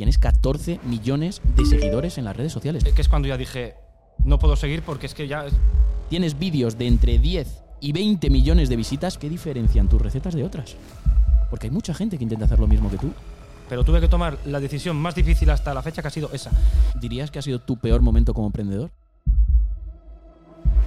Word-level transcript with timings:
tienes 0.00 0.16
14 0.16 0.80
millones 0.84 1.42
de 1.56 1.66
seguidores 1.66 2.16
en 2.16 2.24
las 2.24 2.34
redes 2.34 2.54
sociales. 2.54 2.82
Que 2.84 3.02
es 3.02 3.08
cuando 3.10 3.28
ya 3.28 3.36
dije, 3.36 3.74
no 4.24 4.38
puedo 4.38 4.56
seguir 4.56 4.80
porque 4.80 5.04
es 5.04 5.12
que 5.12 5.28
ya... 5.28 5.44
Tienes 6.08 6.38
vídeos 6.38 6.78
de 6.78 6.86
entre 6.86 7.18
10 7.18 7.62
y 7.82 7.92
20 7.92 8.30
millones 8.30 8.70
de 8.70 8.76
visitas. 8.76 9.18
¿Qué 9.18 9.28
diferencian 9.28 9.90
tus 9.90 10.00
recetas 10.00 10.32
de 10.32 10.42
otras? 10.42 10.74
Porque 11.50 11.66
hay 11.66 11.70
mucha 11.70 11.92
gente 11.92 12.16
que 12.16 12.24
intenta 12.24 12.46
hacer 12.46 12.58
lo 12.58 12.66
mismo 12.66 12.90
que 12.90 12.96
tú. 12.96 13.12
Pero 13.68 13.84
tuve 13.84 14.00
que 14.00 14.08
tomar 14.08 14.38
la 14.46 14.58
decisión 14.58 14.96
más 14.96 15.14
difícil 15.14 15.50
hasta 15.50 15.74
la 15.74 15.82
fecha 15.82 16.00
que 16.00 16.08
ha 16.08 16.10
sido 16.10 16.30
esa. 16.32 16.50
¿Dirías 16.98 17.30
que 17.30 17.38
ha 17.38 17.42
sido 17.42 17.58
tu 17.58 17.76
peor 17.76 18.00
momento 18.00 18.32
como 18.32 18.46
emprendedor? 18.46 18.90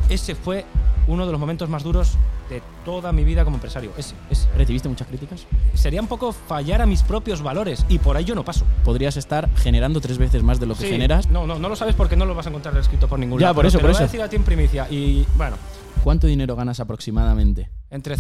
Ese 0.10 0.34
fue 0.34 0.66
uno 1.06 1.28
de 1.28 1.32
los 1.32 1.40
momentos 1.40 1.70
más 1.70 1.84
duros 1.84 2.18
de 2.50 2.62
toda 2.86 3.12
mi 3.12 3.24
vida 3.24 3.44
como 3.44 3.58
empresario. 3.58 3.92
Ese, 3.98 4.16
ese. 4.30 4.48
¿Recibiste 4.58 4.90
muchas 4.90 5.08
críticas? 5.08 5.46
Sería 5.74 6.02
un 6.02 6.08
poco 6.08 6.32
fallar 6.34 6.82
a 6.82 6.86
mis 6.86 7.02
propios 7.04 7.42
valores 7.42 7.86
y 7.90 8.00
por 8.00 8.18
ahí 8.18 8.26
yo 8.26 8.36
no 8.36 8.44
paso. 8.44 8.66
Podrías 8.84 9.18
estar 9.18 9.50
generando 9.56 10.02
tres 10.02 10.18
veces 10.18 10.44
más 10.44 10.60
de 10.60 10.66
lo 10.66 10.76
que 10.76 10.84
Sí, 10.84 10.90
generas. 10.90 11.30
No, 11.30 11.48
no, 11.48 11.58
no 11.60 11.70
lo 11.70 11.76
sabes 11.76 11.96
porque 11.96 12.16
no 12.16 12.26
lo 12.26 12.36
vas 12.36 12.46
a 12.46 12.50
encontrar 12.50 12.76
escrito 12.78 13.08
por 13.08 13.20
ningún 13.20 13.40
Ya, 13.40 13.46
lado. 13.48 13.56
por 13.56 13.62
pero 13.62 13.70
eso, 13.70 13.78
te 13.78 13.82
por 13.82 13.90
lo 13.92 13.96
voy 13.96 14.02
a 14.04 14.06
decir 14.06 14.22
a 14.22 14.28
ti 14.30 14.36
en 14.36 14.44
primicia. 14.44 14.88
Y 14.90 15.26
bueno, 15.38 15.56
¿Cuánto 16.04 16.28
dinero 16.28 16.56
ganas 16.56 16.80
aproximadamente? 16.82 17.70
entre 17.90 18.18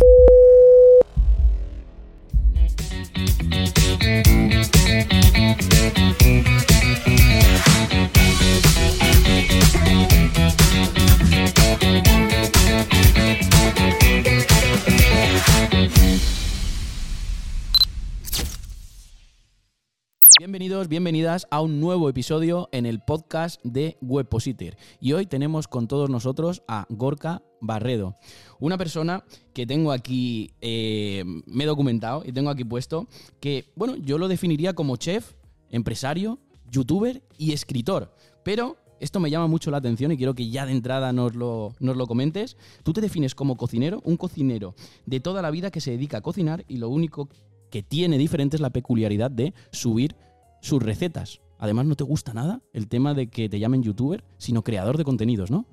Bienvenidos, 20.40 20.88
bienvenidas 20.88 21.48
a 21.52 21.62
un 21.62 21.80
nuevo 21.80 22.10
episodio 22.10 22.68
en 22.74 22.86
el 22.86 23.00
podcast 23.00 23.62
de 23.64 23.98
Webpositor. 24.02 24.76
Y 25.00 25.14
hoy 25.14 25.26
tenemos 25.26 25.68
con 25.70 25.88
todos 25.88 26.10
nosotros 26.10 26.64
a 26.68 26.86
Gorka 26.90 27.42
Barredo, 27.62 28.18
una 28.60 28.78
persona 28.78 29.24
que 29.54 29.66
tengo 29.66 29.94
aquí, 29.94 30.52
eh, 30.60 31.24
me 31.46 31.64
he 31.64 31.68
documentado 31.68 32.24
y 32.26 32.34
tengo 32.34 32.50
aquí 32.50 32.66
puesto, 32.66 33.08
que, 33.40 33.72
bueno, 33.76 33.96
yo 33.96 34.18
lo 34.18 34.28
definiría 34.28 34.74
como 34.74 34.98
chef, 34.98 35.34
empresario, 35.70 36.40
youtuber 36.70 37.24
y 37.38 37.54
escritor. 37.54 38.14
Pero 38.44 38.78
esto 39.00 39.20
me 39.20 39.30
llama 39.30 39.48
mucho 39.48 39.72
la 39.72 39.78
atención 39.78 40.12
y 40.12 40.18
quiero 40.18 40.34
que 40.34 40.50
ya 40.50 40.66
de 40.66 40.72
entrada 40.72 41.14
nos 41.14 41.36
lo, 41.36 41.74
nos 41.80 41.98
lo 41.98 42.08
comentes. 42.08 42.58
Tú 42.84 42.94
te 42.94 43.02
defines 43.02 43.36
como 43.36 43.58
cocinero, 43.58 44.02
un 44.04 44.18
cocinero 44.18 44.76
de 45.06 45.20
toda 45.20 45.42
la 45.42 45.52
vida 45.52 45.72
que 45.72 45.82
se 45.82 45.92
dedica 45.92 46.18
a 46.18 46.22
cocinar 46.22 46.66
y 46.68 46.78
lo 46.78 46.90
único 46.90 47.30
que 47.70 47.84
tiene 47.84 48.18
diferente 48.18 48.58
es 48.58 48.62
la 48.62 48.70
peculiaridad 48.70 49.32
de 49.32 49.54
subir 49.72 50.16
sus 50.62 50.82
recetas. 50.82 51.42
Además, 51.60 51.86
no 51.86 51.96
te 51.96 52.04
gusta 52.04 52.34
nada 52.34 52.62
el 52.74 52.88
tema 52.88 53.14
de 53.14 53.28
que 53.28 53.50
te 53.50 53.60
llamen 53.60 53.84
youtuber, 53.84 54.24
sino 54.38 54.64
creador 54.64 54.98
de 54.98 55.04
contenidos, 55.04 55.50
¿no? 55.50 55.66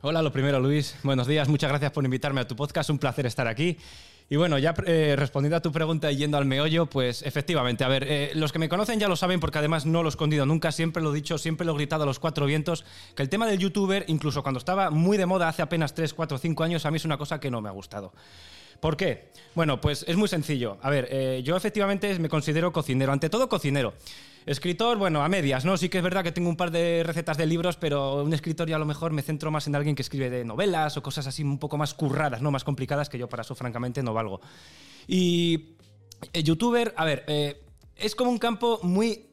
Hola, 0.00 0.20
lo 0.20 0.32
primero, 0.32 0.58
Luis. 0.58 0.96
Buenos 1.04 1.28
días, 1.28 1.48
muchas 1.48 1.70
gracias 1.70 1.92
por 1.92 2.04
invitarme 2.04 2.40
a 2.40 2.48
tu 2.48 2.56
podcast. 2.56 2.90
Un 2.90 2.98
placer 2.98 3.24
estar 3.24 3.46
aquí. 3.46 3.76
Y 4.32 4.36
bueno, 4.36 4.56
ya 4.56 4.74
eh, 4.86 5.14
respondiendo 5.14 5.58
a 5.58 5.60
tu 5.60 5.70
pregunta 5.72 6.10
y 6.10 6.16
yendo 6.16 6.38
al 6.38 6.46
meollo, 6.46 6.86
pues 6.86 7.20
efectivamente, 7.20 7.84
a 7.84 7.88
ver, 7.88 8.06
eh, 8.08 8.30
los 8.34 8.50
que 8.50 8.58
me 8.58 8.70
conocen 8.70 8.98
ya 8.98 9.06
lo 9.06 9.14
saben 9.14 9.40
porque 9.40 9.58
además 9.58 9.84
no 9.84 10.02
lo 10.02 10.08
he 10.08 10.12
escondido 10.12 10.46
nunca, 10.46 10.72
siempre 10.72 11.02
lo 11.02 11.12
he 11.12 11.14
dicho, 11.14 11.36
siempre 11.36 11.66
lo 11.66 11.74
he 11.74 11.76
gritado 11.76 12.04
a 12.04 12.06
los 12.06 12.18
cuatro 12.18 12.46
vientos, 12.46 12.86
que 13.14 13.22
el 13.22 13.28
tema 13.28 13.46
del 13.46 13.58
youtuber, 13.58 14.06
incluso 14.06 14.42
cuando 14.42 14.56
estaba 14.56 14.88
muy 14.88 15.18
de 15.18 15.26
moda 15.26 15.48
hace 15.48 15.60
apenas 15.60 15.92
3, 15.92 16.14
4, 16.14 16.38
5 16.38 16.64
años, 16.64 16.86
a 16.86 16.90
mí 16.90 16.96
es 16.96 17.04
una 17.04 17.18
cosa 17.18 17.38
que 17.40 17.50
no 17.50 17.60
me 17.60 17.68
ha 17.68 17.72
gustado. 17.72 18.14
¿Por 18.80 18.96
qué? 18.96 19.28
Bueno, 19.54 19.82
pues 19.82 20.02
es 20.08 20.16
muy 20.16 20.28
sencillo. 20.28 20.78
A 20.80 20.88
ver, 20.88 21.08
eh, 21.10 21.42
yo 21.44 21.54
efectivamente 21.54 22.18
me 22.18 22.30
considero 22.30 22.72
cocinero, 22.72 23.12
ante 23.12 23.28
todo 23.28 23.50
cocinero. 23.50 23.92
Escritor, 24.46 24.98
bueno, 24.98 25.22
a 25.22 25.28
medias, 25.28 25.64
¿no? 25.64 25.76
Sí 25.76 25.88
que 25.88 25.98
es 25.98 26.04
verdad 26.04 26.24
que 26.24 26.32
tengo 26.32 26.48
un 26.48 26.56
par 26.56 26.70
de 26.70 27.02
recetas 27.04 27.36
de 27.36 27.46
libros, 27.46 27.76
pero 27.76 28.22
un 28.24 28.32
escritor 28.32 28.68
ya 28.68 28.76
a 28.76 28.78
lo 28.78 28.86
mejor 28.86 29.12
me 29.12 29.22
centro 29.22 29.50
más 29.50 29.66
en 29.66 29.74
alguien 29.76 29.94
que 29.94 30.02
escribe 30.02 30.30
de 30.30 30.44
novelas 30.44 30.96
o 30.96 31.02
cosas 31.02 31.26
así 31.26 31.42
un 31.42 31.58
poco 31.58 31.76
más 31.78 31.94
curradas, 31.94 32.42
¿no? 32.42 32.50
Más 32.50 32.64
complicadas 32.64 33.08
que 33.08 33.18
yo 33.18 33.28
para 33.28 33.42
eso 33.42 33.54
francamente 33.54 34.02
no 34.02 34.12
valgo. 34.14 34.40
Y 35.06 35.76
eh, 36.32 36.42
youtuber, 36.42 36.92
a 36.96 37.04
ver, 37.04 37.24
eh, 37.28 37.62
es 37.96 38.14
como 38.14 38.30
un 38.30 38.38
campo 38.38 38.80
muy 38.82 39.26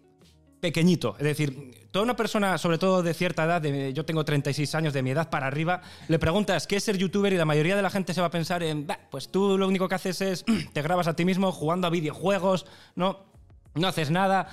pequeñito. 0.60 1.16
Es 1.18 1.24
decir, 1.24 1.88
toda 1.92 2.04
una 2.04 2.16
persona, 2.16 2.58
sobre 2.58 2.78
todo 2.78 3.02
de 3.02 3.14
cierta 3.14 3.46
edad, 3.46 3.62
de- 3.62 3.94
yo 3.94 4.06
tengo 4.06 4.26
36 4.26 4.76
años, 4.76 4.94
de 4.94 5.02
mi 5.02 5.12
edad 5.12 5.30
para 5.30 5.48
arriba, 5.48 5.82
le 6.08 6.20
preguntas 6.20 6.68
qué 6.68 6.76
es 6.76 6.84
ser 6.84 6.98
youtuber 6.98 7.32
y 7.34 7.38
la 7.38 7.46
mayoría 7.46 7.76
de 7.76 7.82
la 7.82 7.90
gente 7.90 8.14
se 8.14 8.22
va 8.22 8.28
a 8.28 8.32
pensar 8.32 8.62
en, 8.62 8.86
"Bah, 8.86 9.00
pues 9.10 9.30
tú 9.30 9.58
lo 9.58 9.68
único 9.68 9.88
que 9.88 9.96
haces 9.96 10.22
es, 10.22 10.46
te 10.74 10.82
grabas 10.82 11.08
a 11.08 11.16
ti 11.16 11.26
mismo 11.26 11.52
jugando 11.52 11.88
a 11.88 11.90
videojuegos, 11.90 12.66
no, 12.96 13.26
no 13.74 13.88
haces 13.88 14.12
nada. 14.12 14.50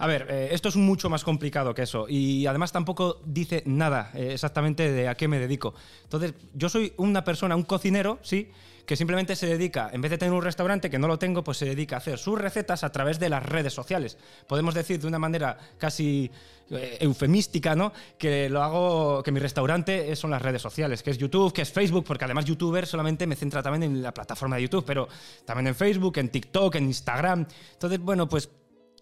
A 0.00 0.06
ver, 0.06 0.26
eh, 0.30 0.48
esto 0.52 0.68
es 0.68 0.76
mucho 0.76 1.10
más 1.10 1.24
complicado 1.24 1.74
que 1.74 1.82
eso 1.82 2.06
y 2.08 2.46
además 2.46 2.70
tampoco 2.70 3.20
dice 3.24 3.64
nada 3.66 4.12
eh, 4.14 4.30
exactamente 4.32 4.92
de 4.92 5.08
a 5.08 5.16
qué 5.16 5.26
me 5.26 5.40
dedico. 5.40 5.74
Entonces, 6.04 6.34
yo 6.54 6.68
soy 6.68 6.92
una 6.98 7.24
persona, 7.24 7.56
un 7.56 7.64
cocinero, 7.64 8.20
sí, 8.22 8.52
que 8.86 8.94
simplemente 8.94 9.34
se 9.34 9.48
dedica, 9.48 9.90
en 9.92 10.00
vez 10.00 10.12
de 10.12 10.18
tener 10.18 10.32
un 10.32 10.42
restaurante, 10.42 10.88
que 10.88 11.00
no 11.00 11.08
lo 11.08 11.18
tengo, 11.18 11.42
pues 11.42 11.58
se 11.58 11.66
dedica 11.66 11.96
a 11.96 11.98
hacer 11.98 12.16
sus 12.16 12.40
recetas 12.40 12.84
a 12.84 12.92
través 12.92 13.18
de 13.18 13.28
las 13.28 13.44
redes 13.44 13.74
sociales. 13.74 14.16
Podemos 14.46 14.72
decir 14.72 15.00
de 15.00 15.08
una 15.08 15.18
manera 15.18 15.58
casi 15.78 16.30
eh, 16.70 16.96
eufemística, 17.00 17.74
¿no? 17.74 17.92
Que 18.16 18.48
lo 18.48 18.62
hago, 18.62 19.22
que 19.24 19.32
mi 19.32 19.40
restaurante 19.40 20.14
son 20.14 20.30
las 20.30 20.40
redes 20.40 20.62
sociales, 20.62 21.02
que 21.02 21.10
es 21.10 21.18
YouTube, 21.18 21.52
que 21.52 21.62
es 21.62 21.72
Facebook, 21.72 22.04
porque 22.06 22.24
además 22.24 22.44
youtuber 22.44 22.86
solamente 22.86 23.26
me 23.26 23.34
centra 23.34 23.64
también 23.64 23.82
en 23.82 24.00
la 24.00 24.14
plataforma 24.14 24.56
de 24.56 24.62
YouTube, 24.62 24.84
pero 24.86 25.08
también 25.44 25.66
en 25.66 25.74
Facebook, 25.74 26.18
en 26.18 26.28
TikTok, 26.28 26.76
en 26.76 26.84
Instagram. 26.84 27.46
Entonces, 27.74 27.98
bueno, 27.98 28.28
pues 28.28 28.48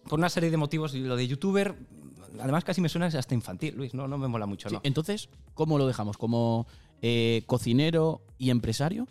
por 0.07 0.19
una 0.19 0.29
serie 0.29 0.51
de 0.51 0.57
motivos, 0.57 0.93
y 0.95 0.99
lo 0.99 1.15
de 1.15 1.27
youtuber, 1.27 1.75
además 2.39 2.63
casi 2.63 2.81
me 2.81 2.89
suena 2.89 3.07
hasta 3.07 3.33
infantil, 3.33 3.75
Luis, 3.75 3.93
no, 3.93 4.07
no 4.07 4.17
me 4.17 4.27
mola 4.27 4.45
mucho, 4.45 4.69
Sí, 4.69 4.75
¿no? 4.75 4.81
Entonces, 4.83 5.29
¿cómo 5.53 5.77
lo 5.77 5.87
dejamos? 5.87 6.17
¿Como 6.17 6.67
eh, 7.01 7.43
cocinero 7.45 8.21
y 8.37 8.49
empresario? 8.49 9.07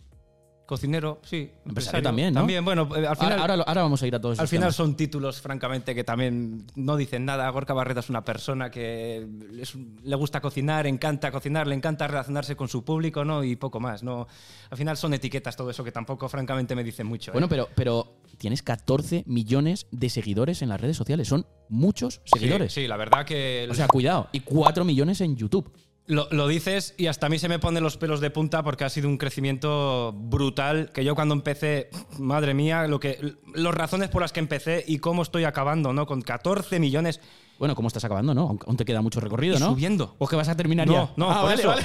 Cocinero, 0.67 1.19
sí. 1.23 1.37
Empresario 1.37 1.69
empresario 1.69 2.03
también, 2.03 2.33
¿no? 2.33 2.41
También, 2.41 2.63
bueno, 2.65 2.89
eh, 2.95 3.07
al 3.07 3.15
final... 3.15 3.39
Ahora, 3.39 3.53
ahora 3.65 3.81
vamos 3.83 4.03
a 4.03 4.07
ir 4.07 4.13
a 4.13 4.19
todos 4.21 4.37
Al 4.37 4.43
esos 4.43 4.49
final 4.51 4.63
temas. 4.65 4.75
son 4.75 4.95
títulos, 4.97 5.41
francamente, 5.41 5.95
que 5.95 6.03
también 6.03 6.67
no 6.75 6.97
dicen 6.97 7.23
nada. 7.23 7.49
Gorka 7.49 7.73
Barredo 7.73 8.01
es 8.01 8.09
una 8.09 8.23
persona 8.25 8.69
que 8.69 9.25
es- 9.61 9.75
le 9.75 10.15
gusta 10.17 10.41
cocinar, 10.41 10.85
encanta 10.85 11.31
cocinar, 11.31 11.67
le 11.67 11.73
encanta 11.75 12.05
relacionarse 12.05 12.55
con 12.57 12.67
su 12.67 12.83
público, 12.83 13.23
¿no? 13.23 13.43
Y 13.45 13.55
poco 13.55 13.79
más, 13.79 14.03
¿no? 14.03 14.27
Al 14.69 14.77
final 14.77 14.97
son 14.97 15.13
etiquetas 15.13 15.55
todo 15.55 15.69
eso 15.69 15.83
que 15.85 15.91
tampoco, 15.93 16.27
francamente, 16.27 16.75
me 16.75 16.83
dicen 16.83 17.07
mucho. 17.07 17.31
¿eh? 17.31 17.33
Bueno, 17.33 17.47
pero, 17.47 17.69
pero 17.73 18.17
tienes 18.37 18.61
14 18.61 19.23
millones 19.25 19.87
de 19.91 20.09
seguidores 20.09 20.61
en 20.61 20.67
las 20.69 20.81
redes 20.81 20.97
sociales. 20.97 21.29
Son 21.29 21.45
muchos 21.69 22.21
Sí, 22.25 22.39
seguidores. 22.39 22.73
Sí, 22.73 22.87
la 22.87 22.97
verdad 22.97 23.25
que... 23.25 23.67
O 23.71 23.73
sea, 23.73 23.87
cuidado. 23.87 24.27
Y 24.33 24.41
4 24.41 24.83
millones 24.83 25.21
en 25.21 25.37
YouTube. 25.37 25.71
Lo, 26.09 26.27
lo 26.31 26.47
dices 26.47 26.95
y 26.97 27.07
hasta 27.07 27.25
a 27.27 27.29
mí 27.29 27.37
se 27.37 27.49
me 27.49 27.59
ponen 27.59 27.83
los 27.83 27.97
pelos 27.97 28.21
de 28.21 28.29
punta 28.29 28.63
porque 28.63 28.85
ha 28.85 28.89
sido 28.89 29.09
un 29.09 29.17
crecimiento 29.17 30.13
brutal 30.15 30.89
que 30.93 31.03
yo 31.03 31.15
cuando 31.15 31.33
empecé, 31.35 31.89
madre 32.17 32.53
mía, 32.53 32.87
lo 32.87 32.99
que, 32.99 33.35
las 33.53 33.75
razones 33.75 34.07
por 34.09 34.21
las 34.21 34.31
que 34.31 34.39
empecé 34.39 34.83
y 34.87 34.99
cómo 34.99 35.21
estoy 35.21 35.43
acabando, 35.43 35.91
¿no? 35.91 36.05
Con 36.07 36.21
14 36.21 36.79
millones 36.79 37.19
Bueno, 37.59 37.75
¿cómo 37.75 37.89
estás 37.89 38.05
acabando, 38.05 38.33
no? 38.33 38.57
Aún, 38.65 38.77
te 38.77 38.85
queda 38.85 39.01
mucho 39.01 39.19
recorrido, 39.19 39.57
y 39.57 39.59
¿no? 39.59 39.67
subiendo. 39.73 40.15
¿O 40.17 40.27
que 40.27 40.35
vas 40.37 40.47
a 40.47 40.55
terminar 40.55 40.87
No, 40.87 40.93
ya? 40.93 41.13
no, 41.17 41.29
Ah, 41.29 41.41
por 41.41 41.49
vale, 41.49 41.61
eso. 41.61 41.67
vale. 41.69 41.83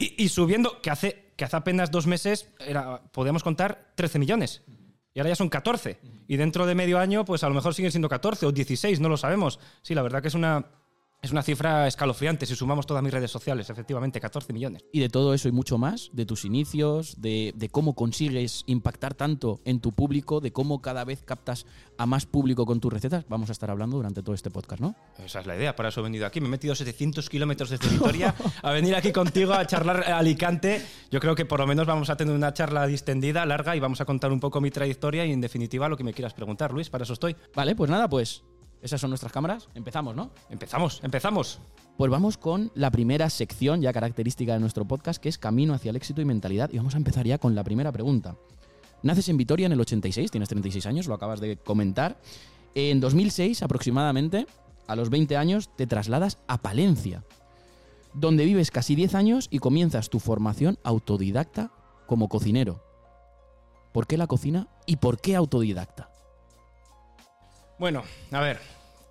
Y, 0.00 0.24
y 0.24 0.28
subiendo, 0.30 0.80
que 0.80 0.90
hace, 0.90 1.32
que 1.36 1.44
hace 1.44 1.56
apenas 1.56 1.90
dos 1.90 2.06
meses 2.06 2.48
era, 2.66 3.02
podíamos 3.12 3.42
contar 3.42 3.92
13 3.96 4.18
millones. 4.18 4.62
Y 5.14 5.20
ahora 5.20 5.30
ya 5.30 5.36
son 5.36 5.48
14. 5.48 5.98
Y 6.28 6.36
dentro 6.36 6.64
de 6.66 6.74
medio 6.76 6.98
año, 7.00 7.24
pues 7.24 7.42
a 7.42 7.48
lo 7.48 7.54
mejor 7.54 7.74
siguen 7.74 7.90
siendo 7.90 8.08
14 8.08 8.46
o 8.46 8.52
16, 8.52 9.00
no 9.00 9.08
lo 9.08 9.16
sabemos. 9.16 9.58
Sí, 9.82 9.94
la 9.94 10.02
verdad 10.02 10.22
que 10.22 10.28
es 10.28 10.34
una, 10.34 10.66
es 11.20 11.32
una 11.32 11.42
cifra 11.42 11.88
escalofriante 11.88 12.46
si 12.46 12.54
sumamos 12.54 12.86
todas 12.86 13.02
mis 13.02 13.12
redes 13.12 13.30
sociales, 13.30 13.68
efectivamente, 13.70 14.20
14 14.20 14.52
millones. 14.52 14.84
Y 14.92 15.00
de 15.00 15.08
todo 15.08 15.34
eso 15.34 15.48
y 15.48 15.52
mucho 15.52 15.76
más, 15.76 16.10
de 16.12 16.24
tus 16.24 16.44
inicios, 16.44 17.20
de, 17.20 17.52
de 17.56 17.68
cómo 17.68 17.94
consigues 17.94 18.62
impactar 18.66 19.14
tanto 19.14 19.60
en 19.64 19.80
tu 19.80 19.92
público, 19.92 20.40
de 20.40 20.52
cómo 20.52 20.80
cada 20.80 21.04
vez 21.04 21.22
captas 21.24 21.66
a 21.96 22.06
más 22.06 22.26
público 22.26 22.66
con 22.66 22.78
tus 22.78 22.92
recetas, 22.92 23.24
vamos 23.28 23.48
a 23.48 23.52
estar 23.52 23.70
hablando 23.70 23.96
durante 23.96 24.22
todo 24.22 24.34
este 24.34 24.50
podcast, 24.50 24.80
¿no? 24.80 24.94
Esa 25.18 25.40
es 25.40 25.46
la 25.46 25.56
idea, 25.56 25.74
para 25.74 25.88
eso 25.88 26.00
he 26.00 26.04
venido 26.04 26.24
aquí. 26.24 26.40
Me 26.40 26.46
he 26.46 26.50
metido 26.50 26.74
700 26.76 27.28
kilómetros 27.28 27.70
desde 27.70 27.88
Vitoria 27.88 28.34
a 28.62 28.70
venir 28.70 28.94
aquí 28.94 29.10
contigo 29.10 29.54
a 29.54 29.66
charlar 29.66 30.04
a 30.04 30.18
Alicante. 30.18 30.80
Yo 31.10 31.18
creo 31.18 31.34
que 31.34 31.44
por 31.44 31.58
lo 31.58 31.66
menos 31.66 31.86
vamos 31.86 32.10
a 32.10 32.16
tener 32.16 32.34
una 32.34 32.52
charla 32.52 32.86
distendida, 32.86 33.44
larga, 33.44 33.74
y 33.74 33.80
vamos 33.80 34.00
a 34.00 34.04
contar 34.04 34.30
un 34.30 34.38
poco 34.38 34.60
mi 34.60 34.70
trayectoria 34.70 35.26
y, 35.26 35.32
en 35.32 35.40
definitiva, 35.40 35.88
lo 35.88 35.96
que 35.96 36.04
me 36.04 36.12
quieras 36.12 36.34
preguntar, 36.34 36.72
Luis. 36.72 36.90
Para 36.90 37.02
eso 37.02 37.12
estoy. 37.12 37.34
Vale, 37.54 37.74
pues 37.74 37.90
nada, 37.90 38.08
pues 38.08 38.44
esas 38.82 39.00
son 39.00 39.10
nuestras 39.10 39.32
cámaras. 39.32 39.68
Empezamos, 39.74 40.14
¿no? 40.14 40.30
Empezamos, 40.50 41.00
empezamos. 41.02 41.60
Pues 41.96 42.10
vamos 42.10 42.38
con 42.38 42.70
la 42.74 42.90
primera 42.90 43.28
sección 43.28 43.80
ya 43.80 43.92
característica 43.92 44.54
de 44.54 44.60
nuestro 44.60 44.86
podcast, 44.86 45.20
que 45.20 45.28
es 45.28 45.38
Camino 45.38 45.74
hacia 45.74 45.90
el 45.90 45.96
éxito 45.96 46.20
y 46.20 46.24
mentalidad. 46.24 46.70
Y 46.72 46.76
vamos 46.76 46.94
a 46.94 46.98
empezar 46.98 47.26
ya 47.26 47.38
con 47.38 47.54
la 47.54 47.64
primera 47.64 47.90
pregunta. 47.90 48.36
Naces 49.02 49.28
en 49.28 49.36
Vitoria 49.36 49.66
en 49.66 49.72
el 49.72 49.80
86, 49.80 50.30
tienes 50.30 50.48
36 50.48 50.86
años, 50.86 51.06
lo 51.06 51.14
acabas 51.14 51.40
de 51.40 51.56
comentar. 51.56 52.20
En 52.74 53.00
2006 53.00 53.62
aproximadamente, 53.62 54.46
a 54.86 54.96
los 54.96 55.10
20 55.10 55.36
años, 55.36 55.70
te 55.76 55.86
trasladas 55.86 56.38
a 56.46 56.58
Palencia, 56.58 57.24
donde 58.14 58.44
vives 58.44 58.70
casi 58.70 58.94
10 58.94 59.14
años 59.14 59.48
y 59.50 59.58
comienzas 59.58 60.08
tu 60.08 60.20
formación 60.20 60.78
autodidacta 60.84 61.72
como 62.06 62.28
cocinero. 62.28 62.82
¿Por 63.92 64.06
qué 64.06 64.16
la 64.16 64.26
cocina 64.26 64.68
y 64.86 64.96
por 64.96 65.20
qué 65.20 65.36
autodidacta? 65.36 66.10
Bueno, 67.78 68.02
a 68.32 68.40
ver. 68.40 68.60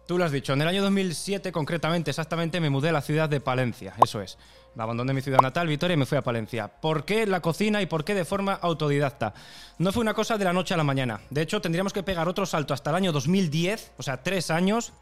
Tú 0.07 0.17
lo 0.17 0.23
has 0.23 0.31
dicho, 0.31 0.53
en 0.53 0.61
el 0.61 0.69
año 0.69 0.81
2007 0.83 1.51
concretamente, 1.51 2.11
exactamente, 2.11 2.61
me 2.61 2.69
mudé 2.69 2.89
a 2.89 2.91
la 2.93 3.01
ciudad 3.01 3.27
de 3.27 3.41
Palencia, 3.41 3.93
eso 4.01 4.21
es. 4.21 4.37
Abandoné 4.77 5.13
mi 5.13 5.21
ciudad 5.21 5.41
natal, 5.41 5.67
Vitoria, 5.67 5.95
y 5.95 5.97
me 5.97 6.05
fui 6.05 6.17
a 6.17 6.21
Palencia. 6.21 6.69
¿Por 6.69 7.03
qué 7.03 7.27
la 7.27 7.41
cocina 7.41 7.81
y 7.81 7.87
por 7.87 8.05
qué 8.05 8.15
de 8.15 8.23
forma 8.23 8.53
autodidacta? 8.53 9.33
No 9.79 9.91
fue 9.91 10.01
una 10.01 10.13
cosa 10.13 10.37
de 10.37 10.45
la 10.45 10.53
noche 10.53 10.73
a 10.73 10.77
la 10.77 10.85
mañana. 10.85 11.19
De 11.29 11.41
hecho, 11.41 11.59
tendríamos 11.59 11.91
que 11.91 12.03
pegar 12.03 12.29
otro 12.29 12.45
salto 12.45 12.73
hasta 12.73 12.91
el 12.91 12.95
año 12.95 13.11
2010, 13.11 13.91
o 13.97 14.03
sea, 14.03 14.23
tres 14.23 14.49
años, 14.49 14.93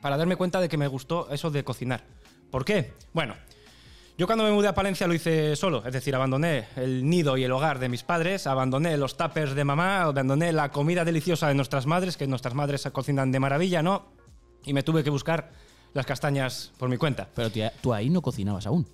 para 0.00 0.16
darme 0.16 0.36
cuenta 0.36 0.62
de 0.62 0.70
que 0.70 0.78
me 0.78 0.86
gustó 0.86 1.28
eso 1.30 1.50
de 1.50 1.62
cocinar. 1.62 2.04
¿Por 2.50 2.64
qué? 2.64 2.94
Bueno, 3.12 3.34
yo 4.18 4.26
cuando 4.26 4.42
me 4.42 4.50
mudé 4.50 4.66
a 4.66 4.74
Palencia 4.74 5.06
lo 5.06 5.14
hice 5.14 5.54
solo, 5.54 5.84
es 5.86 5.92
decir, 5.92 6.12
abandoné 6.12 6.66
el 6.74 7.08
nido 7.08 7.36
y 7.36 7.44
el 7.44 7.52
hogar 7.52 7.78
de 7.78 7.88
mis 7.88 8.02
padres, 8.02 8.48
abandoné 8.48 8.96
los 8.96 9.16
tuppers 9.16 9.54
de 9.54 9.62
mamá, 9.62 10.02
abandoné 10.02 10.52
la 10.52 10.72
comida 10.72 11.04
deliciosa 11.04 11.46
de 11.46 11.54
nuestras 11.54 11.86
madres, 11.86 12.16
que 12.16 12.26
nuestras 12.26 12.52
madres 12.52 12.88
cocinan 12.92 13.30
de 13.30 13.38
maravilla, 13.38 13.80
¿no? 13.80 14.06
Y 14.64 14.72
me 14.72 14.82
tuve 14.82 15.04
que 15.04 15.10
buscar 15.10 15.52
las 15.94 16.04
castañas 16.04 16.72
por 16.78 16.88
mi 16.88 16.96
cuenta. 16.96 17.28
Pero 17.32 17.48
tía, 17.50 17.72
tú 17.80 17.94
ahí 17.94 18.10
no 18.10 18.20
cocinabas 18.20 18.66
aún. 18.66 18.88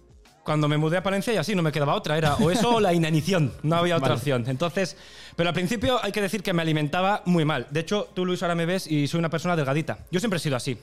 Cuando 0.44 0.69
me 0.69 0.76
mudé 0.76 0.99
a 0.99 1.03
Palencia 1.03 1.32
y 1.32 1.38
así 1.38 1.55
no 1.55 1.62
me 1.62 1.73
quedaba 1.73 1.94
otra, 1.94 2.19
era 2.19 2.35
o 2.35 2.50
eso 2.50 2.75
o 2.76 2.81
la 2.81 2.93
inanición, 2.93 3.50
no 3.62 3.76
había 3.76 3.97
otra 3.97 4.11
Vale. 4.11 4.19
opción. 4.19 4.44
Entonces, 4.47 4.94
pero 5.37 5.49
al 5.49 5.55
principio 5.55 5.99
hay 6.05 6.12
que 6.12 6.21
decir 6.21 6.43
que 6.43 6.53
me 6.53 6.61
alimentaba 6.61 7.23
muy 7.25 7.47
mal. 7.47 7.67
De 7.71 7.81
hecho, 7.81 8.11
tú 8.12 8.26
Luis 8.26 8.43
ahora 8.43 8.55
me 8.55 8.67
ves 8.67 8.87
y 8.87 9.06
soy 9.06 9.21
una 9.21 9.31
persona 9.31 9.56
delgadita. 9.56 10.00
Yo 10.11 10.21
siempre 10.21 10.37
he 10.37 10.41
sido 10.41 10.56
así. 10.56 10.76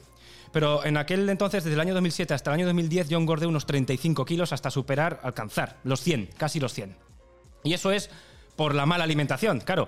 Pero 0.52 0.86
en 0.86 0.98
aquel 0.98 1.28
entonces, 1.30 1.64
desde 1.64 1.76
el 1.76 1.80
año 1.80 1.94
2007 1.94 2.34
hasta 2.34 2.52
el 2.52 2.56
año 2.56 2.66
2010, 2.68 3.10
yo 3.10 3.18
engordé 3.18 3.46
unos 3.46 3.66
35 3.66 4.26
kilos 4.26 4.52
hasta 4.52 4.70
superar, 4.70 5.20
alcanzar 5.24 5.78
los 5.84 6.02
100, 6.02 6.30
casi 6.38 6.60
los 6.60 6.74
100. 6.74 6.96
Y 7.64 7.74
eso 7.74 7.92
es 7.92 8.10
por 8.56 8.76
la 8.76 8.86
mala 8.86 9.04
alimentación, 9.04 9.60
claro. 9.62 9.88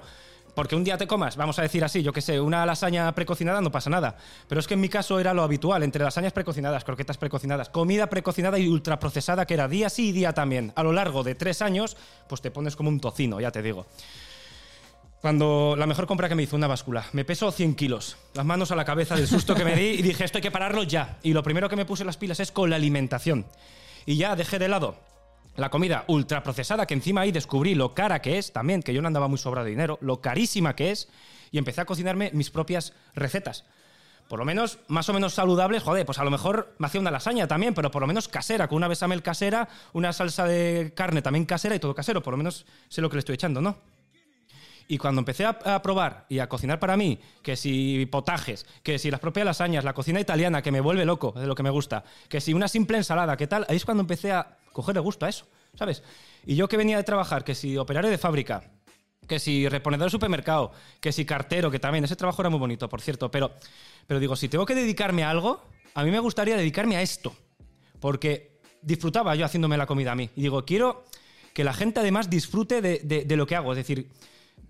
Porque 0.55 0.75
un 0.75 0.83
día 0.83 0.97
te 0.97 1.07
comas, 1.07 1.35
vamos 1.35 1.57
a 1.57 1.63
decir 1.63 1.83
así, 1.83 2.03
yo 2.03 2.13
que 2.13 2.21
sé, 2.21 2.39
una 2.39 2.63
lasaña 2.65 3.11
precocinada 3.15 3.59
no 3.59 3.71
pasa 3.71 3.89
nada. 3.89 4.17
Pero 4.47 4.59
es 4.59 4.67
que 4.67 4.75
en 4.75 4.81
mi 4.81 4.89
caso 4.89 5.19
era 5.19 5.33
lo 5.33 5.41
habitual, 5.41 5.81
entre 5.81 6.03
lasañas 6.03 6.31
precocinadas, 6.31 6.83
croquetas 6.83 7.17
precocinadas, 7.17 7.69
comida 7.69 8.07
precocinada 8.07 8.59
y 8.59 8.67
ultraprocesada, 8.67 9.47
que 9.47 9.55
era 9.55 9.67
día 9.67 9.89
sí 9.89 10.09
y 10.09 10.11
día 10.11 10.33
también. 10.33 10.71
A 10.75 10.83
lo 10.83 10.93
largo 10.93 11.23
de 11.23 11.33
tres 11.33 11.63
años, 11.63 11.97
pues 12.29 12.41
te 12.41 12.51
pones 12.51 12.75
como 12.75 12.89
un 12.89 12.99
tocino, 12.99 13.41
ya 13.41 13.51
te 13.51 13.63
digo. 13.63 13.87
Cuando 15.23 15.75
la 15.77 15.87
mejor 15.87 16.05
compra 16.05 16.27
que 16.27 16.35
me 16.35 16.43
hizo, 16.43 16.57
una 16.57 16.67
báscula, 16.67 17.05
me 17.13 17.23
pesó 17.23 17.49
100 17.49 17.75
kilos, 17.75 18.17
las 18.33 18.45
manos 18.45 18.71
a 18.71 18.75
la 18.75 18.83
cabeza 18.83 19.15
del 19.15 19.25
susto 19.25 19.55
que 19.55 19.63
me 19.63 19.73
di 19.73 19.85
y 19.85 20.01
dije, 20.01 20.25
esto 20.25 20.39
hay 20.39 20.41
que 20.41 20.51
pararlo 20.51 20.83
ya. 20.83 21.17
Y 21.23 21.31
lo 21.31 21.41
primero 21.43 21.69
que 21.69 21.77
me 21.77 21.85
puse 21.85 22.03
las 22.03 22.17
pilas 22.17 22.41
es 22.41 22.51
con 22.51 22.69
la 22.69 22.75
alimentación. 22.75 23.45
Y 24.05 24.17
ya 24.17 24.35
dejé 24.35 24.59
de 24.59 24.67
lado 24.67 24.97
la 25.55 25.69
comida 25.69 26.03
ultraprocesada, 26.09 26.85
que 26.85 26.93
encima 26.93 27.21
ahí 27.21 27.31
descubrí 27.31 27.73
lo 27.73 27.93
cara 27.93 28.21
que 28.21 28.37
es 28.37 28.51
también, 28.51 28.83
que 28.83 28.93
yo 28.93 29.01
no 29.01 29.07
andaba 29.07 29.29
muy 29.29 29.37
sobrado 29.37 29.63
de 29.63 29.71
dinero, 29.71 29.97
lo 30.01 30.19
carísima 30.19 30.75
que 30.75 30.91
es, 30.91 31.07
y 31.51 31.57
empecé 31.57 31.79
a 31.79 31.85
cocinarme 31.85 32.31
mis 32.33 32.49
propias 32.49 32.91
recetas. 33.15 33.63
Por 34.27 34.39
lo 34.39 34.43
menos, 34.43 34.79
más 34.89 35.07
o 35.07 35.13
menos 35.13 35.35
saludables, 35.35 35.83
joder, 35.83 36.05
pues 36.05 36.19
a 36.19 36.25
lo 36.25 36.31
mejor 36.31 36.75
me 36.79 36.87
hacía 36.87 36.99
una 36.99 37.11
lasaña 37.11 37.47
también, 37.47 37.73
pero 37.73 37.91
por 37.91 38.01
lo 38.01 38.07
menos 38.07 38.27
casera, 38.27 38.67
con 38.67 38.75
una 38.75 38.89
bechamel 38.89 39.23
casera, 39.23 39.69
una 39.93 40.11
salsa 40.11 40.43
de 40.43 40.91
carne 40.93 41.21
también 41.21 41.45
casera 41.45 41.75
y 41.75 41.79
todo 41.79 41.95
casero, 41.95 42.21
por 42.21 42.33
lo 42.33 42.39
menos 42.39 42.65
sé 42.89 42.99
lo 42.99 43.09
que 43.09 43.15
le 43.15 43.19
estoy 43.19 43.35
echando, 43.35 43.61
¿no? 43.61 43.92
Y 44.87 44.97
cuando 44.97 45.19
empecé 45.19 45.45
a, 45.45 45.57
a 45.65 45.81
probar 45.81 46.25
y 46.29 46.39
a 46.39 46.49
cocinar 46.49 46.79
para 46.79 46.97
mí, 46.97 47.19
que 47.41 47.55
si 47.55 48.05
potajes, 48.07 48.65
que 48.83 48.99
si 48.99 49.09
las 49.09 49.19
propias 49.19 49.45
lasañas, 49.45 49.83
la 49.83 49.93
cocina 49.93 50.19
italiana, 50.19 50.61
que 50.61 50.71
me 50.71 50.81
vuelve 50.81 51.05
loco 51.05 51.31
de 51.31 51.47
lo 51.47 51.55
que 51.55 51.63
me 51.63 51.69
gusta, 51.69 52.03
que 52.29 52.41
si 52.41 52.53
una 52.53 52.67
simple 52.67 52.97
ensalada, 52.97 53.37
¿qué 53.37 53.47
tal? 53.47 53.65
Ahí 53.69 53.77
es 53.77 53.85
cuando 53.85 54.01
empecé 54.01 54.31
a 54.31 54.57
cogerle 54.71 54.99
gusto 55.01 55.25
a 55.25 55.29
eso, 55.29 55.47
¿sabes? 55.75 56.03
Y 56.45 56.55
yo 56.55 56.67
que 56.67 56.77
venía 56.77 56.97
de 56.97 57.03
trabajar, 57.03 57.43
que 57.43 57.55
si 57.55 57.77
operario 57.77 58.09
de 58.11 58.17
fábrica, 58.17 58.71
que 59.27 59.39
si 59.39 59.69
reponedor 59.69 60.07
de 60.07 60.11
supermercado, 60.11 60.73
que 60.99 61.13
si 61.13 61.23
cartero, 61.25 61.71
que 61.71 61.79
también, 61.79 62.03
ese 62.03 62.15
trabajo 62.17 62.41
era 62.41 62.49
muy 62.49 62.59
bonito, 62.59 62.89
por 62.89 62.99
cierto, 62.99 63.31
pero, 63.31 63.51
pero 64.05 64.19
digo, 64.19 64.35
si 64.35 64.49
tengo 64.49 64.65
que 64.65 64.75
dedicarme 64.75 65.23
a 65.23 65.29
algo, 65.29 65.63
a 65.93 66.03
mí 66.03 66.11
me 66.11 66.19
gustaría 66.19 66.57
dedicarme 66.57 66.97
a 66.97 67.01
esto, 67.01 67.33
porque 68.01 68.59
disfrutaba 68.81 69.33
yo 69.35 69.45
haciéndome 69.45 69.77
la 69.77 69.85
comida 69.85 70.11
a 70.11 70.15
mí. 70.15 70.29
Y 70.35 70.41
digo, 70.41 70.65
quiero 70.65 71.05
que 71.53 71.63
la 71.63 71.73
gente 71.73 71.99
además 72.01 72.29
disfrute 72.29 72.81
de, 72.81 72.99
de- 73.03 73.23
de 73.23 73.35
lo 73.37 73.45
que 73.47 73.55
hago, 73.55 73.71
es 73.71 73.77
decir, 73.77 74.09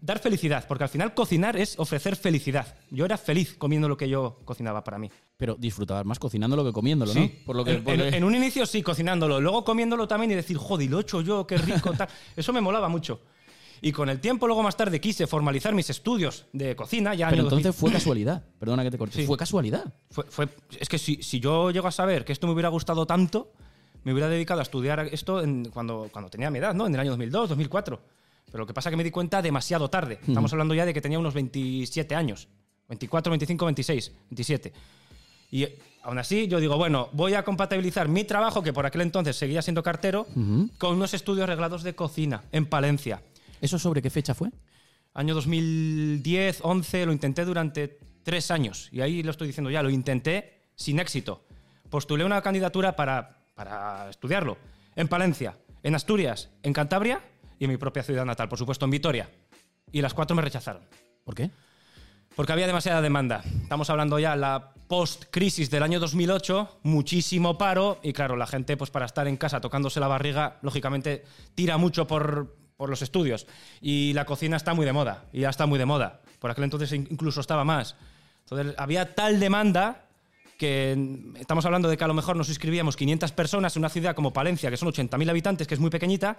dar 0.05 0.19
felicidad, 0.19 0.65
porque 0.67 0.83
al 0.83 0.89
final 0.89 1.13
cocinar 1.13 1.55
es 1.55 1.79
ofrecer 1.79 2.17
felicidad. 2.17 2.75
Yo 2.91 3.05
era 3.05 3.17
feliz 3.17 3.55
comiendo 3.57 3.88
lo 3.88 3.95
que 3.95 4.09
yo 4.09 4.39
cocinaba 4.44 4.83
para 4.83 5.00
mí. 5.00 5.09
Pero 5.38 5.55
disfrutabas 5.57 6.05
más 6.05 6.19
cocinándolo 6.19 6.65
que 6.65 6.73
comiéndolo, 6.73 7.13
Sí. 7.13 7.19
¿no? 7.19 7.45
Por 7.45 7.55
lo 7.55 7.63
que, 7.63 7.71
en, 7.75 7.83
por 7.83 7.94
en- 7.94 8.23
un 8.23 8.35
inicio 8.35 8.65
sí, 8.65 8.81
cocinándolo, 8.83 9.39
luego 9.39 9.63
comiéndolo 9.63 10.05
también 10.07 10.31
y 10.31 10.35
decir, 10.35 10.57
joder, 10.57 10.89
lo 10.89 10.97
he 10.97 11.01
hecho 11.03 11.21
yo, 11.21 11.47
qué 11.47 11.57
rico, 11.57 11.91
tal. 11.94 12.09
Eso 12.35 12.51
me 12.51 12.59
molaba 12.59 12.89
mucho. 12.89 13.21
Y 13.81 13.91
con 13.91 14.07
el 14.09 14.19
tiempo, 14.19 14.45
luego 14.47 14.61
más 14.63 14.75
tarde, 14.77 15.00
quise 15.01 15.25
formalizar 15.27 15.73
mis 15.73 15.89
estudios 15.89 16.45
de 16.53 16.75
cocina. 16.75 17.13
Ya 17.15 17.29
Pero 17.29 17.41
año 17.41 17.49
2000. 17.49 17.59
entonces 17.67 17.79
fue 17.79 17.91
casualidad. 17.99 18.44
Perdona 18.59 18.83
que 18.83 18.91
te 18.91 18.97
corte. 18.97 19.15
Sí. 19.21 19.25
Fue 19.25 19.38
casualidad. 19.38 19.94
Fue, 20.09 20.25
fue- 20.25 20.49
es 20.79 20.88
que 20.89 20.97
si, 20.97 21.23
si 21.23 21.39
yo 21.39 21.71
llego 21.71 21.88
a 21.88 21.91
saber 21.91 22.25
que 22.25 22.31
esto 22.33 22.45
me 22.47 22.53
hubiera 22.53 22.69
gustado 22.69 23.06
tanto, 23.06 23.51
me 24.03 24.11
hubiera 24.11 24.27
dedicado 24.27 24.59
a 24.59 24.63
estudiar 24.63 25.07
esto 25.13 25.41
en- 25.41 25.65
cuando, 25.65 26.09
cuando 26.11 26.29
tenía 26.29 26.49
mi 26.51 26.59
edad, 26.59 26.73
¿no? 26.73 26.88
En 26.88 26.94
el 26.94 26.99
año 26.99 27.11
2002, 27.11 27.49
2004. 27.49 28.01
Pero 28.53 28.61
lo 28.61 28.67
que 28.67 28.73
pasa 28.75 28.89
es 28.89 28.91
que 28.91 28.97
me 28.97 29.03
di 29.03 29.09
cuenta 29.09 29.41
demasiado 29.41 29.89
tarde. 29.89 30.19
Estamos 30.27 30.53
hablando 30.53 30.75
ya 30.75 30.85
de 30.85 30.94
que 30.94 31.01
tenía 31.01 31.17
unos 31.17 31.33
27 31.33 32.13
años. 32.13 32.47
24, 32.88 33.31
25, 33.31 33.65
26, 33.65 34.11
27. 34.29 34.73
Y 35.50 35.67
aún 36.03 36.19
así 36.19 36.47
yo 36.47 36.59
digo, 36.59 36.77
bueno, 36.77 37.09
voy 37.13 37.33
a 37.33 37.44
compatibilizar 37.44 38.07
mi 38.07 38.25
trabajo, 38.25 38.61
que 38.61 38.71
por 38.71 38.85
aquel 38.85 39.01
entonces 39.01 39.38
seguía 39.38 39.63
siendo 39.63 39.81
cartero, 39.81 40.27
con 40.77 40.94
unos 40.94 41.15
estudios 41.15 41.50
reglados 41.50 41.81
de 41.81 41.95
cocina 41.95 42.44
en 42.51 42.67
Palencia. 42.67 43.23
¿Eso 43.59 43.79
sobre 43.79 44.03
qué 44.03 44.11
fecha 44.11 44.35
fue? 44.35 44.51
Año 45.15 45.33
2010, 45.33 46.59
11, 46.61 47.07
lo 47.07 47.11
intenté 47.11 47.45
durante 47.45 47.97
tres 48.21 48.51
años. 48.51 48.88
Y 48.91 49.01
ahí 49.01 49.23
lo 49.23 49.31
estoy 49.31 49.47
diciendo 49.47 49.71
ya, 49.71 49.81
lo 49.81 49.89
intenté 49.89 50.61
sin 50.75 50.99
éxito. 50.99 51.44
Postulé 51.89 52.23
una 52.23 52.44
candidatura 52.44 52.95
para, 52.95 53.35
para 53.56 54.11
estudiarlo 54.11 54.59
en 54.95 55.07
Palencia, 55.07 55.57
en 55.81 55.95
Asturias, 55.95 56.51
en 56.61 56.73
Cantabria 56.73 57.19
y 57.63 57.68
mi 57.68 57.77
propia 57.77 58.04
ciudad 58.04 58.25
natal, 58.25 58.50
por 58.50 58.57
supuesto, 58.60 58.86
en 58.86 58.92
Vitoria. 58.92 59.30
Y 59.92 60.01
las 60.01 60.13
cuatro 60.13 60.36
me 60.36 60.42
rechazaron. 60.42 60.81
¿Por 61.24 61.36
qué? 61.36 61.50
Porque 62.36 62.51
había 62.51 62.68
demasiada 62.68 63.01
demanda. 63.01 63.44
Estamos 63.62 63.89
hablando 63.89 64.18
ya 64.19 64.36
la 64.36 64.71
post-crisis 64.88 65.69
del 65.69 65.83
año 65.83 66.00
2008, 66.00 66.80
muchísimo 66.83 67.57
paro 67.57 68.00
y 68.04 68.12
claro, 68.13 68.36
la 68.36 68.48
gente 68.48 68.75
pues 68.75 68.89
para 68.89 69.06
estar 69.06 69.27
en 69.27 69.38
casa 69.38 69.62
tocándose 69.62 70.00
la 70.00 70.07
barriga, 70.07 70.57
lógicamente 70.62 71.24
tira 71.56 71.77
mucho 71.77 72.06
por, 72.07 72.56
por 72.75 72.89
los 72.89 73.01
estudios. 73.01 73.48
Y 73.81 74.13
la 74.13 74.25
cocina 74.25 74.57
está 74.57 74.74
muy 74.74 74.86
de 74.86 74.94
moda, 74.94 75.25
y 75.31 75.42
ya 75.42 75.50
está 75.50 75.66
muy 75.66 75.80
de 75.80 75.86
moda. 75.86 76.21
Por 76.39 76.51
aquel 76.51 76.63
entonces 76.66 76.92
in- 76.92 77.07
incluso 77.12 77.39
estaba 77.39 77.63
más. 77.63 77.95
Entonces 78.42 78.75
había 78.77 79.16
tal 79.16 79.39
demanda 79.39 80.06
que 80.57 80.98
estamos 81.39 81.66
hablando 81.66 81.88
de 81.88 81.98
que 81.98 82.04
a 82.04 82.07
lo 82.07 82.13
mejor 82.13 82.35
nos 82.35 82.49
inscribíamos 82.49 82.95
500 82.95 83.31
personas 83.31 83.76
en 83.76 83.81
una 83.81 83.90
ciudad 83.90 84.16
como 84.16 84.33
Palencia, 84.33 84.69
que 84.69 84.78
son 84.78 84.90
80.000 84.90 85.30
habitantes, 85.30 85.68
que 85.68 85.73
es 85.76 85.80
muy 85.80 85.90
pequeñita, 85.90 86.37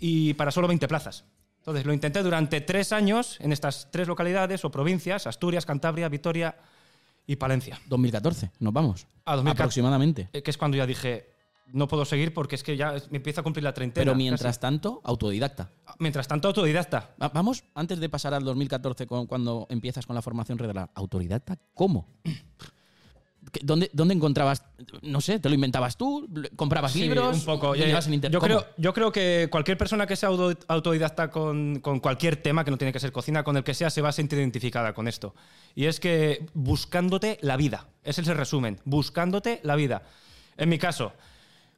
y 0.00 0.34
para 0.34 0.50
solo 0.50 0.66
20 0.66 0.88
plazas. 0.88 1.24
Entonces 1.58 1.84
lo 1.84 1.92
intenté 1.92 2.22
durante 2.22 2.60
tres 2.62 2.90
años 2.92 3.36
en 3.40 3.52
estas 3.52 3.88
tres 3.90 4.08
localidades 4.08 4.64
o 4.64 4.70
provincias, 4.70 5.26
Asturias, 5.26 5.66
Cantabria, 5.66 6.08
Vitoria 6.08 6.56
y 7.26 7.36
Palencia. 7.36 7.78
2014, 7.86 8.50
nos 8.60 8.72
vamos. 8.72 9.06
Ah, 9.26 9.36
2014. 9.36 9.50
Aproximadamente. 9.62 10.28
Eh, 10.32 10.42
Que 10.42 10.50
es 10.50 10.56
cuando 10.56 10.78
ya 10.78 10.86
dije, 10.86 11.28
no 11.72 11.86
puedo 11.86 12.04
seguir 12.06 12.32
porque 12.32 12.54
es 12.56 12.62
que 12.64 12.76
ya 12.76 12.94
me 13.10 13.18
empieza 13.18 13.42
a 13.42 13.44
cumplir 13.44 13.62
la 13.62 13.74
treintena. 13.74 14.04
Pero 14.04 14.16
mientras 14.16 14.42
casi. 14.56 14.60
tanto, 14.60 15.00
autodidacta. 15.04 15.70
Mientras 15.98 16.26
tanto, 16.26 16.48
autodidacta. 16.48 17.14
Va- 17.22 17.28
Vamos, 17.28 17.62
antes 17.74 18.00
de 18.00 18.08
pasar 18.08 18.32
al 18.34 18.42
2014, 18.42 19.06
cu- 19.06 19.26
cuando 19.28 19.66
empiezas 19.68 20.06
con 20.06 20.16
la 20.16 20.22
formación 20.22 20.58
regular, 20.58 20.90
autodidacta, 20.94 21.58
¿cómo? 21.74 22.08
¿Qué- 23.52 23.60
¿Dónde, 23.62 23.90
¿Dónde 23.92 24.14
encontrabas? 24.14 24.64
No 25.02 25.20
sé, 25.20 25.38
¿te 25.38 25.48
lo 25.48 25.54
inventabas 25.54 25.96
tú? 25.96 26.28
¿Comprabas 26.56 26.92
Sí, 26.92 27.00
libros? 27.02 27.38
un 27.38 27.44
poco. 27.44 27.68
¿Lo 27.68 27.74
llevas 27.74 28.06
en 28.06 28.20
yo, 28.20 28.40
creo, 28.40 28.66
yo 28.76 28.94
creo 28.94 29.12
que 29.12 29.48
cualquier 29.50 29.76
persona 29.78 30.06
que 30.06 30.16
sea 30.16 30.28
auto- 30.28 30.56
autodidacta 30.68 31.30
con, 31.30 31.80
con 31.80 32.00
cualquier 32.00 32.36
tema, 32.36 32.64
que 32.64 32.70
no 32.70 32.78
tiene 32.78 32.92
que 32.92 33.00
ser 33.00 33.12
cocina, 33.12 33.42
con 33.44 33.56
el 33.56 33.64
que 33.64 33.74
sea, 33.74 33.90
se 33.90 34.02
va 34.02 34.10
a 34.10 34.12
sentir 34.12 34.38
identificada 34.38 34.92
con 34.92 35.08
esto. 35.08 35.34
Y 35.74 35.86
es 35.86 36.00
que 36.00 36.46
buscándote 36.54 37.38
la 37.42 37.56
vida. 37.56 37.86
Ese 38.04 38.20
es 38.22 38.28
el 38.28 38.36
resumen. 38.36 38.78
Buscándote 38.84 39.60
la 39.62 39.76
vida. 39.76 40.02
En 40.56 40.68
mi 40.68 40.78
caso, 40.78 41.12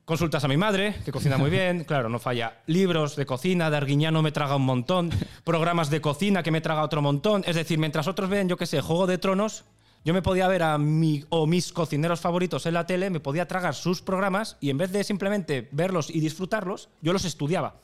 consultas 0.04 0.42
a 0.44 0.48
mi 0.48 0.56
madre, 0.56 0.96
que 1.04 1.12
cocina 1.12 1.38
muy 1.38 1.48
bien, 1.50 1.84
claro, 1.88 2.08
no 2.08 2.18
falla. 2.18 2.58
Libros 2.66 3.16
de 3.16 3.24
cocina, 3.26 3.70
de 3.70 3.76
Arguiñano 3.76 4.20
me 4.22 4.32
traga 4.32 4.56
un 4.56 4.64
montón. 4.66 5.10
Programas 5.44 5.90
de 5.90 6.00
cocina 6.00 6.42
que 6.42 6.50
me 6.50 6.60
traga 6.60 6.82
otro 6.82 7.00
montón. 7.02 7.44
Es 7.46 7.56
decir, 7.56 7.78
mientras 7.78 8.08
otros 8.08 8.28
ven, 8.28 8.48
yo 8.48 8.56
qué 8.56 8.66
sé, 8.66 8.80
Juego 8.80 9.06
de 9.06 9.18
Tronos, 9.18 9.64
yo 10.04 10.14
me 10.14 10.22
podía 10.22 10.48
ver 10.48 10.62
a 10.62 10.78
mi 10.78 11.24
o 11.28 11.46
mis 11.46 11.72
cocineros 11.72 12.20
favoritos 12.20 12.66
en 12.66 12.74
la 12.74 12.86
tele, 12.86 13.10
me 13.10 13.20
podía 13.20 13.46
tragar 13.46 13.74
sus 13.74 14.02
programas 14.02 14.56
y 14.60 14.70
en 14.70 14.78
vez 14.78 14.90
de 14.90 15.04
simplemente 15.04 15.68
verlos 15.72 16.10
y 16.10 16.20
disfrutarlos, 16.20 16.88
yo 17.00 17.12
los 17.12 17.24
estudiaba. 17.24 17.76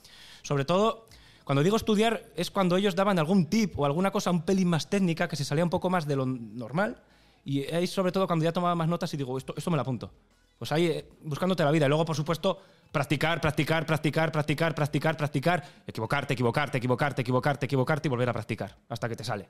Sobre 0.42 0.64
todo, 0.64 1.06
cuando 1.44 1.62
digo 1.62 1.76
estudiar, 1.76 2.24
es 2.36 2.50
cuando 2.50 2.76
ellos 2.76 2.94
daban 2.94 3.18
algún 3.18 3.46
tip 3.46 3.78
o 3.78 3.84
alguna 3.84 4.10
cosa 4.10 4.30
un 4.30 4.42
pelín 4.42 4.68
más 4.68 4.90
técnica 4.90 5.28
que 5.28 5.36
se 5.36 5.44
salía 5.44 5.64
un 5.64 5.70
poco 5.70 5.90
más 5.90 6.06
de 6.06 6.16
lo 6.16 6.26
normal. 6.26 7.00
Y 7.44 7.62
ahí, 7.72 7.86
sobre 7.86 8.12
todo, 8.12 8.26
cuando 8.26 8.44
ya 8.44 8.52
tomaba 8.52 8.74
más 8.74 8.88
notas 8.88 9.14
y 9.14 9.16
digo, 9.16 9.38
esto, 9.38 9.54
esto 9.56 9.70
me 9.70 9.76
lo 9.76 9.82
apunto. 9.82 10.10
Pues 10.58 10.72
ahí, 10.72 10.86
eh, 10.86 11.08
buscándote 11.22 11.64
la 11.64 11.70
vida. 11.70 11.86
Y 11.86 11.88
luego, 11.88 12.04
por 12.04 12.16
supuesto, 12.16 12.58
practicar, 12.90 13.40
practicar, 13.40 13.86
practicar, 13.86 14.32
practicar, 14.32 14.74
practicar, 14.74 15.16
practicar, 15.16 15.64
equivocarte, 15.86 16.34
equivocarte, 16.34 16.78
equivocarte, 16.78 17.22
equivocarte, 17.22 17.66
equivocarte 17.66 18.08
y 18.08 18.10
volver 18.10 18.28
a 18.28 18.32
practicar 18.32 18.76
hasta 18.88 19.08
que 19.08 19.16
te 19.16 19.24
sale. 19.24 19.48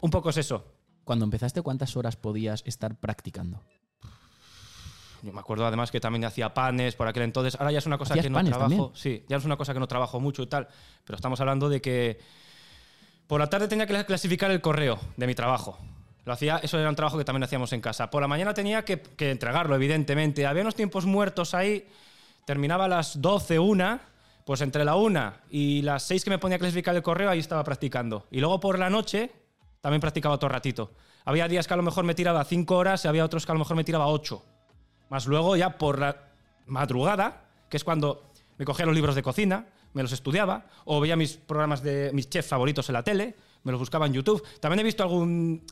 Un 0.00 0.10
poco 0.10 0.30
es 0.30 0.36
eso. 0.36 0.64
Cuando 1.06 1.24
empezaste, 1.24 1.62
¿cuántas 1.62 1.96
horas 1.96 2.16
podías 2.16 2.64
estar 2.66 2.96
practicando? 2.96 3.62
Yo 5.22 5.32
me 5.32 5.38
acuerdo 5.38 5.64
además 5.64 5.92
que 5.92 6.00
también 6.00 6.24
hacía 6.24 6.52
panes 6.52 6.96
por 6.96 7.06
aquel 7.06 7.22
entonces. 7.22 7.54
Ahora 7.60 7.70
ya 7.70 7.78
es 7.78 7.86
una 7.86 7.96
cosa 7.96 8.14
¿Hacías 8.14 8.26
que 8.26 8.30
no 8.30 8.42
trabajo. 8.42 8.60
también? 8.60 8.90
Sí, 8.94 9.24
ya 9.28 9.36
es 9.36 9.44
una 9.44 9.56
cosa 9.56 9.72
que 9.72 9.78
no 9.78 9.86
trabajo 9.86 10.18
mucho 10.18 10.42
y 10.42 10.48
tal. 10.48 10.66
Pero 11.04 11.14
estamos 11.14 11.38
hablando 11.38 11.68
de 11.68 11.80
que 11.80 12.18
por 13.28 13.38
la 13.38 13.48
tarde 13.48 13.68
tenía 13.68 13.86
que 13.86 14.04
clasificar 14.04 14.50
el 14.50 14.60
correo 14.60 14.98
de 15.16 15.28
mi 15.28 15.36
trabajo. 15.36 15.78
Lo 16.24 16.32
hacía, 16.32 16.58
eso 16.58 16.76
era 16.76 16.88
un 16.88 16.96
trabajo 16.96 17.16
que 17.16 17.24
también 17.24 17.44
hacíamos 17.44 17.72
en 17.72 17.80
casa. 17.80 18.10
Por 18.10 18.20
la 18.20 18.26
mañana 18.26 18.52
tenía 18.52 18.84
que, 18.84 19.00
que 19.00 19.30
entregarlo, 19.30 19.76
evidentemente. 19.76 20.44
Había 20.44 20.62
unos 20.62 20.74
tiempos 20.74 21.06
muertos 21.06 21.54
ahí. 21.54 21.86
Terminaba 22.44 22.86
a 22.86 22.88
las 22.88 23.22
12, 23.22 23.60
una. 23.60 24.00
Pues 24.44 24.60
entre 24.60 24.84
la 24.84 24.96
una 24.96 25.36
y 25.52 25.82
las 25.82 26.02
6 26.02 26.24
que 26.24 26.30
me 26.30 26.38
ponía 26.38 26.56
a 26.56 26.58
clasificar 26.58 26.96
el 26.96 27.02
correo, 27.04 27.30
ahí 27.30 27.38
estaba 27.38 27.62
practicando. 27.62 28.26
Y 28.32 28.40
luego 28.40 28.58
por 28.58 28.76
la 28.76 28.90
noche 28.90 29.45
también 29.86 30.00
practicaba 30.00 30.36
todo 30.36 30.48
ratito. 30.48 30.90
Había 31.24 31.46
días 31.46 31.68
que 31.68 31.74
a 31.74 31.76
lo 31.76 31.84
mejor 31.84 32.02
me 32.02 32.16
tiraba 32.16 32.44
5 32.44 32.76
horas 32.76 33.04
y 33.04 33.08
había 33.08 33.24
otros 33.24 33.46
que 33.46 33.52
a 33.52 33.54
lo 33.54 33.60
mejor 33.60 33.76
me 33.76 33.84
tiraba 33.84 34.08
8. 34.08 34.42
Más 35.10 35.28
luego 35.28 35.54
ya 35.54 35.78
por 35.78 36.00
la 36.00 36.24
madrugada, 36.66 37.44
que 37.70 37.76
es 37.76 37.84
cuando 37.84 38.24
me 38.58 38.64
cogía 38.64 38.84
los 38.84 38.96
libros 38.96 39.14
de 39.14 39.22
cocina, 39.22 39.64
me 39.92 40.02
los 40.02 40.10
estudiaba, 40.10 40.66
o 40.86 40.98
veía 40.98 41.14
mis 41.14 41.36
programas 41.36 41.84
de 41.84 42.10
mis 42.12 42.28
chefs 42.28 42.48
favoritos 42.48 42.88
en 42.88 42.94
la 42.94 43.04
tele, 43.04 43.36
me 43.62 43.70
los 43.70 43.78
buscaba 43.78 44.06
en 44.06 44.14
YouTube. 44.14 44.42
También 44.58 44.80
he 44.80 44.82
visto 44.82 45.04
algún 45.04 45.64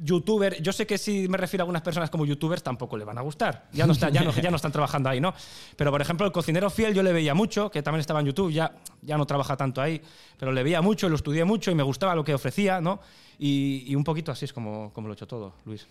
youtuber, 0.00 0.62
yo 0.62 0.72
sé 0.72 0.86
que 0.86 0.96
si 0.98 1.28
me 1.28 1.36
refiero 1.36 1.62
a 1.62 1.64
algunas 1.64 1.82
personas 1.82 2.08
como 2.10 2.24
youtubers 2.24 2.62
tampoco 2.62 2.96
le 2.96 3.04
van 3.04 3.18
a 3.18 3.20
gustar. 3.22 3.68
Ya 3.72 3.86
no, 3.86 3.92
está- 3.92 4.10
ya 4.10 4.22
no, 4.50 4.56
están 4.56 4.72
trabajando 4.72 5.08
ahí, 5.08 5.20
¿no? 5.20 5.34
Pero 5.76 5.90
por 5.90 6.00
ejemplo, 6.00 6.24
el 6.26 6.32
cocinero 6.32 6.70
fiel 6.70 6.94
yo 6.94 7.02
le 7.02 7.12
veía 7.12 7.34
mucho, 7.34 7.70
que 7.70 7.82
también 7.82 8.00
estaba 8.00 8.20
en 8.20 8.26
YouTube, 8.26 8.52
ya, 8.52 8.76
ya 9.02 9.16
no 9.18 9.26
trabaja 9.26 9.56
tanto 9.56 9.80
ahí, 9.82 10.00
pero 10.38 10.52
le 10.52 10.62
veía 10.62 10.80
mucho, 10.82 11.08
lo 11.08 11.16
estudié 11.16 11.44
mucho 11.44 11.70
y 11.70 11.74
me 11.74 11.82
gustaba 11.82 12.14
lo 12.14 12.24
que 12.24 12.34
ofrecía, 12.34 12.80
¿no? 12.80 13.00
Y, 13.38 13.94
un 13.94 14.04
poquito 14.04 14.32
así 14.32 14.44
es 14.44 14.52
como, 14.52 14.92
como 14.92 15.08
lo 15.08 15.14
he 15.14 15.16
hecho 15.16 15.26
todo, 15.26 15.54
Luis. 15.64 15.86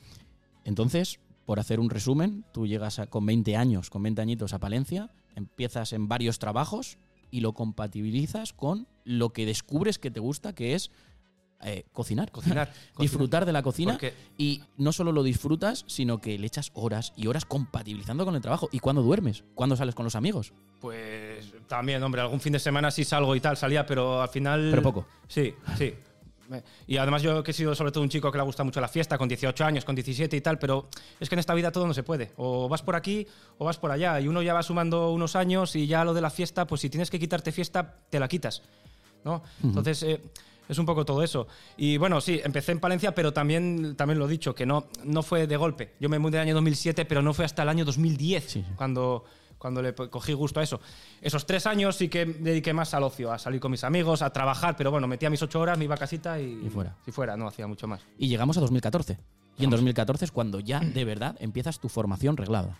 Entonces, 0.63 1.19
por 1.45 1.59
hacer 1.59 1.79
un 1.79 1.89
resumen, 1.89 2.43
tú 2.53 2.67
llegas 2.67 2.99
a- 2.99 3.07
con 3.07 3.25
20 3.25 3.55
años, 3.55 3.89
con 3.89 4.03
20 4.03 4.21
añitos 4.21 4.53
a 4.53 4.59
Palencia, 4.59 5.09
empiezas 5.35 5.93
en 5.93 6.07
varios 6.07 6.39
trabajos 6.39 6.97
y 7.31 7.41
lo 7.41 7.53
compatibilizas 7.53 8.53
con 8.53 8.87
lo 9.03 9.29
que 9.31 9.45
descubres 9.45 9.99
que 9.99 10.11
te 10.11 10.19
gusta, 10.19 10.53
que 10.53 10.73
es 10.75 10.91
eh, 11.63 11.85
cocinar. 11.91 12.31
Cocinar, 12.37 12.71
Disfrutar 12.99 13.45
de 13.45 13.51
la 13.51 13.61
cocina. 13.63 13.93
Porque- 13.93 14.13
Y 14.37 14.61
no 14.77 14.91
solo 14.91 15.11
lo 15.11 15.23
disfrutas, 15.23 15.83
sino 15.87 16.19
que 16.19 16.37
le 16.37 16.47
echas 16.47 16.71
horas 16.73 17.13
y 17.15 17.27
horas 17.27 17.45
compatibilizando 17.45 18.25
con 18.25 18.35
el 18.35 18.41
trabajo. 18.41 18.69
¿Y 18.71 18.79
cuándo 18.79 19.01
duermes? 19.01 19.43
¿Cuándo 19.55 19.75
sales 19.75 19.95
con 19.95 20.03
los 20.05 20.15
amigos? 20.15 20.53
Pues 20.79 21.53
también, 21.67 22.01
hombre, 22.03 22.21
algún 22.21 22.39
fin 22.39 22.53
de 22.53 22.59
semana 22.59 22.91
sí 22.91 23.03
salgo 23.03 23.35
y 23.35 23.39
tal, 23.39 23.57
salía, 23.57 23.85
pero 23.85 24.21
al 24.21 24.29
final. 24.29 24.67
Pero 24.69 24.81
poco. 24.83 25.07
Sí, 25.27 25.53
sí. 25.77 25.93
Y 26.87 26.95
además 26.95 27.21
yo 27.23 27.43
que 27.43 27.51
he 27.51 27.53
sido 27.53 27.75
sobre 27.75 27.91
todo 27.91 28.01
un 28.03 28.09
chico 28.09 28.31
que 28.31 28.37
le 28.37 28.43
gusta 28.45 28.63
mucho 28.63 28.79
la 28.79 28.87
fiesta, 28.87 29.17
con 29.17 29.27
18 29.27 29.65
años, 29.65 29.83
con 29.83 29.95
17 29.95 30.37
y 30.37 30.39
tal, 30.39 30.57
pero 30.57 30.87
es 31.19 31.27
que 31.27 31.35
en 31.35 31.39
esta 31.39 31.53
vida 31.53 31.73
todo 31.73 31.85
no 31.87 31.93
se 31.93 32.03
puede. 32.03 32.31
O 32.37 32.69
vas 32.69 32.81
por 32.83 32.95
aquí 32.95 33.27
o 33.57 33.65
vas 33.65 33.77
por 33.77 33.91
allá. 33.91 34.21
Y 34.21 34.29
uno 34.29 34.41
ya 34.41 34.53
va 34.53 34.63
sumando 34.63 35.11
unos 35.11 35.35
años 35.35 35.75
y 35.75 35.87
ya 35.87 36.05
lo 36.05 36.13
de 36.13 36.21
la 36.21 36.29
fiesta, 36.29 36.65
pues 36.65 36.79
si 36.79 36.89
tienes 36.89 37.09
que 37.09 37.19
quitarte 37.19 37.51
fiesta, 37.51 37.97
te 38.09 38.17
la 38.17 38.29
quitas. 38.29 38.61
¿no? 39.25 39.43
Entonces, 39.61 40.03
eh, 40.03 40.21
es 40.67 40.77
un 40.77 40.85
poco 40.85 41.05
todo 41.05 41.23
eso. 41.23 41.47
Y 41.77 41.97
bueno, 41.97 42.21
sí, 42.21 42.39
empecé 42.43 42.71
en 42.71 42.79
Palencia, 42.79 43.13
pero 43.15 43.33
también, 43.33 43.95
también 43.95 44.19
lo 44.19 44.25
he 44.25 44.29
dicho, 44.29 44.53
que 44.53 44.65
no, 44.65 44.87
no 45.03 45.23
fue 45.23 45.47
de 45.47 45.57
golpe. 45.57 45.93
Yo 45.99 46.09
me 46.09 46.19
mudé 46.19 46.37
en 46.37 46.41
el 46.41 46.47
año 46.47 46.55
2007, 46.55 47.05
pero 47.05 47.21
no 47.21 47.33
fue 47.33 47.45
hasta 47.45 47.63
el 47.63 47.69
año 47.69 47.85
2010 47.85 48.43
Sí, 48.47 48.65
cuando, 48.75 49.25
cuando 49.57 49.81
le 49.81 49.93
cogí 49.93 50.33
gusto 50.33 50.59
a 50.59 50.63
eso. 50.63 50.79
Esos 51.21 51.45
tres 51.45 51.65
años 51.65 51.95
sí 51.95 52.09
que 52.09 52.25
me 52.25 52.49
dediqué 52.51 52.73
más 52.73 52.93
al 52.93 53.03
ocio, 53.03 53.31
a 53.31 53.39
salir 53.39 53.59
con 53.59 53.71
mis 53.71 53.83
amigos, 53.83 54.21
a 54.21 54.31
trabajar, 54.31 54.75
pero 54.77 54.91
bueno, 54.91 55.07
metía 55.07 55.29
mis 55.29 55.41
ocho 55.41 55.59
horas, 55.59 55.77
me 55.77 55.85
iba 55.85 55.95
a 55.95 55.97
casita 55.97 56.39
y, 56.39 56.65
Y 56.65 56.69
fuera. 56.69 56.95
Y 57.05 57.11
fuera, 57.11 57.37
no 57.37 57.47
hacía 57.47 57.67
mucho 57.67 57.87
más. 57.87 58.01
Y 58.17 58.27
llegamos 58.27 58.57
a 58.57 58.61
2014. 58.61 59.17
Y 59.59 59.63
en 59.63 59.71
2014 59.71 60.25
es 60.25 60.31
cuando 60.31 60.59
ya 60.59 60.79
de 60.79 61.03
verdad 61.03 61.35
empiezas 61.39 61.79
tu 61.79 61.89
formación 61.89 62.37
reglada. 62.37 62.77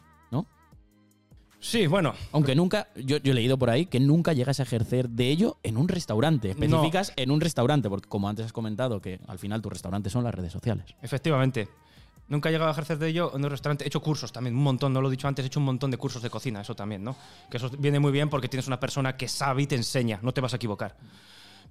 Sí, 1.60 1.88
bueno, 1.88 2.14
Aunque 2.32 2.56
nunca, 2.56 2.88
yo, 2.96 3.18
yo 3.18 3.32
he 3.32 3.36
leído 3.36 3.58
por 3.58 3.70
ahí 3.70 3.88
que 3.88 4.00
nunca 4.00 4.34
llegas 4.34 4.60
a 4.60 4.64
ejercer 4.64 5.10
de 5.10 5.30
ello 5.30 5.58
en 5.64 5.78
un 5.78 5.88
restaurante. 5.88 6.52
Especificas 6.52 7.14
en 7.16 7.32
un 7.32 7.42
restaurante, 7.42 7.90
porque 7.90 8.08
como 8.08 8.30
antes 8.30 8.46
has 8.46 8.54
comentado, 8.54 9.02
que 9.02 9.20
al 9.28 9.40
final 9.40 9.62
tu 9.62 9.70
restaurante 9.70 10.10
son 10.10 10.24
las 10.24 10.34
redes 10.36 10.52
sociales. 10.52 10.86
efectivamente. 11.02 11.68
Nunca 12.30 12.50
he 12.50 12.52
llegado 12.52 12.70
a 12.70 12.74
ejercer 12.74 12.98
de 12.98 13.08
ello 13.08 13.32
en 13.34 13.46
un 13.46 13.50
restaurante. 13.50 13.86
He 13.86 13.88
hecho 13.88 14.02
cursos 14.02 14.34
también, 14.34 14.54
un 14.54 14.62
montón, 14.62 14.92
no 14.92 15.00
lo 15.02 15.08
he 15.08 15.12
dicho 15.12 15.30
antes, 15.30 15.46
he 15.46 15.48
hecho 15.48 15.62
un 15.62 15.66
montón 15.66 15.92
de 15.92 15.98
cursos 15.98 16.22
de 16.22 16.30
cocina, 16.30 16.60
eso 16.60 16.76
también, 16.76 17.02
¿no? 17.02 17.16
Que 17.50 17.56
eso 17.56 17.70
viene 17.80 18.00
muy 18.02 18.12
bien 18.12 18.30
porque 18.30 18.50
tienes 18.50 18.68
una 18.68 18.82
persona 18.82 19.16
que 19.16 19.30
sabe 19.30 19.62
y 19.62 19.68
te 19.68 19.76
enseña, 19.76 20.20
no 20.22 20.34
te 20.34 20.42
vas 20.42 20.52
a 20.52 20.58
equivocar. 20.58 20.98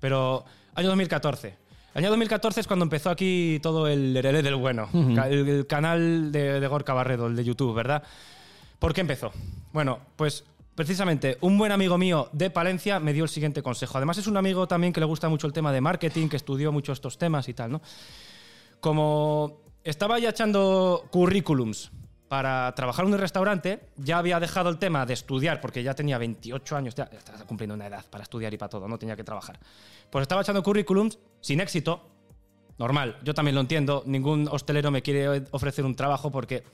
Pero 0.01 0.47
año 0.75 0.89
2014. 0.89 1.49
El 1.95 1.99
año 1.99 2.09
2014 2.09 2.61
es 2.61 2.67
cuando 2.67 2.85
empezó 2.85 3.11
aquí 3.11 3.59
todo 3.63 3.87
el 3.87 4.17
herele 4.17 4.43
del 4.43 4.55
bueno, 4.55 4.89
el 4.95 5.67
canal 5.67 6.33
de, 6.33 6.59
de 6.59 6.67
Gorka 6.69 6.95
Barredo, 6.95 7.27
el 7.27 7.37
de 7.37 7.45
YouTube, 7.45 7.75
¿verdad? 7.75 8.03
¿Por 8.79 8.93
qué 8.95 9.03
empezó? 9.03 9.33
Bueno, 9.77 10.01
pues 10.17 10.43
precisamente 10.75 11.37
un 11.43 11.59
buen 11.59 11.71
amigo 11.71 11.99
mío 11.99 12.31
de 12.33 12.49
Palencia 12.49 12.99
me 12.99 13.13
dio 13.13 13.25
el 13.25 13.29
siguiente 13.29 13.63
consejo. 13.63 13.99
Además 13.99 14.17
es 14.17 14.27
un 14.27 14.39
amigo 14.39 14.67
también 14.67 14.91
que 14.91 15.01
le 15.01 15.07
gusta 15.07 15.29
mucho 15.29 15.47
el 15.47 15.53
tema 15.53 15.71
de 15.71 15.83
marketing, 15.83 16.31
que 16.31 16.37
estudió 16.37 16.73
mucho 16.73 16.93
estos 16.93 17.19
temas 17.19 17.47
y 17.51 17.53
tal, 17.53 17.73
¿no? 17.73 17.83
Como 18.81 19.61
estaba 19.85 20.19
ya 20.19 20.31
echando 20.31 21.05
currículums 21.11 21.91
para 22.27 22.75
trabajar 22.75 23.05
en 23.05 23.13
un 23.13 23.19
restaurante, 23.19 23.91
ya 23.99 24.17
había 24.17 24.41
dejado 24.41 24.71
el 24.71 24.79
tema 24.79 25.05
de 25.05 25.13
estudiar, 25.13 25.61
porque 25.61 25.83
ya 25.83 25.93
tenía 25.93 26.17
28 26.17 26.75
años, 26.75 26.95
ya 26.95 27.11
estaba 27.13 27.45
cumpliendo 27.45 27.75
una 27.75 27.89
edad 27.89 28.07
para 28.09 28.23
estudiar 28.23 28.55
y 28.55 28.57
para 28.57 28.71
todo, 28.71 28.89
no 28.89 28.99
tenía 28.99 29.15
que 29.15 29.25
trabajar. 29.25 29.61
Pues 30.09 30.23
estaba 30.23 30.41
echando 30.41 30.63
currículums 30.63 31.19
sin 31.43 31.61
éxito, 31.61 32.01
normal, 32.79 33.19
yo 33.23 33.35
también 33.35 33.55
lo 33.55 33.61
entiendo, 33.61 34.05
ningún 34.07 34.49
hostelero 34.51 34.91
me 34.91 35.03
quiere 35.03 35.45
ofrecer 35.51 35.85
un 35.85 35.95
trabajo 35.95 36.33
porque 36.33 36.65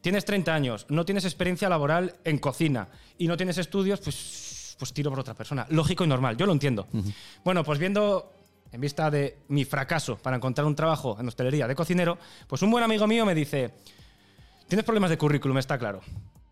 tienes 0.00 0.24
30 0.24 0.54
años, 0.54 0.86
no 0.88 1.04
tienes 1.04 1.24
experiencia 1.24 1.68
laboral 1.68 2.16
en 2.24 2.38
cocina 2.38 2.88
y 3.18 3.26
no 3.26 3.36
tienes 3.36 3.58
estudios, 3.58 4.00
pues, 4.00 4.76
pues 4.78 4.92
tiro 4.92 5.10
por 5.10 5.20
otra 5.20 5.34
persona. 5.34 5.66
Lógico 5.70 6.04
y 6.04 6.06
normal, 6.06 6.36
yo 6.36 6.46
lo 6.46 6.52
entiendo. 6.52 6.88
Bueno, 7.44 7.64
pues 7.64 7.78
viendo, 7.78 8.32
en 8.72 8.80
vista 8.80 9.10
de 9.10 9.38
mi 9.48 9.64
fracaso 9.64 10.16
para 10.16 10.36
encontrar 10.36 10.66
un 10.66 10.74
trabajo 10.74 11.16
en 11.20 11.28
hostelería 11.28 11.66
de 11.66 11.74
cocinero, 11.74 12.18
pues 12.46 12.62
un 12.62 12.70
buen 12.70 12.84
amigo 12.84 13.06
mío 13.06 13.26
me 13.26 13.34
dice, 13.34 13.74
tienes 14.68 14.84
problemas 14.84 15.10
de 15.10 15.18
currículum, 15.18 15.58
está 15.58 15.78
claro. 15.78 16.00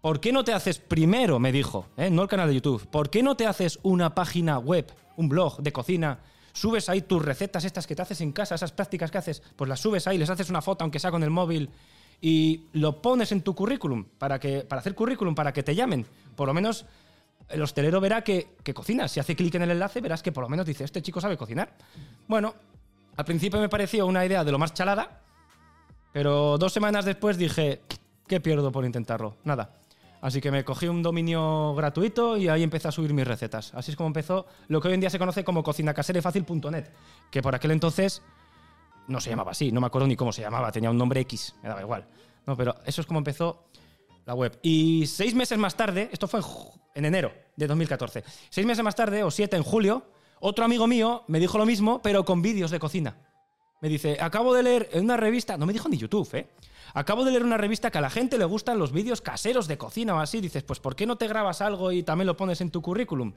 ¿Por 0.00 0.20
qué 0.20 0.32
no 0.32 0.44
te 0.44 0.52
haces 0.52 0.78
primero, 0.78 1.38
me 1.38 1.50
dijo, 1.50 1.86
¿eh? 1.96 2.08
no 2.08 2.22
el 2.22 2.28
canal 2.28 2.48
de 2.48 2.54
YouTube, 2.54 2.86
¿por 2.88 3.10
qué 3.10 3.22
no 3.22 3.36
te 3.36 3.46
haces 3.46 3.80
una 3.82 4.14
página 4.14 4.58
web, 4.58 4.92
un 5.16 5.28
blog 5.28 5.60
de 5.60 5.72
cocina? 5.72 6.20
Subes 6.52 6.88
ahí 6.88 7.02
tus 7.02 7.24
recetas 7.24 7.64
estas 7.64 7.86
que 7.86 7.96
te 7.96 8.02
haces 8.02 8.20
en 8.20 8.32
casa, 8.32 8.54
esas 8.54 8.72
prácticas 8.72 9.10
que 9.10 9.18
haces, 9.18 9.42
pues 9.56 9.68
las 9.68 9.80
subes 9.80 10.06
ahí, 10.06 10.18
les 10.18 10.30
haces 10.30 10.50
una 10.50 10.62
foto, 10.62 10.84
aunque 10.84 10.98
sea 10.98 11.10
con 11.10 11.22
el 11.22 11.30
móvil, 11.30 11.70
y 12.20 12.64
lo 12.72 13.00
pones 13.00 13.32
en 13.32 13.42
tu 13.42 13.54
currículum, 13.54 14.04
para, 14.18 14.38
que, 14.38 14.60
para 14.60 14.80
hacer 14.80 14.94
currículum, 14.94 15.34
para 15.34 15.52
que 15.52 15.62
te 15.62 15.74
llamen. 15.74 16.06
Por 16.34 16.48
lo 16.48 16.54
menos 16.54 16.86
el 17.48 17.62
hostelero 17.62 18.00
verá 18.00 18.22
que, 18.22 18.56
que 18.62 18.74
cocinas. 18.74 19.12
Si 19.12 19.20
hace 19.20 19.36
clic 19.36 19.54
en 19.54 19.62
el 19.62 19.70
enlace, 19.70 20.00
verás 20.00 20.22
que 20.22 20.32
por 20.32 20.42
lo 20.42 20.48
menos 20.48 20.66
dice, 20.66 20.84
este 20.84 21.02
chico 21.02 21.20
sabe 21.20 21.36
cocinar. 21.36 21.74
Bueno, 22.26 22.54
al 23.16 23.24
principio 23.24 23.60
me 23.60 23.68
pareció 23.68 24.06
una 24.06 24.24
idea 24.24 24.44
de 24.44 24.52
lo 24.52 24.58
más 24.58 24.74
chalada, 24.74 25.22
pero 26.12 26.58
dos 26.58 26.72
semanas 26.72 27.04
después 27.04 27.38
dije, 27.38 27.82
¿qué 28.26 28.40
pierdo 28.40 28.72
por 28.72 28.84
intentarlo? 28.84 29.36
Nada. 29.44 29.74
Así 30.20 30.40
que 30.40 30.50
me 30.50 30.64
cogí 30.64 30.88
un 30.88 31.02
dominio 31.02 31.74
gratuito 31.74 32.36
y 32.36 32.48
ahí 32.48 32.62
empecé 32.62 32.88
a 32.88 32.92
subir 32.92 33.14
mis 33.14 33.26
recetas. 33.26 33.72
Así 33.74 33.92
es 33.92 33.96
como 33.96 34.08
empezó 34.08 34.46
lo 34.66 34.80
que 34.80 34.88
hoy 34.88 34.94
en 34.94 35.00
día 35.00 35.10
se 35.10 35.18
conoce 35.18 35.44
como 35.44 35.62
cocinacaserefacil.net, 35.62 36.86
que 37.30 37.40
por 37.40 37.54
aquel 37.54 37.70
entonces 37.70 38.22
no 39.08 39.20
se 39.20 39.30
llamaba 39.30 39.50
así, 39.50 39.72
no 39.72 39.80
me 39.80 39.88
acuerdo 39.88 40.06
ni 40.06 40.16
cómo 40.16 40.32
se 40.32 40.42
llamaba, 40.42 40.70
tenía 40.70 40.90
un 40.90 40.98
nombre 40.98 41.20
X, 41.22 41.54
me 41.62 41.68
daba 41.68 41.80
igual. 41.80 42.06
No, 42.46 42.56
pero 42.56 42.76
eso 42.86 43.00
es 43.00 43.06
como 43.06 43.18
empezó 43.18 43.64
la 44.24 44.34
web. 44.34 44.58
Y 44.62 45.06
seis 45.06 45.34
meses 45.34 45.58
más 45.58 45.74
tarde, 45.74 46.08
esto 46.12 46.28
fue 46.28 46.40
en, 46.94 47.04
enero 47.04 47.32
de 47.56 47.66
2014, 47.66 48.24
seis 48.50 48.66
meses 48.66 48.84
más 48.84 48.94
tarde, 48.94 49.22
o 49.22 49.30
siete 49.30 49.56
en 49.56 49.62
julio, 49.62 50.04
otro 50.40 50.64
amigo 50.64 50.86
mío 50.86 51.24
me 51.26 51.40
dijo 51.40 51.58
lo 51.58 51.66
mismo, 51.66 52.00
pero 52.00 52.24
con 52.24 52.42
vídeos 52.42 52.70
de 52.70 52.78
cocina. 52.78 53.16
Me 53.80 53.88
dice, 53.88 54.18
acabo 54.20 54.54
de 54.54 54.62
leer 54.62 54.88
en 54.92 55.04
una 55.04 55.16
revista, 55.16 55.56
no 55.56 55.66
me 55.66 55.72
dijo 55.72 55.88
ni 55.88 55.96
YouTube, 55.96 56.28
¿eh? 56.34 56.48
Acabo 56.94 57.24
de 57.24 57.30
leer 57.30 57.44
una 57.44 57.56
revista 57.56 57.90
que 57.90 57.98
a 57.98 58.00
la 58.00 58.10
gente 58.10 58.38
le 58.38 58.44
gustan 58.44 58.78
los 58.78 58.92
vídeos 58.92 59.20
caseros 59.20 59.68
de 59.68 59.76
cocina 59.76 60.14
o 60.14 60.18
así. 60.18 60.40
Dices, 60.40 60.62
pues 60.62 60.80
¿por 60.80 60.96
qué 60.96 61.06
no 61.06 61.16
te 61.16 61.28
grabas 61.28 61.60
algo 61.60 61.92
y 61.92 62.02
también 62.02 62.26
lo 62.26 62.36
pones 62.36 62.60
en 62.60 62.70
tu 62.70 62.80
currículum? 62.80 63.34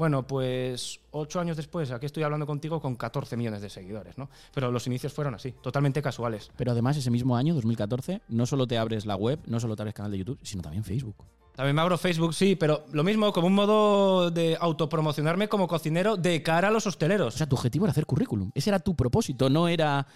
Bueno, 0.00 0.26
pues 0.26 0.98
ocho 1.10 1.40
años 1.40 1.58
después, 1.58 1.90
aquí 1.90 2.06
estoy 2.06 2.22
hablando 2.22 2.46
contigo 2.46 2.80
con 2.80 2.96
14 2.96 3.36
millones 3.36 3.60
de 3.60 3.68
seguidores, 3.68 4.16
¿no? 4.16 4.30
Pero 4.54 4.70
los 4.70 4.86
inicios 4.86 5.12
fueron 5.12 5.34
así, 5.34 5.52
totalmente 5.52 6.00
casuales. 6.00 6.50
Pero 6.56 6.72
además, 6.72 6.96
ese 6.96 7.10
mismo 7.10 7.36
año, 7.36 7.52
2014, 7.52 8.22
no 8.30 8.46
solo 8.46 8.66
te 8.66 8.78
abres 8.78 9.04
la 9.04 9.16
web, 9.16 9.40
no 9.44 9.60
solo 9.60 9.76
te 9.76 9.82
abres 9.82 9.92
canal 9.94 10.10
de 10.10 10.16
YouTube, 10.16 10.38
sino 10.42 10.62
también 10.62 10.84
Facebook. 10.84 11.16
También 11.54 11.76
me 11.76 11.82
abro 11.82 11.98
Facebook, 11.98 12.34
sí, 12.34 12.56
pero 12.56 12.84
lo 12.92 13.04
mismo 13.04 13.32
como 13.32 13.46
un 13.46 13.54
modo 13.54 14.30
de 14.30 14.56
autopromocionarme 14.58 15.48
como 15.48 15.68
cocinero 15.68 16.16
de 16.16 16.42
cara 16.42 16.68
a 16.68 16.70
los 16.70 16.86
hosteleros. 16.86 17.34
O 17.34 17.38
sea, 17.38 17.48
tu 17.48 17.56
objetivo 17.56 17.84
era 17.84 17.92
hacer 17.92 18.06
currículum. 18.06 18.50
Ese 18.54 18.70
era 18.70 18.78
tu 18.78 18.94
propósito, 18.94 19.50
no 19.50 19.68
era. 19.68 20.06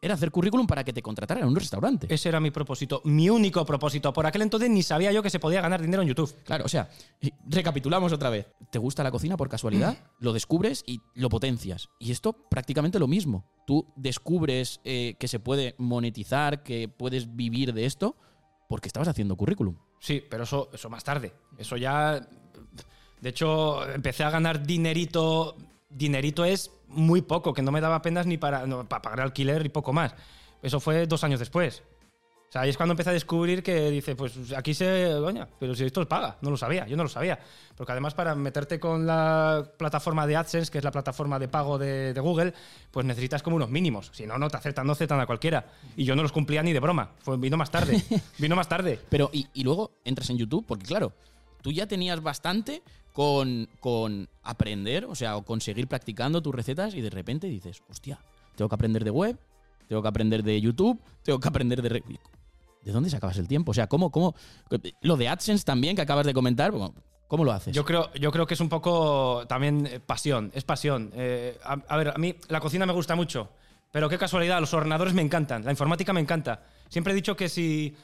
Era 0.00 0.14
hacer 0.14 0.30
currículum 0.30 0.66
para 0.66 0.84
que 0.84 0.92
te 0.92 1.02
contrataran 1.02 1.42
en 1.42 1.48
un 1.48 1.56
restaurante. 1.56 2.06
Ese 2.12 2.28
era 2.28 2.38
mi 2.38 2.50
propósito, 2.50 3.00
mi 3.04 3.28
único 3.30 3.64
propósito. 3.64 4.12
Por 4.12 4.26
aquel 4.26 4.42
entonces 4.42 4.70
ni 4.70 4.82
sabía 4.82 5.12
yo 5.12 5.22
que 5.22 5.30
se 5.30 5.40
podía 5.40 5.60
ganar 5.60 5.80
dinero 5.80 6.02
en 6.02 6.08
YouTube. 6.08 6.32
Claro, 6.44 6.64
o 6.64 6.68
sea, 6.68 6.88
recapitulamos 7.46 8.12
otra 8.12 8.30
vez. 8.30 8.46
¿Te 8.70 8.78
gusta 8.78 9.02
la 9.02 9.10
cocina 9.10 9.36
por 9.36 9.48
casualidad? 9.48 9.96
lo 10.20 10.32
descubres 10.32 10.84
y 10.86 11.00
lo 11.14 11.28
potencias. 11.28 11.88
Y 11.98 12.12
esto 12.12 12.32
prácticamente 12.32 12.98
lo 12.98 13.08
mismo. 13.08 13.44
Tú 13.66 13.86
descubres 13.96 14.80
eh, 14.84 15.16
que 15.18 15.28
se 15.28 15.40
puede 15.40 15.74
monetizar, 15.78 16.62
que 16.62 16.88
puedes 16.88 17.34
vivir 17.34 17.72
de 17.72 17.86
esto, 17.86 18.16
porque 18.68 18.88
estabas 18.88 19.08
haciendo 19.08 19.36
currículum. 19.36 19.76
Sí, 20.02 20.20
pero 20.28 20.42
eso, 20.42 20.68
eso 20.72 20.90
más 20.90 21.04
tarde. 21.04 21.32
Eso 21.56 21.76
ya. 21.76 22.20
De 23.20 23.28
hecho, 23.28 23.88
empecé 23.88 24.24
a 24.24 24.30
ganar 24.30 24.66
dinerito. 24.66 25.56
Dinerito 25.88 26.44
es 26.44 26.72
muy 26.88 27.22
poco, 27.22 27.54
que 27.54 27.62
no 27.62 27.70
me 27.70 27.80
daba 27.80 27.94
apenas 27.96 28.26
ni 28.26 28.36
para, 28.36 28.66
para 28.88 29.00
pagar 29.00 29.20
alquiler 29.20 29.64
y 29.64 29.68
poco 29.68 29.92
más. 29.92 30.12
Eso 30.60 30.80
fue 30.80 31.06
dos 31.06 31.22
años 31.22 31.38
después. 31.38 31.84
O 32.52 32.54
sea, 32.54 32.60
ahí 32.60 32.68
es 32.68 32.76
cuando 32.76 32.92
empecé 32.92 33.08
a 33.08 33.14
descubrir 33.14 33.62
que 33.62 33.88
dice, 33.88 34.14
pues 34.14 34.52
aquí 34.54 34.74
se. 34.74 35.04
Doña, 35.04 35.48
pero 35.58 35.74
si 35.74 35.84
esto 35.84 36.02
os 36.02 36.06
paga. 36.06 36.36
No 36.42 36.50
lo 36.50 36.58
sabía, 36.58 36.86
yo 36.86 36.98
no 36.98 37.02
lo 37.02 37.08
sabía. 37.08 37.38
Porque 37.74 37.92
además, 37.92 38.12
para 38.12 38.34
meterte 38.34 38.78
con 38.78 39.06
la 39.06 39.72
plataforma 39.78 40.26
de 40.26 40.36
AdSense, 40.36 40.70
que 40.70 40.76
es 40.76 40.84
la 40.84 40.90
plataforma 40.90 41.38
de 41.38 41.48
pago 41.48 41.78
de, 41.78 42.12
Google, 42.20 42.52
pues 42.90 43.06
necesitas 43.06 43.42
como 43.42 43.56
unos 43.56 43.70
mínimos. 43.70 44.10
Si 44.12 44.26
no, 44.26 44.36
no 44.36 44.50
te 44.50 44.58
aceptan, 44.58 44.86
no 44.86 44.92
aceptan 44.92 45.18
a 45.18 45.24
cualquiera. 45.24 45.64
Y 45.96 46.04
yo 46.04 46.14
no 46.14 46.20
los 46.20 46.30
cumplía 46.30 46.62
ni 46.62 46.74
de 46.74 46.80
broma. 46.80 47.12
Fue, 47.20 47.38
vino 47.38 47.56
más 47.56 47.70
tarde. 47.70 48.02
vino 48.38 48.54
más 48.54 48.68
tarde. 48.68 49.00
Pero, 49.08 49.30
y, 49.32 49.46
luego 49.62 49.92
entras 50.04 50.28
en 50.28 50.36
YouTube, 50.36 50.66
porque 50.68 50.84
claro, 50.84 51.14
tú 51.62 51.72
ya 51.72 51.86
tenías 51.86 52.22
bastante 52.22 52.82
con, 53.14 53.66
con 53.80 54.28
aprender, 54.42 55.06
o 55.06 55.14
sea, 55.14 55.38
o 55.38 55.42
conseguir 55.42 55.88
practicando 55.88 56.42
tus 56.42 56.54
recetas, 56.54 56.94
y 56.94 57.00
de 57.00 57.08
repente 57.08 57.46
dices, 57.46 57.82
hostia, 57.88 58.18
tengo 58.56 58.68
que 58.68 58.74
aprender 58.74 59.04
de 59.04 59.10
web, 59.10 59.38
tengo 59.88 60.02
que 60.02 60.08
aprender 60.08 60.42
de 60.42 60.60
YouTube, 60.60 61.00
tengo 61.22 61.40
que 61.40 61.48
aprender 61.48 61.80
de. 61.80 62.02
¿De 62.82 62.92
dónde 62.92 63.10
sacabas 63.10 63.38
el 63.38 63.48
tiempo? 63.48 63.70
O 63.70 63.74
sea, 63.74 63.86
¿cómo, 63.86 64.10
cómo 64.10 64.34
lo 65.00 65.16
de 65.16 65.28
AdSense 65.28 65.64
también 65.64 65.96
que 65.96 66.02
acabas 66.02 66.26
de 66.26 66.34
comentar, 66.34 66.72
¿cómo 67.28 67.44
lo 67.44 67.52
haces? 67.52 67.74
Yo 67.74 67.84
creo, 67.84 68.12
yo 68.14 68.30
creo 68.30 68.46
que 68.46 68.54
es 68.54 68.60
un 68.60 68.68
poco 68.68 69.44
también 69.48 69.86
eh, 69.86 70.00
pasión, 70.00 70.50
es 70.54 70.64
pasión. 70.64 71.10
Eh, 71.14 71.58
a, 71.64 71.96
ver, 71.96 72.08
a 72.08 72.18
mí 72.18 72.34
la 72.48 72.60
cocina 72.60 72.86
me 72.86 72.92
gusta 72.92 73.14
mucho, 73.14 73.50
pero 73.90 74.08
qué 74.08 74.18
casualidad, 74.18 74.60
los 74.60 74.74
ordenadores 74.74 75.14
me 75.14 75.22
encantan, 75.22 75.64
la 75.64 75.70
informática 75.70 76.12
me 76.12 76.20
encanta. 76.20 76.62
Siempre 76.88 77.12
he 77.12 77.16
dicho 77.16 77.36
que 77.36 77.48
si, 77.48 77.96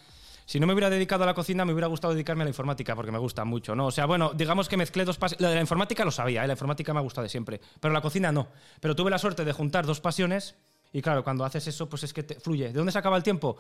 si 0.47 0.61
no 0.61 0.66
me 0.66 0.73
hubiera 0.73 0.90
dedicado 0.90 1.25
a 1.25 1.26
la 1.26 1.35
cocina, 1.35 1.64
me 1.64 1.73
hubiera 1.73 1.88
gustado 1.88 2.14
dedicarme 2.14 2.42
a 2.42 2.47
la 2.47 2.50
informática, 2.50 2.94
porque 2.94 3.12
me 3.12 3.18
gusta 3.18 3.44
mucho, 3.44 3.75
¿no? 3.75 3.87
O 3.87 3.90
sea, 3.90 4.06
bueno, 4.06 4.32
digamos 4.35 4.68
que 4.68 4.76
mezclé 4.76 5.04
dos 5.04 5.18
pasiones. 5.18 5.42
La 5.42 5.49
de 5.50 5.56
la 5.56 5.61
informática 5.61 6.04
lo 6.04 6.11
sabía, 6.11 6.44
¿eh? 6.44 6.47
la 6.47 6.54
informática 6.54 6.94
me 6.94 7.00
ha 7.00 7.02
gustado 7.02 7.25
de 7.25 7.28
siempre, 7.28 7.61
pero 7.80 7.92
la 7.92 8.00
cocina 8.00 8.32
no. 8.32 8.49
Pero 8.80 8.97
tuve 8.97 9.11
la 9.11 9.18
suerte 9.18 9.44
de 9.44 9.52
juntar 9.52 9.85
dos 9.85 10.00
pasiones 10.00 10.56
y 10.92 11.02
claro, 11.02 11.23
cuando 11.23 11.44
haces 11.44 11.66
eso, 11.66 11.88
pues 11.88 12.02
es 12.04 12.12
que 12.12 12.23
te 12.23 12.40
fluye. 12.40 12.68
¿De 12.68 12.73
dónde 12.73 12.92
se 12.92 12.99
acaba 12.99 13.16
el 13.16 13.23
tiempo? 13.23 13.56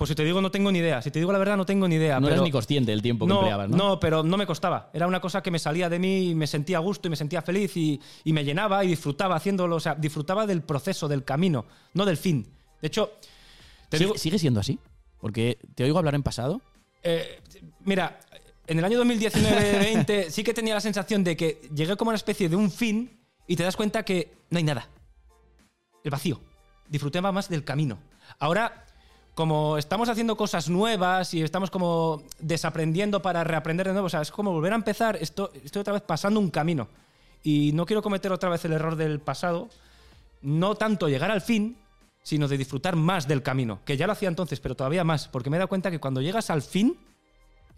Pues 0.00 0.08
si 0.08 0.14
te 0.14 0.24
digo, 0.24 0.40
no 0.40 0.50
tengo 0.50 0.72
ni 0.72 0.78
idea. 0.78 1.02
Si 1.02 1.10
te 1.10 1.18
digo 1.18 1.30
la 1.30 1.38
verdad, 1.38 1.58
no 1.58 1.66
tengo 1.66 1.86
ni 1.86 1.96
idea. 1.96 2.18
No 2.18 2.28
eres 2.28 2.40
ni 2.40 2.50
consciente 2.50 2.90
del 2.90 3.02
tiempo 3.02 3.26
que 3.26 3.34
empleabas, 3.34 3.68
¿no? 3.68 3.76
No, 3.76 4.00
pero 4.00 4.22
no 4.22 4.38
me 4.38 4.46
costaba. 4.46 4.88
Era 4.94 5.06
una 5.06 5.20
cosa 5.20 5.42
que 5.42 5.50
me 5.50 5.58
salía 5.58 5.90
de 5.90 5.98
mí 5.98 6.30
y 6.30 6.34
me 6.34 6.46
sentía 6.46 6.78
a 6.78 6.80
gusto 6.80 7.08
y 7.08 7.10
me 7.10 7.16
sentía 7.16 7.42
feliz 7.42 7.76
y, 7.76 8.00
me 8.24 8.42
llenaba 8.42 8.82
y 8.82 8.88
disfrutaba 8.88 9.36
haciéndolo. 9.36 9.76
O 9.76 9.80
sea, 9.80 9.94
disfrutaba 9.94 10.46
del 10.46 10.62
proceso, 10.62 11.06
del 11.06 11.22
camino, 11.22 11.66
no 11.92 12.06
del 12.06 12.16
fin. 12.16 12.48
De 12.80 12.88
hecho, 12.88 13.12
¿Sigue, 14.16 14.38
siendo 14.38 14.60
así? 14.60 14.78
Porque 15.20 15.58
te 15.74 15.84
oigo 15.84 15.98
hablar 15.98 16.14
en 16.14 16.22
pasado. 16.22 16.62
Eh, 17.02 17.38
mira, 17.84 18.20
en 18.66 18.78
el 18.78 18.84
año 18.86 19.04
2019-20 19.04 20.30
sí 20.30 20.42
que 20.42 20.54
tenía 20.54 20.72
la 20.72 20.80
sensación 20.80 21.22
de 21.24 21.36
que 21.36 21.60
llegué 21.74 21.94
como 21.98 22.08
una 22.08 22.16
especie 22.16 22.48
de 22.48 22.56
un 22.56 22.70
fin 22.70 23.20
y 23.46 23.54
te 23.54 23.64
das 23.64 23.76
cuenta 23.76 24.02
que 24.02 24.32
no 24.48 24.56
hay 24.56 24.64
nada. 24.64 24.88
El 26.02 26.10
vacío. 26.10 26.40
Disfruté 26.88 27.20
más 27.20 27.50
del 27.50 27.64
camino. 27.64 27.98
Ahora 28.38 28.86
como 29.40 29.78
estamos 29.78 30.10
haciendo 30.10 30.36
cosas 30.36 30.68
nuevas 30.68 31.32
y 31.32 31.40
estamos 31.40 31.70
como 31.70 32.22
desaprendiendo 32.40 33.22
para 33.22 33.42
reaprender 33.42 33.86
de 33.86 33.94
nuevo, 33.94 34.08
o 34.08 34.10
sea, 34.10 34.20
es 34.20 34.30
como 34.30 34.52
volver 34.52 34.74
a 34.74 34.76
empezar, 34.76 35.16
esto, 35.16 35.50
estoy 35.64 35.80
otra 35.80 35.94
vez 35.94 36.02
pasando 36.02 36.38
un 36.38 36.50
camino. 36.50 36.88
Y 37.42 37.72
no 37.72 37.86
quiero 37.86 38.02
cometer 38.02 38.32
otra 38.32 38.50
vez 38.50 38.62
el 38.66 38.74
error 38.74 38.96
del 38.96 39.18
pasado, 39.18 39.70
no 40.42 40.74
tanto 40.74 41.08
llegar 41.08 41.30
al 41.30 41.40
fin, 41.40 41.78
sino 42.22 42.48
de 42.48 42.58
disfrutar 42.58 42.96
más 42.96 43.26
del 43.26 43.42
camino, 43.42 43.80
que 43.86 43.96
ya 43.96 44.06
lo 44.06 44.12
hacía 44.12 44.28
entonces, 44.28 44.60
pero 44.60 44.74
todavía 44.74 45.04
más, 45.04 45.26
porque 45.26 45.48
me 45.48 45.56
he 45.56 45.58
dado 45.58 45.70
cuenta 45.70 45.90
que 45.90 46.00
cuando 46.00 46.20
llegas 46.20 46.50
al 46.50 46.60
fin, 46.60 46.98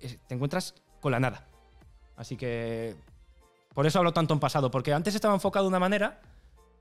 te 0.01 0.35
encuentras 0.35 0.75
con 1.01 1.13
la 1.13 1.21
nada. 1.21 1.47
Así 2.17 2.37
que 2.37 2.97
por 3.73 3.87
eso 3.87 4.01
hablo 4.01 4.13
tanto 4.13 4.35
en 4.35 4.41
pasado, 4.41 4.69
porque 4.69 4.93
antes 4.93 5.15
estaba 5.15 5.35
enfocado 5.35 5.67
de 5.67 5.69
una 5.69 5.79
manera 5.79 6.21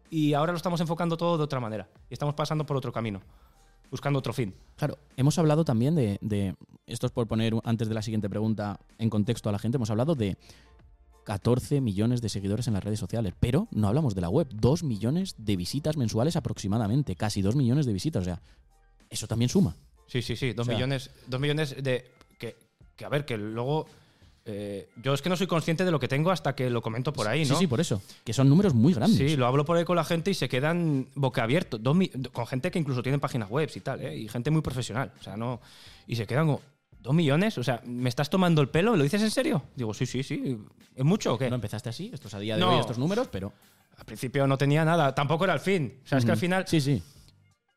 y 0.10 0.34
ahora 0.34 0.54
lo 0.54 0.58
estamos 0.58 0.82
enfocando 0.82 1.18
todo 1.18 1.38
de 1.38 1.44
otra 1.44 1.60
manera. 1.60 1.88
Y 2.10 2.14
estamos 2.16 2.34
pasando 2.34 2.66
por 2.66 2.78
otro 2.78 2.92
camino 2.92 3.22
buscando 3.92 4.18
otro 4.18 4.34
fin. 4.34 4.56
Claro, 4.78 4.98
hemos 5.18 5.38
hablado 5.38 5.64
también 5.66 5.94
de, 5.94 6.56
esto 6.88 7.06
es 7.06 7.12
por 7.12 7.28
poner 7.28 7.54
antes 7.64 7.88
de 7.90 7.94
la 7.94 8.02
siguiente 8.02 8.30
pregunta 8.30 8.80
en 8.98 9.10
contexto 9.10 9.50
a 9.50 9.52
la 9.52 9.60
gente, 9.60 9.76
hemos 9.76 9.92
hablado 9.92 10.16
de 10.16 10.38
14 11.26 11.82
millones 11.82 12.22
de 12.22 12.30
seguidores 12.30 12.68
en 12.68 12.74
las 12.74 12.84
redes 12.84 13.00
sociales, 13.00 13.34
pero 13.40 13.68
no 13.72 13.90
hablamos 13.90 14.16
de 14.16 14.22
la 14.22 14.30
web, 14.30 14.48
2 14.52 14.84
millones 14.84 15.36
de 15.38 15.56
visitas 15.56 15.98
mensuales 15.98 16.36
aproximadamente, 16.36 17.16
casi 17.16 17.42
2 17.42 17.56
millones 17.56 17.86
de 17.86 17.94
visitas, 17.94 18.22
o 18.22 18.26
sea, 18.26 18.42
eso 19.10 19.28
también 19.28 19.50
suma. 19.50 19.76
Sí, 20.08 20.22
sí, 20.22 20.36
sí, 20.36 20.54
2 20.54 20.68
millones, 20.68 21.12
dos 21.28 21.40
millones 21.40 21.76
de... 21.84 22.12
Que, 22.40 22.58
que, 22.96 23.06
a 23.06 23.10
ver, 23.10 23.24
que 23.24 23.38
luego 23.38 23.86
eh, 24.44 24.90
yo 25.02 25.14
es 25.14 25.22
que 25.22 25.30
no 25.30 25.36
soy 25.36 25.46
consciente 25.46 25.86
de 25.86 25.92
lo 25.92 26.00
que 26.00 26.08
tengo 26.08 26.32
hasta 26.32 26.56
que 26.56 26.70
lo 26.70 26.82
comento 26.82 27.14
por 27.14 27.28
ahí, 27.28 27.46
¿no? 27.46 27.56
Sí, 27.56 27.62
sí, 27.62 27.68
por 27.68 27.80
eso. 27.80 28.02
Que 28.24 28.34
son 28.34 28.50
números 28.50 28.74
muy 28.74 28.94
grandes. 28.94 29.18
Sí, 29.18 29.36
lo 29.36 29.46
hablo 29.46 29.66
por 29.66 29.78
ahí 29.78 29.86
con 29.86 29.96
la 29.96 30.04
gente 30.04 30.32
y 30.32 30.34
se 30.34 30.50
quedan 30.50 31.08
boca 31.14 31.44
abierto. 31.44 31.80
Con 32.32 32.48
gente 32.48 32.72
que 32.72 32.80
incluso 32.80 33.04
tiene 33.04 33.20
páginas 33.20 33.50
web 33.50 33.70
y 33.74 33.80
tal, 33.82 34.02
¿eh? 34.02 34.18
Y 34.18 34.28
gente 34.28 34.50
muy 34.50 34.62
profesional. 34.62 35.12
O 35.20 35.24
sea, 35.24 35.38
no. 35.38 35.62
Y 36.08 36.16
se 36.16 36.26
quedan 36.26 36.48
como. 36.48 36.62
¿Dos 37.00 37.16
millones? 37.16 37.58
O 37.58 37.64
sea, 37.64 37.82
¿me 37.84 38.10
estás 38.10 38.30
tomando 38.30 38.62
el 38.62 38.70
pelo? 38.70 38.96
¿Lo 38.96 39.02
dices 39.02 39.24
en 39.24 39.32
serio? 39.32 39.64
Digo, 39.76 39.92
sí, 39.92 40.06
sí, 40.06 40.22
sí. 40.22 40.60
¿Es 40.96 41.04
mucho 41.04 41.34
o 41.34 41.38
qué? 41.38 41.50
No 41.50 41.56
empezaste 41.56 41.90
así, 41.90 42.12
estos 42.14 42.32
a 42.36 42.40
día 42.40 42.58
de 42.58 42.64
hoy, 42.64 42.80
estos 42.80 42.98
números, 42.98 43.28
pero. 43.32 43.52
Al 43.98 44.06
principio 44.06 44.48
no 44.48 44.58
tenía 44.58 44.84
nada. 44.84 45.14
Tampoco 45.14 45.44
era 45.44 45.54
el 45.54 45.60
fin. 45.60 46.00
O 46.04 46.08
sea, 46.08 46.18
es 46.18 46.26
que 46.26 46.32
al 46.32 46.38
final. 46.38 46.66
Sí, 46.68 46.82
sí. 46.82 47.02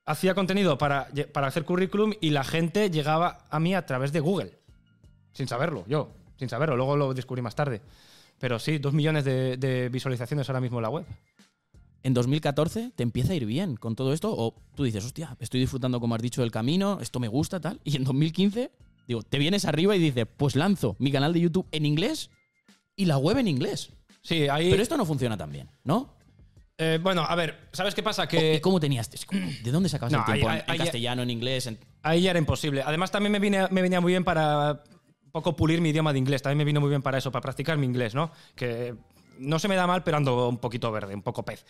Hacía 0.07 0.35
contenido 0.35 0.77
para, 0.77 1.09
para 1.33 1.47
hacer 1.47 1.65
currículum 1.65 2.13
y 2.21 2.31
la 2.31 2.45
gente 2.45 2.91
llegaba 2.91 3.47
a 3.49 3.59
mí 3.59 3.75
a 3.75 3.87
través 3.87 4.13
de 4.13 4.21
Google. 4.21 4.59
Sin 5.33 5.49
saberlo, 5.49 5.85
yo 5.89 6.11
sin 6.45 6.51
saberlo. 6.51 6.77
Luego 6.77 6.97
lo 6.97 7.15
descubrí 7.15 7.43
más 7.43 7.55
tarde. 7.55 7.81
Pero 8.39 8.59
sí, 8.59 8.79
dos 8.79 8.93
millones 8.93 9.25
de, 9.25 9.89
visualizaciones 9.91 10.49
ahora 10.49 10.61
mismo 10.61 10.79
en 10.79 10.83
la 10.83 10.91
web. 10.91 11.05
¿En 12.03 12.13
2014 12.13 12.93
te 12.95 13.03
empieza 13.03 13.33
a 13.33 13.37
ir 13.37 13.47
bien 13.47 13.77
con 13.77 13.97
todo 13.97 14.13
esto? 14.13 14.35
¿O 14.37 14.55
tú 14.75 14.85
dices, 14.85 15.05
hostia, 15.05 15.37
estoy 15.41 15.61
disfrutando, 15.61 16.01
como 16.01 16.15
has 16.15 16.21
dicho, 16.21 16.43
del 16.43 16.51
camino, 16.51 16.99
esto 17.01 17.19
me 17.19 17.29
gusta, 17.29 17.61
tal? 17.61 17.81
Y 17.85 17.97
en 17.97 18.05
2015, 18.05 18.71
digo, 19.09 19.23
te 19.23 19.39
vienes 19.39 19.65
arriba 19.65 19.97
y 19.97 19.99
dices, 19.99 20.27
pues 20.37 20.57
lanzo 20.57 20.97
mi 20.99 21.11
canal 21.11 21.33
de 21.33 21.41
YouTube 21.41 21.67
en 21.73 21.87
inglés 21.87 22.31
y 22.95 23.07
la 23.07 23.17
web 23.17 23.39
en 23.39 23.49
inglés. 23.49 23.91
Sí, 24.21 24.49
ahí. 24.49 24.71
Pero 24.71 24.83
esto 24.83 24.99
no 24.99 25.07
funciona 25.07 25.39
tan 25.39 25.51
bien, 25.51 25.71
¿no? 25.85 26.15
Eh, 26.77 26.99
bueno, 27.01 27.23
a 27.23 27.35
ver, 27.37 27.69
¿sabes 27.73 27.95
qué 27.95 28.03
pasa? 28.03 28.27
Que... 28.27 28.57
¿Y 28.57 28.61
cómo 28.61 28.81
tenías? 28.81 29.09
¿De 29.63 29.71
dónde 29.71 29.89
sacabas 29.89 30.13
el 30.13 30.25
tiempo? 30.25 30.51
¿En, 30.51 30.79
castellano, 30.79 31.23
en 31.23 31.31
inglés? 31.31 31.71
Ahí 32.03 32.23
ya 32.23 32.31
era 32.31 32.39
imposible. 32.39 32.83
Además, 32.85 33.11
también 33.11 33.33
me, 33.33 33.39
me 33.41 33.83
venía 33.83 34.01
muy 34.01 34.13
bien 34.13 34.25
para 34.25 34.83
poco 35.35 35.57
pulir 35.57 35.81
mi 35.81 35.89
idioma 35.89 36.13
de 36.13 36.21
inglés. 36.21 36.43
También 36.43 36.59
me 36.59 36.65
vino 36.65 36.81
muy 36.81 36.91
bien 36.91 37.03
para 37.03 37.19
eso, 37.19 37.33
para 37.33 37.43
practicar 37.43 37.77
mi 37.77 37.87
inglés, 37.87 38.15
¿no? 38.15 38.31
Que 38.55 38.95
no 39.41 39.59
se 39.59 39.67
me 39.67 39.75
da 39.75 39.85
mal, 39.85 40.05
pero 40.05 40.17
ando 40.17 40.49
un 40.49 40.59
poquito 40.59 40.93
verde, 40.93 41.13
un 41.13 41.23
poco 41.23 41.45
pez. 41.45 41.67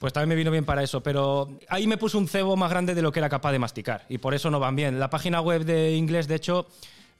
Pues 0.00 0.12
también 0.12 0.30
me 0.30 0.34
vino 0.34 0.50
bien 0.50 0.64
para 0.64 0.82
eso, 0.82 1.00
pero 1.00 1.48
ahí 1.68 1.86
me 1.86 1.96
puse 1.96 2.16
un 2.16 2.26
cebo 2.26 2.56
más 2.56 2.70
grande 2.70 2.96
de 2.96 3.02
lo 3.02 3.12
que 3.12 3.20
era 3.20 3.28
capaz 3.28 3.52
de 3.52 3.60
masticar 3.60 4.04
y 4.08 4.18
por 4.18 4.34
eso 4.34 4.50
no 4.50 4.58
van 4.58 4.74
bien. 4.74 4.98
La 4.98 5.10
página 5.10 5.40
web 5.40 5.64
de 5.64 5.92
inglés, 5.92 6.26
de 6.26 6.34
hecho, 6.34 6.66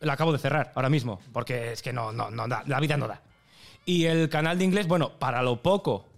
la 0.01 0.15
acabo 0.15 0.33
de 0.33 0.41
cerrar 0.41 0.73
ahora 0.75 0.89
mismo, 0.89 1.21
porque 1.33 1.71
es 1.71 1.81
que 1.81 1.93
no, 1.93 2.11
no, 2.11 2.29
no 2.29 2.49
da, 2.49 2.65
la 2.67 2.81
vida 2.81 2.97
no 2.97 3.07
da. 3.07 3.23
Y 3.85 4.07
el 4.07 4.29
canal 4.29 4.59
de 4.59 4.65
inglés, 4.65 4.89
bueno, 4.89 5.17
para 5.17 5.43
lo 5.43 5.63
poco 5.63 6.09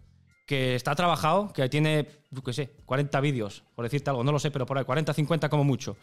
que 0.47 0.75
está 0.75 0.95
trabajado, 0.95 1.53
que 1.53 1.69
tiene, 1.69 2.09
qué 2.43 2.53
sé, 2.55 2.71
40 2.87 3.21
vídeos, 3.21 3.63
por 3.75 3.85
decirte 3.85 4.09
algo, 4.09 4.25
no 4.25 4.33
lo 4.33 4.39
sé, 4.39 4.51
pero 4.51 4.65
por 4.65 4.79
ahí, 4.79 4.87
40, 4.87 5.13
50 5.13 5.51
como 5.51 5.65
mucho 5.65 5.99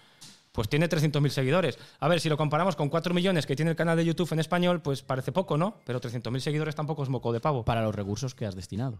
pues 0.52 0.68
tiene 0.68 0.90
300.000 0.90 1.30
seguidores. 1.30 1.80
A 2.00 2.08
ver, 2.08 2.20
si 2.20 2.30
lo 2.30 2.38
comparamos 2.38 2.76
con 2.76 2.90
4 2.90 3.14
millones 3.14 3.46
que 3.46 3.56
tiene 3.56 3.72
el 3.72 3.78
canal 3.78 3.98
de 3.98 4.06
YouTube 4.06 4.32
en 4.34 4.40
español, 4.40 4.82
pues 4.82 5.02
parece 5.02 5.32
poco, 5.32 5.58
¿no? 5.58 5.78
Pero 5.86 6.02
300.000 6.02 6.40
seguidores 6.40 6.76
tampoco 6.76 7.04
es 7.04 7.10
moco 7.10 7.32
de 7.32 7.40
pavo. 7.40 7.64
Para 7.64 7.82
los 7.82 7.96
recursos 7.96 8.36
que 8.36 8.46
has 8.46 8.56
destinado. 8.56 9.00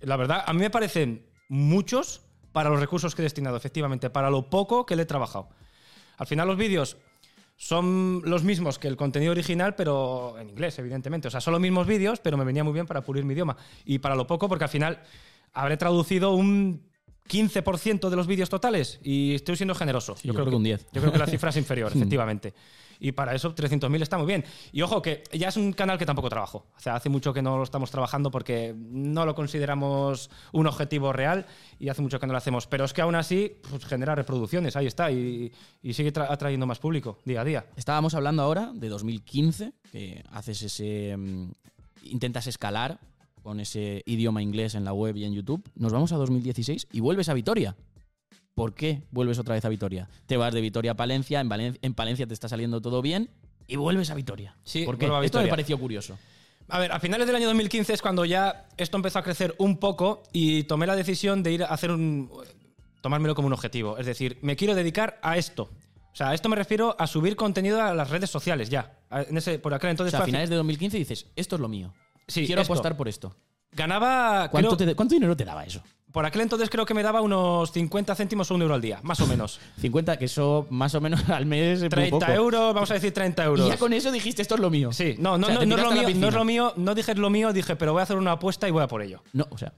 La 0.00 0.16
verdad, 0.16 0.42
a 0.46 0.52
mí 0.52 0.60
me 0.60 0.70
parecen 0.70 1.26
muchos 1.48 2.22
para 2.52 2.70
los 2.70 2.80
recursos 2.80 3.14
que 3.14 3.22
he 3.22 3.24
destinado, 3.24 3.56
efectivamente, 3.56 4.10
para 4.10 4.30
lo 4.30 4.50
poco 4.50 4.86
que 4.86 4.96
le 4.96 5.02
he 5.02 5.06
trabajado. 5.06 5.48
Al 6.16 6.26
final 6.26 6.48
los 6.48 6.56
vídeos 6.56 6.96
son 7.56 8.22
los 8.24 8.42
mismos 8.42 8.78
que 8.78 8.88
el 8.88 8.96
contenido 8.96 9.32
original, 9.32 9.74
pero 9.74 10.38
en 10.38 10.50
inglés, 10.50 10.78
evidentemente. 10.78 11.28
O 11.28 11.30
sea, 11.30 11.40
son 11.40 11.52
los 11.52 11.60
mismos 11.60 11.86
vídeos, 11.86 12.20
pero 12.20 12.36
me 12.36 12.44
venía 12.44 12.64
muy 12.64 12.72
bien 12.72 12.86
para 12.86 13.02
pulir 13.02 13.24
mi 13.24 13.34
idioma. 13.34 13.56
Y 13.84 13.98
para 13.98 14.14
lo 14.14 14.26
poco, 14.26 14.48
porque 14.48 14.64
al 14.64 14.70
final 14.70 15.02
habré 15.52 15.76
traducido 15.76 16.32
un 16.32 16.86
15% 17.28 18.08
de 18.08 18.16
los 18.16 18.26
vídeos 18.26 18.48
totales 18.48 19.00
y 19.02 19.34
estoy 19.34 19.56
siendo 19.56 19.74
generoso. 19.74 20.14
yo 20.22 20.32
creo 20.34 20.46
que 20.48 20.54
un 20.54 20.62
10. 20.64 20.86
Yo 20.92 21.00
creo 21.00 21.12
que 21.12 21.18
la 21.18 21.26
cifra 21.26 21.50
es 21.50 21.56
inferior, 21.56 21.92
efectivamente. 21.94 22.54
Y 22.98 23.12
para 23.12 23.34
eso 23.34 23.54
300.000 23.54 24.00
está 24.00 24.16
muy 24.16 24.26
bien. 24.26 24.42
Y 24.72 24.80
ojo, 24.80 25.02
que 25.02 25.22
ya 25.32 25.48
es 25.48 25.56
un 25.58 25.74
canal 25.74 25.98
que 25.98 26.06
tampoco 26.06 26.30
trabajo. 26.30 26.66
O 26.76 26.80
sea, 26.80 26.94
hace 26.94 27.10
mucho 27.10 27.34
que 27.34 27.42
no 27.42 27.58
lo 27.58 27.62
estamos 27.62 27.90
trabajando 27.90 28.30
porque 28.30 28.74
no 28.74 29.26
lo 29.26 29.34
consideramos 29.34 30.30
un 30.52 30.66
objetivo 30.66 31.12
real 31.12 31.44
y 31.78 31.90
hace 31.90 32.00
mucho 32.00 32.18
que 32.18 32.26
no 32.26 32.32
lo 32.32 32.38
hacemos. 32.38 32.66
Pero 32.66 32.86
es 32.86 32.94
que 32.94 33.02
aún 33.02 33.14
así 33.14 33.52
pues, 33.68 33.84
genera 33.84 34.14
reproducciones, 34.14 34.76
ahí 34.76 34.86
está, 34.86 35.10
y, 35.10 35.52
y 35.82 35.92
sigue 35.92 36.10
tra- 36.10 36.28
atrayendo 36.30 36.64
más 36.66 36.78
público 36.78 37.18
día 37.26 37.42
a 37.42 37.44
día. 37.44 37.66
Estábamos 37.76 38.14
hablando 38.14 38.42
ahora 38.42 38.70
de 38.74 38.88
2015, 38.88 39.72
que 39.92 40.24
haces 40.32 40.62
ese. 40.62 41.14
mm, 41.18 41.50
intentas 42.04 42.46
escalar 42.46 42.98
con 43.46 43.60
ese 43.60 44.02
idioma 44.06 44.42
inglés 44.42 44.74
en 44.74 44.84
la 44.84 44.92
web 44.92 45.16
y 45.16 45.24
en 45.24 45.32
YouTube. 45.32 45.62
Nos 45.76 45.92
vamos 45.92 46.10
a 46.10 46.16
2016 46.16 46.88
y 46.90 46.98
vuelves 46.98 47.28
a 47.28 47.34
Vitoria. 47.34 47.76
¿Por 48.56 48.74
qué 48.74 49.04
vuelves 49.12 49.38
otra 49.38 49.54
vez 49.54 49.64
a 49.64 49.68
Vitoria? 49.68 50.08
Te 50.26 50.36
vas 50.36 50.52
de 50.52 50.60
Vitoria 50.60 50.90
a 50.90 50.94
Palencia, 50.96 51.40
en, 51.40 51.48
Valen- 51.48 51.78
en 51.80 51.94
Palencia 51.94 52.26
te 52.26 52.34
está 52.34 52.48
saliendo 52.48 52.80
todo 52.80 53.02
bien 53.02 53.30
y 53.68 53.76
vuelves 53.76 54.10
a 54.10 54.16
Vitoria. 54.16 54.56
Sí, 54.64 54.84
¿Por 54.84 54.98
qué? 54.98 55.06
vuelvo 55.06 55.18
a 55.22 55.24
Esto 55.24 55.40
me 55.40 55.46
pareció 55.46 55.78
curioso. 55.78 56.18
A 56.68 56.80
ver, 56.80 56.90
a 56.90 56.98
finales 56.98 57.28
del 57.28 57.36
año 57.36 57.46
2015 57.46 57.92
es 57.92 58.02
cuando 58.02 58.24
ya 58.24 58.66
esto 58.78 58.96
empezó 58.96 59.20
a 59.20 59.22
crecer 59.22 59.54
un 59.58 59.76
poco 59.76 60.24
y 60.32 60.64
tomé 60.64 60.88
la 60.88 60.96
decisión 60.96 61.44
de 61.44 61.52
ir 61.52 61.62
a 61.62 61.66
hacer 61.66 61.92
un. 61.92 62.28
tomármelo 63.00 63.36
como 63.36 63.46
un 63.46 63.52
objetivo. 63.52 63.96
Es 63.96 64.06
decir, 64.06 64.38
me 64.42 64.56
quiero 64.56 64.74
dedicar 64.74 65.20
a 65.22 65.36
esto. 65.38 65.70
O 66.12 66.16
sea, 66.16 66.30
a 66.30 66.34
esto 66.34 66.48
me 66.48 66.56
refiero 66.56 66.96
a 66.98 67.06
subir 67.06 67.36
contenido 67.36 67.80
a 67.80 67.94
las 67.94 68.10
redes 68.10 68.28
sociales 68.28 68.70
ya. 68.70 68.98
En 69.12 69.36
ese, 69.36 69.60
por 69.60 69.72
aquel 69.72 69.88
O 69.88 69.90
entonces 69.92 70.10
sea, 70.10 70.22
a 70.22 70.24
finales 70.26 70.50
de 70.50 70.56
2015 70.56 70.96
dices, 70.98 71.26
esto 71.36 71.54
es 71.54 71.60
lo 71.60 71.68
mío. 71.68 71.94
Sí, 72.28 72.46
Quiero 72.46 72.62
esto. 72.62 72.72
apostar 72.72 72.96
por 72.96 73.08
esto. 73.08 73.34
ganaba. 73.72 74.48
¿Cuánto, 74.50 74.76
creo- 74.76 74.88
te- 74.88 74.94
cuánto 74.96 75.14
dinero 75.14 75.36
te 75.36 75.44
daba 75.44 75.64
eso? 75.64 75.82
por 76.12 76.24
aquel 76.24 76.40
entonces 76.40 76.70
creo 76.70 76.86
que 76.86 76.94
me 76.94 77.02
daba 77.02 77.20
unos 77.20 77.72
50 77.72 78.14
céntimos 78.14 78.50
o 78.50 78.54
un 78.54 78.62
euro 78.62 78.72
al 78.74 78.80
día, 78.80 79.00
más 79.02 79.20
o 79.20 79.26
menos. 79.26 79.60
50, 79.80 80.16
que 80.16 80.24
eso 80.24 80.66
más 80.70 80.94
o 80.94 81.00
menos 81.02 81.20
al 81.28 81.44
mes 81.44 81.74
es 81.76 81.80
muy 81.80 81.88
30 81.90 82.18
poco. 82.18 82.32
euros, 82.32 82.72
vamos 82.74 82.90
a 82.90 82.94
decir 82.94 83.12
30 83.12 83.42
Y 83.42 83.46
euros. 83.46 83.68
ya 83.68 83.76
con 83.76 83.92
eso 83.92 84.10
dijiste, 84.10 84.40
esto 84.40 84.54
es 84.54 84.60
lo 84.62 84.70
mío. 84.70 84.92
Sí, 84.92 85.16
no, 85.18 85.36
no, 85.36 85.46
O 85.46 85.50
sea, 85.50 85.58
no, 85.58 85.66
no 85.66 85.76
es 85.76 85.82
lo 85.82 85.90
mío, 85.90 86.08
no 86.16 86.28
es 86.28 86.34
lo 86.34 86.44
mío, 86.46 86.72
no 86.76 86.94
dije 86.94 87.12
es 87.12 87.18
lo 87.18 87.28
mío, 87.28 87.52
dije, 87.52 87.76
pero 87.76 87.92
voy 87.92 88.00
a 88.00 88.04
hacer 88.04 88.16
una 88.16 88.32
apuesta 88.32 88.66
y 88.66 88.70
voy 88.70 88.82
a 88.82 88.88
por 88.88 89.02
ello. 89.02 89.22
No, 89.34 89.46
o 89.50 89.58
sea, 89.58 89.74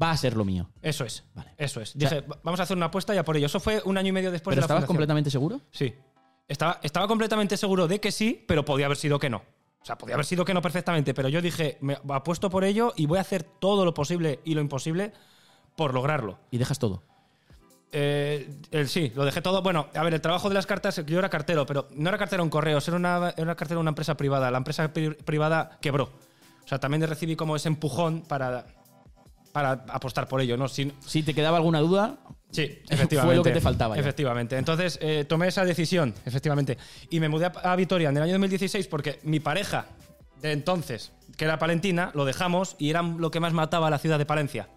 va 0.00 0.12
a 0.12 0.16
ser 0.16 0.36
lo 0.36 0.44
mío. 0.44 0.70
Eso 0.80 1.04
es. 1.04 1.24
Vale. 1.34 1.50
Eso 1.58 1.80
es. 1.80 1.98
Dije, 1.98 2.20
"Va- 2.20 2.38
vamos 2.44 2.60
a 2.60 2.62
hacer 2.62 2.76
una 2.76 2.86
apuesta 2.86 3.12
y 3.12 3.18
a 3.18 3.24
por 3.24 3.36
ello. 3.36 3.46
Eso 3.46 3.58
fue 3.58 3.82
un 3.84 3.98
año 3.98 4.10
y 4.10 4.12
medio 4.12 4.30
después 4.30 4.52
¿Pero 4.54 4.58
de 4.58 4.60
la 4.60 4.64
estabas 4.66 4.82
fundación. 4.82 4.96
completamente 4.96 5.30
seguro? 5.30 5.60
Sí. 5.72 5.92
Estaba, 6.46 6.78
estaba 6.84 7.08
completamente 7.08 7.56
seguro 7.56 7.88
de 7.88 7.98
que 8.00 8.12
sí, 8.12 8.44
pero 8.46 8.64
podía 8.64 8.86
haber 8.86 8.96
sido 8.96 9.18
que 9.18 9.28
no. 9.28 9.42
O 9.82 9.84
sea, 9.86 9.96
podía 9.96 10.14
haber 10.14 10.26
sido 10.26 10.44
que 10.44 10.52
no 10.54 10.60
perfectamente, 10.60 11.14
pero 11.14 11.28
yo 11.28 11.40
dije, 11.40 11.78
me 11.80 11.98
apuesto 12.10 12.50
por 12.50 12.64
ello 12.64 12.92
y 12.96 13.06
voy 13.06 13.18
a 13.18 13.22
hacer 13.22 13.42
todo 13.44 13.84
lo 13.84 13.94
posible 13.94 14.40
y 14.44 14.54
lo 14.54 14.60
imposible 14.60 15.12
por 15.76 15.94
lograrlo. 15.94 16.38
Y 16.50 16.58
dejas 16.58 16.78
todo. 16.78 17.02
Eh, 17.92 18.48
el- 18.70 18.88
sí, 18.88 19.10
lo 19.16 19.24
dejé 19.24 19.40
todo. 19.42 19.62
Bueno, 19.62 19.88
a 19.94 20.02
ver, 20.04 20.14
el 20.14 20.20
trabajo 20.20 20.48
de 20.48 20.54
las 20.54 20.66
cartas, 20.66 21.04
yo 21.06 21.18
era 21.18 21.28
cartero, 21.30 21.66
pero 21.66 21.88
no 21.94 22.08
era 22.08 22.18
cartero 22.18 22.42
en 22.42 22.50
correos, 22.50 22.86
era 22.88 22.96
una, 22.98 23.32
era 23.36 23.54
cartero 23.56 23.80
en 23.80 23.84
una 23.84 23.90
empresa 23.90 24.16
privada. 24.16 24.50
La 24.50 24.58
empresa 24.58 24.92
pri- 24.92 25.14
privada 25.14 25.78
quebró. 25.80 26.04
O 26.64 26.68
sea, 26.68 26.78
también 26.78 27.02
recibí 27.08 27.34
como 27.34 27.56
ese 27.56 27.68
empujón 27.68 28.22
para, 28.22 28.66
para 29.52 29.72
apostar 29.88 30.28
por 30.28 30.40
ello, 30.40 30.56
¿no? 30.56 30.68
Si 30.68 30.92
te 31.24 31.34
quedaba 31.34 31.56
alguna 31.56 31.80
duda, 31.80 32.18
Sí, 32.50 32.66
Fue 32.86 32.94
efectivamente. 32.96 33.36
lo 33.36 33.42
que 33.44 33.50
te 33.52 33.60
faltaba 33.60 33.94
ya. 33.94 34.00
Efectivamente. 34.00 34.56
Entonces 34.56 34.98
eh, 35.00 35.24
tomé 35.28 35.48
esa 35.48 35.64
decisión, 35.64 36.14
efectivamente. 36.24 36.78
Y 37.08 37.20
me 37.20 37.28
mudé 37.28 37.46
a, 37.46 37.48
a 37.48 37.76
Vitoria 37.76 38.08
en 38.08 38.16
el 38.16 38.22
año 38.24 38.32
2016 38.32 38.88
porque 38.88 39.20
mi 39.22 39.38
pareja 39.40 39.86
de 40.40 40.52
entonces, 40.52 41.12
que 41.36 41.44
era 41.44 41.58
palentina, 41.58 42.10
lo 42.14 42.24
dejamos 42.24 42.76
y 42.78 42.90
era 42.90 43.02
lo 43.02 43.30
que 43.30 43.40
más 43.40 43.52
mataba 43.52 43.86
a 43.86 43.90
la 43.90 43.98
ciudad 43.98 44.18
de 44.18 44.26
Palencia. 44.26 44.68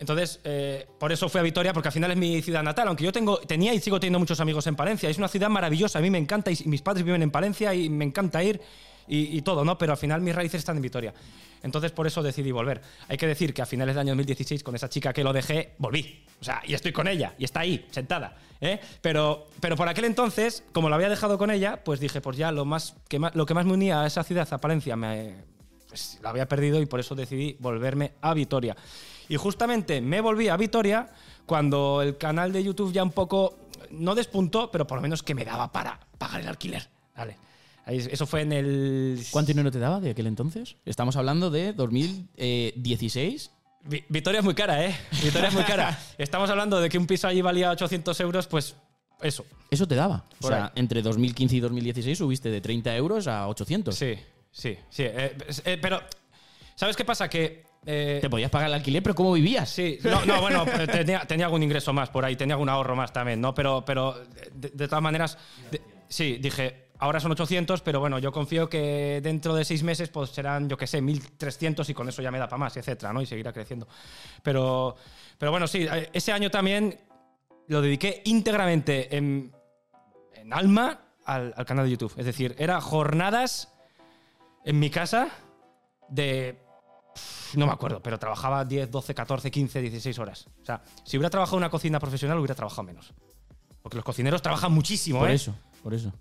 Entonces, 0.00 0.40
eh, 0.44 0.86
por 1.00 1.10
eso 1.10 1.28
fui 1.28 1.40
a 1.40 1.42
Vitoria, 1.42 1.72
porque 1.72 1.88
al 1.88 1.92
final 1.92 2.10
es 2.12 2.16
mi 2.16 2.40
ciudad 2.40 2.62
natal, 2.62 2.86
aunque 2.86 3.02
yo 3.04 3.12
tengo, 3.12 3.38
tenía 3.38 3.74
y 3.74 3.80
sigo 3.80 3.98
teniendo 3.98 4.20
muchos 4.20 4.38
amigos 4.38 4.66
en 4.68 4.76
Palencia. 4.76 5.08
Es 5.08 5.18
una 5.18 5.26
ciudad 5.26 5.48
maravillosa, 5.48 5.98
a 5.98 6.02
mí 6.02 6.10
me 6.10 6.18
encanta, 6.18 6.52
y 6.52 6.56
mis 6.66 6.82
padres 6.82 7.04
viven 7.04 7.22
en 7.22 7.30
Palencia 7.32 7.74
y 7.74 7.88
me 7.88 8.04
encanta 8.04 8.42
ir 8.42 8.60
y, 9.08 9.36
y 9.36 9.42
todo, 9.42 9.64
¿no? 9.64 9.76
Pero 9.76 9.92
al 9.92 9.98
final 9.98 10.20
mis 10.20 10.34
raíces 10.36 10.60
están 10.60 10.76
en 10.76 10.82
Vitoria. 10.82 11.12
Entonces, 11.62 11.92
por 11.92 12.06
eso 12.06 12.22
decidí 12.22 12.52
volver. 12.52 12.80
Hay 13.08 13.16
que 13.16 13.26
decir 13.26 13.52
que 13.52 13.62
a 13.62 13.66
finales 13.66 13.94
del 13.94 14.00
año 14.00 14.12
2016, 14.12 14.62
con 14.62 14.74
esa 14.74 14.88
chica 14.88 15.12
que 15.12 15.24
lo 15.24 15.32
dejé, 15.32 15.74
volví. 15.78 16.24
O 16.40 16.44
sea, 16.44 16.62
y 16.66 16.74
estoy 16.74 16.92
con 16.92 17.08
ella, 17.08 17.34
y 17.38 17.44
está 17.44 17.60
ahí, 17.60 17.86
sentada. 17.90 18.36
¿eh? 18.60 18.80
Pero, 19.00 19.48
pero 19.60 19.76
por 19.76 19.88
aquel 19.88 20.04
entonces, 20.04 20.62
como 20.72 20.88
lo 20.88 20.94
había 20.94 21.08
dejado 21.08 21.38
con 21.38 21.50
ella, 21.50 21.82
pues 21.84 22.00
dije, 22.00 22.20
pues 22.20 22.36
ya 22.36 22.52
lo, 22.52 22.64
más, 22.64 22.94
que 23.08 23.18
más, 23.18 23.34
lo 23.34 23.46
que 23.46 23.54
más 23.54 23.66
me 23.66 23.72
unía 23.72 24.02
a 24.02 24.06
esa 24.06 24.22
ciudad, 24.22 24.46
a 24.52 24.58
Palencia, 24.58 24.96
me, 24.96 25.34
pues 25.88 26.18
la 26.22 26.30
había 26.30 26.46
perdido 26.46 26.80
y 26.80 26.86
por 26.86 27.00
eso 27.00 27.14
decidí 27.14 27.56
volverme 27.58 28.12
a 28.20 28.34
Vitoria. 28.34 28.76
Y 29.28 29.36
justamente 29.36 30.00
me 30.00 30.20
volví 30.20 30.48
a 30.48 30.56
Vitoria 30.56 31.08
cuando 31.46 32.02
el 32.02 32.16
canal 32.18 32.52
de 32.52 32.62
YouTube 32.62 32.92
ya 32.92 33.02
un 33.02 33.12
poco, 33.12 33.58
no 33.90 34.14
despuntó, 34.14 34.70
pero 34.70 34.86
por 34.86 34.98
lo 34.98 35.02
menos 35.02 35.22
que 35.22 35.34
me 35.34 35.44
daba 35.44 35.72
para 35.72 35.98
pagar 36.18 36.40
el 36.40 36.48
alquiler. 36.48 36.88
Vale. 37.16 37.47
Eso 37.88 38.26
fue 38.26 38.42
en 38.42 38.52
el... 38.52 39.20
¿cuánto 39.30 39.48
dinero 39.52 39.70
te 39.70 39.78
daba 39.78 39.98
de 40.00 40.10
aquel 40.10 40.26
entonces? 40.26 40.76
Estamos 40.84 41.16
hablando 41.16 41.50
de 41.50 41.72
2016. 41.72 43.50
Vi- 43.84 44.04
Vitoria 44.08 44.38
es 44.40 44.44
muy 44.44 44.54
cara, 44.54 44.84
¿eh? 44.84 44.94
Vitoria 45.22 45.48
es 45.48 45.54
muy 45.54 45.64
cara. 45.64 45.98
Estamos 46.18 46.50
hablando 46.50 46.80
de 46.80 46.88
que 46.88 46.98
un 46.98 47.06
piso 47.06 47.28
allí 47.28 47.40
valía 47.40 47.70
800 47.70 48.18
euros, 48.20 48.46
pues 48.46 48.74
eso. 49.22 49.44
Eso 49.70 49.86
te 49.88 49.94
daba. 49.94 50.24
O 50.42 50.48
sea, 50.48 50.66
ahí. 50.66 50.70
entre 50.76 51.02
2015 51.02 51.56
y 51.56 51.60
2016 51.60 52.18
subiste 52.18 52.50
de 52.50 52.60
30 52.60 52.94
euros 52.96 53.26
a 53.26 53.48
800. 53.48 53.94
Sí, 53.94 54.14
sí, 54.50 54.76
sí. 54.90 55.02
eh, 55.04 55.36
eh, 55.64 55.78
pero, 55.80 56.00
¿sabes 56.74 56.96
qué 56.96 57.04
pasa? 57.04 57.28
Que... 57.28 57.64
eh, 57.86 58.18
Te 58.20 58.28
podías 58.28 58.50
pagar 58.50 58.68
el 58.68 58.74
alquiler, 58.74 59.02
pero 59.02 59.14
¿cómo 59.14 59.32
vivías? 59.32 59.68
Sí, 59.70 59.98
no, 60.04 60.24
no, 60.26 60.40
bueno, 60.42 60.64
tenía, 60.92 61.20
tenía 61.20 61.46
algún 61.46 61.62
ingreso 61.62 61.92
más 61.92 62.10
por 62.10 62.24
ahí, 62.24 62.36
tenía 62.36 62.54
algún 62.54 62.68
ahorro 62.68 62.94
más 62.96 63.12
también, 63.12 63.40
¿no? 63.40 63.54
Pero, 63.54 63.84
pero 63.84 64.14
de, 64.54 64.68
de 64.70 64.88
todas 64.88 65.02
maneras, 65.02 65.38
de- 65.70 65.80
sí, 66.08 66.36
dije, 66.40 66.87
ahora 66.98 67.20
son 67.20 67.32
800, 67.32 67.80
pero 67.82 68.00
bueno, 68.00 68.18
yo 68.18 68.32
confío 68.32 68.68
que 68.68 69.20
dentro 69.22 69.54
de 69.54 69.64
seis 69.64 69.82
meses 69.82 70.08
pues 70.08 70.30
serán, 70.30 70.68
yo 70.68 70.76
qué 70.76 70.86
sé, 70.86 71.00
1300 71.00 71.88
y 71.88 71.94
con 71.94 72.08
eso 72.08 72.22
ya 72.22 72.30
me 72.30 72.38
da 72.38 72.48
para 72.48 72.58
más, 72.58 72.76
etcétera, 72.76 73.12
¿no? 73.12 73.22
Y 73.22 73.26
seguirá 73.26 73.52
creciendo. 73.52 73.88
Pero, 74.42 74.96
pero 75.38 75.50
bueno, 75.50 75.66
sí, 75.66 75.86
eh, 75.90 76.10
ese 76.12 76.32
año 76.32 76.50
también 76.50 76.98
lo 77.68 77.80
dediqué 77.82 78.22
íntegramente 78.24 79.16
en, 79.16 79.52
en 80.34 80.52
alma 80.52 81.00
al, 81.24 81.54
al 81.56 81.66
canal 81.66 81.84
de 81.84 81.92
YouTube. 81.92 82.14
Es 82.16 82.26
decir, 82.26 82.54
era 82.58 82.80
jornadas 82.80 83.72
en 84.64 84.78
mi 84.78 84.90
casa 84.90 85.28
de 86.08 86.58
no 87.54 87.66
me 87.66 87.72
acuerdo, 87.72 88.02
pero 88.02 88.18
trabajaba 88.18 88.64
10, 88.64 88.90
12, 88.90 89.14
14, 89.14 89.50
15, 89.50 89.80
16 89.80 90.18
horas. 90.18 90.46
O 90.60 90.64
sea, 90.64 90.82
si 91.04 91.16
hubiera 91.16 91.30
trabajado 91.30 91.56
en 91.56 91.62
una 91.62 91.70
cocina 91.70 91.98
profesional, 91.98 92.38
hubiera 92.38 92.54
trabajado 92.54 92.82
menos. 92.82 93.12
Porque 93.82 93.96
los 93.96 94.04
cocineros 94.04 94.42
trabajan 94.42 94.72
muchísimo, 94.72 95.20
Por 95.20 95.30
¿eh? 95.30 95.34
eso, 95.34 95.54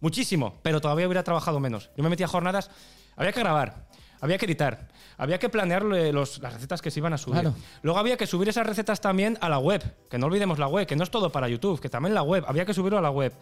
Muchísimo, 0.02 0.56
pero 0.62 0.82
todavía 0.82 1.08
hubiera 1.08 1.24
trabajado 1.24 1.60
menos. 1.60 1.90
Yo 1.98 2.04
me 2.04 2.10
metía 2.10 2.28
jornadas, 2.28 2.70
había 3.16 3.32
que 3.32 3.40
grabar, 3.40 3.88
había 4.22 4.38
que 4.38 4.46
editar, 4.46 4.88
había 5.18 5.38
que 5.40 5.50
planear 5.50 5.84
los- 5.84 6.40
las 6.40 6.54
recetas 6.54 6.82
que 6.82 6.92
se 6.92 7.00
iban 7.00 7.14
a 7.14 7.18
subir. 7.18 7.42
Claro. 7.42 7.56
Luego 7.82 8.00
había 8.00 8.18
que 8.18 8.28
subir 8.28 8.50
esas 8.50 8.66
recetas 8.66 9.00
también 9.02 9.38
a 9.42 9.50
la 9.50 9.60
web, 9.60 9.84
que 10.10 10.18
no 10.18 10.28
olvidemos 10.28 10.60
la 10.60 10.68
web, 10.68 10.86
que 10.88 10.96
no 10.96 11.04
es 11.04 11.12
todo 11.12 11.32
para 11.32 11.48
YouTube, 11.50 11.80
que 11.80 11.90
también 11.90 12.14
la 12.14 12.24
web, 12.24 12.44
había 12.48 12.66
que 12.66 12.74
subirlo 12.74 12.98
a 12.98 13.02
la 13.02 13.12
web. 13.12 13.34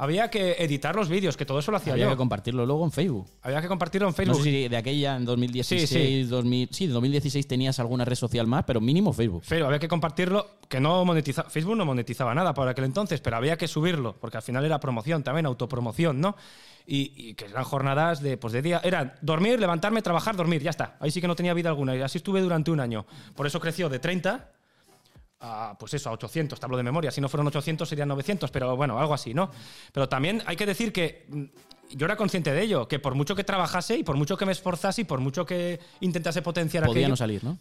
Había 0.00 0.30
que 0.30 0.52
editar 0.60 0.94
los 0.94 1.08
vídeos, 1.08 1.36
que 1.36 1.44
todo 1.44 1.58
eso 1.58 1.72
lo 1.72 1.76
hacía 1.78 1.94
Había 1.94 2.04
yo. 2.04 2.10
que 2.12 2.16
compartirlo 2.16 2.64
luego 2.64 2.84
en 2.84 2.92
Facebook. 2.92 3.26
había 3.42 3.60
que 3.60 3.66
compartirlo 3.66 4.06
en 4.06 4.12
No 4.12 4.16
Facebook. 4.16 4.36
sé 4.36 4.42
si 4.44 4.68
de 4.68 4.76
aquella 4.76 5.16
en 5.16 5.24
2016, 5.24 5.88
Sí, 5.88 5.96
sí. 5.96 6.22
2000, 6.22 6.68
sí, 6.70 6.86
de 6.86 6.92
2016 6.92 7.48
tenías 7.48 7.80
alguna 7.80 8.04
red 8.04 8.14
social 8.14 8.46
más, 8.46 8.62
pero 8.64 8.80
mínimo 8.80 9.12
Facebook. 9.12 9.42
Pero 9.48 9.66
había 9.66 9.80
que 9.80 9.88
compartirlo, 9.88 10.58
que 10.68 10.78
no 10.78 11.04
monetizaba. 11.04 11.50
Facebook 11.50 11.76
no 11.76 11.84
monetizaba 11.84 12.32
nada 12.32 12.54
por 12.54 12.68
aquel 12.68 12.84
entonces, 12.84 13.20
pero 13.20 13.36
había 13.38 13.56
que 13.56 13.66
subirlo, 13.66 14.14
porque 14.20 14.36
al 14.36 14.42
final 14.44 14.64
era 14.64 14.78
promoción 14.78 15.24
también, 15.24 15.46
autopromoción, 15.46 16.20
¿no? 16.20 16.36
Y, 16.90 17.12
y 17.14 17.34
que 17.34 17.44
eran 17.44 17.64
jornadas 17.64 18.22
de, 18.22 18.38
pues 18.38 18.54
de 18.54 18.62
día. 18.62 18.80
Eran 18.82 19.12
dormir, 19.20 19.60
levantarme, 19.60 20.00
trabajar, 20.00 20.36
dormir, 20.36 20.62
ya 20.62 20.70
está. 20.70 20.96
Ahí 21.00 21.10
sí 21.10 21.20
que 21.20 21.28
no 21.28 21.36
tenía 21.36 21.52
vida 21.52 21.68
alguna. 21.68 21.94
Y 21.94 22.00
así 22.00 22.16
estuve 22.16 22.40
durante 22.40 22.70
un 22.70 22.80
año. 22.80 23.04
Por 23.36 23.46
eso 23.46 23.60
creció 23.60 23.90
de 23.90 23.98
30 23.98 24.48
a, 25.40 25.76
pues 25.78 25.94
eso, 25.94 26.08
a 26.08 26.12
800, 26.12 26.58
te 26.58 26.66
hablo 26.66 26.76
de 26.76 26.82
memoria. 26.82 27.10
Si 27.10 27.20
no 27.20 27.28
fueron 27.28 27.46
800 27.46 27.88
serían 27.88 28.08
900, 28.08 28.50
pero 28.50 28.76
bueno, 28.76 28.98
algo 28.98 29.14
así, 29.14 29.34
¿no? 29.34 29.50
Pero 29.92 30.08
también 30.08 30.42
hay 30.46 30.56
que 30.56 30.66
decir 30.66 30.92
que 30.92 31.26
mm, 31.28 31.44
yo 31.90 32.06
era 32.06 32.16
consciente 32.16 32.52
de 32.52 32.62
ello, 32.62 32.88
que 32.88 32.98
por 32.98 33.14
mucho 33.14 33.34
que 33.34 33.44
trabajase 33.44 33.96
y 33.98 34.04
por 34.04 34.16
mucho 34.16 34.36
que 34.36 34.46
me 34.46 34.52
esforzase 34.52 35.02
y 35.02 35.04
por 35.04 35.20
mucho 35.20 35.46
que 35.46 35.80
intentase 36.00 36.42
potenciar 36.42 36.84
Podía 36.84 37.02
aquello, 37.02 37.08
no 37.10 37.16
salir, 37.16 37.44
¿no? 37.44 37.58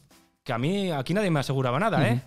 Que 0.47 0.53
a 0.53 0.57
mí 0.57 0.89
aquí 0.91 1.13
nadie 1.13 1.29
me 1.29 1.41
aseguraba 1.41 1.77
nada, 1.77 2.07
¿eh? 2.07 2.21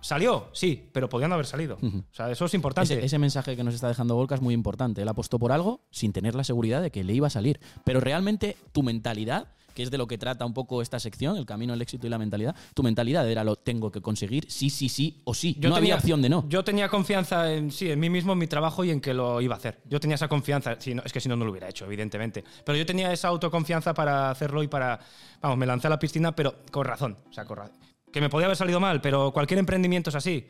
Salió, 0.00 0.48
sí, 0.52 0.88
pero 0.92 1.08
podía 1.08 1.26
no 1.26 1.34
haber 1.34 1.46
salido. 1.46 1.76
O 1.82 2.14
sea, 2.14 2.30
eso 2.30 2.44
es 2.44 2.54
importante. 2.54 2.94
Ese, 2.94 3.04
ese 3.04 3.18
mensaje 3.18 3.56
que 3.56 3.64
nos 3.64 3.74
está 3.74 3.88
dejando 3.88 4.14
Volca 4.14 4.36
es 4.36 4.40
muy 4.40 4.54
importante. 4.54 5.02
Él 5.02 5.08
apostó 5.08 5.40
por 5.40 5.50
algo 5.50 5.80
sin 5.90 6.12
tener 6.12 6.36
la 6.36 6.44
seguridad 6.44 6.80
de 6.82 6.92
que 6.92 7.02
le 7.02 7.14
iba 7.14 7.26
a 7.26 7.30
salir. 7.30 7.58
Pero 7.82 7.98
realmente 7.98 8.56
tu 8.70 8.84
mentalidad, 8.84 9.48
que 9.74 9.82
es 9.82 9.90
de 9.90 9.98
lo 9.98 10.06
que 10.06 10.16
trata 10.18 10.46
un 10.46 10.54
poco 10.54 10.80
esta 10.80 10.98
sección, 10.98 11.36
el 11.36 11.44
camino 11.46 11.72
al 11.72 11.82
éxito 11.82 12.06
y 12.06 12.10
la 12.10 12.18
mentalidad, 12.18 12.54
tu 12.74 12.82
mentalidad 12.82 13.28
era 13.30 13.44
lo 13.44 13.56
tengo 13.56 13.90
que 13.90 14.00
conseguir, 14.00 14.46
sí, 14.48 14.70
sí, 14.70 14.88
sí 14.88 15.20
o 15.24 15.34
sí. 15.34 15.58
no 15.60 15.76
había 15.76 15.96
opción 15.96 16.22
de 16.22 16.28
no. 16.28 16.44
Yo 16.48 16.64
tenía 16.64 16.88
confianza 16.88 17.52
en 17.52 17.70
sí, 17.70 17.90
en 17.90 18.00
mí 18.00 18.08
mismo, 18.08 18.32
en 18.32 18.38
mi 18.38 18.46
trabajo 18.46 18.84
y 18.84 18.90
en 18.90 19.00
que 19.00 19.12
lo 19.12 19.40
iba 19.40 19.54
a 19.54 19.58
hacer. 19.58 19.80
Yo 19.88 20.00
tenía 20.00 20.14
esa 20.14 20.28
confianza. 20.28 20.76
Si 20.80 20.94
no- 20.94 21.02
es 21.04 21.12
que 21.12 21.20
si 21.20 21.28
no, 21.28 21.36
no 21.36 21.44
lo 21.44 21.50
hubiera 21.50 21.68
hecho, 21.68 21.84
evidentemente. 21.84 22.44
Pero 22.64 22.78
yo 22.78 22.86
tenía 22.86 23.12
esa 23.12 23.28
autoconfianza 23.28 23.92
para 23.94 24.30
hacerlo 24.30 24.62
y 24.62 24.68
para. 24.68 25.00
Vamos, 25.42 25.58
me 25.58 25.66
lancé 25.66 25.88
a 25.88 25.90
la 25.90 25.98
piscina, 25.98 26.34
pero 26.34 26.54
con 26.70 26.84
razón. 26.84 27.16
O 27.28 27.32
sea, 27.32 27.44
con 27.44 27.56
ra- 27.58 27.70
que 28.12 28.20
me 28.20 28.28
podía 28.30 28.46
haber 28.46 28.56
salido 28.56 28.78
mal, 28.78 29.00
pero 29.00 29.32
cualquier 29.32 29.58
emprendimiento 29.58 30.10
es 30.10 30.16
así. 30.16 30.46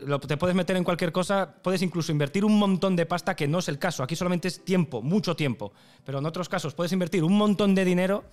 Lo- 0.00 0.18
te 0.20 0.36
puedes 0.36 0.56
meter 0.56 0.76
en 0.76 0.84
cualquier 0.84 1.12
cosa, 1.12 1.54
puedes 1.62 1.80
incluso 1.82 2.10
invertir 2.12 2.44
un 2.44 2.58
montón 2.58 2.96
de 2.96 3.06
pasta, 3.06 3.34
que 3.36 3.46
no 3.48 3.60
es 3.60 3.68
el 3.68 3.78
caso. 3.78 4.02
Aquí 4.02 4.16
solamente 4.16 4.48
es 4.48 4.64
tiempo, 4.64 5.00
mucho 5.02 5.36
tiempo. 5.36 5.72
Pero 6.04 6.18
en 6.18 6.26
otros 6.26 6.48
casos 6.48 6.74
puedes 6.74 6.92
invertir 6.92 7.22
un 7.24 7.36
montón 7.36 7.74
de 7.74 7.84
dinero 7.84 8.24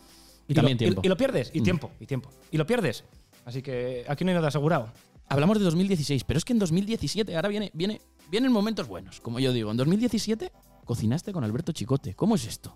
Y 0.48 0.54
también 0.54 0.76
lo, 0.76 0.80
tiempo. 0.80 1.02
y 1.04 1.08
lo 1.08 1.18
pierdes. 1.18 1.52
Y 1.54 1.62
Mm. 1.62 1.64
tiempo, 1.64 1.92
y 2.00 2.06
tiempo. 2.08 2.30
Y 2.52 2.58
lo 2.58 2.66
pierdes. 2.66 3.04
Así 3.46 3.62
que 3.62 4.06
aquí 4.08 4.24
no 4.24 4.32
hay 4.32 4.36
nada 4.36 4.48
asegurado. 4.48 4.92
Hablamos 5.30 5.60
de 5.60 5.64
2016, 5.66 6.24
pero 6.26 6.38
es 6.38 6.44
que 6.46 6.54
en 6.54 6.60
2017, 6.60 7.36
ahora 7.36 7.48
viene, 7.48 7.72
viene, 7.74 8.02
vienen 8.30 8.52
momentos 8.52 8.88
buenos, 8.88 9.22
como 9.22 9.40
yo 9.40 9.54
digo. 9.54 9.72
En 9.72 9.78
2017 9.78 10.52
cocinaste 10.84 11.32
con 11.32 11.44
Alberto 11.44 11.72
Chicote. 11.72 12.16
¿Cómo 12.16 12.36
es 12.36 12.46
esto? 12.46 12.76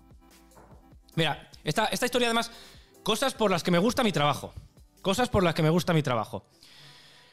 Mira, 1.16 1.50
esta, 1.64 1.86
esta 1.86 2.06
historia 2.06 2.28
además, 2.28 2.50
cosas 3.02 3.34
por 3.34 3.50
las 3.50 3.62
que 3.62 3.70
me 3.70 3.78
gusta 3.78 4.02
mi 4.02 4.12
trabajo. 4.12 4.52
Cosas 5.02 5.28
por 5.28 5.42
las 5.42 5.54
que 5.54 5.62
me 5.62 5.70
gusta 5.70 5.92
mi 5.92 6.02
trabajo. 6.02 6.44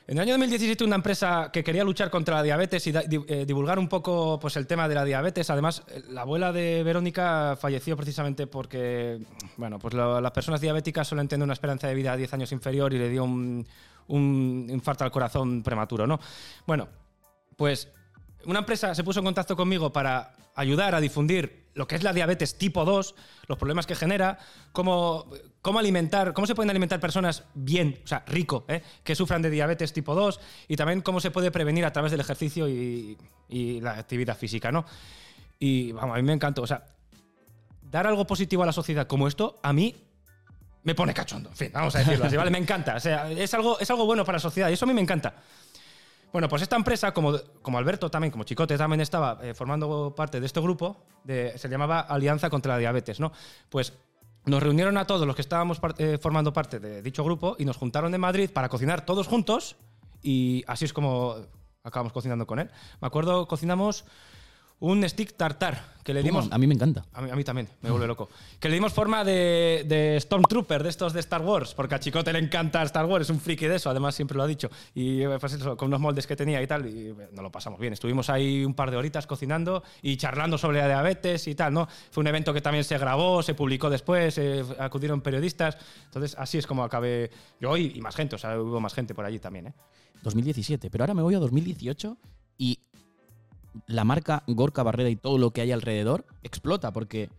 En 0.05 0.17
el 0.17 0.23
año 0.23 0.33
2017 0.33 0.83
una 0.83 0.97
empresa 0.97 1.49
que 1.51 1.63
quería 1.63 1.85
luchar 1.85 2.09
contra 2.09 2.35
la 2.35 2.43
diabetes 2.43 2.85
y 2.87 2.93
eh, 2.93 3.45
divulgar 3.47 3.79
un 3.79 3.87
poco 3.87 4.37
pues, 4.37 4.57
el 4.57 4.67
tema 4.67 4.89
de 4.89 4.95
la 4.95 5.05
diabetes, 5.05 5.49
además 5.49 5.81
eh, 5.87 6.03
la 6.09 6.21
abuela 6.21 6.51
de 6.51 6.83
Verónica 6.83 7.57
falleció 7.57 7.95
precisamente 7.95 8.45
porque 8.45 9.25
bueno, 9.55 9.79
pues 9.79 9.93
las 9.93 10.31
personas 10.31 10.59
diabéticas 10.59 11.07
suelen 11.07 11.29
tener 11.29 11.45
una 11.45 11.53
esperanza 11.53 11.87
de 11.87 11.95
vida 11.95 12.11
a 12.11 12.17
10 12.17 12.33
años 12.33 12.51
inferior 12.51 12.93
y 12.93 12.97
le 12.97 13.07
dio 13.07 13.23
un, 13.23 13.65
un 14.07 14.67
infarto 14.69 15.05
al 15.05 15.11
corazón 15.11 15.63
prematuro, 15.63 16.05
¿no? 16.05 16.19
Bueno, 16.67 16.89
pues 17.55 17.87
una 18.45 18.59
empresa 18.59 18.93
se 18.93 19.05
puso 19.05 19.21
en 19.21 19.25
contacto 19.25 19.55
conmigo 19.55 19.93
para 19.93 20.33
ayudar 20.53 20.95
a 20.95 20.99
difundir 20.99 21.69
lo 21.75 21.87
que 21.87 21.95
es 21.95 22.03
la 22.03 22.11
diabetes 22.11 22.57
tipo 22.57 22.83
2, 22.83 23.15
los 23.47 23.57
problemas 23.57 23.87
que 23.87 23.95
genera, 23.95 24.37
cómo, 24.73 25.27
cómo 25.63 25.79
alimentar, 25.79 26.33
cómo 26.33 26.45
se 26.45 26.53
pueden 26.53 26.69
alimentar 26.69 26.99
personas 26.99 27.45
bien, 27.55 27.99
o 28.03 28.07
sea, 28.07 28.23
rico, 28.27 28.65
¿eh? 28.67 28.83
que 29.03 29.15
sufran 29.15 29.41
de 29.41 29.49
diabetes 29.49 29.91
tipo 29.93 30.13
2 30.13 30.39
y 30.67 30.75
también 30.75 31.01
cómo 31.01 31.19
se 31.19 31.31
puede 31.31 31.49
prevenir 31.49 31.85
a 31.85 31.91
través 31.91 32.11
del 32.11 32.19
ejercicio 32.19 32.69
y, 32.69 33.17
y 33.49 33.81
la 33.81 33.93
actividad 33.97 34.37
física, 34.37 34.71
¿no? 34.71 34.85
Y 35.57 35.91
vamos, 35.93 36.15
a 36.15 36.17
mí 36.17 36.23
me 36.23 36.33
encantó, 36.33 36.61
o 36.61 36.67
sea, 36.67 36.83
dar 37.89 38.05
algo 38.05 38.27
positivo 38.27 38.61
a 38.63 38.65
la 38.65 38.73
sociedad 38.73 39.07
como 39.07 39.27
esto, 39.27 39.59
a 39.63 39.71
mí 39.73 39.95
me 40.83 40.95
pone 40.95 41.13
cachondo. 41.13 41.49
En 41.49 41.55
fin, 41.55 41.71
vamos 41.73 41.95
a 41.95 41.99
decirlo 41.99 42.25
así, 42.25 42.35
¿vale? 42.35 42.51
Me 42.51 42.57
encanta. 42.57 42.95
O 42.95 42.99
sea, 42.99 43.31
es 43.31 43.53
algo, 43.53 43.79
es 43.79 43.89
algo 43.89 44.05
bueno 44.05 44.25
para 44.25 44.35
la 44.35 44.41
sociedad 44.41 44.69
y 44.69 44.73
eso 44.73 44.83
a 44.83 44.87
mí 44.89 44.93
me 44.93 44.99
encanta. 45.01 45.33
Bueno, 46.33 46.49
pues 46.49 46.61
esta 46.63 46.75
empresa, 46.75 47.13
como, 47.13 47.37
como 47.61 47.77
Alberto 47.77 48.09
también, 48.11 48.31
como 48.31 48.43
Chicote 48.43 48.77
también 48.77 48.99
estaba 48.99 49.39
eh, 49.43 49.53
formando 49.53 50.13
parte 50.15 50.39
de 50.41 50.45
este 50.47 50.59
grupo, 50.59 51.05
de- 51.23 51.57
se 51.57 51.69
llamaba 51.69 52.01
Alianza 52.01 52.49
contra 52.49 52.73
la 52.73 52.79
Diabetes, 52.79 53.19
¿no? 53.19 53.31
Pues 53.69 53.93
nos 54.45 54.61
reunieron 54.61 54.97
a 54.97 55.05
todos 55.05 55.25
los 55.25 55.35
que 55.35 55.41
estábamos 55.41 55.79
eh, 55.97 56.17
formando 56.21 56.53
parte 56.53 56.79
de 56.79 57.01
dicho 57.01 57.23
grupo 57.23 57.55
y 57.57 57.65
nos 57.65 57.77
juntaron 57.77 58.13
en 58.13 58.21
Madrid 58.21 58.49
para 58.51 58.69
cocinar 58.69 59.05
todos 59.05 59.27
juntos 59.27 59.77
y 60.21 60.63
así 60.67 60.85
es 60.85 60.93
como 60.93 61.35
acabamos 61.83 62.13
cocinando 62.13 62.47
con 62.47 62.59
él. 62.59 62.69
Me 63.01 63.07
acuerdo, 63.07 63.47
cocinamos 63.47 64.05
un 64.83 65.07
stick 65.07 65.37
tartar 65.37 65.93
que 66.03 66.13
le 66.13 66.21
dimos... 66.21 66.51
A 66.51 66.57
mí 66.57 66.67
me 66.67 66.73
encanta. 66.73 67.05
A 67.13 67.21
mí, 67.21 67.29
a 67.31 67.35
mí 67.37 67.43
también, 67.45 67.69
me 67.81 67.89
vuelve 67.89 68.05
loco. 68.05 68.27
Que 68.59 68.67
le 68.67 68.73
dimos 68.73 68.91
forma 68.91 69.23
de, 69.23 69.85
de 69.87 70.19
Stormtrooper, 70.19 70.83
de 70.83 70.89
estos 70.89 71.13
de 71.13 71.21
Star 71.21 71.41
Wars, 71.41 71.73
porque 71.73 71.95
a 71.95 71.99
Chicote 72.01 72.33
le 72.33 72.39
encanta 72.39 72.83
Star 72.83 73.05
Wars, 73.05 73.27
es 73.27 73.29
un 73.29 73.39
friki 73.39 73.65
de 73.65 73.77
eso, 73.77 73.89
además 73.89 74.13
siempre 74.13 74.35
lo 74.35 74.43
ha 74.43 74.47
dicho. 74.47 74.69
Y 74.93 75.21
eh, 75.21 75.37
pues 75.39 75.53
eso, 75.53 75.77
con 75.77 75.87
unos 75.87 76.01
moldes 76.01 76.27
que 76.27 76.35
tenía 76.35 76.61
y 76.61 76.67
tal, 76.67 76.85
y 76.85 77.07
eh, 77.07 77.29
nos 77.31 77.43
lo 77.43 77.49
pasamos 77.49 77.79
bien. 77.79 77.93
Estuvimos 77.93 78.29
ahí 78.29 78.65
un 78.65 78.73
par 78.73 78.91
de 78.91 78.97
horitas 78.97 79.25
cocinando 79.25 79.83
y 80.01 80.17
charlando 80.17 80.57
sobre 80.57 80.79
la 80.79 80.87
diabetes 80.87 81.47
y 81.47 81.55
tal, 81.55 81.73
¿no? 81.73 81.87
Fue 82.11 82.19
un 82.19 82.27
evento 82.27 82.53
que 82.53 82.59
también 82.59 82.83
se 82.83 82.97
grabó, 82.97 83.41
se 83.41 83.53
publicó 83.53 83.89
después, 83.89 84.37
eh, 84.37 84.65
acudieron 84.79 85.21
periodistas. 85.21 85.77
Entonces, 86.07 86.35
así 86.37 86.57
es 86.57 86.67
como 86.67 86.83
acabé 86.83 87.31
yo 87.61 87.77
y, 87.77 87.93
y 87.95 88.01
más 88.01 88.17
gente, 88.17 88.35
o 88.35 88.37
sea, 88.37 88.59
hubo 88.59 88.81
más 88.81 88.93
gente 88.93 89.15
por 89.15 89.23
allí 89.23 89.39
también, 89.39 89.67
¿eh? 89.67 89.73
2017, 90.23 90.89
pero 90.89 91.05
ahora 91.05 91.13
me 91.13 91.21
voy 91.21 91.35
a 91.35 91.39
2018 91.39 92.17
y 92.57 92.79
la 93.87 94.03
marca 94.03 94.43
Gorka 94.47 94.83
Barreda 94.83 95.09
y 95.09 95.15
todo 95.15 95.37
lo 95.37 95.51
que 95.51 95.61
hay 95.61 95.71
alrededor 95.71 96.25
explota 96.43 96.91
porque 96.93 97.29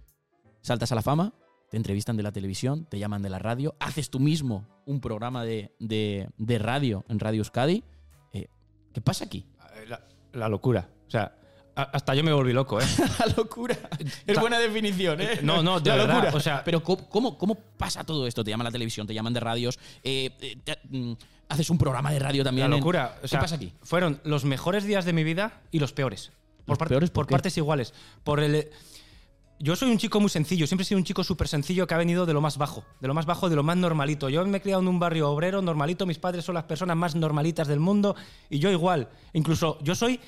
saltas 0.61 0.93
a 0.93 0.95
la 0.95 1.03
fama, 1.03 1.35
te 1.71 1.77
entrevistan 1.77 2.17
de 2.17 2.23
la 2.23 2.33
televisión, 2.33 2.85
te 2.87 2.99
llaman 2.99 3.23
de 3.23 3.31
la 3.31 3.39
radio, 3.39 3.75
haces 3.81 4.11
tú 4.11 4.21
mismo 4.21 4.67
un 4.87 5.01
programa 5.01 5.45
de, 5.45 5.75
de- 5.81 6.29
de 6.39 6.59
radio 6.59 7.05
en 7.09 7.19
Radio 7.19 7.41
Euskadi. 7.41 7.85
Eh, 8.33 8.47
¿Qué 8.93 9.01
pasa 9.01 9.25
aquí? 9.25 9.47
La, 9.89 10.07
la 10.33 10.49
locura. 10.49 10.89
O 11.07 11.11
sea, 11.11 11.37
hasta 11.75 12.15
yo 12.15 12.23
me 12.23 12.33
volví 12.33 12.53
loco, 12.53 12.81
¿eh? 12.81 12.85
La 13.19 13.27
locura. 13.37 13.77
Es 14.27 14.39
buena 14.39 14.59
definición, 14.59 15.21
¿eh? 15.21 15.41
No, 15.43 15.63
no, 15.63 15.81
de 15.81 15.91
La 15.91 15.97
verdad, 15.97 16.15
locura. 16.17 16.37
o 16.37 16.41
sea- 16.41 16.63
pero 16.65 16.83
¿cómo, 16.83 17.39
cómo, 17.39 17.55
pasa 17.77 18.05
todo 18.05 18.27
esto? 18.27 18.45
Te 18.45 18.51
llaman 18.51 18.67
a 18.67 18.71
la 18.71 18.73
televisión, 18.73 19.07
te 19.07 19.15
llaman 19.15 19.33
de 19.33 19.41
radios, 19.41 19.79
eh, 20.03 20.31
eh, 20.41 20.57
te- 20.63 20.79
mm, 20.89 21.13
haces 21.49 21.71
un 21.71 21.79
programa 21.79 22.13
de 22.13 22.19
radio 22.19 22.45
también. 22.45 22.71
La 22.71 22.77
locura. 22.77 23.17
¿Qué 23.21 23.27
O 23.27 23.29
sea, 23.29 23.41
pasa 23.41 23.57
aquí? 23.57 23.73
Fueron 23.83 24.21
los 24.25 24.45
mejores 24.45 24.85
días 24.85 25.05
de 25.05 25.13
mi 25.13 25.25
vida 25.25 25.63
y 25.71 25.79
los 25.81 25.93
peores. 25.93 26.33
¿Los 26.67 26.79
par- 26.79 26.89
peores 26.89 27.11
por 27.11 27.27
partes 27.27 27.57
iguales. 27.59 27.93
Por 28.23 28.41
el. 28.41 28.71
Yo 29.61 29.77
soy 29.77 29.91
un 29.91 29.99
chico 29.99 30.19
muy 30.21 30.29
sencillo, 30.31 30.67
siempre 30.67 30.83
he 30.83 30.87
sido 30.87 30.99
un 30.99 31.05
chico 31.05 31.23
súper 31.23 31.47
sencillo 31.47 31.87
que 31.87 31.95
ha 31.95 31.99
venido 31.99 32.27
de 32.27 32.33
lo 32.33 32.41
más 32.41 32.59
bajo, 32.59 32.85
de 33.01 33.07
lo 33.07 33.15
más 33.15 33.25
bajo, 33.25 33.49
de 33.49 33.55
lo 33.57 33.63
más 33.63 33.77
normalito. 33.77 34.29
Yo 34.29 34.45
me 34.47 34.59
he 34.59 34.61
criado 34.61 34.83
en 34.83 34.89
un 34.89 34.99
barrio 34.99 35.31
obrero 35.31 35.63
normalito, 35.63 36.07
mis 36.07 36.19
padres 36.19 36.45
son 36.45 36.57
las 36.57 36.65
personas 36.65 36.97
más 36.97 37.15
normalitas 37.15 37.69
del 37.69 37.79
mundo 37.81 38.17
y 38.51 38.59
yo 38.59 38.71
igual. 38.71 39.09
Incluso 39.33 39.79
yo 39.83 39.95
soy, 39.95 40.19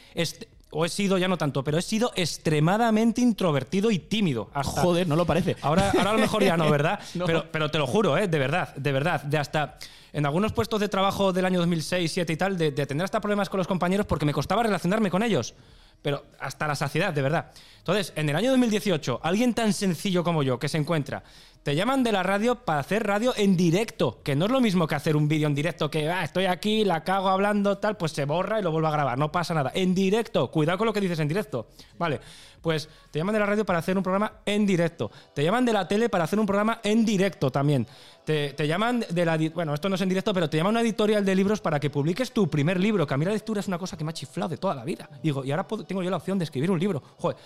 o 0.71 0.85
he 0.85 0.89
sido 0.89 1.17
ya 1.17 1.29
no 1.29 1.39
tanto, 1.39 1.63
pero 1.63 1.79
he 1.79 1.83
sido 1.83 2.13
extremadamente 2.17 3.21
introvertido 3.21 3.91
y 3.91 3.99
tímido. 3.99 4.51
Hasta, 4.53 4.83
Joder, 4.83 5.07
no 5.07 5.17
lo 5.17 5.25
parece. 5.25 5.57
Ahora, 5.63 5.91
ahora 5.97 6.11
a 6.11 6.13
lo 6.15 6.19
mejor 6.19 6.43
ya 6.43 6.57
no, 6.57 6.71
¿verdad? 6.71 7.01
No. 7.15 7.25
Pero, 7.25 7.47
pero 7.51 7.71
te 7.71 7.79
lo 7.79 7.87
juro, 7.87 8.19
¿eh? 8.19 8.29
de 8.29 8.39
verdad, 8.39 8.75
de 8.75 8.93
verdad. 8.93 9.23
De 9.23 9.39
hasta 9.39 9.79
en 10.13 10.27
algunos 10.27 10.53
puestos 10.53 10.81
de 10.81 10.89
trabajo 10.89 11.33
del 11.33 11.45
año 11.45 11.59
2006, 11.61 12.03
2007 12.11 12.33
y 12.33 12.37
tal, 12.37 12.59
de, 12.59 12.71
de 12.73 12.87
tener 12.87 13.05
hasta 13.05 13.21
problemas 13.21 13.49
con 13.49 13.59
los 13.59 13.67
compañeros 13.67 14.07
porque 14.07 14.27
me 14.27 14.33
costaba 14.33 14.63
relacionarme 14.63 15.11
con 15.11 15.23
ellos. 15.23 15.55
Pero 16.03 16.25
hasta 16.41 16.67
la 16.67 16.75
saciedad, 16.75 17.13
de 17.13 17.23
verdad. 17.23 17.53
Entonces, 17.79 18.13
en 18.17 18.29
el 18.29 18.37
año 18.37 18.51
2018, 18.51 19.21
alguien 19.23 19.55
tan 19.55 19.73
sencillo 19.73 20.25
como 20.25 20.43
yo 20.43 20.59
que 20.59 20.69
se 20.69 20.79
encuentra, 20.79 21.23
te 21.67 21.75
llaman 21.75 22.05
de 22.05 22.13
la 22.13 22.23
radio 22.23 22.55
para 22.55 22.79
hacer 22.79 23.05
radio 23.05 23.35
en 23.37 23.57
directo, 23.57 24.21
que 24.23 24.37
no 24.37 24.45
es 24.45 24.53
lo 24.53 24.61
mismo 24.61 24.87
que 24.87 24.95
hacer 24.95 25.17
un 25.17 25.27
vídeo 25.27 25.49
en 25.49 25.55
directo, 25.57 25.91
que 25.91 26.09
ah, 26.09 26.23
estoy 26.23 26.45
aquí, 26.45 26.85
la 26.85 27.03
cago 27.03 27.29
hablando, 27.29 27.79
tal, 27.79 27.97
pues 27.97 28.13
se 28.13 28.25
borra 28.25 28.61
y 28.61 28.63
lo 28.63 28.71
vuelvo 28.71 28.87
a 28.87 28.93
grabar, 28.93 29.19
no 29.19 29.33
pasa 29.33 29.53
nada. 29.53 29.73
En 29.75 29.93
directo, 29.93 30.49
cuidado 30.49 30.79
con 30.79 30.87
lo 30.87 30.93
que 30.93 31.01
dices 31.01 31.19
en 31.19 31.27
directo. 31.27 31.67
Vale, 31.99 32.21
pues 32.63 32.89
te 33.11 33.19
llaman 33.19 33.33
de 33.33 33.41
la 33.41 33.47
radio 33.47 33.67
para 33.67 33.81
hacer 33.81 33.97
un 33.97 34.05
programa 34.05 34.35
en 34.47 34.65
directo. 34.65 35.11
Te 35.35 35.43
llaman 35.43 35.65
de 35.65 35.73
la 35.73 35.89
tele 35.89 36.09
para 36.09 36.23
hacer 36.23 36.39
un 36.39 36.47
programa 36.47 36.79
en 36.85 37.05
directo 37.05 37.51
también. 37.51 37.85
Te, 38.25 38.53
te 38.53 38.69
llaman 38.69 39.05
de 39.11 39.25
la... 39.25 39.37
Bueno, 39.53 39.75
esto 39.75 39.89
no 39.89 39.97
es 39.97 40.01
en 40.03 40.09
directo, 40.09 40.33
pero 40.33 40.49
te 40.49 40.59
llaman 40.59 40.71
una 40.71 40.83
editorial 40.83 41.25
de 41.25 41.35
libros 41.35 41.61
para 41.61 41.81
que 41.81 41.91
publiques 41.91 42.31
tu 42.31 42.49
primer 42.49 42.79
libro, 42.79 43.09
que 43.09 43.15
a 43.15 43.17
mí 43.17 43.25
la 43.25 43.33
lectura 43.33 43.59
es 43.59 43.67
una 43.67 43.79
cosa 43.79 43.97
que 43.97 44.05
me 44.05 44.11
ha 44.11 44.15
chiflado 44.15 44.51
de 44.51 44.59
toda 44.59 44.77
la 44.77 44.85
vida. 44.85 45.11
Digo, 45.21 45.45
y 45.45 45.51
ahora 45.51 45.67
tengo 45.85 46.01
yo 46.05 46.11
la 46.11 46.19
opción 46.19 46.39
de 46.39 46.45
escribir 46.45 46.71
un 46.71 46.79
libro. 46.79 47.03
Joder. 47.19 47.37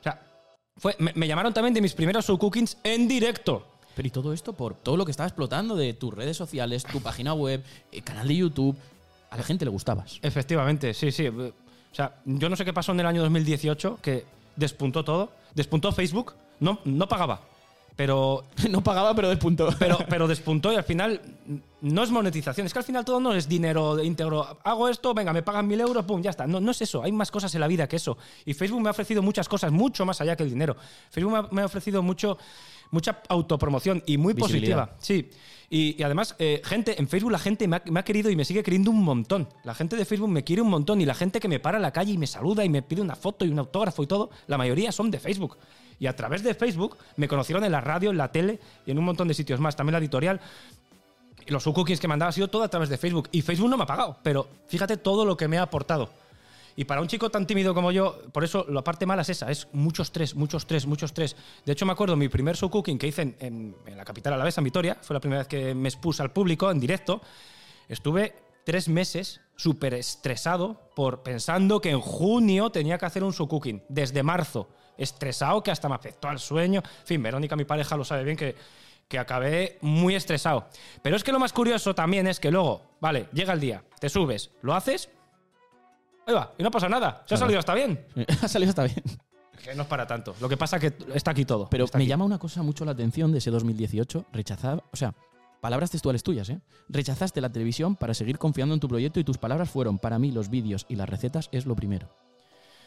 O 0.00 0.02
sea, 0.02 0.20
fue, 0.76 0.96
me, 0.98 1.12
me 1.14 1.26
llamaron 1.26 1.54
también 1.54 1.72
de 1.72 1.80
mis 1.80 1.94
primeros 1.94 2.26
show 2.26 2.38
cookings 2.38 2.76
en 2.84 3.08
directo. 3.08 3.69
Pero 3.94 4.08
y 4.08 4.10
todo 4.10 4.32
esto 4.32 4.52
por 4.52 4.74
todo 4.74 4.96
lo 4.96 5.04
que 5.04 5.10
estaba 5.10 5.26
explotando 5.26 5.76
de 5.76 5.94
tus 5.94 6.14
redes 6.14 6.36
sociales, 6.36 6.84
tu 6.84 7.00
página 7.00 7.34
web, 7.34 7.62
eh, 7.92 8.02
canal 8.02 8.28
de 8.28 8.36
YouTube. 8.36 8.76
A 9.30 9.36
la 9.36 9.42
gente 9.42 9.64
le 9.64 9.70
gustabas. 9.70 10.18
Efectivamente, 10.22 10.92
sí, 10.94 11.12
sí. 11.12 11.28
O 11.28 11.52
sea, 11.94 12.16
yo 12.24 12.48
no 12.48 12.56
sé 12.56 12.64
qué 12.64 12.72
pasó 12.72 12.92
en 12.92 13.00
el 13.00 13.06
año 13.06 13.22
2018, 13.22 13.98
que 14.02 14.24
despuntó 14.56 15.04
todo. 15.04 15.30
Despuntó 15.54 15.92
Facebook, 15.92 16.34
no, 16.60 16.80
no 16.84 17.08
pagaba. 17.08 17.40
Pero, 17.96 18.44
no 18.70 18.82
pagaba, 18.82 19.14
pero 19.14 19.28
despuntó. 19.28 19.68
pero, 19.78 19.98
pero 20.08 20.28
despuntó 20.28 20.72
y 20.72 20.76
al 20.76 20.84
final 20.84 21.20
no 21.80 22.02
es 22.02 22.10
monetización. 22.10 22.66
Es 22.66 22.72
que 22.72 22.78
al 22.78 22.84
final 22.84 23.04
todo 23.04 23.20
no 23.20 23.34
es 23.34 23.48
dinero 23.48 24.02
íntegro. 24.02 24.58
Hago 24.62 24.88
esto, 24.88 25.12
venga, 25.14 25.32
me 25.32 25.42
pagan 25.42 25.66
mil 25.66 25.80
euros, 25.80 26.04
pum, 26.04 26.22
ya 26.22 26.30
está. 26.30 26.46
No, 26.46 26.60
no 26.60 26.70
es 26.70 26.80
eso. 26.82 27.02
Hay 27.02 27.12
más 27.12 27.30
cosas 27.30 27.54
en 27.54 27.60
la 27.60 27.66
vida 27.66 27.88
que 27.88 27.96
eso. 27.96 28.16
Y 28.44 28.54
Facebook 28.54 28.80
me 28.80 28.88
ha 28.88 28.92
ofrecido 28.92 29.22
muchas 29.22 29.48
cosas, 29.48 29.72
mucho 29.72 30.06
más 30.06 30.20
allá 30.20 30.36
que 30.36 30.44
el 30.44 30.50
dinero. 30.50 30.76
Facebook 31.10 31.32
me 31.32 31.38
ha, 31.38 31.42
me 31.50 31.62
ha 31.62 31.66
ofrecido 31.66 32.02
mucho, 32.02 32.38
mucha 32.90 33.22
autopromoción 33.28 34.02
y 34.06 34.18
muy 34.18 34.34
positiva. 34.34 34.94
Sí. 34.98 35.30
Y, 35.68 35.96
y 35.98 36.02
además, 36.02 36.34
eh, 36.40 36.60
gente, 36.64 36.98
en 36.98 37.08
Facebook 37.08 37.30
la 37.30 37.38
gente 37.38 37.68
me 37.68 37.76
ha, 37.76 37.82
me 37.86 38.00
ha 38.00 38.02
querido 38.02 38.28
y 38.30 38.36
me 38.36 38.44
sigue 38.44 38.62
queriendo 38.62 38.90
un 38.90 39.04
montón. 39.04 39.48
La 39.62 39.74
gente 39.74 39.94
de 39.94 40.04
Facebook 40.04 40.28
me 40.28 40.42
quiere 40.42 40.62
un 40.62 40.68
montón 40.68 41.00
y 41.00 41.06
la 41.06 41.14
gente 41.14 41.38
que 41.38 41.46
me 41.46 41.60
para 41.60 41.78
en 41.78 41.82
la 41.82 41.92
calle 41.92 42.12
y 42.12 42.18
me 42.18 42.26
saluda 42.26 42.64
y 42.64 42.68
me 42.68 42.82
pide 42.82 43.00
una 43.00 43.14
foto 43.14 43.44
y 43.44 43.50
un 43.50 43.58
autógrafo 43.58 44.02
y 44.02 44.06
todo, 44.06 44.30
la 44.48 44.58
mayoría 44.58 44.90
son 44.90 45.10
de 45.10 45.20
Facebook. 45.20 45.56
Y 46.00 46.06
a 46.06 46.16
través 46.16 46.42
de 46.42 46.54
Facebook 46.54 46.96
me 47.16 47.28
conocieron 47.28 47.62
en 47.62 47.72
la 47.72 47.80
radio, 47.80 48.10
en 48.10 48.16
la 48.16 48.32
tele 48.32 48.58
y 48.86 48.90
en 48.90 48.98
un 48.98 49.04
montón 49.04 49.28
de 49.28 49.34
sitios 49.34 49.60
más. 49.60 49.76
También 49.76 49.92
la 49.92 49.98
editorial. 49.98 50.40
Los 51.46 51.64
cookings 51.64 52.00
que 52.00 52.08
mandaba 52.08 52.30
ha 52.30 52.32
sido 52.32 52.48
todo 52.48 52.62
a 52.62 52.68
través 52.68 52.88
de 52.88 52.96
Facebook. 52.96 53.28
Y 53.32 53.42
Facebook 53.42 53.68
no 53.68 53.76
me 53.76 53.84
ha 53.84 53.86
pagado, 53.86 54.16
pero 54.22 54.48
fíjate 54.66 54.96
todo 54.96 55.24
lo 55.24 55.36
que 55.36 55.46
me 55.46 55.58
ha 55.58 55.62
aportado. 55.62 56.10
Y 56.76 56.84
para 56.84 57.00
un 57.00 57.08
chico 57.08 57.30
tan 57.30 57.46
tímido 57.46 57.74
como 57.74 57.92
yo, 57.92 58.22
por 58.32 58.44
eso 58.44 58.64
la 58.68 58.82
parte 58.82 59.06
mala 59.06 59.22
es 59.22 59.28
esa, 59.30 59.50
es 59.50 59.68
mucho 59.72 60.02
estrés, 60.02 60.34
mucho 60.34 60.56
estrés, 60.56 60.86
mucho 60.86 61.06
estrés. 61.06 61.36
De 61.64 61.72
hecho, 61.72 61.84
me 61.86 61.92
acuerdo 61.92 62.16
mi 62.16 62.28
primer 62.28 62.56
show 62.56 62.70
cooking 62.70 62.98
que 62.98 63.06
hice 63.08 63.22
en, 63.22 63.36
en- 63.40 63.76
en 63.86 63.96
la 63.96 64.04
capital 64.04 64.32
alavesa, 64.34 64.60
en 64.60 64.64
Vitoria, 64.64 64.96
fue 65.02 65.14
la 65.14 65.20
primera 65.20 65.40
vez 65.40 65.48
que 65.48 65.74
me 65.74 65.88
expuse 65.88 66.22
al 66.22 66.32
público 66.32 66.70
en 66.70 66.80
directo. 66.80 67.20
Estuve 67.88 68.34
tres 68.64 68.88
meses 68.88 69.40
súper 69.56 69.94
estresado 69.94 70.90
por 70.94 71.22
pensando 71.22 71.80
que 71.80 71.90
en 71.90 72.00
junio 72.00 72.70
tenía 72.70 72.98
que 72.98 73.06
hacer 73.06 73.24
un 73.24 73.32
show 73.32 73.48
cooking, 73.48 73.82
desde 73.88 74.22
marzo. 74.22 74.68
Estresado 74.96 75.62
que 75.62 75.70
hasta 75.70 75.88
me 75.88 75.94
afectó 75.94 76.28
al 76.28 76.38
sueño. 76.38 76.82
En 77.00 77.06
fin, 77.06 77.22
Verónica, 77.22 77.56
mi 77.56 77.64
pareja, 77.64 77.96
lo 77.96 78.04
sabe 78.04 78.22
bien 78.24 78.36
que, 78.36 78.54
que 79.08 79.18
acabé 79.18 79.78
muy 79.80 80.14
estresado. 80.14 80.68
Pero 81.02 81.16
es 81.16 81.24
que 81.24 81.32
lo 81.32 81.38
más 81.40 81.52
curioso 81.52 81.94
también 81.94 82.26
es 82.26 82.38
que 82.38 82.50
luego, 82.50 82.82
vale, 83.00 83.26
llega 83.32 83.52
el 83.54 83.60
día, 83.60 83.82
te 83.98 84.08
subes, 84.08 84.50
lo 84.62 84.74
haces, 84.74 85.08
ahí 86.26 86.34
va, 86.34 86.52
y 86.58 86.62
no 86.62 86.70
pasa 86.70 86.88
nada, 86.88 87.22
se 87.26 87.34
ha 87.36 87.38
salido 87.38 87.58
hasta 87.58 87.74
bien. 87.74 88.04
ha 88.42 88.48
salido 88.48 88.70
hasta 88.70 88.84
bien. 88.84 89.02
Que 89.62 89.74
no 89.74 89.82
es 89.82 89.88
para 89.88 90.06
tanto. 90.06 90.34
Lo 90.40 90.48
que 90.48 90.56
pasa 90.56 90.78
que 90.80 90.94
está 91.14 91.32
aquí 91.32 91.44
todo. 91.44 91.68
Pero 91.68 91.84
está 91.84 91.98
me 91.98 92.04
aquí. 92.04 92.08
llama 92.08 92.24
una 92.24 92.38
cosa 92.38 92.62
mucho 92.62 92.84
la 92.86 92.92
atención 92.92 93.30
de 93.30 93.38
ese 93.38 93.50
2018. 93.50 94.24
Rechazar, 94.32 94.82
o 94.90 94.96
sea, 94.96 95.12
palabras 95.60 95.90
textuales 95.90 96.22
tuyas, 96.22 96.48
¿eh? 96.48 96.60
Rechazaste 96.88 97.42
la 97.42 97.50
televisión 97.50 97.94
para 97.94 98.14
seguir 98.14 98.38
confiando 98.38 98.72
en 98.72 98.80
tu 98.80 98.88
proyecto 98.88 99.20
y 99.20 99.24
tus 99.24 99.36
palabras 99.36 99.68
fueron, 99.68 99.98
para 99.98 100.18
mí 100.18 100.30
los 100.32 100.48
vídeos 100.48 100.86
y 100.88 100.96
las 100.96 101.08
recetas 101.10 101.50
es 101.52 101.66
lo 101.66 101.76
primero. 101.76 102.08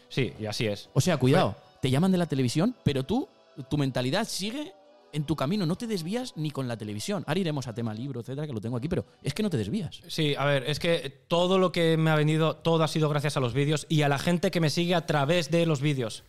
Sí, 0.09 0.33
y 0.39 0.47
así 0.47 0.65
es. 0.65 0.89
O 0.93 1.01
sea, 1.01 1.17
cuidado, 1.17 1.55
te 1.79 1.91
llaman 1.91 2.11
de 2.11 2.17
la 2.17 2.25
televisión, 2.25 2.75
pero 2.83 3.03
tú, 3.03 3.29
tu 3.69 3.77
mentalidad 3.77 4.27
sigue 4.27 4.73
en 5.13 5.25
tu 5.25 5.35
camino, 5.35 5.65
no 5.65 5.75
te 5.75 5.87
desvías 5.87 6.33
ni 6.35 6.51
con 6.51 6.67
la 6.67 6.75
televisión. 6.75 7.23
Ahora 7.27 7.39
iremos 7.39 7.67
a 7.67 7.73
tema 7.73 7.93
libro, 7.93 8.19
etcétera, 8.19 8.47
que 8.47 8.53
lo 8.53 8.59
tengo 8.59 8.75
aquí, 8.75 8.89
pero 8.89 9.05
es 9.21 9.33
que 9.33 9.43
no 9.43 9.49
te 9.49 9.57
desvías. 9.57 10.01
Sí, 10.07 10.35
a 10.37 10.45
ver, 10.45 10.63
es 10.67 10.79
que 10.79 11.21
todo 11.27 11.59
lo 11.59 11.71
que 11.71 11.95
me 11.97 12.09
ha 12.09 12.15
venido, 12.15 12.57
todo 12.57 12.83
ha 12.83 12.87
sido 12.87 13.07
gracias 13.09 13.37
a 13.37 13.39
los 13.39 13.53
vídeos 13.53 13.85
y 13.89 14.01
a 14.01 14.09
la 14.09 14.19
gente 14.19 14.51
que 14.51 14.59
me 14.59 14.69
sigue 14.69 14.95
a 14.95 15.05
través 15.05 15.51
de 15.51 15.65
los 15.65 15.81
vídeos. 15.81 16.23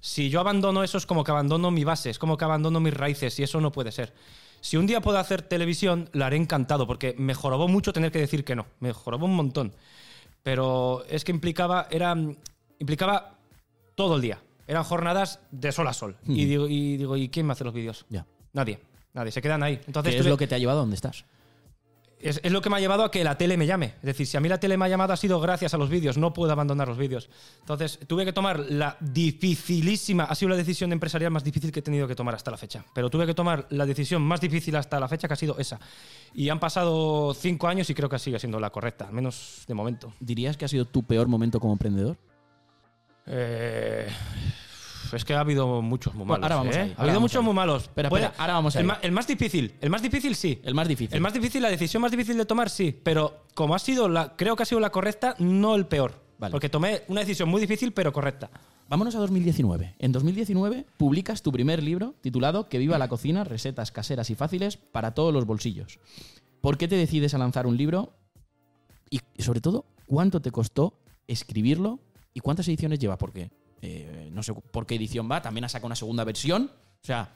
Si 0.00 0.28
yo 0.28 0.40
abandono 0.40 0.84
eso 0.84 0.98
es 0.98 1.06
como 1.06 1.24
que 1.24 1.30
abandono 1.30 1.70
mi 1.70 1.84
base, 1.84 2.10
es 2.10 2.18
como 2.18 2.36
que 2.36 2.44
abandono 2.44 2.80
mis 2.80 2.92
raíces 2.92 3.38
y 3.38 3.42
eso 3.42 3.60
no 3.60 3.72
puede 3.72 3.90
ser. 3.90 4.12
Si 4.60 4.76
un 4.76 4.86
día 4.86 5.00
puedo 5.00 5.18
hacer 5.18 5.42
televisión, 5.42 6.10
la 6.12 6.26
haré 6.26 6.36
encantado 6.36 6.86
porque 6.86 7.14
me 7.16 7.34
jorobó 7.34 7.68
mucho 7.68 7.92
tener 7.92 8.10
que 8.10 8.18
decir 8.18 8.44
que 8.44 8.56
no, 8.56 8.66
me 8.80 8.92
jorobó 8.92 9.26
un 9.26 9.34
montón. 9.34 9.74
Pero 10.42 11.04
es 11.08 11.24
que 11.24 11.32
implicaba, 11.32 11.86
era, 11.90 12.14
implicaba 12.78 13.38
todo 13.94 14.16
el 14.16 14.22
día. 14.22 14.40
Eran 14.66 14.84
jornadas 14.84 15.40
de 15.50 15.72
sol 15.72 15.88
a 15.88 15.92
sol. 15.92 16.16
Y, 16.26 16.44
digo, 16.44 16.68
y 16.68 16.96
digo, 16.96 17.16
¿y 17.16 17.28
quién 17.28 17.46
me 17.46 17.52
hace 17.52 17.64
los 17.64 17.74
vídeos? 17.74 18.06
Ya. 18.08 18.26
Nadie, 18.52 18.80
nadie, 19.12 19.32
se 19.32 19.42
quedan 19.42 19.62
ahí. 19.62 19.80
Entonces 19.86 20.14
¿Qué 20.14 20.20
es 20.20 20.26
lo 20.26 20.36
que 20.36 20.46
te 20.46 20.54
ha 20.54 20.58
llevado 20.58 20.78
a 20.78 20.82
donde 20.82 20.96
estás? 20.96 21.24
es, 22.24 22.40
es 22.42 22.52
lo 22.52 22.62
que 22.62 22.70
me 22.70 22.76
ha 22.76 22.80
llevado 22.80 23.04
a 23.04 23.10
que 23.10 23.22
la 23.22 23.36
tele 23.36 23.56
me 23.56 23.66
llame. 23.66 23.94
Es 23.96 24.02
decir, 24.02 24.26
si 24.26 24.36
a 24.36 24.40
mí 24.40 24.48
la 24.48 24.58
tele 24.58 24.78
me 24.78 24.86
ha 24.86 24.88
llamado 24.88 25.12
ha 25.12 25.16
sido 25.16 25.38
gracias 25.40 25.74
a 25.74 25.78
los 25.78 25.90
vídeos, 25.90 26.16
no 26.16 26.32
puedo 26.32 26.50
abandonar 26.50 26.88
los 26.88 26.96
vídeos. 26.96 27.28
Entonces, 27.60 27.98
tuve 28.06 28.24
que 28.24 28.32
tomar 28.32 28.60
la 28.60 28.96
dificilísima, 29.00 30.24
ha 30.24 30.34
sido 30.34 30.48
la 30.48 30.56
decisión 30.56 30.90
empresarial 30.92 31.30
más 31.30 31.44
difícil 31.44 31.70
que 31.70 31.80
he 31.80 31.82
tenido 31.82 32.08
que 32.08 32.14
tomar 32.14 32.34
hasta 32.34 32.50
la 32.50 32.56
fecha. 32.56 32.84
Pero 32.94 33.10
tuve 33.10 33.26
que 33.26 33.34
tomar 33.34 33.66
la 33.70 33.84
decisión 33.84 34.22
más 34.22 34.40
difícil 34.40 34.74
hasta 34.76 34.98
la 34.98 35.06
fecha, 35.06 35.28
que 35.28 35.34
ha 35.34 35.36
sido 35.36 35.58
esa. 35.58 35.78
Y 36.32 36.48
han 36.48 36.58
pasado 36.58 37.34
cinco 37.34 37.68
años 37.68 37.90
y 37.90 37.94
creo 37.94 38.08
que 38.08 38.18
sigue 38.18 38.38
siendo 38.38 38.58
la 38.58 38.70
correcta, 38.70 39.06
al 39.06 39.12
menos 39.12 39.64
de 39.68 39.74
momento. 39.74 40.14
¿Dirías 40.18 40.56
que 40.56 40.64
ha 40.64 40.68
sido 40.68 40.86
tu 40.86 41.02
peor 41.02 41.28
momento 41.28 41.60
como 41.60 41.74
emprendedor? 41.74 42.16
Eh, 43.26 44.06
es 45.12 45.24
que 45.24 45.34
ha 45.34 45.40
habido 45.40 45.80
muchos 45.80 46.14
muy 46.14 46.26
Bueno, 46.26 46.42
malos. 46.42 46.44
ahora 46.44 46.56
vamos 46.56 46.76
¿eh? 46.76 46.80
ahí, 46.80 46.94
ha 46.96 47.02
habido 47.02 47.20
muchos 47.20 47.36
ahí. 47.40 47.44
muy 47.44 47.54
malos. 47.54 47.82
Espera, 47.84 48.08
Puede- 48.08 48.24
espera, 48.24 48.42
ahora 48.42 48.54
vamos 48.54 48.74
el, 48.76 48.90
ahí. 48.90 48.96
el 49.02 49.12
más 49.12 49.26
difícil, 49.26 49.74
el 49.80 49.90
más 49.90 50.02
difícil 50.02 50.34
sí. 50.34 50.60
El 50.64 50.74
más 50.74 50.88
difícil. 50.88 51.14
El 51.14 51.20
más 51.20 51.32
difícil, 51.32 51.62
la 51.62 51.68
decisión 51.70 52.00
más 52.02 52.10
difícil 52.10 52.36
de 52.36 52.44
tomar, 52.46 52.68
sí. 52.68 52.98
Pero 53.02 53.44
como 53.54 53.74
ha 53.74 53.78
sido 53.78 54.08
la, 54.08 54.34
creo 54.36 54.56
que 54.56 54.64
ha 54.64 54.66
sido 54.66 54.80
la 54.80 54.90
correcta, 54.90 55.36
no 55.38 55.74
el 55.76 55.86
peor. 55.86 56.20
Vale. 56.38 56.50
Porque 56.50 56.68
tomé 56.68 57.02
una 57.08 57.20
decisión 57.20 57.48
muy 57.48 57.60
difícil, 57.60 57.92
pero 57.92 58.12
correcta. 58.12 58.50
Vámonos 58.88 59.14
a 59.14 59.18
2019. 59.20 59.94
En 60.00 60.10
2019 60.12 60.84
publicas 60.96 61.42
tu 61.42 61.52
primer 61.52 61.80
libro 61.82 62.16
titulado 62.20 62.68
Que 62.68 62.78
viva 62.78 62.98
la 62.98 63.08
cocina, 63.08 63.44
recetas 63.44 63.92
caseras 63.92 64.28
y 64.30 64.34
fáciles 64.34 64.76
para 64.76 65.14
todos 65.14 65.32
los 65.32 65.46
bolsillos. 65.46 66.00
¿Por 66.60 66.76
qué 66.76 66.88
te 66.88 66.96
decides 66.96 67.34
a 67.34 67.38
lanzar 67.38 67.66
un 67.68 67.76
libro? 67.76 68.14
Y 69.10 69.20
sobre 69.40 69.60
todo, 69.60 69.86
¿cuánto 70.06 70.42
te 70.42 70.50
costó 70.50 70.98
escribirlo 71.28 72.00
y 72.34 72.40
cuántas 72.40 72.68
ediciones 72.68 72.98
lleva? 72.98 73.16
Porque 73.16 73.50
eh, 73.80 74.28
no 74.32 74.42
sé 74.42 74.52
por 74.52 74.86
qué 74.86 74.96
edición 74.96 75.30
va, 75.30 75.40
también 75.40 75.64
ha 75.64 75.68
sacado 75.68 75.86
una 75.86 75.96
segunda 75.96 76.24
versión. 76.24 76.70
O 77.02 77.06
sea, 77.06 77.32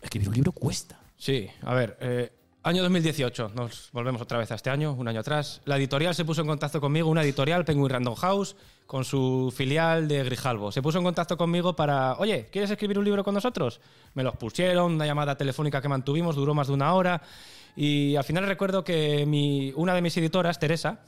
escribir 0.00 0.28
un 0.28 0.34
libro 0.34 0.52
cuesta. 0.52 0.98
Sí, 1.16 1.46
a 1.62 1.74
ver, 1.74 1.98
eh, 2.00 2.32
año 2.62 2.82
2018, 2.82 3.52
nos 3.54 3.90
volvemos 3.92 4.22
otra 4.22 4.38
vez 4.38 4.50
a 4.52 4.54
este 4.54 4.70
año, 4.70 4.92
un 4.92 5.06
año 5.06 5.20
atrás. 5.20 5.60
La 5.66 5.76
editorial 5.76 6.14
se 6.14 6.24
puso 6.24 6.40
en 6.40 6.46
contacto 6.46 6.80
conmigo, 6.80 7.10
una 7.10 7.22
editorial, 7.22 7.64
Penguin 7.64 7.90
Random 7.90 8.14
House, 8.14 8.56
con 8.86 9.04
su 9.04 9.52
filial 9.54 10.08
de 10.08 10.24
Grijalbo. 10.24 10.72
Se 10.72 10.80
puso 10.80 10.98
en 10.98 11.04
contacto 11.04 11.36
conmigo 11.36 11.76
para, 11.76 12.14
oye, 12.18 12.48
¿quieres 12.50 12.70
escribir 12.70 12.98
un 12.98 13.04
libro 13.04 13.22
con 13.22 13.34
nosotros? 13.34 13.80
Me 14.14 14.22
los 14.22 14.36
pusieron, 14.36 14.92
una 14.94 15.06
llamada 15.06 15.36
telefónica 15.36 15.82
que 15.82 15.88
mantuvimos, 15.88 16.36
duró 16.36 16.54
más 16.54 16.68
de 16.68 16.72
una 16.72 16.94
hora. 16.94 17.20
Y 17.76 18.16
al 18.16 18.24
final 18.24 18.46
recuerdo 18.46 18.82
que 18.82 19.26
mi, 19.26 19.72
una 19.76 19.94
de 19.94 20.02
mis 20.02 20.16
editoras, 20.16 20.58
Teresa, 20.58 21.00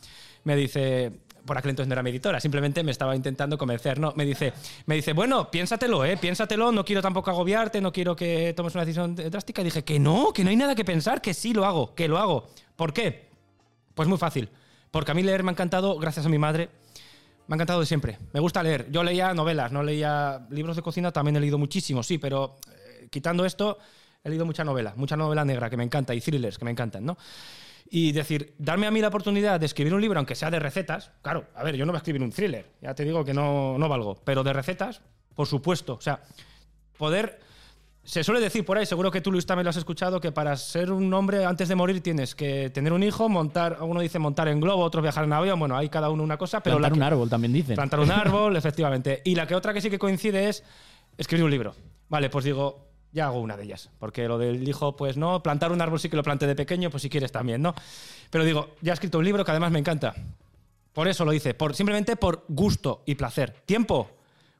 me 0.44 0.56
dice, 0.56 1.20
por 1.44 1.58
aquel 1.58 1.70
entonces 1.70 1.88
no 1.88 1.94
era 1.94 2.02
mi 2.02 2.10
editora, 2.10 2.40
simplemente 2.40 2.82
me 2.82 2.90
estaba 2.90 3.16
intentando 3.16 3.58
convencer, 3.58 3.98
¿no? 3.98 4.12
Me 4.16 4.24
dice, 4.24 4.52
me 4.86 4.94
dice, 4.94 5.12
bueno, 5.12 5.50
piénsatelo, 5.50 6.04
¿eh? 6.04 6.16
Piénsatelo, 6.16 6.72
no 6.72 6.84
quiero 6.84 7.02
tampoco 7.02 7.30
agobiarte, 7.30 7.80
no 7.80 7.92
quiero 7.92 8.14
que 8.14 8.52
tomes 8.56 8.74
una 8.74 8.84
decisión 8.84 9.14
drástica. 9.14 9.62
Y 9.62 9.64
dije, 9.64 9.84
que 9.84 9.98
no, 9.98 10.32
que 10.32 10.44
no 10.44 10.50
hay 10.50 10.56
nada 10.56 10.74
que 10.74 10.84
pensar, 10.84 11.20
que 11.20 11.34
sí 11.34 11.52
lo 11.52 11.64
hago, 11.64 11.94
que 11.94 12.08
lo 12.08 12.18
hago. 12.18 12.48
¿Por 12.76 12.92
qué? 12.92 13.28
Pues 13.94 14.08
muy 14.08 14.18
fácil. 14.18 14.48
Porque 14.90 15.10
a 15.10 15.14
mí 15.14 15.22
leer 15.22 15.42
me 15.42 15.50
ha 15.50 15.52
encantado, 15.52 15.98
gracias 15.98 16.26
a 16.26 16.28
mi 16.28 16.38
madre, 16.38 16.68
me 17.46 17.54
ha 17.54 17.56
encantado 17.56 17.80
de 17.80 17.86
siempre. 17.86 18.18
Me 18.32 18.40
gusta 18.40 18.62
leer. 18.62 18.86
Yo 18.90 19.02
leía 19.02 19.34
novelas, 19.34 19.72
no 19.72 19.82
leía 19.82 20.46
libros 20.50 20.76
de 20.76 20.82
cocina, 20.82 21.12
también 21.12 21.36
he 21.36 21.40
leído 21.40 21.58
muchísimo, 21.58 22.02
sí, 22.02 22.18
pero 22.18 22.56
eh, 22.68 23.08
quitando 23.10 23.44
esto, 23.44 23.78
he 24.22 24.28
leído 24.28 24.46
mucha 24.46 24.64
novela, 24.64 24.92
mucha 24.96 25.16
novela 25.16 25.44
negra 25.44 25.68
que 25.68 25.76
me 25.76 25.84
encanta 25.84 26.14
y 26.14 26.20
thrillers 26.20 26.58
que 26.58 26.64
me 26.64 26.70
encantan, 26.70 27.04
¿no? 27.04 27.16
Y 27.94 28.12
decir, 28.12 28.54
darme 28.56 28.86
a 28.86 28.90
mí 28.90 29.02
la 29.02 29.08
oportunidad 29.08 29.60
de 29.60 29.66
escribir 29.66 29.92
un 29.92 30.00
libro, 30.00 30.18
aunque 30.18 30.34
sea 30.34 30.50
de 30.50 30.58
recetas, 30.58 31.10
claro, 31.20 31.44
a 31.54 31.62
ver, 31.62 31.76
yo 31.76 31.84
no 31.84 31.92
voy 31.92 31.96
a 31.96 31.98
escribir 31.98 32.22
un 32.22 32.30
thriller, 32.30 32.64
ya 32.80 32.94
te 32.94 33.04
digo 33.04 33.22
que 33.22 33.34
no, 33.34 33.76
no 33.76 33.86
valgo, 33.86 34.14
pero 34.24 34.42
de 34.42 34.50
recetas, 34.54 35.02
por 35.34 35.46
supuesto, 35.46 35.94
o 35.94 36.00
sea, 36.00 36.22
poder... 36.96 37.38
Se 38.04 38.24
suele 38.24 38.40
decir 38.40 38.64
por 38.64 38.78
ahí, 38.78 38.84
seguro 38.86 39.10
que 39.12 39.20
tú 39.20 39.30
Luis 39.30 39.46
también 39.46 39.62
lo 39.64 39.70
has 39.70 39.76
escuchado, 39.76 40.20
que 40.20 40.32
para 40.32 40.56
ser 40.56 40.90
un 40.90 41.12
hombre 41.14 41.44
antes 41.44 41.68
de 41.68 41.74
morir 41.76 42.02
tienes 42.02 42.34
que 42.34 42.68
tener 42.70 42.92
un 42.94 43.02
hijo, 43.04 43.28
montar, 43.28 43.76
uno 43.82 44.00
dice 44.00 44.18
montar 44.18 44.48
en 44.48 44.58
globo, 44.60 44.82
otro 44.82 45.02
viajar 45.02 45.22
en 45.24 45.32
avión, 45.34 45.56
bueno, 45.60 45.76
hay 45.76 45.88
cada 45.88 46.08
uno 46.10 46.24
una 46.24 46.36
cosa, 46.36 46.60
pero 46.62 46.78
Plantar 46.78 46.90
la 46.90 46.94
un 47.04 47.08
que- 47.10 47.14
árbol 47.14 47.28
también 47.30 47.52
dicen. 47.52 47.76
Plantar 47.76 48.00
un 48.00 48.10
árbol, 48.10 48.56
efectivamente. 48.56 49.20
Y 49.24 49.36
la 49.36 49.46
que 49.46 49.54
otra 49.54 49.72
que 49.72 49.80
sí 49.80 49.88
que 49.88 49.98
coincide 50.00 50.48
es 50.48 50.64
escribir 51.16 51.44
un 51.44 51.50
libro. 51.52 51.76
Vale, 52.08 52.28
pues 52.28 52.44
digo, 52.44 52.88
ya 53.12 53.26
hago 53.26 53.40
una 53.40 53.56
de 53.56 53.64
ellas. 53.64 53.90
Porque 53.98 54.26
lo 54.26 54.38
del 54.38 54.66
hijo, 54.66 54.96
pues 54.96 55.16
no. 55.16 55.42
Plantar 55.42 55.72
un 55.72 55.80
árbol 55.80 56.00
sí 56.00 56.08
que 56.08 56.16
lo 56.16 56.22
planté 56.22 56.46
de 56.46 56.54
pequeño, 56.54 56.90
pues 56.90 57.02
si 57.02 57.10
quieres 57.10 57.32
también, 57.32 57.62
¿no? 57.62 57.74
Pero 58.30 58.44
digo, 58.44 58.70
ya 58.80 58.92
he 58.92 58.94
escrito 58.94 59.18
un 59.18 59.24
libro 59.24 59.44
que 59.44 59.50
además 59.50 59.70
me 59.70 59.78
encanta. 59.78 60.14
Por 60.92 61.08
eso 61.08 61.24
lo 61.24 61.32
hice, 61.32 61.54
por, 61.54 61.74
simplemente 61.74 62.16
por 62.16 62.44
gusto 62.48 63.02
y 63.06 63.14
placer. 63.14 63.52
¿Tiempo? 63.64 64.10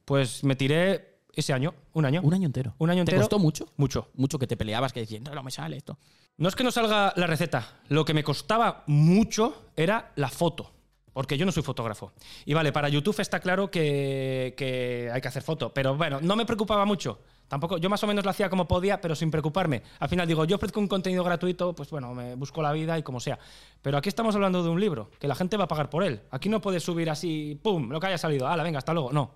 Pues 0.05 0.45
me 0.45 0.57
tiré 0.57 1.19
ese 1.35 1.53
año, 1.53 1.75
un 1.93 2.05
año. 2.05 2.21
Un 2.23 2.35
año 2.35 2.47
entero. 2.47 2.75
Un 2.79 2.91
año 2.91 3.05
¿Te 3.05 3.11
entero. 3.11 3.21
costó 3.21 3.39
mucho? 3.39 3.69
Mucho. 3.77 4.09
Mucho 4.15 4.39
que 4.39 4.47
te 4.47 4.57
peleabas, 4.57 4.93
que 4.93 5.01
decías, 5.01 5.23
no, 5.23 5.35
no 5.35 5.43
me 5.43 5.51
sale 5.51 5.77
esto. 5.77 5.99
No 6.39 6.49
es 6.49 6.57
que 6.57 6.65
no 6.65 6.71
salga 6.71 7.13
la 7.17 7.27
receta. 7.27 7.81
Lo 7.89 8.05
que 8.05 8.15
me 8.15 8.25
costaba 8.25 8.85
mucho 8.87 9.71
era 9.77 10.13
la 10.17 10.29
foto. 10.29 10.73
Porque 11.13 11.37
yo 11.37 11.45
no 11.45 11.53
soy 11.53 11.63
fotógrafo. 11.63 12.13
Y 12.47 12.55
vale, 12.55 12.73
para 12.73 12.89
YouTube 12.89 13.21
está 13.21 13.41
claro 13.41 13.71
que, 13.71 14.55
que 14.57 15.11
hay 15.13 15.21
que 15.21 15.29
hacer 15.29 15.43
foto. 15.43 15.73
Pero 15.75 15.95
bueno, 15.95 16.21
no 16.23 16.37
me 16.37 16.47
preocupaba 16.47 16.87
mucho. 16.87 17.21
Tampoco, 17.53 17.77
yo 17.77 17.91
más 17.91 18.03
o 18.03 18.07
menos 18.07 18.25
lo 18.25 18.31
hacía 18.31 18.49
como 18.49 18.67
podía, 18.67 18.99
pero 18.99 19.15
sin 19.15 19.31
preocuparme. 19.31 19.83
Al 19.99 20.09
final 20.09 20.27
digo, 20.27 20.47
yo 20.47 20.57
ofrezco 20.57 20.81
un 20.81 20.89
contenido 20.89 21.23
gratuito, 21.23 21.75
pues 21.75 21.91
bueno, 21.91 22.15
me 22.15 22.35
busco 22.35 22.63
la 22.63 22.73
vida 22.73 22.99
y 22.99 23.03
como 23.03 23.21
sea. 23.21 23.39
Pero 23.83 23.99
aquí 23.99 24.09
estamos 24.09 24.35
hablando 24.35 24.63
de 24.63 24.71
un 24.71 24.81
libro, 24.81 25.11
que 25.21 25.29
la 25.29 25.35
gente 25.35 25.59
va 25.59 25.65
a 25.65 25.69
pagar 25.69 25.91
por 25.91 26.03
él. 26.03 26.23
Aquí 26.31 26.49
no 26.49 26.63
puedes 26.63 26.83
subir 26.83 27.11
así, 27.11 27.61
¡pum! 27.63 27.91
Lo 27.91 28.01
que 28.01 28.07
haya 28.07 28.17
salido. 28.17 28.49
¡Hala, 28.49 28.63
venga, 28.63 28.79
hasta 28.79 28.95
luego! 28.95 29.13
No. 29.13 29.35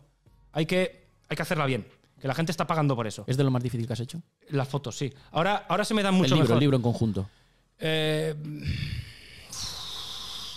Hay 0.53 0.65
que, 0.65 1.09
hay 1.29 1.37
que 1.37 1.43
hacerla 1.43 1.67
bien. 1.67 1.87
Que 2.19 2.27
la 2.27 2.35
gente 2.35 2.53
está 2.53 2.67
pagando 2.67 2.97
por 2.97 3.07
eso. 3.07 3.25
¿Es 3.27 3.37
de 3.37 3.45
lo 3.45 3.51
más 3.51 3.63
difícil 3.63 3.87
que 3.87 3.93
has 3.93 4.01
hecho? 4.01 4.23
Las 4.49 4.67
fotos, 4.67 4.97
sí. 4.97 5.13
Ahora, 5.33 5.67
ahora 5.69 5.85
se 5.85 5.93
me 5.93 6.03
dan 6.03 6.15
mucho 6.15 6.37
el 6.37 6.41
libro, 6.41 6.45
mejor. 6.45 6.57
el 6.57 6.61
libro 6.61 6.77
en 6.79 6.83
conjunto. 6.83 7.29
Eh, 7.79 8.35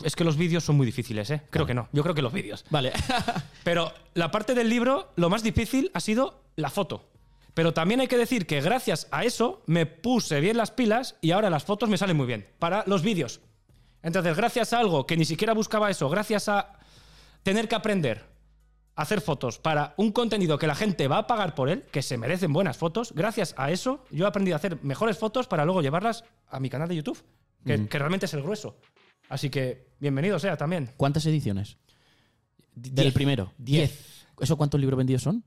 es 0.02 0.16
que 0.16 0.24
los 0.24 0.38
vídeos 0.38 0.64
son 0.64 0.78
muy 0.78 0.86
difíciles, 0.86 1.30
¿eh? 1.30 1.42
Creo 1.50 1.66
que 1.66 1.74
no. 1.74 1.90
Yo 1.92 2.04
creo 2.04 2.16
que 2.16 2.22
los 2.22 2.32
vídeos. 2.32 2.64
Vale. 2.70 2.94
Pero 3.66 3.92
la 4.14 4.32
parte 4.32 4.56
del 4.56 4.70
libro, 4.70 5.12
lo 5.18 5.30
más 5.30 5.44
difícil 5.44 5.92
ha 5.94 6.00
sido 6.00 6.42
la 6.56 6.70
foto. 6.70 7.10
Pero 7.60 7.74
también 7.74 8.00
hay 8.00 8.08
que 8.08 8.18
decir 8.18 8.48
que 8.48 8.62
gracias 8.62 9.10
a 9.12 9.26
eso 9.26 9.64
me 9.66 9.86
puse 9.86 10.40
bien 10.40 10.56
las 10.56 10.72
pilas 10.72 11.18
y 11.20 11.32
ahora 11.32 11.50
las 11.50 11.66
fotos 11.66 11.90
me 11.90 11.98
salen 11.98 12.16
muy 12.16 12.26
bien 12.26 12.48
para 12.58 12.86
los 12.88 13.04
vídeos. 13.04 13.42
Entonces, 14.02 14.38
gracias 14.38 14.72
a 14.72 14.80
algo 14.80 15.06
que 15.06 15.18
ni 15.18 15.26
siquiera 15.26 15.52
buscaba 15.52 15.90
eso, 15.90 16.08
gracias 16.08 16.48
a 16.48 16.80
tener 17.44 17.68
que 17.68 17.76
aprender 17.76 18.24
a 18.96 19.02
hacer 19.02 19.20
fotos 19.20 19.60
para 19.60 19.94
un 19.98 20.14
contenido 20.14 20.58
que 20.58 20.68
la 20.68 20.76
gente 20.76 21.10
va 21.10 21.18
a 21.18 21.28
pagar 21.28 21.54
por 21.54 21.68
él, 21.68 21.84
que 21.92 22.02
se 22.02 22.18
merecen 22.18 22.54
buenas 22.54 22.78
fotos, 22.78 23.12
gracias 23.12 23.54
a 23.58 23.72
eso 23.72 24.06
yo 24.10 24.24
he 24.24 24.28
aprendido 24.30 24.56
a 24.56 24.60
hacer 24.60 24.82
mejores 24.82 25.18
fotos 25.18 25.46
para 25.48 25.66
luego 25.66 25.82
llevarlas 25.82 26.24
a 26.48 26.62
mi 26.62 26.70
canal 26.70 26.88
de 26.88 26.96
YouTube, 26.96 27.22
que, 27.66 27.90
que 27.90 28.00
realmente 28.00 28.26
es 28.26 28.34
el 28.36 28.42
grueso. 28.42 28.78
Así 29.28 29.50
que 29.50 29.90
bienvenido 30.00 30.40
sea 30.40 30.56
también. 30.56 30.92
¿Cuántas 30.96 31.26
ediciones? 31.26 31.76
Del 32.74 32.96
Diez. 32.96 33.14
primero. 33.14 33.52
Diez. 33.58 34.26
¿Eso 34.40 34.56
cuántos 34.56 34.80
libros 34.80 34.98
vendidos 34.98 35.24
son? 35.24 35.44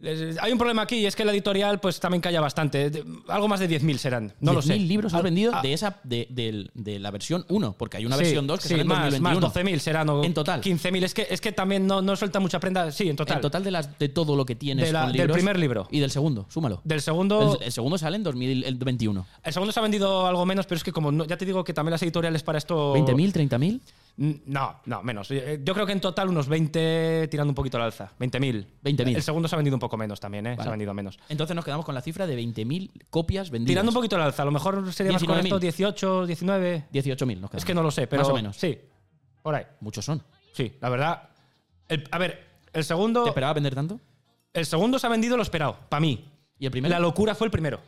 Hay 0.00 0.52
un 0.52 0.58
problema 0.58 0.82
aquí 0.82 0.94
y 0.98 1.06
es 1.06 1.16
que 1.16 1.24
la 1.24 1.32
editorial 1.32 1.80
pues 1.80 1.98
también 1.98 2.20
calla 2.20 2.40
bastante. 2.40 2.88
De- 2.88 3.04
Algo 3.26 3.48
más 3.48 3.58
de 3.58 3.68
10.000 3.68 3.96
serán. 3.98 4.32
No 4.38 4.52
lo 4.52 4.62
sé. 4.62 4.74
10.000 4.76 4.86
libros 4.86 5.12
has 5.12 5.24
vendido 5.24 5.50
ah, 5.52 5.60
de 5.60 5.72
esa 5.72 5.98
de, 6.04 6.28
del- 6.30 6.70
de 6.74 7.00
la 7.00 7.10
versión 7.10 7.44
1, 7.48 7.74
porque 7.76 7.96
hay 7.96 8.06
una 8.06 8.14
sí, 8.16 8.22
versión 8.22 8.46
2 8.46 8.60
que 8.60 8.62
sí, 8.62 8.68
sale 8.74 8.82
en 8.82 8.86
más, 8.88 8.98
2021. 9.10 9.40
más 9.48 9.54
12.000 9.56 9.78
serán. 9.80 10.08
o 10.10 10.22
En 10.22 10.34
total. 10.34 10.62
15.000. 10.62 11.02
Es 11.02 11.14
que, 11.14 11.26
es 11.28 11.40
que 11.40 11.50
también 11.50 11.84
no, 11.88 12.00
no 12.00 12.14
suelta 12.14 12.38
mucha 12.38 12.60
prenda. 12.60 12.92
Sí, 12.92 13.08
en 13.08 13.16
total. 13.16 13.38
En 13.38 13.42
total 13.42 13.64
de, 13.64 13.70
las, 13.72 13.98
de 13.98 14.08
todo 14.08 14.36
lo 14.36 14.46
que 14.46 14.54
tienes 14.54 14.86
De 14.86 14.92
la- 14.92 15.06
con 15.06 15.12
del 15.14 15.30
primer 15.32 15.58
libro. 15.58 15.88
Y 15.90 15.98
del 15.98 16.12
segundo, 16.12 16.46
súmalo. 16.48 16.80
Del 16.84 17.00
segundo. 17.00 17.58
El, 17.60 17.64
el 17.66 17.72
segundo 17.72 17.98
sale 17.98 18.16
en 18.18 18.22
2021. 18.22 19.26
El 19.42 19.52
segundo 19.52 19.72
se 19.72 19.80
ha 19.80 19.82
vendido 19.82 20.28
algo 20.28 20.46
menos, 20.46 20.66
pero 20.66 20.76
es 20.76 20.84
que 20.84 20.92
como 20.92 21.10
no- 21.10 21.24
ya 21.24 21.36
te 21.36 21.44
digo 21.44 21.64
que 21.64 21.72
también 21.72 21.90
las 21.90 22.02
editoriales 22.04 22.44
para 22.44 22.58
esto... 22.58 22.94
¿20.000, 22.94 23.32
30.000? 23.48 23.80
Mm, 24.18 24.32
No, 24.46 24.76
no, 24.86 25.02
menos. 25.02 25.28
Eh, 25.32 25.60
Yo 25.64 25.74
creo 25.74 25.86
que 25.86 25.92
en 25.92 26.00
total 26.00 26.28
unos 26.28 26.46
20 26.48 27.26
tirando 27.30 27.50
un 27.50 27.54
poquito 27.56 27.78
al 27.78 27.84
alza. 27.84 28.12
20.000. 28.20 28.64
20.000. 28.84 29.16
El 29.16 29.22
segundo 29.22 29.48
se 29.48 29.54
ha 29.54 29.58
vendido 29.58 29.74
un 29.76 29.80
poco 29.80 29.87
menos 29.96 30.20
también, 30.20 30.46
¿eh? 30.46 30.50
Se 30.52 30.56
Vale. 30.58 30.68
ha 30.68 30.70
vendido 30.72 30.92
menos. 30.94 31.18
Entonces 31.28 31.54
nos 31.56 31.64
quedamos 31.64 31.86
con 31.86 31.94
la 31.94 32.02
cifra 32.02 32.26
de 32.26 32.36
20.000 32.38 32.90
copias 33.10 33.50
vendidas. 33.50 33.70
Tirando 33.70 33.90
un 33.90 33.94
poquito 33.94 34.16
al 34.16 34.22
alza. 34.22 34.42
A 34.42 34.46
lo 34.46 34.50
mejor 34.52 34.92
sería 34.92 35.12
más 35.12 35.22
19.000. 35.22 35.26
correcto 35.26 35.58
18, 35.58 36.26
19. 36.26 36.84
18.000 36.92 37.16
nos 37.16 37.26
quedamos. 37.50 37.54
Es 37.54 37.64
que 37.64 37.74
no 37.74 37.82
lo 37.82 37.90
sé, 37.90 38.06
pero... 38.06 38.22
Más 38.22 38.30
o 38.30 38.34
menos. 38.34 38.56
Sí, 38.56 38.78
por 39.42 39.54
ahí. 39.54 39.64
Muchos 39.80 40.04
son. 40.04 40.22
Sí, 40.52 40.72
la 40.80 40.88
verdad... 40.90 41.28
El- 41.88 42.06
a 42.10 42.18
ver, 42.18 42.44
el 42.72 42.84
segundo... 42.84 43.22
¿Te 43.22 43.30
esperaba 43.30 43.54
vender 43.54 43.74
tanto? 43.74 44.00
El 44.52 44.66
segundo 44.66 44.98
se 44.98 45.06
ha 45.06 45.10
vendido 45.10 45.36
lo 45.36 45.42
esperado, 45.42 45.76
para 45.88 46.00
mí. 46.00 46.24
¿Y 46.58 46.66
el 46.66 46.70
primero? 46.72 46.92
La 46.92 47.00
locura 47.00 47.34
fue 47.34 47.46
el 47.46 47.50
primero. 47.50 47.80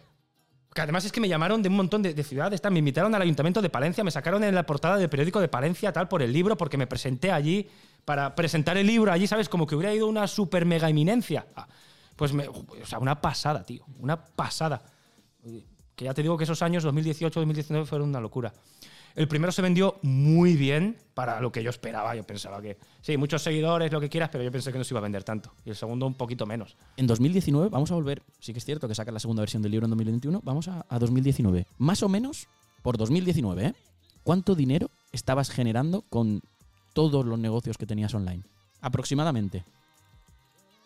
Que 0.73 0.83
además 0.83 1.05
es 1.05 1.11
que 1.11 1.21
me 1.21 1.29
llamaron 1.29 1.63
de 1.63 1.69
un 1.69 1.75
montón 1.75 2.01
de, 2.01 2.15
de 2.15 2.23
ciudades, 2.23 2.61
me 2.71 2.79
invitaron 2.79 3.13
al 3.13 3.23
ayuntamiento 3.23 3.61
de 3.61 3.69
Palencia, 3.71 4.05
me 4.05 4.13
sacaron 4.13 4.45
en 4.45 4.55
la 4.55 4.65
portada 4.65 4.99
del 4.99 5.09
periódico 5.09 5.41
de 5.41 5.49
Palencia, 5.49 5.93
tal, 5.93 6.07
por 6.07 6.23
el 6.23 6.33
libro, 6.33 6.57
porque 6.57 6.77
me 6.77 6.87
presenté 6.87 7.33
allí 7.33 7.69
para 8.05 8.37
presentar 8.37 8.77
el 8.77 8.87
libro 8.87 9.11
allí, 9.11 9.27
¿sabes? 9.27 9.49
Como 9.49 9.67
que 9.67 9.75
hubiera 9.75 9.93
ido 9.93 10.07
una 10.07 10.29
super 10.29 10.65
mega 10.67 10.89
eminencia. 10.89 11.45
Ah, 11.57 11.67
Pues, 12.21 12.35
o 12.35 12.85
sea, 12.85 12.99
una 12.99 13.19
pasada, 13.19 13.65
tío, 13.65 13.83
una 13.99 14.23
pasada. 14.23 14.83
Que 15.97 16.05
ya 16.05 16.13
te 16.13 16.21
digo 16.21 16.37
que 16.37 16.45
esos 16.45 16.61
años, 16.61 16.83
2018, 16.83 17.41
2019, 17.41 17.87
fueron 17.87 18.11
una 18.11 18.21
locura. 18.21 18.53
El 19.15 19.27
primero 19.27 19.51
se 19.53 19.63
vendió 19.63 19.99
muy 20.03 20.55
bien 20.55 20.99
para 21.15 21.41
lo 21.41 21.51
que 21.51 21.63
yo 21.63 21.71
esperaba. 21.71 22.15
Yo 22.15 22.23
pensaba 22.25 22.61
que, 22.61 22.77
sí, 23.01 23.17
muchos 23.17 23.43
seguidores, 23.43 23.91
lo 23.91 24.03
que 24.03 24.11
quieras, 24.11 24.29
pero 24.31 24.45
yo 24.45 24.53
pensé 24.53 24.71
que 24.71 24.77
no 24.77 24.85
se 24.85 24.93
iba 24.93 24.99
a 24.99 25.03
vender 25.03 25.25
tanto. 25.25 25.55
Y 25.65 25.71
el 25.71 25.77
segundo 25.77 26.07
un 26.07 26.13
poquito 26.13 26.45
menos. 26.45 26.77
En 26.99 27.07
2019, 27.07 27.71
vamos 27.71 27.91
a 27.91 27.95
volver, 27.95 28.23
sí 28.39 28.53
que 28.53 28.59
es 28.59 28.67
cierto 28.67 28.87
que 28.87 28.95
sacan 28.95 29.15
la 29.15 29.21
segunda 29.21 29.41
versión 29.41 29.63
del 29.63 29.73
libro 29.73 29.87
en 29.87 29.91
2021, 29.93 30.43
vamos 30.45 30.69
a, 30.69 30.85
a 30.91 30.99
2019. 30.99 31.67
Más 31.79 32.03
o 32.03 32.11
menos, 32.11 32.49
por 32.83 32.99
2019, 32.99 33.65
¿eh? 33.65 33.75
¿cuánto 34.25 34.55
dinero 34.55 34.91
estabas 35.13 35.49
generando 35.49 36.03
con 36.03 36.43
todos 36.93 37.25
los 37.25 37.39
negocios 37.39 37.79
que 37.79 37.87
tenías 37.87 38.13
online? 38.13 38.43
Aproximadamente. 38.83 39.65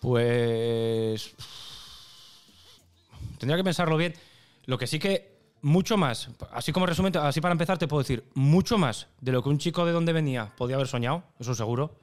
Pues. 0.05 1.35
Tendría 3.39 3.57
que 3.57 3.65
pensarlo 3.65 3.97
bien. 3.97 4.15
Lo 4.67 4.79
que 4.79 4.87
sí 4.87 4.99
que. 4.99 5.33
Mucho 5.63 5.97
más. 5.97 6.29
Así 6.53 6.73
como 6.73 6.85
resumen, 6.85 7.17
así 7.17 7.41
para 7.41 7.53
empezar, 7.53 7.79
te 7.79 7.89
puedo 7.89 8.03
decir. 8.03 8.23
Mucho 8.35 8.77
más 8.77 9.07
de 9.23 9.33
lo 9.33 9.43
que 9.43 9.49
un 9.49 9.57
chico 9.57 9.87
de 9.87 9.93
donde 9.93 10.13
venía 10.13 10.53
podía 10.59 10.77
haber 10.77 10.89
soñado, 10.89 11.25
eso 11.41 11.55
seguro. 11.55 11.99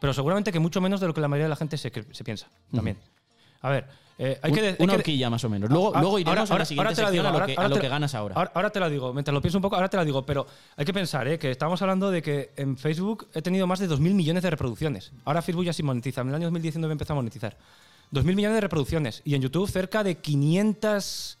Pero 0.00 0.14
seguramente 0.14 0.50
que 0.50 0.58
mucho 0.58 0.80
menos 0.80 0.98
de 0.98 1.08
lo 1.08 1.12
que 1.12 1.20
la 1.20 1.28
mayoría 1.28 1.44
de 1.44 1.50
la 1.50 1.56
gente 1.56 1.76
se, 1.76 1.90
piensa 1.90 2.48
también. 2.74 2.96
A 3.62 3.70
ver, 3.70 3.86
eh, 4.18 4.38
hay 4.42 4.50
Un- 4.50 4.56
que. 4.56 4.66
hay 4.66 4.76
una 4.80 4.92
que- 4.92 4.96
horquilla 4.98 5.30
más 5.30 5.42
o 5.44 5.48
menos. 5.48 5.70
Luego, 5.70 5.92
Ah, 5.94 6.00
luego 6.00 6.18
iremos 6.18 6.38
ahora- 6.50 6.54
a 6.54 6.58
la 6.60 6.64
siguiente 6.64 6.86
ahora 6.88 6.94
te 6.96 7.02
la 7.02 7.08
sección 7.08 7.12
digo, 7.24 7.28
a 7.28 7.30
lo, 7.30 7.34
ahora- 7.34 7.46
que, 7.46 7.52
a 7.52 7.56
ahora 7.56 7.68
lo 7.68 7.74
te- 7.76 7.80
que 7.80 7.88
ganas 7.88 8.14
ahora. 8.14 8.34
Ahora, 8.36 8.52
ahora 8.54 8.70
te 8.70 8.80
la 8.80 8.88
digo, 8.88 9.12
mientras 9.14 9.32
lo 9.34 9.40
pienso 9.40 9.58
un 9.58 9.62
poco, 9.62 9.76
ahora 9.76 9.88
te 9.88 9.96
la 9.96 10.04
digo, 10.04 10.24
pero 10.26 10.46
hay 10.76 10.84
que 10.84 10.92
pensar 10.92 11.26
¿eh? 11.28 11.38
que 11.38 11.50
estamos 11.50 11.80
hablando 11.82 12.10
de 12.10 12.20
que 12.22 12.50
en 12.56 12.76
Facebook 12.76 13.28
he 13.34 13.40
tenido 13.42 13.66
más 13.66 13.78
de 13.78 13.88
2.000 13.88 14.14
millones 14.14 14.42
de 14.42 14.50
reproducciones. 14.50 15.12
Ahora 15.24 15.40
Facebook 15.42 15.64
ya 15.64 15.72
sí 15.72 15.82
monetiza, 15.82 16.20
en 16.20 16.28
el 16.28 16.34
año 16.34 16.46
2019 16.46 16.92
empezó 16.92 17.12
a 17.14 17.16
monetizar. 17.16 17.56
2.000 18.10 18.36
millones 18.36 18.56
de 18.56 18.60
reproducciones 18.60 19.22
y 19.24 19.34
en 19.34 19.42
YouTube 19.42 19.70
cerca 19.70 20.04
de 20.04 20.16
500 20.16 21.38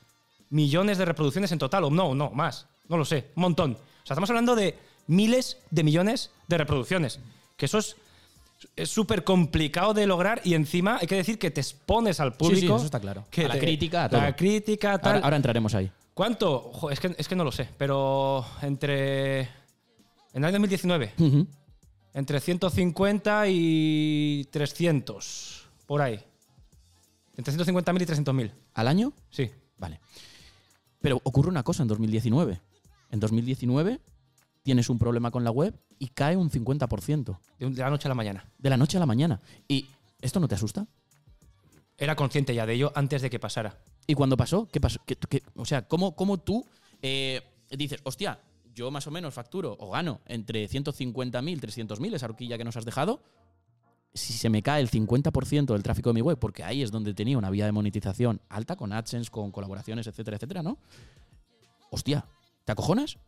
millones 0.50 0.98
de 0.98 1.04
reproducciones 1.04 1.52
en 1.52 1.58
total, 1.58 1.84
o 1.84 1.90
no, 1.90 2.14
no, 2.14 2.30
más, 2.30 2.66
no 2.88 2.96
lo 2.96 3.04
sé, 3.04 3.28
un 3.36 3.42
montón. 3.42 3.72
O 3.72 4.06
sea, 4.06 4.14
estamos 4.14 4.30
hablando 4.30 4.54
de 4.54 4.76
miles 5.06 5.58
de 5.70 5.82
millones 5.84 6.30
de 6.48 6.58
reproducciones, 6.58 7.20
que 7.56 7.66
eso 7.66 7.78
es 7.78 7.96
es 8.76 8.88
súper 8.90 9.24
complicado 9.24 9.94
de 9.94 10.06
lograr 10.06 10.40
y 10.44 10.54
encima 10.54 10.98
hay 11.00 11.06
que 11.06 11.16
decir 11.16 11.38
que 11.38 11.50
te 11.50 11.60
expones 11.60 12.20
al 12.20 12.32
Sí, 12.32 12.38
público. 12.38 12.60
sí, 12.60 12.66
eso 12.66 12.84
está 12.84 13.00
claro. 13.00 13.26
que 13.30 13.44
A 13.44 13.48
la 13.48 13.54
te- 13.54 13.60
crítica, 13.60 14.04
a 14.04 14.08
todo. 14.08 14.20
La 14.20 14.34
crítica, 14.36 14.98
tal. 14.98 15.14
Ahora, 15.14 15.24
ahora 15.24 15.36
entraremos 15.36 15.74
ahí. 15.74 15.90
¿Cuánto? 16.14 16.70
Es, 16.90 17.00
que, 17.00 17.14
es 17.16 17.26
que 17.28 17.34
no 17.36 17.44
lo 17.44 17.52
sé, 17.52 17.68
pero 17.78 18.44
entre. 18.62 19.40
En 19.40 20.42
el 20.42 20.44
año 20.44 20.52
2019, 20.54 21.14
Ujú. 21.18 21.46
entre 22.14 22.40
150 22.40 23.44
y 23.48 24.48
300, 24.50 25.66
por 25.86 26.00
ahí. 26.02 26.20
Entre 27.36 27.54
150.000 27.54 28.02
y 28.02 28.06
300.000, 28.06 28.52
¿Al 28.74 28.88
año? 28.88 29.12
sí. 29.30 29.50
Vale. 29.78 30.00
Pero 31.00 31.20
ocurre 31.24 31.48
una 31.48 31.62
cosa 31.64 31.82
en 31.82 31.88
2019. 31.88 32.60
En 33.10 33.18
2019 33.20 34.00
tienes 34.62 34.88
un 34.90 34.98
problema 34.98 35.30
con 35.30 35.44
la 35.44 35.50
web 35.50 35.78
y 35.98 36.08
cae 36.08 36.36
un 36.36 36.50
50%. 36.50 37.38
De, 37.58 37.70
la 37.70 37.90
noche 37.90 38.08
a 38.08 38.10
la 38.10 38.14
mañana. 38.14 38.44
De 38.58 38.70
la 38.70 38.76
noche 38.76 38.96
a 38.96 39.00
la 39.00 39.06
mañana. 39.06 39.40
¿Y 39.68 39.86
esto 40.20 40.40
no 40.40 40.48
te 40.48 40.54
asusta? 40.54 40.86
Era 41.98 42.16
consciente 42.16 42.54
ya 42.54 42.66
de 42.66 42.74
ello 42.74 42.92
antes 42.94 43.22
de 43.22 43.30
que 43.30 43.38
pasara. 43.38 43.78
¿Y 44.06 44.14
cuando 44.14 44.36
pasó? 44.36 44.66
¿Qué 44.66 44.80
pasó? 44.80 45.00
¿Qué- 45.06 45.16
qué- 45.16 45.42
o 45.56 45.64
sea, 45.64 45.86
¿cómo, 45.86 46.16
cómo 46.16 46.38
tú 46.38 46.64
eh, 47.02 47.42
dices, 47.70 48.00
hostia, 48.04 48.40
yo 48.74 48.90
más 48.90 49.06
o 49.06 49.10
menos 49.10 49.34
facturo 49.34 49.76
o 49.78 49.90
gano 49.90 50.20
entre 50.26 50.68
150.000, 50.68 51.60
300.000, 51.60 52.14
esa 52.14 52.26
horquilla 52.26 52.58
que 52.58 52.64
nos 52.64 52.76
has 52.76 52.84
dejado? 52.84 53.22
Si 54.14 54.32
se 54.34 54.50
me 54.50 54.62
cae 54.62 54.82
el 54.82 54.90
50% 54.90 55.72
del 55.72 55.82
tráfico 55.82 56.10
de 56.10 56.14
mi 56.14 56.20
web, 56.20 56.38
porque 56.38 56.64
ahí 56.64 56.82
es 56.82 56.90
donde 56.90 57.14
tenía 57.14 57.38
una 57.38 57.50
vía 57.50 57.64
de 57.66 57.72
monetización 57.72 58.40
alta, 58.48 58.76
con 58.76 58.92
AdSense, 58.92 59.30
con 59.30 59.50
colaboraciones, 59.52 60.06
etcétera, 60.06 60.36
etcétera, 60.36 60.62
¿no? 60.62 60.78
Hostia, 61.90 62.26
¿te 62.64 62.72
acojonas? 62.72 63.18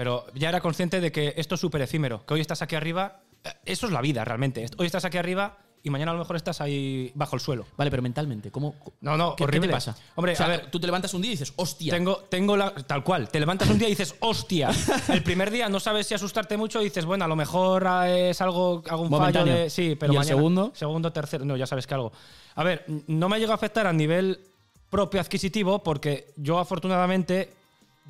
Pero 0.00 0.24
ya 0.34 0.48
era 0.48 0.62
consciente 0.62 0.98
de 0.98 1.12
que 1.12 1.34
esto 1.36 1.56
es 1.56 1.60
súper 1.60 1.82
efímero, 1.82 2.24
que 2.24 2.32
hoy 2.32 2.40
estás 2.40 2.62
aquí 2.62 2.74
arriba. 2.74 3.20
eh, 3.44 3.50
Eso 3.66 3.84
es 3.84 3.92
la 3.92 4.00
vida 4.00 4.24
realmente. 4.24 4.64
Hoy 4.78 4.86
estás 4.86 5.04
aquí 5.04 5.18
arriba 5.18 5.58
y 5.82 5.90
mañana 5.90 6.12
a 6.12 6.14
lo 6.14 6.20
mejor 6.20 6.36
estás 6.36 6.62
ahí 6.62 7.12
bajo 7.14 7.36
el 7.36 7.42
suelo. 7.42 7.66
Vale, 7.76 7.90
pero 7.90 8.02
mentalmente, 8.02 8.50
¿cómo, 8.50 8.76
No, 9.02 9.18
no, 9.18 9.36
¿qué, 9.36 9.46
te 9.46 9.68
pasa? 9.68 9.94
Hombre, 10.14 10.32
O 10.32 10.36
sea, 10.36 10.46
a 10.46 10.48
ver, 10.48 10.70
tú 10.70 10.80
te 10.80 10.86
levantas 10.86 11.12
un 11.12 11.20
día 11.20 11.32
y 11.32 11.34
dices, 11.34 11.52
hostia. 11.56 11.92
Tengo, 11.92 12.16
tengo 12.30 12.56
la. 12.56 12.72
Tal 12.72 13.04
cual. 13.04 13.28
Te 13.28 13.38
levantas 13.38 13.68
un 13.68 13.78
día 13.78 13.88
y 13.88 13.90
dices, 13.90 14.14
hostia. 14.20 14.70
El 15.08 15.22
primer 15.22 15.50
día 15.50 15.68
no 15.68 15.78
sabes 15.80 16.06
si 16.06 16.14
asustarte 16.14 16.56
mucho 16.56 16.80
y 16.80 16.84
dices, 16.84 17.04
bueno, 17.04 17.26
a 17.26 17.28
lo 17.28 17.36
mejor 17.36 17.86
ah, 17.86 18.08
es 18.08 18.40
algo, 18.40 18.82
algún 18.88 19.10
fallo 19.10 19.44
de. 19.44 19.68
Sí, 19.68 19.96
pero 20.00 20.14
¿Y 20.14 20.16
el 20.16 20.24
segundo? 20.24 20.72
Segundo, 20.74 21.12
tercero. 21.12 21.44
No, 21.44 21.58
ya 21.58 21.66
sabes 21.66 21.86
que 21.86 21.92
algo. 21.92 22.10
A 22.54 22.64
ver, 22.64 22.86
no 23.06 23.28
me 23.28 23.38
llega 23.38 23.52
a 23.52 23.56
afectar 23.56 23.86
a 23.86 23.92
nivel 23.92 24.40
propio 24.88 25.20
adquisitivo 25.20 25.82
porque 25.82 26.32
yo 26.36 26.58
afortunadamente 26.58 27.59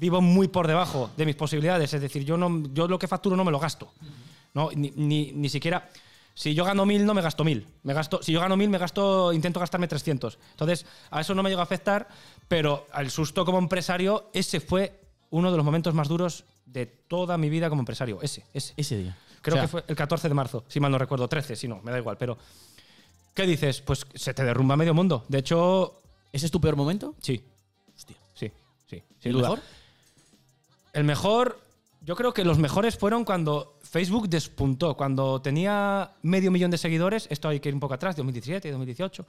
vivo 0.00 0.20
muy 0.22 0.48
por 0.48 0.66
debajo 0.66 1.10
de 1.16 1.26
mis 1.26 1.36
posibilidades. 1.36 1.92
Es 1.94 2.00
decir, 2.00 2.24
yo, 2.24 2.36
no, 2.36 2.62
yo 2.72 2.88
lo 2.88 2.98
que 2.98 3.06
facturo 3.06 3.36
no 3.36 3.44
me 3.44 3.50
lo 3.52 3.58
gasto. 3.60 3.92
¿no? 4.54 4.70
Ni, 4.74 4.90
ni- 4.96 5.32
ni 5.32 5.48
siquiera. 5.48 5.90
Si 6.34 6.54
yo 6.54 6.64
gano 6.64 6.86
mil, 6.86 7.04
no 7.04 7.12
me 7.12 7.20
gasto 7.20 7.44
mil. 7.44 7.66
Me 7.82 7.92
gasto, 7.92 8.22
si 8.22 8.32
yo 8.32 8.40
gano 8.40 8.56
mil, 8.56 8.70
me 8.70 8.78
gasto, 8.78 9.32
intento 9.32 9.60
gastarme 9.60 9.86
300. 9.88 10.38
Entonces, 10.52 10.86
a 11.10 11.20
eso 11.20 11.34
no 11.34 11.42
me 11.42 11.50
llega 11.50 11.60
a 11.60 11.64
afectar, 11.64 12.08
pero 12.48 12.86
al 12.92 13.10
susto 13.10 13.44
como 13.44 13.58
empresario, 13.58 14.30
ese 14.32 14.60
fue 14.60 14.98
uno 15.30 15.50
de 15.50 15.56
los 15.58 15.64
momentos 15.66 15.92
más 15.92 16.08
duros 16.08 16.44
de 16.64 16.86
toda 16.86 17.36
mi 17.36 17.50
vida 17.50 17.68
como 17.68 17.82
empresario. 17.82 18.18
Ese, 18.22 18.44
ese. 18.54 18.72
Ese 18.76 18.96
día. 18.96 19.18
Creo 19.42 19.54
O 19.54 19.56
sea, 19.58 19.62
que 19.62 19.68
fue 19.68 19.84
el 19.86 19.96
14 19.96 20.28
de 20.28 20.34
marzo, 20.34 20.64
si 20.68 20.80
mal 20.80 20.90
no 20.92 20.98
recuerdo. 20.98 21.28
13, 21.28 21.56
si 21.56 21.68
no, 21.68 21.80
me 21.82 21.90
da 21.92 21.98
igual. 21.98 22.16
Pero, 22.16 22.38
¿qué 23.34 23.46
dices? 23.46 23.80
Pues 23.82 24.06
se 24.14 24.32
te 24.32 24.44
derrumba 24.44 24.76
medio 24.76 24.94
mundo. 24.94 25.24
De 25.28 25.38
hecho, 25.38 26.00
¿Ese 26.32 26.46
es 26.46 26.52
tu 26.52 26.60
peor 26.60 26.76
momento? 26.76 27.14
sí, 27.20 27.44
Hostia. 27.94 28.16
sí, 28.34 28.50
sí. 28.88 28.96
¿Y 28.96 29.22
Sin 29.22 29.32
duda. 29.32 29.42
mejor? 29.50 29.60
El 30.92 31.04
mejor, 31.04 31.60
yo 32.00 32.16
creo 32.16 32.32
que 32.32 32.44
los 32.44 32.58
mejores 32.58 32.96
fueron 32.96 33.24
cuando 33.24 33.78
Facebook 33.82 34.28
despuntó, 34.28 34.96
cuando 34.96 35.40
tenía 35.40 36.12
medio 36.22 36.50
millón 36.50 36.70
de 36.70 36.78
seguidores, 36.78 37.26
esto 37.30 37.48
hay 37.48 37.60
que 37.60 37.68
ir 37.68 37.74
un 37.74 37.80
poco 37.80 37.94
atrás, 37.94 38.16
2017, 38.16 38.70
2018. 38.70 39.26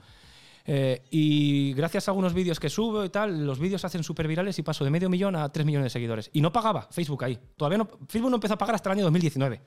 eh, 0.64 1.02
y 1.10 1.72
gracias 1.74 2.06
a 2.06 2.12
algunos 2.12 2.34
vídeos 2.34 2.60
que 2.60 2.70
subo 2.70 3.04
y 3.04 3.08
tal, 3.08 3.44
los 3.46 3.58
vídeos 3.58 3.84
hacen 3.84 4.04
súper 4.04 4.28
virales 4.28 4.58
y 4.58 4.62
paso 4.62 4.84
de 4.84 4.90
medio 4.90 5.08
millón 5.08 5.34
a 5.36 5.48
3 5.50 5.66
millones 5.66 5.86
de 5.86 5.90
seguidores. 5.90 6.30
Y 6.32 6.40
no 6.40 6.52
pagaba 6.52 6.88
Facebook 6.90 7.24
ahí. 7.24 7.38
Todavía 7.56 7.78
no, 7.78 7.88
Facebook 8.08 8.30
no 8.30 8.36
empezó 8.36 8.54
a 8.54 8.58
pagar 8.58 8.76
hasta 8.76 8.88
el 8.90 8.98
año 8.98 9.04
2019. 9.04 9.60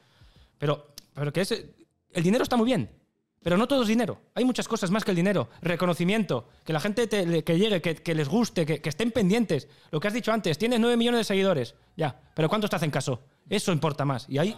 Pero, 0.57 0.87
pero 1.13 1.33
que 1.33 1.41
es, 1.41 1.51
el 1.51 2.23
dinero 2.23 2.43
está 2.43 2.55
muy 2.55 2.65
bien. 2.65 2.89
Pero 3.45 3.57
no 3.57 3.67
todo 3.67 3.83
es 3.83 3.87
dinero. 3.87 4.19
Hay 4.33 4.43
muchas 4.43 4.67
cosas 4.67 4.89
más 4.89 5.03
que 5.05 5.11
el 5.11 5.17
dinero. 5.17 5.49
Reconocimiento, 5.61 6.47
que 6.63 6.73
la 6.73 6.79
gente 6.79 7.05
te- 7.05 7.43
que 7.43 7.59
llegue, 7.59 7.79
que, 7.79 7.93
que 7.93 8.15
les 8.15 8.27
guste, 8.27 8.65
que, 8.65 8.81
que 8.81 8.89
estén 8.89 9.11
pendientes. 9.11 9.67
Lo 9.91 9.99
que 9.99 10.07
has 10.07 10.15
dicho 10.15 10.33
antes, 10.33 10.57
tienes 10.57 10.79
9 10.79 10.97
millones 10.97 11.19
de 11.19 11.23
seguidores. 11.25 11.75
Ya, 11.95 12.19
pero 12.35 12.49
¿cuántos 12.49 12.71
te 12.71 12.77
hacen 12.77 12.89
caso? 12.89 13.21
Eso 13.47 13.71
importa 13.71 14.03
más. 14.03 14.25
Y 14.27 14.39
ahí, 14.39 14.57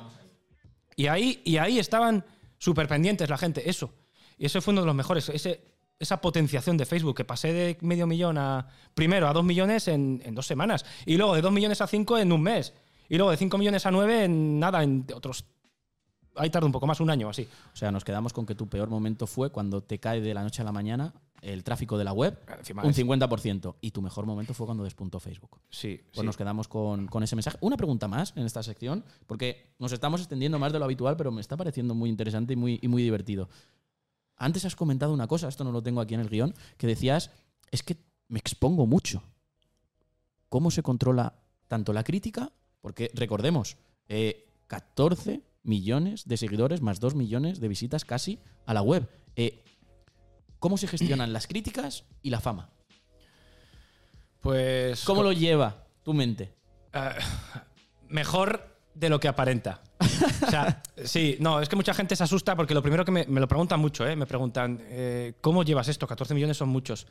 y 0.96 1.08
ahí, 1.08 1.42
y 1.44 1.58
ahí 1.58 1.80
estaban 1.80 2.24
súper 2.60 2.88
pendientes 2.88 3.30
la 3.30 3.38
gente. 3.38 3.70
Eso. 3.70 3.94
Y 4.38 4.46
eso 4.46 4.62
fue 4.62 4.72
uno 4.72 4.80
de 4.84 4.88
los 4.88 4.96
mejores. 4.96 5.28
Ese, 5.28 5.66
esa 6.00 6.22
potenciación 6.22 6.78
de 6.78 6.86
Facebook, 6.86 7.18
que 7.18 7.26
pasé 7.26 7.52
de 7.52 7.78
medio 7.82 8.08
millón 8.08 8.38
a. 8.38 8.70
Primero 8.94 9.28
a 9.28 9.34
2 9.34 9.44
millones 9.44 9.90
en, 9.90 10.22
en 10.24 10.34
dos 10.34 10.48
semanas. 10.48 10.86
Y 11.06 11.18
luego 11.18 11.36
de 11.36 11.42
2 11.42 11.52
millones 11.52 11.82
a 11.82 11.88
5 11.88 12.20
en 12.20 12.32
un 12.32 12.42
mes. 12.42 12.74
Y 13.10 13.18
luego 13.18 13.32
de 13.32 13.38
5 13.38 13.58
millones 13.58 13.86
a 13.86 13.92
9 13.92 14.24
en 14.24 14.60
nada, 14.62 14.82
en 14.82 15.06
otros 15.14 15.44
ahí 16.38 16.50
tarda 16.50 16.66
un 16.66 16.72
poco 16.72 16.88
más, 16.88 17.00
un 17.00 17.10
año 17.10 17.30
así. 17.30 17.48
O 17.74 17.76
sea, 17.76 17.92
nos 17.92 18.04
quedamos 18.04 18.34
con 18.34 18.46
que 18.46 18.56
tu 18.56 18.68
peor 18.68 18.90
momento 18.90 19.28
fue 19.28 19.50
cuando 19.52 19.82
te 19.84 20.00
cae 20.00 20.22
de 20.22 20.34
la 20.34 20.44
noche 20.44 20.62
a 20.62 20.66
la 20.66 20.72
mañana 20.72 21.14
el 21.42 21.64
tráfico 21.64 22.00
de 22.00 22.04
la 22.04 22.14
web 22.14 22.36
Encima 22.58 22.84
un 22.84 22.90
es- 22.90 22.98
50%. 22.98 23.76
Y 23.82 23.92
tu 23.92 24.02
mejor 24.02 24.26
momento 24.26 24.54
fue 24.56 24.66
cuando 24.66 24.84
despuntó 24.84 25.20
Facebook. 25.20 25.60
Sí, 25.70 26.02
Pues 26.12 26.22
sí. 26.22 26.26
nos 26.26 26.36
quedamos 26.36 26.68
con, 26.68 27.08
con 27.08 27.22
ese 27.24 27.36
mensaje. 27.36 27.58
Una 27.62 27.78
pregunta 27.78 28.08
más 28.08 28.34
en 28.36 28.46
esta 28.46 28.64
sección, 28.64 29.04
porque 29.28 29.74
nos 29.80 29.92
estamos 29.92 30.22
extendiendo 30.22 30.58
más 30.60 30.74
de 30.74 30.80
lo 30.80 30.86
habitual, 30.86 31.16
pero 31.16 31.32
me 31.32 31.42
está 31.42 31.56
pareciendo 31.56 31.94
muy 31.94 32.10
interesante 32.10 32.54
y 32.54 32.56
muy, 32.56 32.80
y 32.82 32.88
muy 32.88 33.04
divertido. 33.04 33.50
Antes 34.36 34.66
has 34.66 34.76
comentado 34.76 35.14
una 35.14 35.28
cosa, 35.28 35.48
esto 35.48 35.64
no 35.64 35.72
lo 35.72 35.82
tengo 35.84 36.02
aquí 36.02 36.14
en 36.16 36.20
el 36.22 36.30
guion, 36.30 36.54
que 36.78 36.88
decías, 36.88 37.32
es 37.72 37.84
que 37.84 37.98
me 38.30 38.40
expongo 38.40 38.86
mucho. 38.88 39.22
¿Cómo 40.50 40.72
se 40.72 40.84
controla 40.84 41.34
tanto 41.68 41.94
la 41.94 42.04
crítica? 42.04 42.52
Porque 42.82 43.12
recordemos, 43.14 43.78
eh, 44.08 44.46
14 44.68 45.42
millones 45.68 46.28
de 46.28 46.38
seguidores 46.38 46.82
más 46.82 47.00
2 47.00 47.16
millones 47.16 47.60
de 47.60 47.68
visitas 47.68 48.06
casi 48.06 48.40
a 48.66 48.74
la 48.74 48.82
web. 48.82 49.08
Eh, 49.36 49.64
¿Cómo 50.60 50.78
se 50.78 50.88
gestionan 50.88 51.34
las 51.34 51.48
críticas 51.48 52.06
y 52.22 52.30
la 52.30 52.40
fama? 52.40 52.70
Pues. 54.42 55.04
¿Cómo 55.04 55.24
lo 55.24 55.32
lleva 55.32 55.86
tu 56.04 56.14
mente? 56.14 56.54
Eh, 56.94 57.10
mejor 58.10 58.78
de 58.94 59.10
lo 59.10 59.20
que 59.20 59.28
aparenta. 59.28 59.82
O 60.00 60.50
sea, 60.50 60.82
sí, 61.04 61.38
no, 61.40 61.62
es 61.62 61.70
que 61.70 61.76
mucha 61.76 61.94
gente 61.94 62.16
se 62.16 62.24
asusta 62.24 62.56
porque 62.56 62.74
lo 62.74 62.82
primero 62.82 63.06
que 63.06 63.12
me, 63.12 63.26
me 63.28 63.40
lo 63.40 63.48
preguntan 63.48 63.80
mucho, 63.80 64.08
¿eh? 64.08 64.16
me 64.16 64.26
preguntan, 64.26 64.80
eh, 64.84 65.34
¿cómo 65.42 65.64
llevas 65.64 65.88
esto? 65.88 66.08
14 66.08 66.34
millones 66.34 66.58
son 66.58 66.70
muchos. 66.70 67.08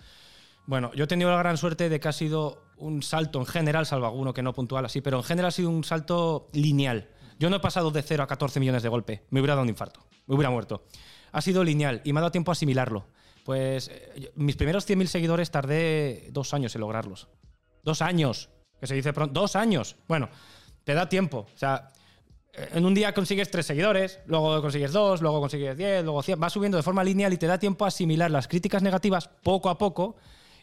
Bueno, 0.66 0.90
yo 0.94 1.04
he 1.04 1.06
tenido 1.06 1.30
la 1.30 1.38
gran 1.38 1.56
suerte 1.56 1.88
de 1.88 2.00
que 2.00 2.08
ha 2.08 2.12
sido 2.12 2.64
un 2.78 3.02
salto 3.02 3.38
en 3.38 3.46
general, 3.46 3.86
salvo 3.86 4.06
alguno 4.06 4.34
que 4.34 4.42
no 4.42 4.52
puntual 4.52 4.84
así, 4.84 5.00
pero 5.00 5.18
en 5.18 5.22
general 5.22 5.48
ha 5.48 5.52
sido 5.52 5.70
un 5.70 5.84
salto 5.84 6.48
lineal. 6.52 7.08
Yo 7.38 7.50
no 7.50 7.56
he 7.56 7.60
pasado 7.60 7.90
de 7.90 8.02
0 8.02 8.22
a 8.22 8.26
14 8.26 8.60
millones 8.60 8.82
de 8.82 8.88
golpe, 8.88 9.24
me 9.30 9.40
hubiera 9.40 9.54
dado 9.54 9.62
un 9.62 9.68
infarto, 9.68 10.00
me 10.26 10.34
hubiera 10.34 10.50
muerto. 10.50 10.84
Ha 11.32 11.42
sido 11.42 11.62
lineal 11.64 12.00
y 12.04 12.12
me 12.12 12.20
ha 12.20 12.22
dado 12.22 12.32
tiempo 12.32 12.50
a 12.50 12.52
asimilarlo. 12.52 13.08
Pues 13.44 13.88
eh, 13.88 14.32
mis 14.34 14.56
primeros 14.56 14.88
100.000 14.88 15.06
seguidores 15.06 15.50
tardé 15.50 16.28
dos 16.32 16.54
años 16.54 16.74
en 16.74 16.80
lograrlos. 16.80 17.28
Dos 17.84 18.02
años, 18.02 18.50
que 18.80 18.86
se 18.86 18.94
dice 18.94 19.12
pronto. 19.12 19.40
Dos 19.40 19.54
años. 19.54 19.96
Bueno, 20.08 20.28
te 20.84 20.94
da 20.94 21.08
tiempo. 21.08 21.46
O 21.54 21.58
sea, 21.58 21.92
en 22.56 22.84
un 22.84 22.94
día 22.94 23.12
consigues 23.12 23.50
tres 23.50 23.66
seguidores, 23.66 24.20
luego 24.26 24.60
consigues 24.62 24.92
dos, 24.92 25.20
luego 25.20 25.40
consigues 25.40 25.76
diez, 25.76 26.02
luego 26.02 26.22
cien. 26.22 26.42
Va 26.42 26.50
subiendo 26.50 26.76
de 26.76 26.82
forma 26.82 27.04
lineal 27.04 27.32
y 27.32 27.36
te 27.36 27.46
da 27.46 27.58
tiempo 27.58 27.84
a 27.84 27.88
asimilar 27.88 28.30
las 28.30 28.48
críticas 28.48 28.82
negativas 28.82 29.28
poco 29.28 29.68
a 29.68 29.78
poco 29.78 30.16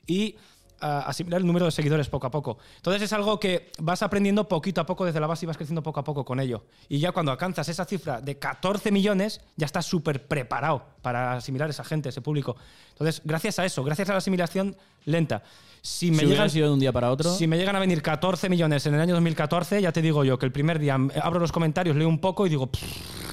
y 0.07 0.35
asimilar 0.83 1.41
el 1.41 1.47
número 1.47 1.65
de 1.65 1.71
seguidores 1.71 2.09
poco 2.09 2.27
a 2.27 2.31
poco. 2.31 2.57
Entonces 2.77 3.01
es 3.01 3.13
algo 3.13 3.39
que 3.39 3.71
vas 3.79 4.03
aprendiendo 4.03 4.47
poquito 4.47 4.81
a 4.81 4.85
poco 4.85 5.05
desde 5.05 5.19
la 5.19 5.27
base 5.27 5.45
y 5.45 5.47
vas 5.47 5.57
creciendo 5.57 5.83
poco 5.83 5.99
a 5.99 6.03
poco 6.03 6.25
con 6.25 6.39
ello. 6.39 6.65
Y 6.89 6.99
ya 6.99 7.11
cuando 7.11 7.31
alcanzas 7.31 7.69
esa 7.69 7.85
cifra 7.85 8.21
de 8.21 8.37
14 8.37 8.91
millones, 8.91 9.41
ya 9.55 9.65
estás 9.65 9.85
súper 9.85 10.27
preparado 10.27 10.83
para 11.01 11.33
asimilar 11.33 11.69
esa 11.69 11.83
gente, 11.83 12.09
ese 12.09 12.21
público. 12.21 12.55
Entonces, 12.89 13.21
gracias 13.23 13.59
a 13.59 13.65
eso, 13.65 13.83
gracias 13.83 14.09
a 14.09 14.13
la 14.13 14.17
asimilación 14.19 14.75
lenta. 15.05 15.43
Si 15.81 16.11
me 16.11 16.19
si 16.19 16.25
llegan, 16.27 16.49
sido 16.49 16.67
de 16.67 16.73
un 16.73 16.79
día 16.79 16.91
para 16.93 17.11
otro, 17.11 17.33
si 17.33 17.45
me 17.45 17.57
llegan 17.57 17.75
a 17.75 17.79
venir 17.79 18.01
14 18.01 18.47
millones 18.49 18.85
en 18.85 18.95
el 18.95 19.01
año 19.01 19.13
2014, 19.15 19.81
ya 19.81 19.91
te 19.91 20.01
digo 20.01 20.23
yo 20.23 20.39
que 20.39 20.45
el 20.45 20.51
primer 20.51 20.79
día 20.79 20.97
abro 21.21 21.39
los 21.39 21.51
comentarios, 21.51 21.95
leo 21.97 22.07
un 22.07 22.19
poco 22.19 22.45
y 22.45 22.49
digo, 22.49 22.67
"Pff, 22.67 23.23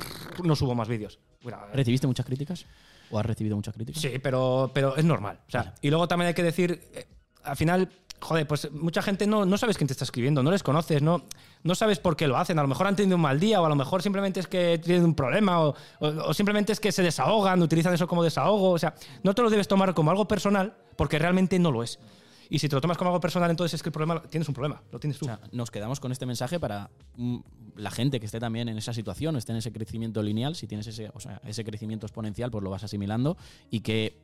no 0.42 0.56
subo 0.56 0.74
más 0.74 0.88
vídeos. 0.88 1.18
¿recibiste 1.72 2.06
muchas 2.06 2.26
críticas? 2.26 2.66
¿O 3.10 3.18
has 3.18 3.26
recibido 3.26 3.56
muchas 3.56 3.74
críticas? 3.74 4.00
Sí, 4.00 4.18
pero, 4.22 4.70
pero 4.72 4.96
es 4.96 5.04
normal. 5.04 5.40
O 5.46 5.50
sea, 5.50 5.74
y 5.80 5.90
luego 5.90 6.06
también 6.06 6.28
hay 6.28 6.34
que 6.34 6.42
decir, 6.42 6.80
eh, 6.94 7.06
al 7.44 7.56
final, 7.56 7.88
joder, 8.20 8.46
pues 8.46 8.70
mucha 8.72 9.02
gente 9.02 9.26
no, 9.26 9.44
no 9.46 9.56
sabes 9.58 9.76
quién 9.78 9.86
te 9.88 9.92
está 9.92 10.04
escribiendo, 10.04 10.42
no 10.42 10.50
les 10.50 10.62
conoces, 10.62 11.00
no, 11.02 11.22
no 11.62 11.74
sabes 11.74 11.98
por 11.98 12.16
qué 12.16 12.26
lo 12.26 12.36
hacen. 12.36 12.58
A 12.58 12.62
lo 12.62 12.68
mejor 12.68 12.86
han 12.86 12.96
tenido 12.96 13.16
un 13.16 13.22
mal 13.22 13.40
día, 13.40 13.60
o 13.60 13.66
a 13.66 13.68
lo 13.68 13.76
mejor 13.76 14.02
simplemente 14.02 14.40
es 14.40 14.46
que 14.46 14.78
tienen 14.82 15.04
un 15.04 15.14
problema, 15.14 15.60
o, 15.60 15.74
o- 16.00 16.34
simplemente 16.34 16.72
es 16.72 16.80
que 16.80 16.92
se 16.92 17.02
desahogan, 17.02 17.62
utilizan 17.62 17.94
eso 17.94 18.06
como 18.06 18.22
desahogo. 18.22 18.70
O 18.72 18.78
sea, 18.78 18.94
no 19.22 19.34
te 19.34 19.42
lo 19.42 19.50
debes 19.50 19.68
tomar 19.68 19.94
como 19.94 20.10
algo 20.10 20.26
personal, 20.28 20.74
porque 20.96 21.18
realmente 21.18 21.58
no 21.58 21.70
lo 21.70 21.82
es. 21.82 21.98
Y 22.52 22.58
si 22.58 22.68
te 22.68 22.74
lo 22.74 22.80
tomas 22.80 22.98
como 22.98 23.10
algo 23.10 23.20
personal, 23.20 23.48
entonces 23.50 23.74
es 23.74 23.82
que 23.82 23.90
el 23.90 23.92
problema 23.92 24.22
tienes 24.22 24.48
un 24.48 24.54
problema, 24.54 24.82
lo 24.90 24.98
tienes 24.98 25.18
tú. 25.18 25.26
O 25.26 25.28
sea, 25.28 25.38
nos 25.52 25.70
quedamos 25.70 26.00
con 26.00 26.10
este 26.10 26.26
mensaje 26.26 26.58
para 26.58 26.90
mm, 27.16 27.38
la 27.76 27.92
gente 27.92 28.18
que 28.18 28.26
esté 28.26 28.40
también 28.40 28.68
en 28.68 28.76
esa 28.76 28.92
situación, 28.92 29.36
esté 29.36 29.52
en 29.52 29.58
ese 29.58 29.70
crecimiento 29.72 30.20
lineal, 30.20 30.56
si 30.56 30.66
tienes 30.66 30.88
ese, 30.88 31.12
o 31.14 31.20
sea, 31.20 31.40
ese 31.44 31.62
crecimiento 31.64 32.06
exponencial, 32.06 32.50
pues 32.50 32.64
lo 32.64 32.70
vas 32.70 32.82
asimilando 32.82 33.36
y 33.70 33.80
que 33.80 34.18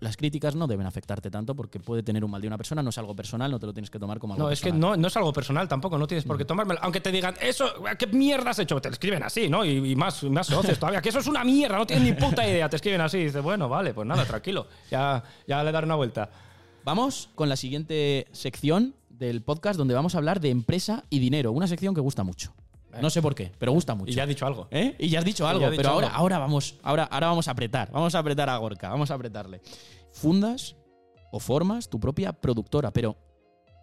las 0.00 0.16
críticas 0.16 0.54
no 0.54 0.66
deben 0.66 0.86
afectarte 0.86 1.30
tanto 1.30 1.54
porque 1.54 1.80
puede 1.80 2.02
tener 2.02 2.24
un 2.24 2.30
mal 2.30 2.40
día 2.40 2.48
una 2.48 2.56
persona, 2.56 2.82
no 2.82 2.90
es 2.90 2.98
algo 2.98 3.14
personal, 3.16 3.50
no 3.50 3.58
te 3.58 3.66
lo 3.66 3.72
tienes 3.72 3.90
que 3.90 3.98
tomar 3.98 4.18
como 4.18 4.34
algo 4.34 4.46
No, 4.46 4.50
es 4.50 4.60
que 4.60 4.72
no, 4.72 4.96
no 4.96 5.08
es 5.08 5.16
algo 5.16 5.32
personal 5.32 5.68
tampoco, 5.68 5.98
no 5.98 6.06
tienes 6.06 6.24
por 6.24 6.38
qué 6.38 6.44
tomármelo. 6.44 6.80
Aunque 6.82 7.00
te 7.00 7.10
digan, 7.10 7.34
eso, 7.40 7.66
¿qué 7.98 8.06
mierda 8.06 8.50
has 8.50 8.58
hecho? 8.58 8.80
Te 8.80 8.88
lo 8.88 8.92
escriben 8.92 9.22
así, 9.22 9.48
¿no? 9.48 9.64
Y, 9.64 9.92
y 9.92 9.96
más, 9.96 10.22
más 10.24 10.46
soces 10.46 10.78
todavía, 10.78 11.02
que 11.02 11.08
eso 11.08 11.18
es 11.18 11.26
una 11.26 11.44
mierda, 11.44 11.78
no 11.78 11.86
tienes 11.86 12.04
ni 12.04 12.12
puta 12.12 12.48
idea, 12.48 12.68
te 12.68 12.76
escriben 12.76 13.00
así. 13.00 13.18
Y 13.18 13.24
dices, 13.24 13.42
bueno, 13.42 13.68
vale, 13.68 13.94
pues 13.94 14.06
nada, 14.06 14.24
tranquilo, 14.24 14.66
ya, 14.90 15.22
ya 15.46 15.62
le 15.64 15.72
daré 15.72 15.86
una 15.86 15.96
vuelta. 15.96 16.30
Vamos 16.84 17.28
con 17.34 17.48
la 17.48 17.56
siguiente 17.56 18.28
sección 18.32 18.94
del 19.10 19.42
podcast 19.42 19.76
donde 19.76 19.94
vamos 19.94 20.14
a 20.14 20.18
hablar 20.18 20.40
de 20.40 20.50
empresa 20.50 21.04
y 21.10 21.18
dinero, 21.18 21.52
una 21.52 21.66
sección 21.66 21.94
que 21.94 22.00
gusta 22.00 22.22
mucho. 22.22 22.52
No 23.00 23.10
sé 23.10 23.22
por 23.22 23.34
qué, 23.34 23.52
pero 23.58 23.72
gusta 23.72 23.94
mucho. 23.94 24.10
Y 24.10 24.14
ya 24.14 24.24
he 24.24 24.26
dicho 24.26 24.46
algo. 24.46 24.68
¿Eh? 24.70 24.96
Y 24.98 25.08
ya 25.08 25.20
has 25.20 25.24
dicho 25.24 25.46
algo, 25.46 25.70
dicho 25.70 25.76
pero 25.76 25.90
ahora, 25.90 26.08
ahora 26.08 26.38
vamos, 26.38 26.76
ahora, 26.82 27.04
ahora 27.04 27.28
vamos 27.28 27.48
a 27.48 27.52
apretar, 27.52 27.90
vamos 27.90 28.14
a 28.14 28.18
apretar 28.18 28.48
a 28.48 28.56
Gorka, 28.56 28.88
vamos 28.88 29.10
a 29.10 29.14
apretarle. 29.14 29.60
Fundas 30.12 30.76
o 31.32 31.40
formas 31.40 31.88
tu 31.88 32.00
propia 32.00 32.32
productora, 32.32 32.92
pero 32.92 33.16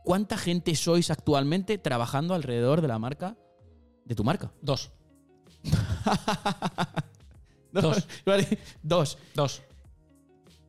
¿cuánta 0.04 0.38
gente 0.38 0.76
sois 0.76 1.12
actualmente 1.12 1.78
trabajando 1.78 2.34
alrededor 2.34 2.82
de 2.82 2.88
la 2.88 3.00
marca, 3.00 3.38
de 4.06 4.16
tu 4.16 4.24
marca? 4.24 4.52
Dos. 4.62 4.92
Dos. 7.82 8.08
Vale, 8.26 8.58
dos. 8.82 9.18
Dos. 9.34 9.62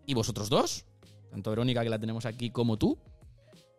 ¿Y 0.06 0.14
vosotros 0.14 0.48
dos? 0.48 0.84
Tanto 1.30 1.50
Verónica, 1.50 1.82
que 1.82 1.90
la 1.90 1.98
tenemos 1.98 2.26
aquí, 2.26 2.50
como 2.50 2.78
tú, 2.78 2.98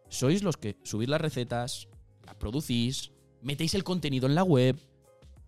sois 0.09 0.43
los 0.43 0.57
que 0.57 0.77
subís 0.83 1.09
las 1.09 1.21
recetas, 1.21 1.87
las 2.25 2.35
producís, 2.35 3.11
metéis 3.41 3.73
el 3.75 3.83
contenido 3.83 4.27
en 4.27 4.35
la 4.35 4.43
web. 4.43 4.77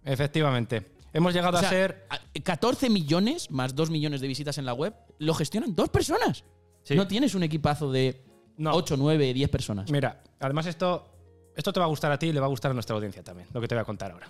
Efectivamente. 0.04 0.86
Hemos 1.12 1.34
llegado 1.34 1.58
O 1.58 1.60
sea, 1.60 1.70
a 1.70 1.72
ser. 1.72 2.06
a- 2.10 2.20
14 2.44 2.90
millones 2.90 3.50
más 3.52 3.76
2 3.76 3.90
millones 3.90 4.22
de 4.22 4.28
visitas 4.28 4.58
en 4.58 4.66
la 4.66 4.74
web 4.74 4.94
lo 5.18 5.34
gestionan 5.34 5.76
dos 5.76 5.90
personas. 5.90 6.44
Sí. 6.84 6.96
No 6.96 7.08
tienes 7.08 7.36
un 7.36 7.44
equipazo 7.44 7.92
de 7.92 8.24
No. 8.58 8.72
8, 8.74 8.96
9, 8.98 9.34
10 9.34 9.50
personas. 9.50 9.92
Mira, 9.92 10.22
además 10.40 10.66
esto, 10.68 11.52
esto 11.56 11.74
te 11.74 11.80
va 11.80 11.86
a 11.86 11.90
gustar 11.90 12.12
a 12.12 12.20
ti 12.20 12.28
y 12.28 12.34
le 12.34 12.40
va 12.40 12.46
a 12.46 12.50
gustar 12.50 12.72
a 12.72 12.74
nuestra 12.74 12.96
audiencia 12.96 13.24
también, 13.24 13.48
lo 13.54 13.60
que 13.62 13.68
te 13.68 13.76
voy 13.76 13.82
a 13.82 13.86
contar 13.86 14.12
ahora. 14.12 14.28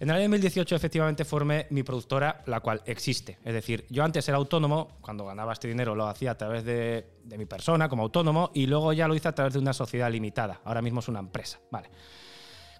En 0.00 0.10
el 0.10 0.16
año 0.16 0.22
2018 0.24 0.74
efectivamente 0.74 1.24
formé 1.24 1.66
mi 1.70 1.82
productora, 1.82 2.42
la 2.46 2.60
cual 2.60 2.82
existe. 2.86 3.38
Es 3.44 3.52
decir, 3.54 3.86
yo 3.90 4.02
antes 4.02 4.26
era 4.28 4.38
autónomo, 4.38 4.96
cuando 5.00 5.24
ganaba 5.26 5.52
este 5.52 5.68
dinero 5.68 5.94
lo 5.94 6.06
hacía 6.08 6.32
a 6.32 6.38
través 6.38 6.64
de, 6.64 7.06
de 7.22 7.38
mi 7.38 7.46
persona 7.46 7.88
como 7.88 8.02
autónomo 8.02 8.50
y 8.54 8.66
luego 8.66 8.92
ya 8.92 9.06
lo 9.06 9.14
hice 9.14 9.28
a 9.28 9.34
través 9.34 9.52
de 9.54 9.60
una 9.60 9.72
sociedad 9.72 10.10
limitada. 10.10 10.60
Ahora 10.64 10.82
mismo 10.82 11.00
es 11.00 11.08
una 11.08 11.20
empresa. 11.20 11.60
Vale. 11.70 11.90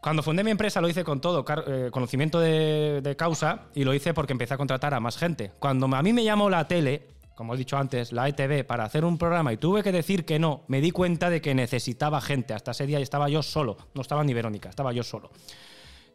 Cuando 0.05 0.23
fundé 0.23 0.45
mi 0.45 0.51
empresa 0.51 0.83
lo 0.83 0.89
hice 0.91 1.03
con 1.03 1.19
todo 1.19 1.47
eh, 1.67 1.89
conocimiento 1.91 2.39
de, 2.39 3.01
de 3.03 3.17
causa 3.17 3.69
y 3.75 3.85
lo 3.85 3.95
hice 3.95 4.13
porque 4.13 4.35
empecé 4.35 4.53
a 4.53 4.59
contratar 4.59 4.93
a 4.93 5.01
más 5.01 5.17
gente. 5.17 5.53
Cuando 5.59 5.87
a 5.87 6.03
mí 6.03 6.13
me 6.13 6.23
llamó 6.23 6.51
la 6.51 6.69
tele, 6.69 7.09
como 7.35 7.55
he 7.55 7.57
dicho 7.57 7.79
antes, 7.79 8.13
la 8.13 8.29
ETV, 8.29 8.67
para 8.67 8.85
hacer 8.85 9.07
un 9.07 9.17
programa 9.17 9.55
y 9.55 9.57
tuve 9.57 9.83
que 9.83 9.93
decir 9.93 10.27
que 10.27 10.39
no, 10.39 10.65
me 10.69 10.83
di 10.83 10.91
cuenta 10.91 11.31
de 11.31 11.41
que 11.41 11.55
necesitaba 11.55 12.21
gente. 12.21 12.53
Hasta 12.53 12.73
ese 12.73 12.87
día 12.87 12.99
estaba 13.01 13.31
yo 13.31 13.43
solo, 13.43 13.79
no 13.95 14.03
estaba 14.03 14.23
ni 14.25 14.35
Verónica, 14.35 14.69
estaba 14.69 14.93
yo 14.93 15.03
solo. 15.03 15.31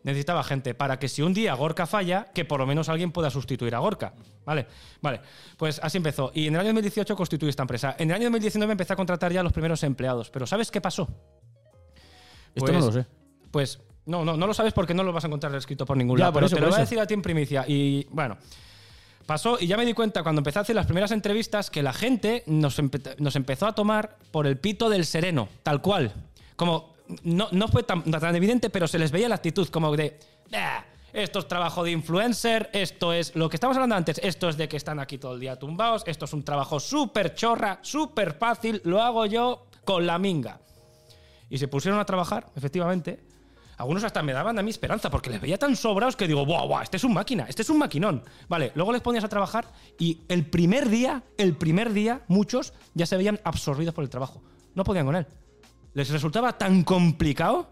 Necesitaba 0.04 0.44
gente 0.44 0.76
para 0.76 1.00
que 1.00 1.08
si 1.08 1.24
un 1.24 1.34
día 1.34 1.56
Gorka 1.56 1.88
falla, 1.88 2.26
que 2.32 2.46
por 2.46 2.60
lo 2.60 2.68
menos 2.68 2.90
alguien 2.90 3.12
pueda 3.12 3.32
sustituir 3.32 3.74
a 3.74 3.80
Gorka. 3.80 4.14
¿Vale? 4.46 4.68
Vale. 5.02 5.22
Pues 5.58 5.80
así 5.82 5.98
empezó. 5.98 6.30
Y 6.36 6.46
en 6.46 6.54
el 6.54 6.60
año 6.62 6.74
2018 6.74 7.16
constituí 7.16 7.50
esta 7.50 7.64
empresa. 7.64 7.96
En 7.98 8.12
el 8.12 8.18
año 8.18 8.26
2019 8.26 8.72
empecé 8.72 8.94
a 8.94 8.96
contratar 8.96 9.34
ya 9.34 9.40
a 9.40 9.44
los 9.44 9.52
primeros 9.52 9.82
empleados. 9.82 10.30
Pero 10.30 10.46
¿sabes 10.46 10.70
qué 10.70 10.80
pasó? 10.80 11.08
Esto 12.54 12.72
no 12.72 12.80
pues- 12.80 12.86
lo 12.86 12.92
sé. 12.92 13.19
Pues 13.52 13.80
no, 14.06 14.24
no, 14.26 14.36
no 14.38 14.48
lo 14.48 14.54
sabes 14.54 14.74
porque 14.74 14.94
no 14.94 15.04
lo 15.04 15.14
vas 15.14 15.24
a 15.24 15.28
encontrar 15.28 15.54
escrito 15.56 15.86
por 15.86 15.98
ningún 15.98 16.18
Ya, 16.18 16.24
lado. 16.26 16.34
por 16.34 16.40
pero 16.42 16.48
eso, 16.48 16.56
te 16.56 16.62
por 16.62 16.68
lo 16.70 16.72
voy 16.74 16.78
a 16.80 16.82
decir 16.82 17.00
a 17.00 17.06
ti 17.08 17.14
en 17.14 17.22
primicia. 17.22 17.66
Y 17.68 18.08
bueno, 18.12 18.38
pasó 19.26 19.58
y 19.60 19.68
ya 19.68 19.78
me 19.78 19.86
di 19.86 19.94
cuenta 19.94 20.24
cuando 20.24 20.40
empecé 20.40 20.60
a 20.60 20.62
hacer 20.64 20.76
las 20.76 20.86
primeras 20.86 21.12
entrevistas 21.12 21.70
que 21.70 21.84
la 21.84 21.94
gente 21.94 22.44
nos, 22.48 22.80
empe- 22.80 23.16
nos 23.20 23.36
empezó 23.36 23.68
a 23.68 23.74
tomar 23.76 24.18
por 24.32 24.48
el 24.48 24.58
pito 24.58 24.90
del 24.90 25.06
sereno, 25.06 25.50
tal 25.64 25.82
cual. 25.82 26.14
Como 26.56 26.94
no, 27.24 27.48
no 27.52 27.68
fue 27.68 27.84
tan, 27.84 28.04
tan 28.04 28.36
evidente, 28.36 28.70
pero 28.70 28.88
se 28.88 29.00
les 29.00 29.12
veía 29.12 29.30
la 29.30 29.36
actitud 29.36 29.68
como 29.70 29.96
de. 29.96 30.20
"Ah, 30.54 30.84
esto 31.14 31.40
es 31.40 31.48
trabajo 31.48 31.84
de 31.84 31.92
influencer, 31.92 32.70
esto 32.74 33.14
es 33.14 33.36
lo 33.36 33.50
que 33.50 33.56
estamos 33.56 33.76
hablando 33.78 33.96
antes, 33.96 34.20
esto 34.24 34.48
es 34.50 34.58
de 34.58 34.68
que 34.70 34.78
están 34.78 35.00
aquí 35.00 35.18
todo 35.18 35.34
el 35.34 35.40
día 35.40 35.56
tumbados, 35.58 36.04
esto 36.06 36.26
es 36.26 36.34
un 36.34 36.44
trabajo 36.44 36.80
súper 36.80 37.34
chorra, 37.34 37.80
súper 37.82 38.34
fácil, 38.34 38.80
lo 38.86 39.02
hago 39.02 39.26
yo 39.26 39.66
con 39.86 40.06
la 40.06 40.20
minga. 40.20 40.60
Y 41.50 41.58
se 41.58 41.68
pusieron 41.68 42.00
a 42.00 42.06
trabajar, 42.06 42.46
efectivamente. 42.56 43.22
Algunos 43.80 44.04
hasta 44.04 44.22
me 44.22 44.34
daban 44.34 44.60
a 44.60 44.62
mí 44.62 44.70
esperanza 44.70 45.10
porque 45.10 45.30
les 45.30 45.40
veía 45.40 45.58
tan 45.58 45.74
sobrados 45.74 46.18
que 46.18 46.28
digo, 46.28 46.46
¡buah, 46.46 46.66
buah! 46.66 46.84
Este 46.84 46.98
es 46.98 47.04
un 47.06 47.14
máquina, 47.14 47.46
este 47.48 47.62
es 47.62 47.70
un 47.70 47.78
maquinón. 47.78 48.26
Vale, 48.50 48.74
luego 48.76 48.92
les 48.92 49.02
ponías 49.02 49.24
a 49.24 49.30
trabajar 49.30 49.72
y 49.98 50.20
el 50.28 50.46
primer 50.46 50.90
día, 50.90 51.24
el 51.38 51.56
primer 51.56 51.94
día, 51.94 52.22
muchos 52.28 52.74
ya 52.94 53.06
se 53.06 53.16
veían 53.16 53.40
absorbidos 53.46 53.96
por 53.96 54.04
el 54.04 54.10
trabajo. 54.10 54.44
No 54.76 54.84
podían 54.84 55.06
con 55.06 55.16
él. 55.16 55.26
Les 55.94 56.10
resultaba 56.10 56.58
tan 56.58 56.84
complicado 56.84 57.70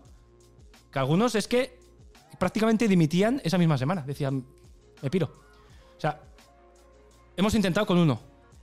que 0.94 0.98
algunos 0.98 1.36
es 1.36 1.46
que 1.46 1.78
prácticamente 2.40 2.88
dimitían 2.88 3.42
esa 3.44 3.58
misma 3.58 3.78
semana. 3.78 4.04
Decían, 4.08 4.46
me 5.02 5.10
piro. 5.10 5.30
O 5.98 6.00
sea, 6.00 6.22
hemos 7.36 7.54
intentado 7.54 7.86
con 7.86 7.98
uno, 7.98 8.18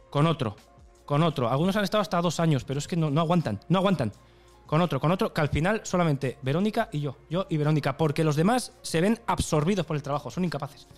con 0.08 0.26
otro, 0.26 0.56
con 1.04 1.22
otro. 1.22 1.50
Algunos 1.50 1.76
han 1.76 1.84
estado 1.84 2.00
hasta 2.00 2.22
dos 2.22 2.40
años, 2.40 2.64
pero 2.64 2.78
es 2.78 2.88
que 2.88 2.96
no, 2.96 3.10
no 3.10 3.20
aguantan, 3.20 3.60
no 3.68 3.80
aguantan. 3.80 4.12
Con 4.74 4.80
otro, 4.80 4.98
con 4.98 5.12
otro, 5.12 5.32
que 5.32 5.40
al 5.40 5.50
final 5.50 5.82
solamente 5.84 6.36
Verónica 6.42 6.88
y 6.90 6.98
yo, 6.98 7.16
yo 7.30 7.46
y 7.48 7.56
Verónica, 7.58 7.96
porque 7.96 8.24
los 8.24 8.34
demás 8.34 8.72
se 8.82 9.00
ven 9.00 9.20
absorbidos 9.24 9.86
por 9.86 9.94
el 9.94 10.02
trabajo, 10.02 10.32
son 10.32 10.44
incapaces. 10.44 10.88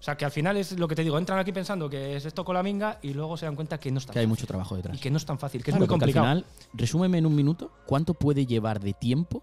O 0.00 0.02
sea, 0.02 0.16
que 0.16 0.24
al 0.24 0.30
final 0.30 0.56
es 0.56 0.78
lo 0.78 0.88
que 0.88 0.94
te 0.94 1.02
digo, 1.02 1.18
entran 1.18 1.38
aquí 1.38 1.52
pensando 1.52 1.90
que 1.90 2.16
es 2.16 2.24
esto 2.24 2.42
con 2.42 2.54
la 2.54 2.62
minga 2.62 3.00
y 3.02 3.12
luego 3.12 3.36
se 3.36 3.44
dan 3.44 3.54
cuenta 3.54 3.78
que 3.78 3.90
no 3.90 3.98
es 3.98 4.06
tan 4.06 4.14
Que 4.14 4.20
hay 4.20 4.26
mucho 4.26 4.46
trabajo 4.46 4.76
detrás. 4.76 4.96
Y 4.96 4.98
que 4.98 5.10
no 5.10 5.18
es 5.18 5.26
tan 5.26 5.38
fácil, 5.38 5.62
que 5.62 5.72
es 5.72 5.76
muy 5.76 5.86
complicado. 5.86 6.24
Al 6.24 6.38
final, 6.38 6.50
resúmeme 6.72 7.18
en 7.18 7.26
un 7.26 7.34
minuto 7.34 7.70
cuánto 7.84 8.14
puede 8.14 8.46
llevar 8.46 8.80
de 8.80 8.94
tiempo 8.94 9.42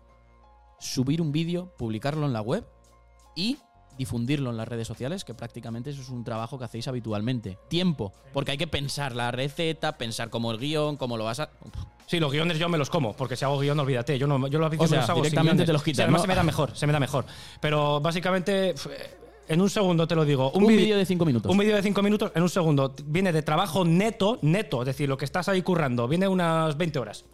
subir 0.79 1.21
un 1.21 1.31
vídeo, 1.31 1.71
publicarlo 1.77 2.25
en 2.25 2.33
la 2.33 2.41
web 2.41 2.65
y 3.35 3.59
difundirlo 3.99 4.49
en 4.49 4.57
las 4.57 4.67
redes 4.67 4.87
sociales, 4.87 5.23
que 5.23 5.35
prácticamente 5.35 5.91
eso 5.91 6.01
es 6.01 6.09
un 6.09 6.23
trabajo 6.23 6.57
que 6.57 6.65
hacéis 6.65 6.87
habitualmente. 6.87 7.59
Tiempo, 7.67 8.11
porque 8.33 8.51
hay 8.51 8.57
que 8.57 8.65
pensar 8.65 9.15
la 9.15 9.29
receta, 9.29 9.97
pensar 9.97 10.31
como 10.31 10.51
el 10.51 10.57
guion, 10.57 10.97
cómo 10.97 11.17
lo 11.17 11.25
vas 11.25 11.41
a... 11.41 11.49
Sí, 12.07 12.19
los 12.19 12.31
guiones 12.31 12.57
yo 12.57 12.67
me 12.69 12.77
los 12.79 12.89
como, 12.89 13.13
porque 13.13 13.35
si 13.35 13.45
hago 13.45 13.59
guion, 13.59 13.79
olvídate. 13.79 14.17
Yo, 14.17 14.25
no, 14.25 14.47
yo 14.47 14.57
los 14.57 14.71
vídeos 14.71 14.85
O 14.85 14.87
sea, 14.87 14.97
me 14.97 15.01
los 15.01 15.09
hago 15.11 15.21
directamente 15.21 15.65
te 15.65 15.73
los 15.73 15.83
quitas, 15.83 15.99
además 16.05 16.21
¿no? 16.21 16.23
se 16.23 16.27
me 16.29 16.35
da 16.35 16.43
mejor, 16.43 16.75
se 16.75 16.87
me 16.87 16.93
da 16.93 16.99
mejor. 16.99 17.25
Pero 17.61 17.99
básicamente, 17.99 18.69
f- 18.71 18.89
en 19.47 19.61
un 19.61 19.69
segundo 19.69 20.07
te 20.07 20.15
lo 20.15 20.23
digo. 20.25 20.49
Un, 20.51 20.65
vídeo- 20.65 20.77
vídeo 20.77 20.97
de 20.97 21.05
cinco 21.05 21.25
minutos. 21.25 21.51
Un 21.51 21.57
vídeo 21.57 21.75
de 21.75 21.83
5 21.83 22.01
minutos 22.01 22.31
en 22.33 22.41
un 22.41 22.49
segundo. 22.49 22.95
Viene 23.05 23.31
de 23.33 23.41
trabajo 23.43 23.83
neto, 23.85 24.39
neto, 24.41 24.81
es 24.81 24.85
decir, 24.87 25.07
lo 25.09 25.17
que 25.17 25.25
estás 25.25 25.49
ahí 25.49 25.61
currando. 25.61 26.07
Viene 26.07 26.27
unas 26.27 26.77
20 26.77 26.97
horas, 26.99 27.25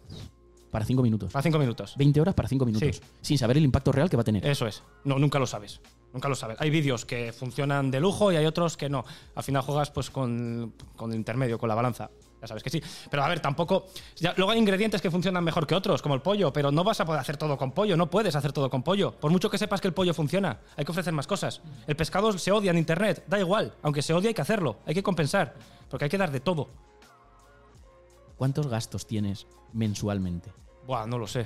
para 0.70 0.84
cinco 0.84 1.02
minutos. 1.02 1.32
para 1.32 1.42
5 1.42 1.58
minutos. 1.58 1.94
20 1.96 2.20
horas 2.20 2.34
para 2.34 2.48
cinco 2.48 2.66
minutos. 2.66 2.96
Sí. 2.96 3.02
Sin 3.22 3.38
saber 3.38 3.56
el 3.56 3.64
impacto 3.64 3.92
real 3.92 4.10
que 4.10 4.16
va 4.16 4.22
a 4.22 4.24
tener. 4.24 4.46
Eso 4.46 4.66
es. 4.66 4.82
No, 5.04 5.18
nunca 5.18 5.38
lo 5.38 5.46
sabes. 5.46 5.80
Nunca 6.16 6.30
lo 6.30 6.34
sabes. 6.34 6.56
Hay 6.62 6.70
vídeos 6.70 7.04
que 7.04 7.30
funcionan 7.30 7.90
de 7.90 8.00
lujo 8.00 8.32
y 8.32 8.36
hay 8.36 8.46
otros 8.46 8.78
que 8.78 8.88
no. 8.88 9.04
Al 9.34 9.42
final 9.42 9.60
juegas 9.60 9.90
pues 9.90 10.08
con, 10.08 10.72
con 10.96 11.10
el 11.10 11.16
intermedio, 11.18 11.58
con 11.58 11.68
la 11.68 11.74
balanza. 11.74 12.08
Ya 12.40 12.46
sabes 12.46 12.62
que 12.62 12.70
sí. 12.70 12.82
Pero 13.10 13.22
a 13.22 13.28
ver, 13.28 13.40
tampoco. 13.40 13.88
ya- 14.16 14.32
luego 14.38 14.52
hay 14.52 14.58
ingredientes 14.58 15.02
que 15.02 15.10
funcionan 15.10 15.44
mejor 15.44 15.66
que 15.66 15.74
otros, 15.74 16.00
como 16.00 16.14
el 16.14 16.22
pollo, 16.22 16.50
pero 16.54 16.72
no 16.72 16.84
vas 16.84 17.00
a 17.00 17.04
poder 17.04 17.20
hacer 17.20 17.36
todo 17.36 17.58
con 17.58 17.72
pollo. 17.72 17.98
No 17.98 18.08
puedes 18.08 18.34
hacer 18.34 18.54
todo 18.54 18.70
con 18.70 18.82
pollo. 18.82 19.12
Por 19.12 19.30
mucho 19.30 19.50
que 19.50 19.58
sepas 19.58 19.82
que 19.82 19.88
el 19.88 19.92
pollo 19.92 20.14
funciona, 20.14 20.58
hay 20.74 20.86
que 20.86 20.90
ofrecer 20.92 21.12
más 21.12 21.26
cosas. 21.26 21.60
El 21.86 21.96
pescado 21.96 22.32
se 22.38 22.50
odia 22.50 22.70
en 22.70 22.78
internet, 22.78 23.22
da 23.26 23.38
igual. 23.38 23.74
Aunque 23.82 24.00
se 24.00 24.14
odia, 24.14 24.28
hay 24.28 24.34
que 24.34 24.40
hacerlo. 24.40 24.76
Hay 24.86 24.94
que 24.94 25.02
compensar. 25.02 25.52
Porque 25.90 26.06
hay 26.06 26.10
que 26.10 26.16
dar 26.16 26.30
de 26.30 26.40
todo. 26.40 26.70
¿Cuántos 28.38 28.68
gastos 28.68 29.06
tienes 29.06 29.46
mensualmente? 29.74 30.50
Buah, 30.86 31.06
no 31.06 31.18
lo 31.18 31.26
sé. 31.26 31.40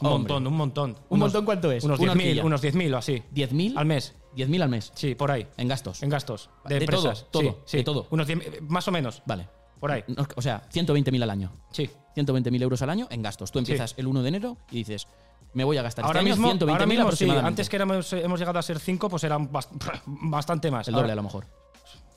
Un 0.00 0.06
Hombre. 0.08 0.34
montón, 0.34 0.46
un 0.46 0.54
montón. 0.56 0.90
¿Un 0.90 0.96
Unos- 1.08 1.18
montón 1.28 1.44
cuánto 1.46 1.72
es? 1.72 1.82
Unos 1.84 1.98
Una 1.98 2.12
10.000 2.12 2.26
horquilla. 2.28 2.44
unos 2.44 2.62
10.000 2.62 2.94
o 2.94 2.98
así. 2.98 3.22
¿10.000? 3.34 3.74
Al 3.76 3.86
mes. 3.86 4.14
10.000 4.34 4.62
al 4.62 4.68
mes. 4.68 4.92
Sí, 4.94 5.14
por 5.14 5.30
ahí. 5.30 5.46
En 5.56 5.66
gastos. 5.68 6.02
En 6.02 6.10
gastos. 6.10 6.50
De, 6.66 6.78
De 6.78 6.86
todo, 6.86 6.98
empresas. 6.98 7.26
todo, 7.30 7.42
Sí, 7.42 7.54
sí. 7.64 7.76
de 7.78 7.84
todo. 7.84 8.06
Unos 8.10 8.26
10, 8.26 8.60
más 8.62 8.86
o 8.86 8.90
menos. 8.92 9.22
Vale. 9.24 9.48
Por 9.80 9.90
ahí. 9.92 10.04
No, 10.08 10.26
O 10.36 10.42
sea, 10.42 10.62
120.000 10.70 11.22
al 11.22 11.30
año. 11.30 11.52
Sí. 11.70 11.90
120.000 12.14 12.62
euros 12.62 12.82
al 12.82 12.90
año 12.90 13.06
en 13.10 13.22
gastos. 13.22 13.50
Tú 13.50 13.58
empiezas 13.58 13.94
el 13.96 14.06
1 14.06 14.22
de 14.22 14.28
enero 14.28 14.56
y 14.70 14.76
dices, 14.78 15.06
me 15.54 15.64
voy 15.64 15.78
a 15.78 15.82
gastar 15.82 16.04
Ahora 16.04 16.20
este 16.20 16.30
mismo, 16.30 16.48
año 16.48 16.56
120.000 16.58 16.70
ahora 16.72 16.86
mismo 16.86 17.02
sí. 17.02 17.06
aproximadamente. 17.06 17.48
Antes 17.48 17.68
que 17.70 17.76
éramos, 17.76 18.12
eh, 18.12 18.22
hemos 18.24 18.38
llegado 18.40 18.58
a 18.58 18.62
ser 18.62 18.78
5, 18.78 19.08
pues 19.08 19.24
eran 19.24 19.50
bast- 19.50 19.70
bastante 20.06 20.70
más. 20.70 20.86
El 20.88 20.94
doble 20.94 21.04
Ahora, 21.04 21.12
a 21.14 21.16
lo 21.16 21.22
mejor. 21.22 21.46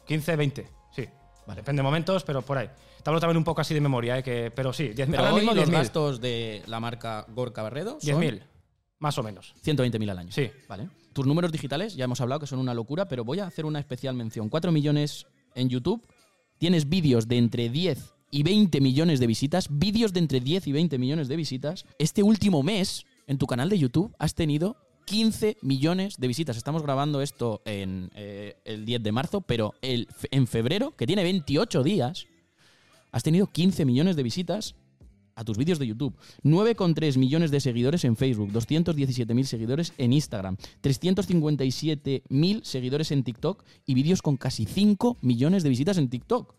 15, 0.08 0.36
20. 0.36 0.70
Sí. 0.96 1.06
Vale. 1.50 1.62
Depende 1.62 1.80
de 1.80 1.84
momentos, 1.84 2.24
pero 2.24 2.44
por 2.44 2.60
ahí. 2.60 2.70
Te 3.02 3.10
hablo 3.10 3.20
también 3.20 3.38
un 3.38 3.44
poco 3.44 3.60
así 3.60 3.74
de 3.74 3.82
memoria, 3.82 4.20
eh, 4.20 4.22
que, 4.22 4.52
pero 4.52 4.72
sí. 4.72 4.90
10.000. 4.90 5.08
Pero 5.10 5.20
ahora 5.24 5.34
mismo 5.34 5.56
los 5.56 5.68
10.000. 5.68 5.72
gastos 5.72 6.22
de 6.22 6.62
la 6.68 6.80
marca 6.80 7.26
Gorka 7.30 7.64
Barredo 7.64 7.98
son 8.00 8.22
10.000. 8.22 8.44
Más 9.00 9.18
o 9.18 9.24
menos. 9.24 9.56
120.000 9.66 10.12
al 10.12 10.20
año. 10.20 10.32
Sí. 10.32 10.52
Vale. 10.68 10.90
Tus 11.12 11.26
números 11.26 11.52
digitales, 11.52 11.96
ya 11.96 12.06
hemos 12.06 12.22
hablado 12.22 12.40
que 12.40 12.46
son 12.46 12.60
una 12.60 12.76
locura, 12.76 13.08
pero 13.08 13.24
voy 13.24 13.40
a 13.40 13.48
hacer 13.48 13.66
una 13.66 13.80
especial 13.80 14.14
mención. 14.14 14.48
4 14.48 14.72
millones 14.72 15.26
en 15.56 15.70
YouTube. 15.70 16.06
Tienes 16.60 16.88
vídeos 16.88 17.28
de 17.28 17.40
entre 17.40 17.70
10 17.70 18.14
y 18.30 18.44
20 18.44 18.80
millones 18.80 19.20
de 19.20 19.26
visitas. 19.26 19.70
Vídeos 19.72 20.14
de 20.14 20.20
entre 20.20 20.42
10 20.42 20.68
y 20.68 20.72
20 20.72 21.00
millones 21.00 21.28
de 21.30 21.36
visitas. 21.36 21.88
Este 21.98 22.22
último 22.22 22.62
mes, 22.62 23.08
en 23.26 23.40
tu 23.40 23.48
canal 23.48 23.70
de 23.70 23.80
YouTube, 23.80 24.16
has 24.20 24.36
tenido 24.36 24.78
15 25.10 25.58
millones 25.64 26.20
de 26.20 26.28
visitas. 26.28 26.56
Estamos 26.56 26.84
grabando 26.84 27.24
esto 27.24 27.64
en 27.66 28.12
eh, 28.14 28.58
el 28.64 28.86
10 28.86 29.02
de 29.02 29.12
marzo, 29.12 29.42
pero 29.42 29.74
en 29.82 30.46
febrero, 30.46 30.96
que 30.96 31.08
tiene 31.08 31.24
28 31.24 31.82
días, 31.82 32.28
has 33.12 33.24
tenido 33.24 33.48
15 33.48 33.86
millones 33.86 34.16
de 34.16 34.22
visitas 34.22 34.76
a 35.34 35.44
tus 35.44 35.58
vídeos 35.58 35.80
de 35.80 35.88
YouTube. 35.88 36.16
9,3 36.44 37.18
millones 37.18 37.50
de 37.50 37.60
seguidores 37.60 38.04
en 38.04 38.18
Facebook, 38.18 38.52
217.000 38.52 39.44
seguidores 39.46 39.94
en 39.98 40.14
Instagram, 40.14 40.58
357.000 40.84 42.64
seguidores 42.64 43.12
en 43.12 43.24
TikTok 43.24 43.64
y 43.88 43.96
vídeos 43.96 44.22
con 44.22 44.38
casi 44.38 44.66
5 44.66 45.18
millones 45.22 45.64
de 45.64 45.70
visitas 45.70 45.98
en 45.98 46.10
TikTok. 46.10 46.54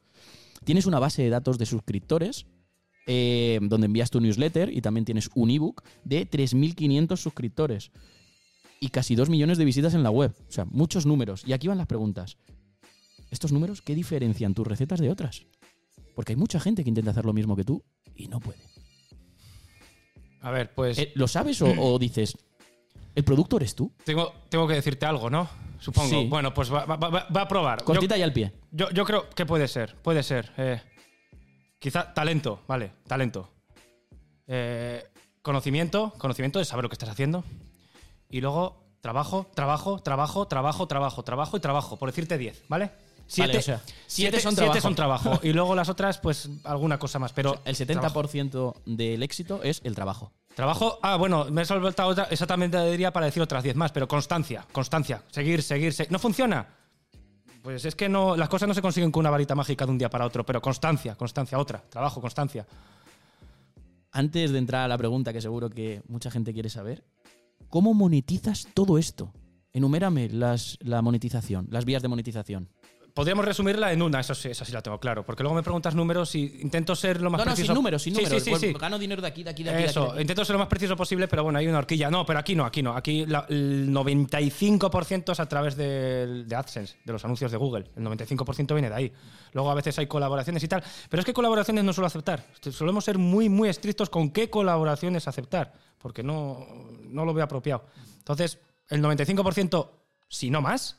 Tienes 0.65 0.87
una 0.87 0.99
base 0.99 1.23
de 1.23 1.31
datos 1.31 1.57
de 1.57 1.67
suscriptores 1.67 2.47
eh, 3.07 3.61
donde 3.63 3.87
envías 3.87 4.11
tu 4.11 4.21
newsletter 4.21 4.77
y 4.77 4.81
también 4.81 5.05
tienes 5.05 5.31
un 5.37 5.51
ebook 5.51 5.85
de 6.03 6.29
3.500 6.29 7.17
suscriptores 7.17 7.93
y 8.81 8.89
casi 8.89 9.15
2 9.15 9.29
millones 9.29 9.59
de 9.59 9.65
visitas 9.67 9.93
en 9.95 10.03
la 10.03 10.11
web. 10.11 10.35
O 10.49 10.51
sea, 10.53 10.65
muchos 10.65 11.05
números. 11.07 11.43
Y 11.47 11.53
aquí 11.53 11.69
van 11.69 11.79
las 11.79 11.87
preguntas. 11.87 12.39
¿Estos 13.31 13.53
números 13.53 13.83
qué 13.83 13.95
diferencian 13.95 14.55
tus 14.55 14.67
recetas 14.67 14.99
de 15.01 15.11
otras? 15.11 15.43
Porque 16.17 16.33
hay 16.33 16.37
mucha 16.37 16.59
gente 16.59 16.83
que 16.83 16.89
intenta 16.89 17.11
hacer 17.13 17.25
lo 17.27 17.33
mismo 17.33 17.55
que 17.55 17.65
tú 17.65 17.83
y 18.17 18.27
no 18.29 18.41
puede. 18.41 18.59
A 20.41 20.51
ver, 20.51 20.73
pues. 20.75 20.99
Eh, 20.99 21.13
¿Lo 21.15 21.29
sabes 21.29 21.61
o, 21.63 21.67
o 21.79 21.99
dices, 21.99 22.37
el 23.15 23.23
producto 23.25 23.59
eres 23.59 23.75
tú? 23.75 23.93
tengo, 24.05 24.33
tengo 24.49 24.67
que 24.67 24.75
decirte 24.75 25.05
algo, 25.07 25.29
¿no? 25.29 25.49
Supongo. 25.79 26.09
Sí. 26.09 26.27
Bueno, 26.29 26.53
pues 26.55 26.73
va, 26.73 26.85
va- 26.87 26.97
va- 26.97 27.29
va 27.35 27.43
a 27.43 27.49
probar. 27.49 27.81
Yo- 27.81 27.85
Cortita 27.85 28.17
y 28.19 28.23
al 28.23 28.33
pie. 28.33 28.53
Yo, 28.71 28.91
yo 28.91 29.05
creo 29.05 29.29
que 29.31 29.45
puede 29.47 29.69
ser, 29.69 29.95
puede 29.97 30.23
ser. 30.23 30.53
eh, 30.57 30.81
quizá 31.79 32.13
talento, 32.15 32.63
vale, 32.67 32.93
talento. 33.07 33.51
Eh, 34.47 35.05
conocimiento, 35.43 36.13
conocimiento 36.19 36.59
de 36.59 36.65
saber 36.65 36.83
lo 36.85 36.89
que 36.89 36.95
estás 36.95 37.09
haciendo. 37.11 37.45
Y 38.31 38.41
luego 38.41 38.85
trabajo, 39.01 39.47
trabajo, 39.55 39.99
trabajo, 39.99 40.47
trabajo, 40.47 40.87
trabajo, 40.87 41.23
trabajo 41.25 41.57
y 41.57 41.61
trabajo, 41.61 41.97
por 41.97 42.09
decirte 42.11 42.39
10, 42.39 42.65
¿vale? 42.69 42.91
Siete, 43.27 43.59
o 43.59 43.63
sea, 43.63 43.79
siete 43.79 43.95
siete 44.09 44.41
son 44.41 44.57
siete 44.57 44.65
trabajo. 44.65 44.81
son 44.81 44.95
trabajo. 44.97 45.41
y 45.45 45.53
luego 45.53 45.77
las 45.77 45.89
otras, 45.89 46.19
pues 46.19 46.49
alguna 46.65 46.99
cosa 46.99 47.21
más. 47.21 47.33
Pero 47.33 47.61
El 47.65 47.77
70% 47.77 48.75
del 48.87 49.23
éxito 49.23 49.63
es 49.63 49.81
el 49.85 49.95
trabajo. 49.95 50.33
Trabajo, 50.55 50.99
ah, 51.03 51.17
bueno, 51.17 51.45
me 51.45 51.63
he 51.63 51.65
saltado 51.65 52.11
otra, 52.11 52.25
exactamente 52.25 52.79
diría 52.91 53.13
para 53.13 53.27
decir 53.27 53.41
otras 53.41 53.63
10 53.63 53.77
más, 53.77 53.93
pero 53.93 54.09
constancia, 54.09 54.67
constancia, 54.73 55.23
seguir, 55.31 55.63
seguir, 55.63 55.93
seguir. 55.93 56.11
¿No 56.11 56.19
funciona? 56.19 56.67
Pues 57.63 57.85
es 57.85 57.95
que 57.95 58.09
no, 58.09 58.37
las 58.37 58.49
cosas 58.49 58.69
no 58.69 58.75
se 58.75 58.83
consiguen 58.83 59.13
con 59.13 59.21
una 59.21 59.31
varita 59.31 59.55
mágica 59.55 59.85
de 59.85 59.93
un 59.93 59.99
día 59.99 60.11
para 60.11 60.27
otro, 60.27 60.45
pero 60.45 60.61
constancia, 60.61 61.15
constancia, 61.15 61.59
otra, 61.59 61.83
trabajo, 61.89 62.21
constancia. 62.21 62.67
Antes 64.11 64.51
de 64.51 64.59
entrar 64.59 64.83
a 64.83 64.89
la 64.89 64.99
pregunta 64.99 65.33
que 65.33 65.41
seguro 65.41 65.71
que 65.71 66.03
mucha 66.09 66.33
gente 66.33 66.53
quiere 66.53 66.69
saber, 66.69 67.05
¿cómo 67.69 67.95
monetizas 67.95 68.69
todo 68.75 68.99
esto? 68.99 69.33
Enumérame 69.73 70.29
las, 70.29 70.79
la 70.81 71.03
monetización, 71.03 71.69
las 71.71 71.85
vías 71.85 72.03
de 72.03 72.09
monetización. 72.09 72.69
Podríamos 73.21 73.45
resumirla 73.45 73.93
en 73.93 74.01
una, 74.01 74.21
eso 74.21 74.35
sí, 74.35 74.49
esa 74.49 74.65
sí 74.65 74.73
la 74.73 74.81
tengo 74.81 74.99
claro, 74.99 75.25
porque 75.25 75.43
luego 75.43 75.55
me 75.55 75.63
preguntas 75.63 75.95
números 75.95 76.35
y 76.35 76.59
intento 76.63 76.97
ser 76.97 77.21
lo 77.21 77.29
más 77.31 77.39
No, 77.41 77.45
no, 77.45 77.51
preciso. 77.51 77.67
sin 77.67 77.75
números, 77.75 78.03
sin 78.03 78.15
números. 78.15 78.43
Sí, 78.43 78.51
sí, 78.55 78.57
sí. 78.59 78.73
Gano 78.73 78.99
dinero 78.99 79.21
de 79.21 79.29
aquí, 79.29 79.43
de 79.43 79.51
aquí, 79.51 79.63
de 79.63 79.71
aquí. 79.71 79.77
de 79.79 79.83
aquí, 79.85 79.91
Eso, 79.91 80.05
de 80.07 80.11
aquí. 80.13 80.21
intento 80.23 80.45
ser 80.45 80.55
lo 80.55 80.59
más 80.61 80.69
preciso 80.69 80.97
posible, 80.97 81.29
pero 81.29 81.43
bueno, 81.45 81.59
hay 81.59 81.67
una 81.67 81.79
horquilla. 81.79 82.11
No, 82.11 82.25
pero 82.25 82.39
aquí 82.39 82.55
no, 82.55 82.65
aquí 82.65 82.83
no. 82.83 82.97
Aquí 82.97 83.27
la- 83.27 83.45
el 83.51 83.91
95% 83.93 85.33
es 85.33 85.41
a 85.41 85.47
través 85.47 85.77
del- 85.77 86.49
de 86.49 86.57
AdSense, 86.57 86.97
de 87.05 87.13
los 87.13 87.25
anuncios 87.25 87.51
de 87.53 87.59
Google. 87.59 87.91
El 87.95 88.03
95% 88.05 88.75
viene 88.75 88.89
de 88.89 88.95
ahí. 88.95 89.13
Luego 89.53 89.71
a 89.71 89.75
veces 89.75 89.99
hay 89.99 90.07
colaboraciones 90.07 90.63
y 90.65 90.69
tal. 90.69 90.83
Pero 91.09 91.21
es 91.21 91.27
que 91.27 91.35
colaboraciones 91.35 91.85
no 91.85 91.93
suelo 91.93 92.07
aceptar. 92.07 92.47
Solemos 92.71 93.05
ser 93.05 93.19
muy, 93.19 93.49
muy 93.49 93.69
estrictos 93.69 94.09
con 94.09 94.31
qué 94.31 94.49
colaboraciones 94.49 95.29
aceptar, 95.29 95.75
porque 95.99 96.23
no, 96.23 96.67
no 97.05 97.25
lo 97.25 97.35
veo 97.35 97.45
apropiado. 97.45 97.85
Entonces, 98.19 98.59
el 98.89 99.03
95%, 99.03 99.91
si 100.29 100.51
no 100.51 100.61
más, 100.63 100.99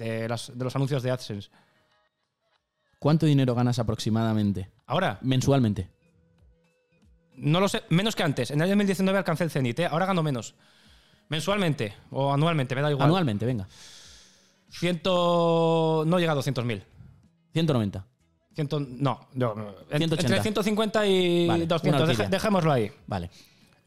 de, 0.00 0.28
las- 0.28 0.50
de 0.56 0.64
los 0.64 0.74
anuncios 0.74 1.02
de 1.02 1.10
AdSense. 1.10 1.50
¿Cuánto 2.98 3.26
dinero 3.26 3.54
ganas 3.54 3.78
aproximadamente? 3.78 4.68
Ahora, 4.86 5.18
Mensualmente. 5.22 5.88
No 7.36 7.60
lo 7.60 7.68
sé, 7.68 7.82
menos 7.88 8.14
que 8.16 8.22
antes. 8.22 8.50
En 8.50 8.56
el 8.58 8.64
año 8.64 8.72
2019 8.72 9.16
alcancé 9.18 9.44
el 9.44 9.50
cenit, 9.50 9.78
¿eh? 9.78 9.86
ahora 9.86 10.04
gano 10.06 10.22
menos. 10.22 10.54
Mensualmente 11.28 11.94
o 12.10 12.32
anualmente, 12.32 12.74
me 12.74 12.82
da 12.82 12.90
igual. 12.90 13.06
Anualmente, 13.06 13.46
venga. 13.46 13.66
Ciento... 14.70 16.04
No 16.06 16.18
llega 16.18 16.32
a 16.32 16.36
200.000. 16.36 16.82
190. 17.52 18.06
Ciento... 18.54 18.80
No, 18.80 19.28
no, 19.34 19.54
no. 19.54 19.68
En- 19.90 19.98
180. 19.98 20.22
entre 20.26 20.42
150 20.42 21.06
y 21.06 21.46
Vale, 21.46 21.66
200. 21.66 21.88
una 21.88 21.98
Deje- 22.08 22.10
horquilla. 22.22 22.28
dejémoslo 22.28 22.72
ahí, 22.72 22.90
Vale. 23.06 23.30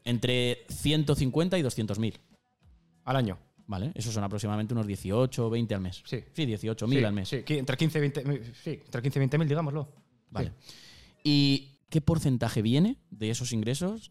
Entre 0.04 0.66
150 0.70 1.56
y 1.58 1.62
200 1.62 1.98
mil. 1.98 2.18
al 3.04 3.16
año. 3.16 3.38
Vale. 3.66 3.92
Esos 3.94 4.12
son 4.12 4.24
aproximadamente 4.24 4.74
unos 4.74 4.86
18 4.86 5.46
o 5.46 5.50
20 5.50 5.74
al 5.74 5.80
mes. 5.80 6.02
Sí. 6.04 6.22
Sí, 6.32 6.46
18 6.46 6.86
mil 6.86 6.98
Sí, 6.98 7.04
al 7.04 7.12
mes. 7.12 7.28
Sí, 7.28 7.44
entre 7.48 7.76
15 7.76 7.98
y 7.98 8.00
20 8.00 8.52
sí, 8.62 8.80
entre 8.84 9.02
15 9.02 9.18
y 9.18 9.20
20 9.20 9.38
mil, 9.38 9.48
digámoslo. 9.48 9.88
Vale. 10.30 10.52
¿Y 11.22 11.78
qué 11.88 12.00
porcentaje 12.00 12.60
viene 12.60 12.98
de 13.10 13.30
esos 13.30 13.52
ingresos 13.52 14.10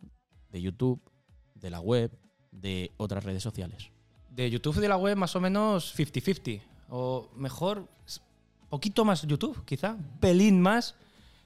de 0.50 0.62
YouTube, 0.62 1.02
de 1.56 1.70
la 1.70 1.80
web, 1.80 2.12
de 2.52 2.92
otras 2.98 3.24
redes 3.24 3.44
sociales? 3.44 3.90
De 4.30 4.50
YouTube 4.50 4.78
y 4.78 4.82
de 4.82 4.88
la 4.88 4.98
web 4.98 5.16
más 5.16 5.36
o 5.36 5.42
menos 5.42 5.98
50-50. 5.98 6.62
O 6.90 7.30
mejor, 7.36 7.88
poquito 8.70 9.06
más 9.06 9.22
YouTube, 9.28 9.64
quizá. 9.66 9.98
Pelín 10.20 10.60
más. 10.62 10.96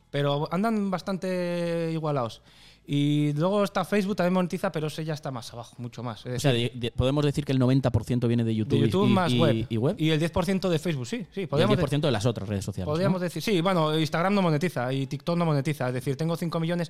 Pero 0.09 0.47
andan 0.53 0.89
bastante 0.89 1.89
igualados. 1.91 2.41
Y 2.89 3.33
luego 3.33 3.65
está 3.65 3.83
Facebook, 3.83 4.15
también 4.15 4.33
monetiza, 4.33 4.71
pero 4.71 4.87
ese 4.87 5.03
ya 5.03 5.13
está 5.13 5.29
más 5.29 5.51
abajo, 5.51 5.75
mucho 5.77 6.03
más. 6.03 6.25
Es 6.25 6.37
O 6.37 6.39
sea, 6.39 6.53
decir, 6.53 6.71
de- 6.71 6.79
de- 6.79 6.91
podemos 6.91 7.25
decir 7.25 7.43
que 7.43 7.51
el 7.51 7.59
90% 7.59 8.27
viene 8.29 8.45
de 8.45 8.55
YouTube, 8.55 8.79
de 8.79 8.85
YouTube 8.85 9.09
y, 9.09 9.11
más 9.13 9.33
y- 9.33 9.39
web. 9.39 9.65
y 9.67 9.75
web. 9.77 9.95
Y 9.99 10.09
el 10.11 10.19
10% 10.21 10.69
de 10.69 10.79
Facebook, 10.79 11.05
sí. 11.05 11.25
sí 11.33 11.41
Y 11.41 11.43
el 11.43 11.47
podríamos 11.49 11.77
10% 11.77 12.07
de 12.07 12.11
las 12.11 12.25
otras 12.25 12.47
redes 12.47 12.63
sociales. 12.63 12.87
¿no? 12.87 12.93
Podríamos 12.93 13.19
decir, 13.19 13.41
sí, 13.43 13.59
bueno, 13.59 13.99
Instagram 13.99 14.33
no 14.33 14.41
monetiza 14.41 14.93
y 14.93 15.05
TikTok 15.05 15.37
no 15.37 15.45
monetiza. 15.45 15.89
Es 15.89 15.95
decir, 15.95 16.15
tengo 16.15 16.37
5 16.37 16.61
millones, 16.61 16.89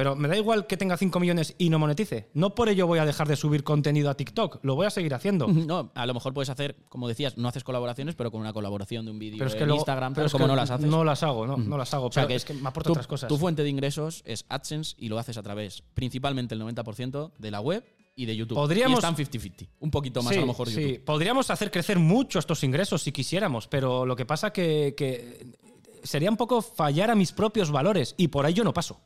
pero 0.00 0.16
me 0.16 0.28
da 0.28 0.36
igual 0.38 0.66
que 0.66 0.78
tenga 0.78 0.96
5 0.96 1.20
millones 1.20 1.54
y 1.58 1.68
no 1.68 1.78
monetice. 1.78 2.30
No 2.32 2.54
por 2.54 2.70
ello 2.70 2.86
voy 2.86 3.00
a 3.00 3.04
dejar 3.04 3.28
de 3.28 3.36
subir 3.36 3.62
contenido 3.64 4.08
a 4.08 4.14
TikTok, 4.16 4.60
lo 4.62 4.74
voy 4.74 4.86
a 4.86 4.90
seguir 4.90 5.12
haciendo. 5.12 5.46
No, 5.70 5.92
a 5.94 6.06
lo 6.06 6.14
mejor 6.14 6.32
puedes 6.32 6.48
hacer, 6.48 6.74
como 6.88 7.06
decías, 7.06 7.36
no 7.36 7.48
haces 7.48 7.64
colaboraciones, 7.64 8.14
pero 8.14 8.30
con 8.30 8.40
una 8.40 8.54
colaboración 8.54 9.04
de 9.04 9.10
un 9.10 9.18
vídeo 9.18 9.44
es 9.44 9.52
que 9.52 9.58
en 9.60 9.66
luego- 9.66 9.80
Instagram, 9.82 10.14
pero 10.14 10.26
es 10.28 10.32
como 10.32 10.46
que 10.46 10.48
no 10.48 10.56
las 10.56 10.70
haces. 10.70 10.86
No 10.86 11.04
las 11.04 11.22
hago, 11.22 11.46
no, 11.46 11.58
no 11.58 11.76
las 11.76 11.92
hago. 11.92 12.06
O 12.06 12.12
sea, 12.12 12.22
pero 12.22 12.28
que 12.28 12.34
es 12.36 12.46
que 12.46 12.54
me 12.54 12.66
aporta 12.66 12.92
otras 12.92 13.06
cosas. 13.06 13.28
Tu 13.28 13.36
fuente 13.36 13.62
de 13.62 13.68
ingresos 13.68 14.22
es 14.24 14.46
AdSense 14.48 14.94
y 14.96 15.10
lo 15.10 15.18
haces 15.18 15.36
a 15.36 15.42
través, 15.42 15.82
principalmente 15.92 16.54
el 16.54 16.62
90% 16.62 17.32
de 17.38 17.50
la 17.50 17.60
web 17.60 17.84
y 18.16 18.24
de 18.24 18.34
YouTube. 18.36 18.54
Podríamos- 18.56 18.96
Y 18.96 19.06
están 19.06 19.16
50-50. 19.16 19.68
Un 19.80 19.90
poquito 19.90 20.22
más 20.22 20.32
sí, 20.32 20.38
a 20.38 20.40
lo 20.40 20.46
mejor 20.46 20.70
sí. 20.70 20.80
YouTube. 20.80 21.04
Podríamos 21.04 21.50
hacer 21.50 21.70
crecer 21.70 21.98
mucho 21.98 22.38
estos 22.38 22.64
ingresos 22.64 23.02
si 23.02 23.12
quisiéramos, 23.12 23.68
pero 23.68 24.06
lo 24.06 24.16
que 24.16 24.24
pasa 24.24 24.50
que, 24.50 24.94
que 24.96 25.58
sería 26.02 26.30
un 26.30 26.38
poco 26.38 26.62
fallar 26.62 27.10
a 27.10 27.14
mis 27.14 27.32
propios 27.32 27.70
valores 27.70 28.14
y 28.16 28.28
por 28.28 28.46
ahí 28.46 28.54
yo 28.54 28.64
no 28.64 28.72
paso. 28.72 28.98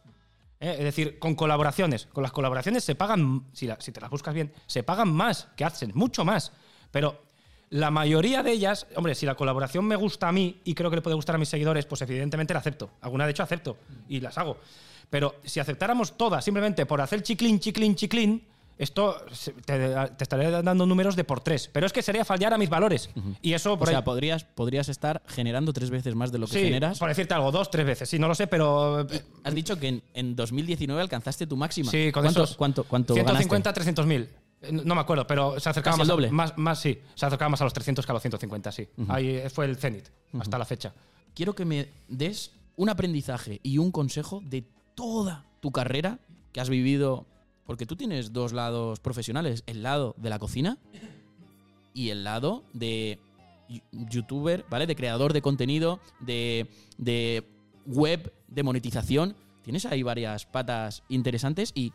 ¿Eh? 0.60 0.76
Es 0.78 0.84
decir, 0.84 1.18
con 1.18 1.34
colaboraciones. 1.34 2.06
Con 2.12 2.22
las 2.22 2.32
colaboraciones 2.32 2.84
se 2.84 2.94
pagan, 2.94 3.44
si, 3.52 3.66
la- 3.66 3.80
si 3.80 3.92
te 3.92 4.00
las 4.00 4.10
buscas 4.10 4.34
bien, 4.34 4.52
se 4.66 4.82
pagan 4.82 5.12
más 5.12 5.48
que 5.56 5.64
AdSense, 5.64 5.94
mucho 5.96 6.24
más. 6.24 6.52
Pero 6.90 7.22
la 7.70 7.90
mayoría 7.90 8.42
de 8.42 8.52
ellas, 8.52 8.86
hombre, 8.96 9.14
si 9.14 9.26
la 9.26 9.34
colaboración 9.34 9.84
me 9.86 9.96
gusta 9.96 10.28
a 10.28 10.32
mí 10.32 10.60
y 10.64 10.74
creo 10.74 10.90
que 10.90 10.96
le 10.96 11.02
puede 11.02 11.16
gustar 11.16 11.34
a 11.34 11.38
mis 11.38 11.48
seguidores, 11.48 11.86
pues 11.86 12.02
evidentemente 12.02 12.54
la 12.54 12.60
acepto. 12.60 12.90
Alguna 13.00 13.24
de 13.24 13.32
hecho 13.32 13.42
acepto 13.42 13.78
y 14.08 14.20
las 14.20 14.38
hago. 14.38 14.58
Pero 15.10 15.36
si 15.44 15.60
aceptáramos 15.60 16.16
todas 16.16 16.44
simplemente 16.44 16.86
por 16.86 17.00
hacer 17.00 17.22
chiclín, 17.22 17.58
chiclín, 17.60 17.94
chiclín, 17.94 18.44
esto 18.78 19.16
te, 19.64 19.78
te 20.16 20.24
estaría 20.24 20.50
dando 20.62 20.86
números 20.86 21.16
de 21.16 21.24
por 21.24 21.40
tres. 21.40 21.68
Pero 21.72 21.86
es 21.86 21.92
que 21.92 22.02
sería 22.02 22.24
fallar 22.24 22.52
a 22.54 22.58
mis 22.58 22.68
valores. 22.68 23.10
Y 23.42 23.52
eso 23.52 23.74
O 23.74 23.78
ahí- 23.80 23.86
sea, 23.90 24.04
podrías, 24.04 24.44
podrías 24.44 24.88
estar 24.88 25.22
generando 25.28 25.72
tres 25.72 25.90
veces 25.90 26.14
más 26.14 26.32
de 26.32 26.38
lo 26.38 26.46
que 26.46 26.54
Sí, 26.54 26.64
generas. 26.64 26.98
por 26.98 27.08
decirte 27.08 27.34
algo, 27.34 27.52
dos, 27.52 27.70
tres 27.70 27.86
veces. 27.86 28.08
Sí, 28.08 28.18
no 28.18 28.28
lo 28.28 28.34
sé, 28.34 28.46
pero. 28.46 29.06
Has 29.44 29.54
dicho 29.54 29.78
que 29.78 29.88
en, 29.88 30.02
en 30.14 30.34
2019 30.36 31.00
alcanzaste 31.00 31.46
tu 31.46 31.56
máxima. 31.56 31.90
Sí, 31.90 32.10
con 32.12 32.22
¿Cuánto, 32.24 32.44
esos 32.44 32.56
cuánto, 32.56 32.84
cuánto 32.84 33.14
150, 33.14 33.70
ganaste? 33.70 33.72
300 33.80 34.06
mil. 34.06 34.28
No 34.70 34.94
me 34.94 35.00
acuerdo, 35.02 35.26
pero 35.26 35.60
se 35.60 35.68
acercaba 35.68 35.92
Casi 35.96 36.00
más, 36.00 36.08
a- 36.08 36.12
doble. 36.12 36.30
más, 36.30 36.56
más, 36.56 36.80
sí. 36.80 36.98
Se 37.14 37.26
acercaba 37.26 37.50
más 37.50 37.60
a 37.60 37.64
los 37.64 37.72
300 37.74 38.06
que 38.06 38.12
a 38.12 38.14
los 38.14 38.22
150, 38.22 38.72
sí. 38.72 38.88
Ahí 39.08 39.28
eh, 39.28 39.50
fue 39.50 39.66
el 39.66 39.76
cenit, 39.76 40.08
hasta 40.40 40.56
la 40.58 40.64
fecha. 40.64 40.94
Quiero 41.34 41.54
que 41.54 41.64
me 41.66 41.88
des 42.08 42.50
un 42.76 42.88
aprendizaje 42.88 43.60
y 43.62 43.78
un 43.78 43.92
consejo 43.92 44.40
de 44.44 44.64
toda 44.94 45.44
tu 45.60 45.70
carrera 45.70 46.18
que 46.52 46.60
has 46.60 46.70
vivido. 46.70 47.26
Porque 47.66 47.86
tú 47.86 47.96
tienes 47.96 48.32
dos 48.32 48.52
lados 48.52 49.00
profesionales: 49.00 49.62
el 49.66 49.82
lado 49.82 50.14
de 50.18 50.30
la 50.30 50.38
cocina 50.38 50.78
y 51.92 52.10
el 52.10 52.24
lado 52.24 52.64
de 52.72 53.18
youtuber, 53.92 54.64
¿vale? 54.68 54.86
De 54.86 54.94
creador 54.94 55.32
de 55.32 55.40
contenido, 55.40 56.00
de, 56.20 56.68
de 56.98 57.44
web, 57.86 58.32
de 58.48 58.62
monetización. 58.62 59.36
Tienes 59.62 59.86
ahí 59.86 60.02
varias 60.02 60.44
patas 60.44 61.02
interesantes 61.08 61.72
y 61.74 61.92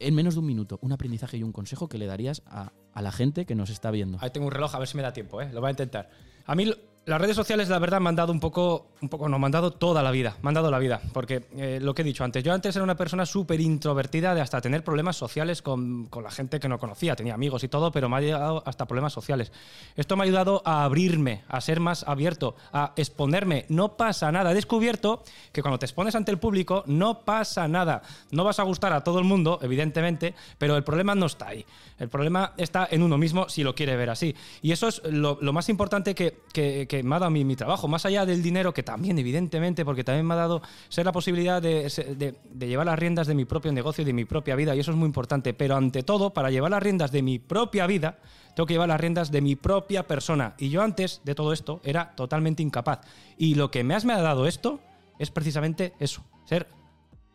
en 0.00 0.14
menos 0.14 0.34
de 0.34 0.40
un 0.40 0.46
minuto, 0.46 0.78
un 0.82 0.92
aprendizaje 0.92 1.36
y 1.38 1.42
un 1.42 1.52
consejo 1.52 1.88
que 1.88 1.98
le 1.98 2.06
darías 2.06 2.42
a, 2.46 2.72
a 2.92 3.02
la 3.02 3.12
gente 3.12 3.46
que 3.46 3.54
nos 3.54 3.70
está 3.70 3.90
viendo. 3.90 4.18
Ahí 4.20 4.30
tengo 4.30 4.46
un 4.46 4.52
reloj, 4.52 4.74
a 4.74 4.78
ver 4.78 4.88
si 4.88 4.96
me 4.96 5.02
da 5.02 5.12
tiempo, 5.12 5.40
¿eh? 5.40 5.50
Lo 5.52 5.60
voy 5.60 5.68
a 5.68 5.70
intentar. 5.70 6.10
A 6.44 6.54
mí 6.54 6.66
las 7.06 7.20
redes 7.20 7.36
sociales, 7.36 7.68
la 7.68 7.78
verdad, 7.78 8.00
me 8.00 8.08
han 8.08 8.16
dado 8.16 8.32
un 8.32 8.40
poco, 8.40 8.88
un 9.00 9.08
poco, 9.08 9.28
no, 9.28 9.38
me 9.38 9.46
han 9.46 9.52
dado 9.52 9.70
toda 9.70 10.02
la 10.02 10.10
vida, 10.10 10.36
me 10.42 10.48
han 10.48 10.54
dado 10.54 10.72
la 10.72 10.80
vida, 10.80 11.00
porque 11.12 11.44
eh, 11.56 11.78
lo 11.80 11.94
que 11.94 12.02
he 12.02 12.04
dicho 12.04 12.24
antes, 12.24 12.42
yo 12.42 12.52
antes 12.52 12.74
era 12.74 12.82
una 12.82 12.96
persona 12.96 13.24
súper 13.24 13.60
introvertida 13.60 14.34
de 14.34 14.40
hasta 14.40 14.60
tener 14.60 14.82
problemas 14.82 15.14
sociales 15.16 15.62
con, 15.62 16.06
con 16.06 16.24
la 16.24 16.32
gente 16.32 16.58
que 16.58 16.68
no 16.68 16.80
conocía, 16.80 17.14
tenía 17.14 17.34
amigos 17.34 17.62
y 17.62 17.68
todo, 17.68 17.92
pero 17.92 18.08
me 18.08 18.16
ha 18.16 18.20
llegado 18.20 18.60
hasta 18.66 18.86
problemas 18.86 19.12
sociales. 19.12 19.52
Esto 19.94 20.16
me 20.16 20.22
ha 20.22 20.24
ayudado 20.24 20.62
a 20.64 20.82
abrirme, 20.82 21.44
a 21.46 21.60
ser 21.60 21.78
más 21.78 22.02
abierto, 22.08 22.56
a 22.72 22.92
exponerme. 22.96 23.66
No 23.68 23.96
pasa 23.96 24.32
nada. 24.32 24.50
He 24.50 24.54
descubierto 24.54 25.22
que 25.52 25.62
cuando 25.62 25.78
te 25.78 25.86
expones 25.86 26.16
ante 26.16 26.32
el 26.32 26.38
público 26.38 26.82
no 26.86 27.20
pasa 27.20 27.68
nada. 27.68 28.02
No 28.32 28.42
vas 28.42 28.58
a 28.58 28.64
gustar 28.64 28.92
a 28.92 29.04
todo 29.04 29.20
el 29.20 29.24
mundo, 29.24 29.60
evidentemente, 29.62 30.34
pero 30.58 30.76
el 30.76 30.82
problema 30.82 31.14
no 31.14 31.26
está 31.26 31.48
ahí. 31.48 31.64
El 32.00 32.08
problema 32.08 32.52
está 32.56 32.88
en 32.90 33.02
uno 33.04 33.16
mismo 33.16 33.48
si 33.48 33.62
lo 33.62 33.76
quiere 33.76 33.94
ver 33.96 34.10
así. 34.10 34.34
Y 34.60 34.72
eso 34.72 34.88
es 34.88 35.02
lo, 35.04 35.38
lo 35.40 35.52
más 35.52 35.68
importante 35.68 36.14
que, 36.16 36.40
que- 36.52 36.86
que 36.88 36.95
me 37.02 37.16
ha 37.16 37.18
dado 37.18 37.30
mi, 37.30 37.44
mi 37.44 37.56
trabajo, 37.56 37.88
más 37.88 38.06
allá 38.06 38.26
del 38.26 38.42
dinero, 38.42 38.72
que 38.72 38.82
también, 38.82 39.18
evidentemente, 39.18 39.84
porque 39.84 40.04
también 40.04 40.26
me 40.26 40.34
ha 40.34 40.38
dado 40.38 40.62
ser 40.88 41.06
la 41.06 41.12
posibilidad 41.12 41.60
de, 41.60 42.34
llevar 42.58 42.86
las 42.86 42.98
riendas 42.98 43.26
de 43.26 43.34
mi 43.34 43.44
propio 43.44 43.72
negocio 43.72 44.02
y 44.02 44.04
de 44.04 44.12
mi 44.12 44.24
propia 44.24 44.56
vida, 44.56 44.74
y 44.74 44.80
eso 44.80 44.90
es 44.90 44.96
muy 44.96 45.06
importante. 45.06 45.54
Pero 45.54 45.76
ante 45.76 46.02
todo, 46.02 46.30
para 46.30 46.50
llevar 46.50 46.70
las 46.70 46.82
riendas 46.82 47.12
de 47.12 47.22
mi 47.22 47.38
propia 47.38 47.86
vida, 47.86 48.18
tengo 48.54 48.66
que 48.66 48.74
llevar 48.74 48.88
las 48.88 49.00
riendas 49.00 49.30
de 49.30 49.40
mi 49.40 49.56
propia 49.56 50.06
persona. 50.06 50.54
Y 50.58 50.70
yo 50.70 50.82
antes 50.82 51.20
de 51.24 51.34
todo 51.34 51.52
esto 51.52 51.80
era 51.84 52.14
totalmente 52.14 52.62
incapaz. 52.62 53.00
Y 53.38 53.54
lo 53.54 53.70
que 53.70 53.84
más 53.84 54.04
me 54.04 54.12
ha 54.12 54.20
dado 54.20 54.46
esto 54.46 54.80
es 55.18 55.30
precisamente 55.30 55.94
eso, 55.98 56.22
ser 56.44 56.68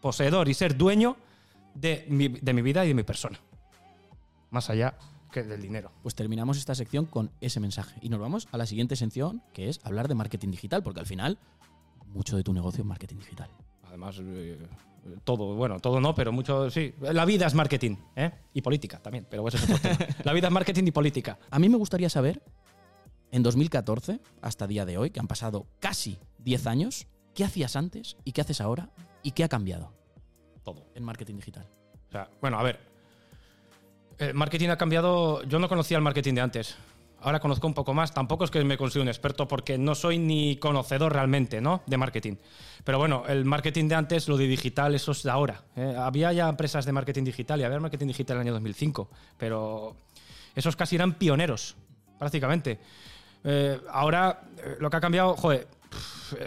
poseedor 0.02 0.50
y 0.50 0.54
ser 0.54 0.78
dueño 0.78 1.18
de 1.74 2.06
mi 2.10 2.62
vida 2.62 2.86
y 2.86 2.90
de 2.90 2.94
mi 2.94 3.04
persona. 3.04 3.40
Más 4.50 4.70
allá 4.70 4.96
que 5.32 5.44
del 5.44 5.62
dinero. 5.62 5.92
Pues 6.04 6.16
terminamos 6.16 6.58
esta 6.58 6.76
sección 6.76 7.06
con 7.06 7.32
ese 7.42 7.60
mensaje 7.60 7.98
y 8.02 8.10
nos 8.10 8.20
vamos 8.20 8.48
a 8.52 8.58
la 8.58 8.66
siguiente 8.66 8.96
sección, 8.96 9.42
que 9.54 9.70
es 9.70 9.80
hablar 9.84 10.08
de 10.08 10.16
marketing 10.16 10.50
digital, 10.52 10.84
porque 10.84 11.00
al 11.00 11.06
final 11.06 11.40
mucho 12.08 12.38
de 12.38 12.44
tu 12.44 12.54
negocio 12.54 12.82
es 12.82 12.86
marketing 12.86 13.18
digital. 13.18 13.50
Además, 13.84 14.18
eh, 14.22 14.58
todo, 15.24 15.56
bueno, 15.56 15.80
todo 15.80 16.00
no, 16.00 16.14
pero 16.14 16.32
mucho, 16.32 16.70
sí. 16.70 16.94
La 17.02 17.26
vida 17.26 17.48
es 17.48 17.54
marketing, 17.54 17.96
¿eh? 18.16 18.32
Y 18.54 18.62
política 18.62 19.00
también, 19.00 19.26
pero 19.30 19.48
eso 19.48 19.58
es 19.58 19.64
otro 19.64 19.80
tema. 19.80 19.98
La 20.24 20.34
vida 20.34 20.48
es 20.48 20.54
marketing 20.54 20.84
y 20.86 20.92
política. 20.92 21.40
A 21.50 21.60
mí 21.60 21.70
me 21.70 21.78
gustaría 21.78 22.10
saber, 22.10 22.42
en 23.32 23.44
2014 23.44 24.20
hasta 24.42 24.68
día 24.68 24.86
de 24.86 24.98
hoy, 24.98 25.10
que 25.10 25.20
han 25.20 25.28
pasado 25.28 25.68
casi 25.80 26.20
10 26.40 26.68
años, 26.68 27.08
¿qué 27.34 27.44
hacías 27.44 27.76
antes 27.76 28.18
y 28.24 28.34
qué 28.34 28.42
haces 28.42 28.62
ahora 28.62 28.90
y 29.24 29.32
qué 29.32 29.44
ha 29.44 29.50
cambiado 29.50 29.94
Todo. 30.64 30.86
en 30.96 31.04
marketing 31.04 31.36
digital? 31.36 31.68
O 32.10 32.12
sea, 32.12 32.30
bueno, 32.42 32.60
a 32.60 32.64
ver. 32.64 32.91
El 34.22 34.36
marketing 34.36 34.70
ha 34.70 34.78
cambiado. 34.78 35.42
Yo 35.46 35.58
no 35.58 35.68
conocía 35.68 35.98
el 35.98 36.04
marketing 36.04 36.36
de 36.36 36.42
antes. 36.42 36.76
Ahora 37.22 37.40
conozco 37.40 37.66
un 37.66 37.74
poco 37.74 37.96
más. 37.96 38.14
Tampoco 38.14 38.44
es 38.44 38.52
que 38.52 38.64
me 38.64 38.78
considero 38.78 39.02
un 39.02 39.08
experto 39.08 39.48
porque 39.48 39.80
no 39.80 39.96
soy 39.96 40.20
ni 40.20 40.58
conocedor 40.58 41.12
realmente, 41.12 41.60
¿no? 41.60 41.82
De 41.88 41.98
marketing. 41.98 42.36
Pero 42.84 43.00
bueno, 43.00 43.24
el 43.28 43.46
marketing 43.46 43.88
de 43.88 43.96
antes, 43.96 44.28
lo 44.28 44.38
de 44.38 44.46
digital, 44.46 44.94
eso 44.94 45.12
es 45.14 45.24
de 45.24 45.32
ahora. 45.32 45.64
¿eh? 45.76 45.96
Había 45.98 46.32
ya 46.34 46.48
empresas 46.50 46.86
de 46.86 46.92
marketing 46.92 47.24
digital 47.24 47.62
y 47.62 47.64
había 47.64 47.80
marketing 47.80 48.08
digital 48.08 48.38
en 48.38 48.42
el 48.42 48.48
año 48.50 48.54
2005. 48.54 49.10
Pero 49.40 49.96
esos 50.54 50.76
casi 50.76 50.98
eran 50.98 51.16
pioneros, 51.16 51.76
prácticamente. 52.20 52.78
Eh, 53.44 53.82
ahora, 53.90 54.42
eh, 54.60 54.76
lo 54.80 54.92
que 54.92 54.98
ha 54.98 55.02
cambiado, 55.02 55.36
joder, 55.36 55.68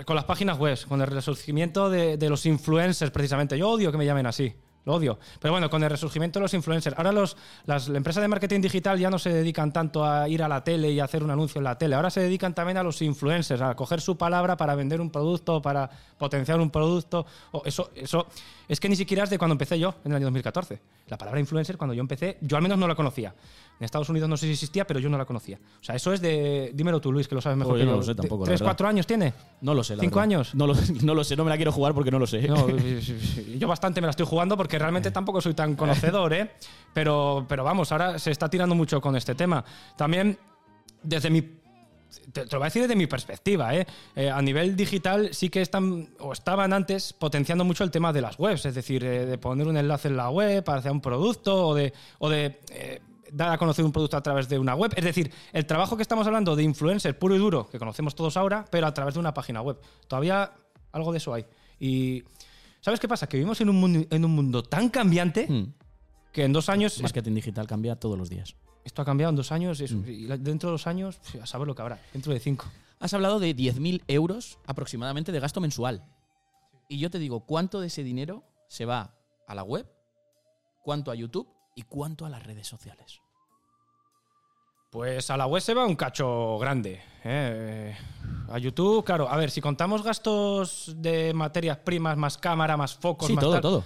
con 0.05 0.14
las 0.14 0.27
páginas 0.27 0.59
web, 0.59 0.79
con 0.87 1.01
el 1.01 1.09
resurgimiento 1.09 1.91
de, 1.91 2.18
de 2.18 2.31
los 2.31 2.47
influencers, 2.47 3.11
precisamente. 3.11 3.59
Yo 3.59 3.68
odio 3.68 3.91
que 3.91 3.99
me 3.99 4.07
llamen 4.07 4.27
así. 4.27 4.55
Lo 4.85 4.95
odio. 4.95 5.18
Pero 5.41 5.53
bueno, 5.53 5.70
con 5.70 5.82
el 5.82 5.89
resurgimiento 5.91 6.39
de 6.39 6.43
los 6.43 6.55
influencers. 6.55 6.97
Ahora 6.99 7.11
los, 7.11 7.37
las 7.64 7.89
empresas 7.89 8.20
de 8.22 8.28
marketing 8.28 8.61
digital 8.61 8.99
ya 8.99 9.09
no 9.09 9.18
se 9.18 9.30
dedican 9.32 9.72
tanto 9.72 10.05
a 10.05 10.28
ir 10.28 10.43
a 10.43 10.49
la 10.49 10.62
tele 10.62 10.91
y 10.91 11.01
hacer 11.01 11.24
un 11.24 11.30
anuncio 11.30 11.59
en 11.59 11.64
la 11.64 11.78
tele. 11.78 11.95
Ahora 11.95 12.11
se 12.11 12.20
dedican 12.20 12.55
también 12.55 12.76
a 12.76 12.82
los 12.82 13.01
influencers, 13.01 13.62
a 13.62 13.74
coger 13.74 14.01
su 14.01 14.16
palabra 14.18 14.57
para 14.57 14.74
vender 14.74 15.01
un 15.01 15.11
producto, 15.11 15.62
para 15.62 15.89
potenciar 16.18 16.61
un 16.61 16.70
producto. 16.70 17.24
O 17.53 17.62
eso, 17.64 17.91
eso 17.95 18.26
es 18.68 18.78
que 18.78 18.89
ni 18.89 18.97
siquiera 18.97 19.24
es 19.24 19.30
de 19.30 19.39
cuando 19.39 19.53
empecé 19.53 19.78
yo, 19.78 19.95
en 20.05 20.12
el 20.12 20.16
año 20.16 20.26
2014. 20.26 20.80
La 21.09 21.18
palabra 21.18 21.41
influencer, 21.41 21.76
cuando 21.78 21.95
yo 21.95 22.01
empecé, 22.01 22.39
yo 22.41 22.57
al 22.57 22.62
menos 22.62 22.78
no 22.78 22.87
la 22.89 22.95
conocía. 22.95 23.35
En 23.78 23.85
Estados 23.85 24.09
Unidos 24.09 24.28
no 24.28 24.37
sé 24.37 24.47
si 24.47 24.53
existía, 24.53 24.87
pero 24.87 25.01
yo 25.01 25.09
no 25.09 25.18
la 25.18 25.24
conocía. 25.24 25.59
O 25.80 25.85
sea, 25.85 25.97
eso 25.97 26.12
es 26.12 26.20
de. 26.20 26.70
Dímelo 26.74 27.01
tú, 27.01 27.11
Luis, 27.11 27.26
que 27.26 27.35
lo 27.35 27.41
sabes 27.41 27.59
mejor 27.59 27.74
Oh, 27.74 27.76
que 27.76 27.85
yo 27.85 27.91
no 27.91 27.97
lo 27.97 28.03
sé 28.05 28.14
tampoco, 28.14 28.45
¿Tres, 28.45 28.62
cuatro 28.62 28.87
años 28.87 29.05
tiene? 29.07 29.35
No 29.62 29.74
lo 29.74 29.82
sé, 29.82 29.97
la 29.97 30.03
¿Cinco 30.03 30.16
verdad. 30.20 30.24
años? 30.24 30.55
No 30.55 30.66
lo, 30.68 30.74
no 31.03 31.14
lo 31.14 31.24
sé, 31.24 31.35
no 31.37 31.43
me 31.45 31.51
la 31.51 31.57
quiero 31.57 31.72
jugar 31.72 31.93
porque 31.93 32.11
no 32.12 32.18
lo 32.20 32.26
sé. 32.26 32.47
No, 32.47 32.66
yo 33.59 33.66
bastante 33.66 34.01
me 34.01 34.07
la 34.07 34.12
estoy 34.12 34.26
jugando 34.26 34.57
porque 34.57 34.74
realmente 34.79 35.11
tampoco 35.11 35.41
soy 35.41 35.55
tan 35.55 35.75
conocedor, 35.77 36.33
¿eh? 36.33 36.51
Pero, 36.93 37.45
pero 37.49 37.64
vamos, 37.64 37.91
ahora 37.93 38.18
se 38.18 38.31
está 38.31 38.49
tirando 38.49 38.75
mucho 38.75 39.01
con 39.01 39.16
este 39.16 39.35
tema. 39.35 39.64
También, 39.97 40.39
desde 41.03 41.31
mi. 41.31 41.43
Te, 42.33 42.45
lo 42.45 42.59
voy 42.59 42.62
a 42.62 42.64
decir 42.66 42.83
desde 42.83 42.95
mi 42.95 43.09
perspectiva, 43.09 43.75
¿eh? 43.75 43.87
Eh, 44.14 44.31
A 44.31 44.41
nivel 44.41 44.77
digital 44.77 45.31
sí 45.33 45.51
que 45.51 45.61
están, 45.61 46.11
o 46.20 46.33
estaban 46.33 46.72
antes, 46.72 47.12
potenciando 47.12 47.64
mucho 47.64 47.83
el 47.83 47.91
tema 47.91 48.12
de 48.12 48.20
las 48.20 48.39
webs, 48.39 48.66
es 48.66 48.75
decir, 48.75 49.05
eh, 49.05 49.27
de 49.27 49.39
poner 49.39 49.66
un 49.66 49.77
enlace 49.77 50.09
en 50.09 50.16
la 50.16 50.31
web 50.31 50.62
para 50.62 50.79
hacer 50.79 50.93
un 50.93 51.01
producto 51.01 51.68
o 51.68 51.75
de, 51.75 51.93
o 52.20 52.29
de 52.29 52.61
eh, 52.70 53.01
dar 53.33 53.51
a 53.51 53.59
conocer 53.59 53.85
un 53.85 53.91
producto 53.91 54.16
a 54.16 54.22
través 54.22 54.49
de 54.49 54.61
una 54.61 54.77
web. 54.77 54.93
Es 54.97 55.05
decir, 55.05 55.33
el 55.53 55.66
trabajo 55.66 55.97
que 55.97 56.03
estamos 56.03 56.25
hablando 56.27 56.55
de 56.55 56.62
influencer 56.62 57.18
puro 57.18 57.35
y 57.35 57.39
duro, 57.39 57.68
que 57.68 57.81
conocemos 57.81 58.14
todos 58.14 58.37
ahora, 58.37 58.64
pero 58.70 58.87
a 58.87 58.95
través 58.95 59.14
de 59.14 59.20
una 59.20 59.35
página 59.35 59.61
web. 59.61 59.79
Todavía 60.07 60.53
algo 60.93 61.11
de 61.11 61.18
eso 61.18 61.35
hay. 61.35 61.45
Y 61.81 62.22
¿sabes 62.85 63.01
qué 63.01 63.09
pasa? 63.09 63.26
Que 63.26 63.39
vivimos 63.39 63.59
en 63.62 63.70
un 63.70 63.76
mundo, 63.80 64.07
en 64.11 64.24
un 64.24 64.30
mundo 64.30 64.62
tan 64.62 64.91
cambiante 64.91 65.47
Hmm. 65.49 65.72
que 66.32 66.45
en 66.45 66.53
dos 66.53 66.68
años... 66.68 67.01
Marketing 67.01 67.32
digital 67.35 67.66
cambia 67.66 67.97
todos 67.97 68.18
los 68.18 68.28
días. 68.28 68.57
Esto 68.85 69.01
ha 69.01 69.05
cambiado 69.07 69.30
en 69.30 69.37
dos 69.37 69.51
años 69.53 69.80
y, 69.80 69.85
es- 69.85 69.93
Mm. 69.93 70.05
y 70.07 70.26
dentro 70.39 70.68
de 70.68 70.72
dos 70.72 70.87
años, 70.87 71.18
a 71.41 71.47
saber 71.47 71.66
lo 71.66 71.74
que 71.74 71.80
habrá. 71.80 71.99
Dentro 72.12 72.32
de 72.35 72.41
cinco. 72.41 72.66
Has 73.01 73.14
hablado 73.14 73.41
de 73.41 73.55
10.000 73.57 74.03
euros 74.09 74.59
aproximadamente 74.66 75.32
de 75.32 75.41
gasto 75.41 75.61
mensual. 75.62 76.05
Y 76.89 76.99
yo 76.99 77.09
te 77.11 77.18
digo, 77.18 77.47
¿cuánto 77.47 77.80
de 77.80 77.87
ese 77.87 78.03
dinero 78.05 78.45
se 78.68 78.85
va 78.85 79.16
a 79.47 79.55
la 79.55 79.62
web? 79.62 79.91
¿Cuánto 80.82 81.11
a 81.11 81.14
YouTube? 81.14 81.49
¿Y 81.74 81.82
cuánto 81.82 82.26
a 82.26 82.30
las 82.30 82.43
redes 82.45 82.66
sociales? 82.68 83.20
Pues 84.95 85.28
a 85.28 85.36
la 85.36 85.47
web 85.47 85.61
se 85.61 85.74
va 85.74 85.84
un 85.84 85.97
cacho 85.97 86.57
grande. 86.59 87.03
¿eh? 87.24 87.97
A 88.49 88.59
YouTube, 88.59 89.05
claro. 89.05 89.28
A 89.28 89.36
ver, 89.36 89.51
si 89.51 89.61
contamos 89.61 90.05
gastos 90.05 90.92
de 90.99 91.34
materias 91.34 91.78
primas, 91.78 92.16
más 92.16 92.38
cámara, 92.38 92.76
más 92.76 92.95
focos, 92.95 93.26
Sí, 93.26 93.32
más 93.34 93.42
todo, 93.42 93.53
tal- 93.55 93.61
todo. 93.62 93.84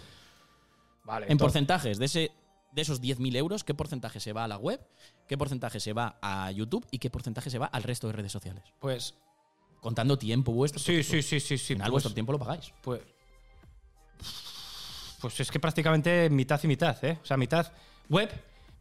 Vale, 1.04 1.24
En 1.30 1.38
porcentajes 1.38 1.98
de, 1.98 2.04
ese, 2.04 2.30
de 2.72 2.82
esos 2.82 3.00
10.000 3.00 3.34
euros, 3.36 3.64
¿qué 3.64 3.72
porcentaje 3.72 4.20
se 4.20 4.34
va 4.34 4.44
a 4.44 4.48
la 4.48 4.58
web? 4.58 4.86
¿Qué 5.26 5.38
porcentaje 5.38 5.80
se 5.80 5.94
va 5.94 6.18
a 6.20 6.50
YouTube? 6.50 6.86
¿Y 6.90 6.98
qué 6.98 7.08
porcentaje 7.08 7.48
se 7.48 7.56
va 7.58 7.64
al 7.64 7.84
resto 7.84 8.06
de 8.08 8.12
redes 8.12 8.30
sociales? 8.32 8.62
Pues 8.78 9.14
Contando 9.80 10.18
tiempo 10.18 10.52
vuestro. 10.52 10.78
sí, 10.78 11.02
sí, 11.02 11.22
sí, 11.22 11.40
sí, 11.40 11.56
sí. 11.56 11.72
Al 11.72 11.76
final 11.78 11.86
pues- 11.86 11.92
vuestro 11.92 12.12
tiempo 12.12 12.32
lo 12.32 12.38
pagáis. 12.38 12.70
Pues, 12.82 13.00
pues 15.22 15.40
es 15.40 15.50
que 15.50 15.58
prácticamente 15.58 16.28
mitad 16.28 16.60
y 16.62 16.66
mitad, 16.66 17.02
¿eh? 17.02 17.18
O 17.22 17.24
sea, 17.24 17.38
mitad 17.38 17.72
web, 18.10 18.30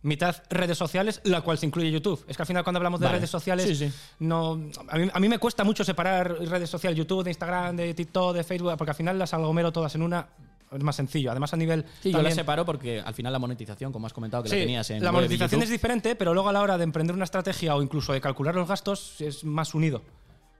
mitad 0.07 0.35
redes 0.49 0.77
sociales, 0.77 1.21
la 1.23 1.41
cual 1.41 1.57
se 1.57 1.65
incluye 1.67 1.91
YouTube. 1.91 2.23
Es 2.27 2.35
que 2.35 2.43
al 2.43 2.47
final 2.47 2.63
cuando 2.63 2.77
hablamos 2.77 2.99
de 2.99 3.05
Vale. 3.05 3.17
redes 3.19 3.29
sociales, 3.29 3.65
Sí, 3.65 3.75
sí. 3.75 3.91
no, 4.19 4.53
a 4.87 4.97
mí, 4.97 5.09
a 5.13 5.19
mí 5.19 5.29
me 5.29 5.37
cuesta 5.37 5.63
mucho 5.63 5.83
separar 5.83 6.39
redes 6.39 6.69
sociales, 6.69 6.97
YouTube, 6.97 7.23
de 7.23 7.29
Instagram, 7.31 7.75
de 7.75 7.93
TikTok, 7.93 8.35
de 8.35 8.43
Facebook, 8.43 8.73
porque 8.77 8.91
al 8.91 8.95
final 8.97 9.19
las 9.19 9.33
aglomero 9.33 9.71
todas 9.71 9.93
en 9.95 10.01
una. 10.01 10.27
Es 10.69 10.83
más 10.83 10.97
sencillo. 10.97 11.31
Además, 11.31 11.53
a 11.53 11.57
nivel. 11.57 11.85
Sí, 12.01 12.09
yo 12.11 12.17
la 12.17 12.23
también- 12.23 12.35
separo 12.35 12.65
porque 12.65 12.99
al 12.99 13.13
final 13.13 13.31
la 13.31 13.39
monetización, 13.39 13.93
como 13.93 14.05
has 14.05 14.11
comentado 14.13 14.43
que 14.43 14.49
Sí, 14.49 14.55
la 14.57 14.61
tenías 14.63 14.89
en 14.89 15.01
la 15.01 15.13
monetización 15.13 15.61
es 15.61 15.67
YouTube, 15.69 15.71
diferente, 15.71 16.15
pero 16.17 16.33
luego 16.33 16.49
a 16.49 16.51
la 16.53 16.61
hora 16.61 16.77
de 16.77 16.83
emprender 16.83 17.15
una 17.15 17.23
estrategia 17.23 17.73
o 17.75 17.81
incluso 17.81 18.11
de 18.11 18.19
calcular 18.19 18.53
los 18.53 18.67
gastos 18.67 19.21
es 19.21 19.45
más 19.45 19.73
unido. 19.73 20.01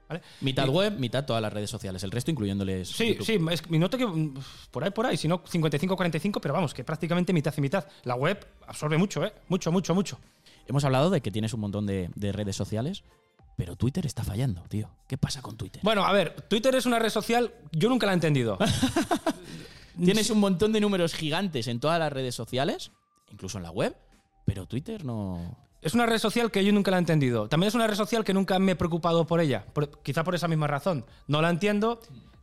¿Vale? 0.08 0.22
mitad 0.40 0.66
Y- 0.66 0.70
web, 0.70 0.98
mitad 0.98 1.24
todas 1.24 1.42
las 1.42 1.52
redes 1.52 1.70
sociales. 1.70 2.02
El 2.02 2.10
resto 2.10 2.30
incluyéndoles 2.30 2.88
Sí, 2.88 3.08
YouTube. 3.08 3.26
sí, 3.26 3.38
es, 3.50 3.62
y 3.70 3.78
noto 3.78 3.98
que 3.98 4.06
mm, 4.06 4.34
por 4.70 4.84
ahí, 4.84 4.90
por 4.90 5.06
ahí, 5.06 5.16
si 5.16 5.28
no 5.28 5.42
55-45, 5.44 6.38
pero 6.40 6.54
vamos, 6.54 6.74
que 6.74 6.84
prácticamente 6.84 7.32
mitad 7.32 7.52
y 7.56 7.60
mitad. 7.60 7.86
La 8.04 8.14
web 8.14 8.46
absorbe 8.66 8.96
mucho, 8.98 9.24
¿eh? 9.24 9.32
Mucho, 9.48 9.70
mucho, 9.72 9.94
mucho. 9.94 10.18
Hemos 10.66 10.84
hablado 10.84 11.10
de 11.10 11.20
que 11.20 11.30
tienes 11.30 11.52
un 11.54 11.60
montón 11.60 11.86
de, 11.86 12.10
de 12.14 12.32
redes 12.32 12.56
sociales, 12.56 13.02
pero 13.56 13.74
Twitter 13.76 14.06
está 14.06 14.22
fallando, 14.22 14.62
tío. 14.68 14.90
¿Qué 15.08 15.18
pasa 15.18 15.42
con 15.42 15.56
Twitter? 15.56 15.80
Bueno, 15.82 16.04
a 16.04 16.12
ver, 16.12 16.42
Twitter 16.48 16.74
es 16.74 16.86
una 16.86 16.98
red 16.98 17.08
social, 17.10 17.52
yo 17.72 17.88
nunca 17.88 18.06
la 18.06 18.12
he 18.12 18.14
entendido. 18.14 18.58
Tienes 20.04 20.30
un 20.30 20.38
montón 20.38 20.72
de 20.72 20.80
números 20.80 21.12
gigantes 21.14 21.66
en 21.66 21.80
todas 21.80 21.98
las 21.98 22.12
redes 22.12 22.34
sociales, 22.34 22.92
incluso 23.32 23.58
en 23.58 23.64
la 23.64 23.70
web, 23.70 23.96
pero 24.44 24.66
Twitter 24.66 25.04
no. 25.04 25.56
Es 25.80 25.94
una 25.94 26.06
red 26.06 26.18
social 26.18 26.50
que 26.50 26.64
yo 26.64 26.72
nunca 26.72 26.90
la 26.90 26.96
he 26.96 27.00
entendido. 27.00 27.48
También 27.48 27.68
es 27.68 27.74
una 27.74 27.86
red 27.86 27.94
social 27.94 28.24
que 28.24 28.34
nunca 28.34 28.58
me 28.58 28.72
he 28.72 28.76
preocupado 28.76 29.26
por 29.26 29.40
ella, 29.40 29.64
quizá 30.02 30.24
por 30.24 30.34
esa 30.34 30.48
misma 30.48 30.66
razón. 30.66 31.04
No 31.26 31.40
la 31.40 31.50
entiendo. 31.50 32.00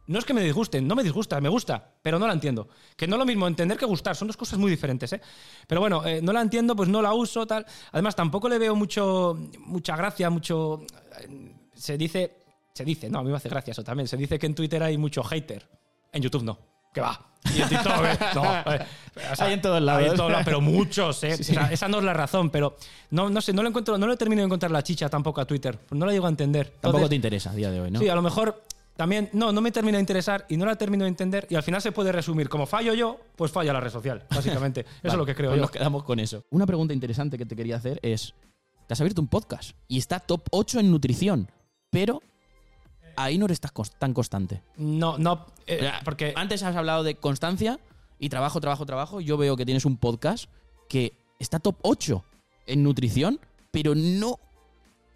No 0.07 0.19
es 0.19 0.25
que 0.25 0.35
me 0.35 0.43
disgusten, 0.43 0.87
no 0.87 0.95
me 0.95 1.01
disgusta, 1.01 1.41
me 1.41 1.49
gusta, 1.49 1.95
pero 2.03 2.19
no 2.19 2.27
la 2.27 2.33
entiendo. 2.33 2.69
Que 2.95 3.07
no 3.07 3.15
es 3.15 3.19
lo 3.19 3.25
mismo 3.25 3.47
entender 3.47 3.75
que 3.75 3.85
gustar, 3.87 4.15
son 4.15 4.27
dos 4.27 4.37
cosas 4.37 4.59
muy 4.59 4.69
diferentes, 4.69 5.11
¿eh? 5.13 5.21
Pero 5.67 5.81
bueno, 5.81 6.05
eh, 6.05 6.21
no 6.21 6.31
la 6.31 6.41
entiendo, 6.41 6.75
pues 6.75 6.87
no 6.87 7.01
la 7.01 7.11
uso, 7.13 7.47
tal. 7.47 7.65
Además, 7.91 8.15
tampoco 8.15 8.47
le 8.47 8.59
veo 8.59 8.75
mucho, 8.75 9.35
mucha 9.65 9.95
gracia, 9.95 10.29
mucho. 10.29 10.81
eh, 11.21 11.55
Se 11.73 11.97
dice. 11.97 12.37
Se 12.71 12.83
dice, 12.85 13.09
no, 13.09 13.19
a 13.19 13.23
mí 13.23 13.31
me 13.31 13.37
hace 13.37 13.49
gracia 13.49 13.71
eso 13.71 13.83
también. 13.83 14.07
Se 14.07 14.15
dice 14.17 14.37
que 14.37 14.45
en 14.45 14.53
Twitter 14.53 14.83
hay 14.83 14.97
mucho 14.97 15.23
hater. 15.23 15.67
En 16.11 16.21
YouTube 16.21 16.43
no. 16.43 16.74
Que 16.95 17.01
va. 17.01 17.19
Y 17.55 17.61
en 17.61 17.69
TikTok, 17.69 18.03
¿eh? 18.05 18.17
No. 18.33 18.43
eh, 18.73 18.85
o 19.31 19.35
sea, 19.35 19.45
Hay 19.45 19.53
en 19.53 19.61
todos 19.61 19.79
lados. 19.81 20.03
hay 20.03 20.09
en 20.09 20.15
todos 20.17 20.31
lados, 20.31 20.45
pero 20.45 20.61
muchos, 20.61 21.23
¿eh? 21.23 21.37
Sí. 21.37 21.51
O 21.51 21.55
sea, 21.55 21.71
esa 21.71 21.87
no 21.87 21.99
es 21.99 22.03
la 22.03 22.13
razón, 22.13 22.49
pero 22.49 22.75
no, 23.11 23.29
no 23.29 23.39
sé, 23.41 23.53
no 23.53 23.61
le 23.61 23.69
encuentro, 23.69 23.97
no 23.99 24.07
le 24.07 24.17
termino 24.17 24.41
de 24.41 24.45
encontrar 24.47 24.71
la 24.71 24.81
chicha 24.81 25.07
tampoco 25.09 25.41
a 25.41 25.45
Twitter. 25.45 25.77
No 25.91 26.07
la 26.07 26.11
llego 26.11 26.25
a 26.25 26.29
entender. 26.29 26.73
Tampoco 26.81 27.07
te 27.07 27.13
interesa 27.15 27.51
a 27.51 27.53
día 27.53 27.69
de 27.69 27.81
hoy, 27.81 27.91
¿no? 27.91 27.99
Sí, 27.99 28.09
a 28.09 28.15
lo 28.15 28.23
mejor 28.23 28.63
también, 28.95 29.29
no, 29.33 29.51
no 29.51 29.61
me 29.61 29.71
termina 29.71 29.97
de 29.97 30.01
interesar 30.01 30.45
y 30.49 30.57
no 30.57 30.65
la 30.65 30.77
termino 30.77 31.03
de 31.03 31.09
entender 31.09 31.45
y 31.49 31.55
al 31.55 31.63
final 31.63 31.81
se 31.81 31.91
puede 31.91 32.11
resumir, 32.13 32.47
como 32.49 32.65
fallo 32.65 32.93
yo, 32.93 33.19
pues 33.35 33.51
falla 33.51 33.73
la 33.73 33.81
red 33.81 33.91
social, 33.91 34.23
básicamente. 34.33 34.81
Eso 34.85 34.89
Vale, 35.03 35.13
es 35.13 35.17
lo 35.17 35.25
que 35.25 35.35
creo 35.35 35.49
pues 35.51 35.57
yo. 35.57 35.61
Nos 35.61 35.71
quedamos 35.71 36.03
con 36.03 36.19
eso. 36.19 36.45
Una 36.49 36.65
pregunta 36.65 36.93
interesante 36.93 37.37
que 37.37 37.45
te 37.45 37.55
quería 37.55 37.75
hacer 37.75 37.99
es: 38.01 38.33
te 38.87 38.93
has 38.93 39.01
abierto 39.01 39.21
un 39.21 39.27
podcast 39.27 39.71
y 39.87 39.97
está 39.97 40.19
top 40.19 40.47
8 40.51 40.79
en 40.79 40.91
nutrición, 40.91 41.51
pero 41.89 42.21
ahí 43.17 43.37
no 43.37 43.45
eres 43.45 43.59
tan 43.59 43.71
cons- 43.71 43.93
tan 43.97 44.13
constante. 44.13 44.61
No, 44.77 45.17
no, 45.17 45.45
eh, 45.67 45.77
O 45.77 45.79
sea, 45.81 46.01
porque 46.03 46.33
antes 46.35 46.63
has 46.63 46.75
hablado 46.75 47.03
de 47.03 47.15
constancia 47.15 47.79
y 48.19 48.29
trabajo, 48.29 48.59
trabajo, 48.61 48.85
trabajo. 48.85 49.21
Yo 49.21 49.37
veo 49.37 49.55
que 49.57 49.65
tienes 49.65 49.85
un 49.85 49.97
podcast 49.97 50.49
que 50.89 51.13
está 51.39 51.59
top 51.59 51.75
8 51.81 52.23
en 52.67 52.83
nutrición, 52.83 53.39
pero 53.71 53.93
no, 53.95 54.39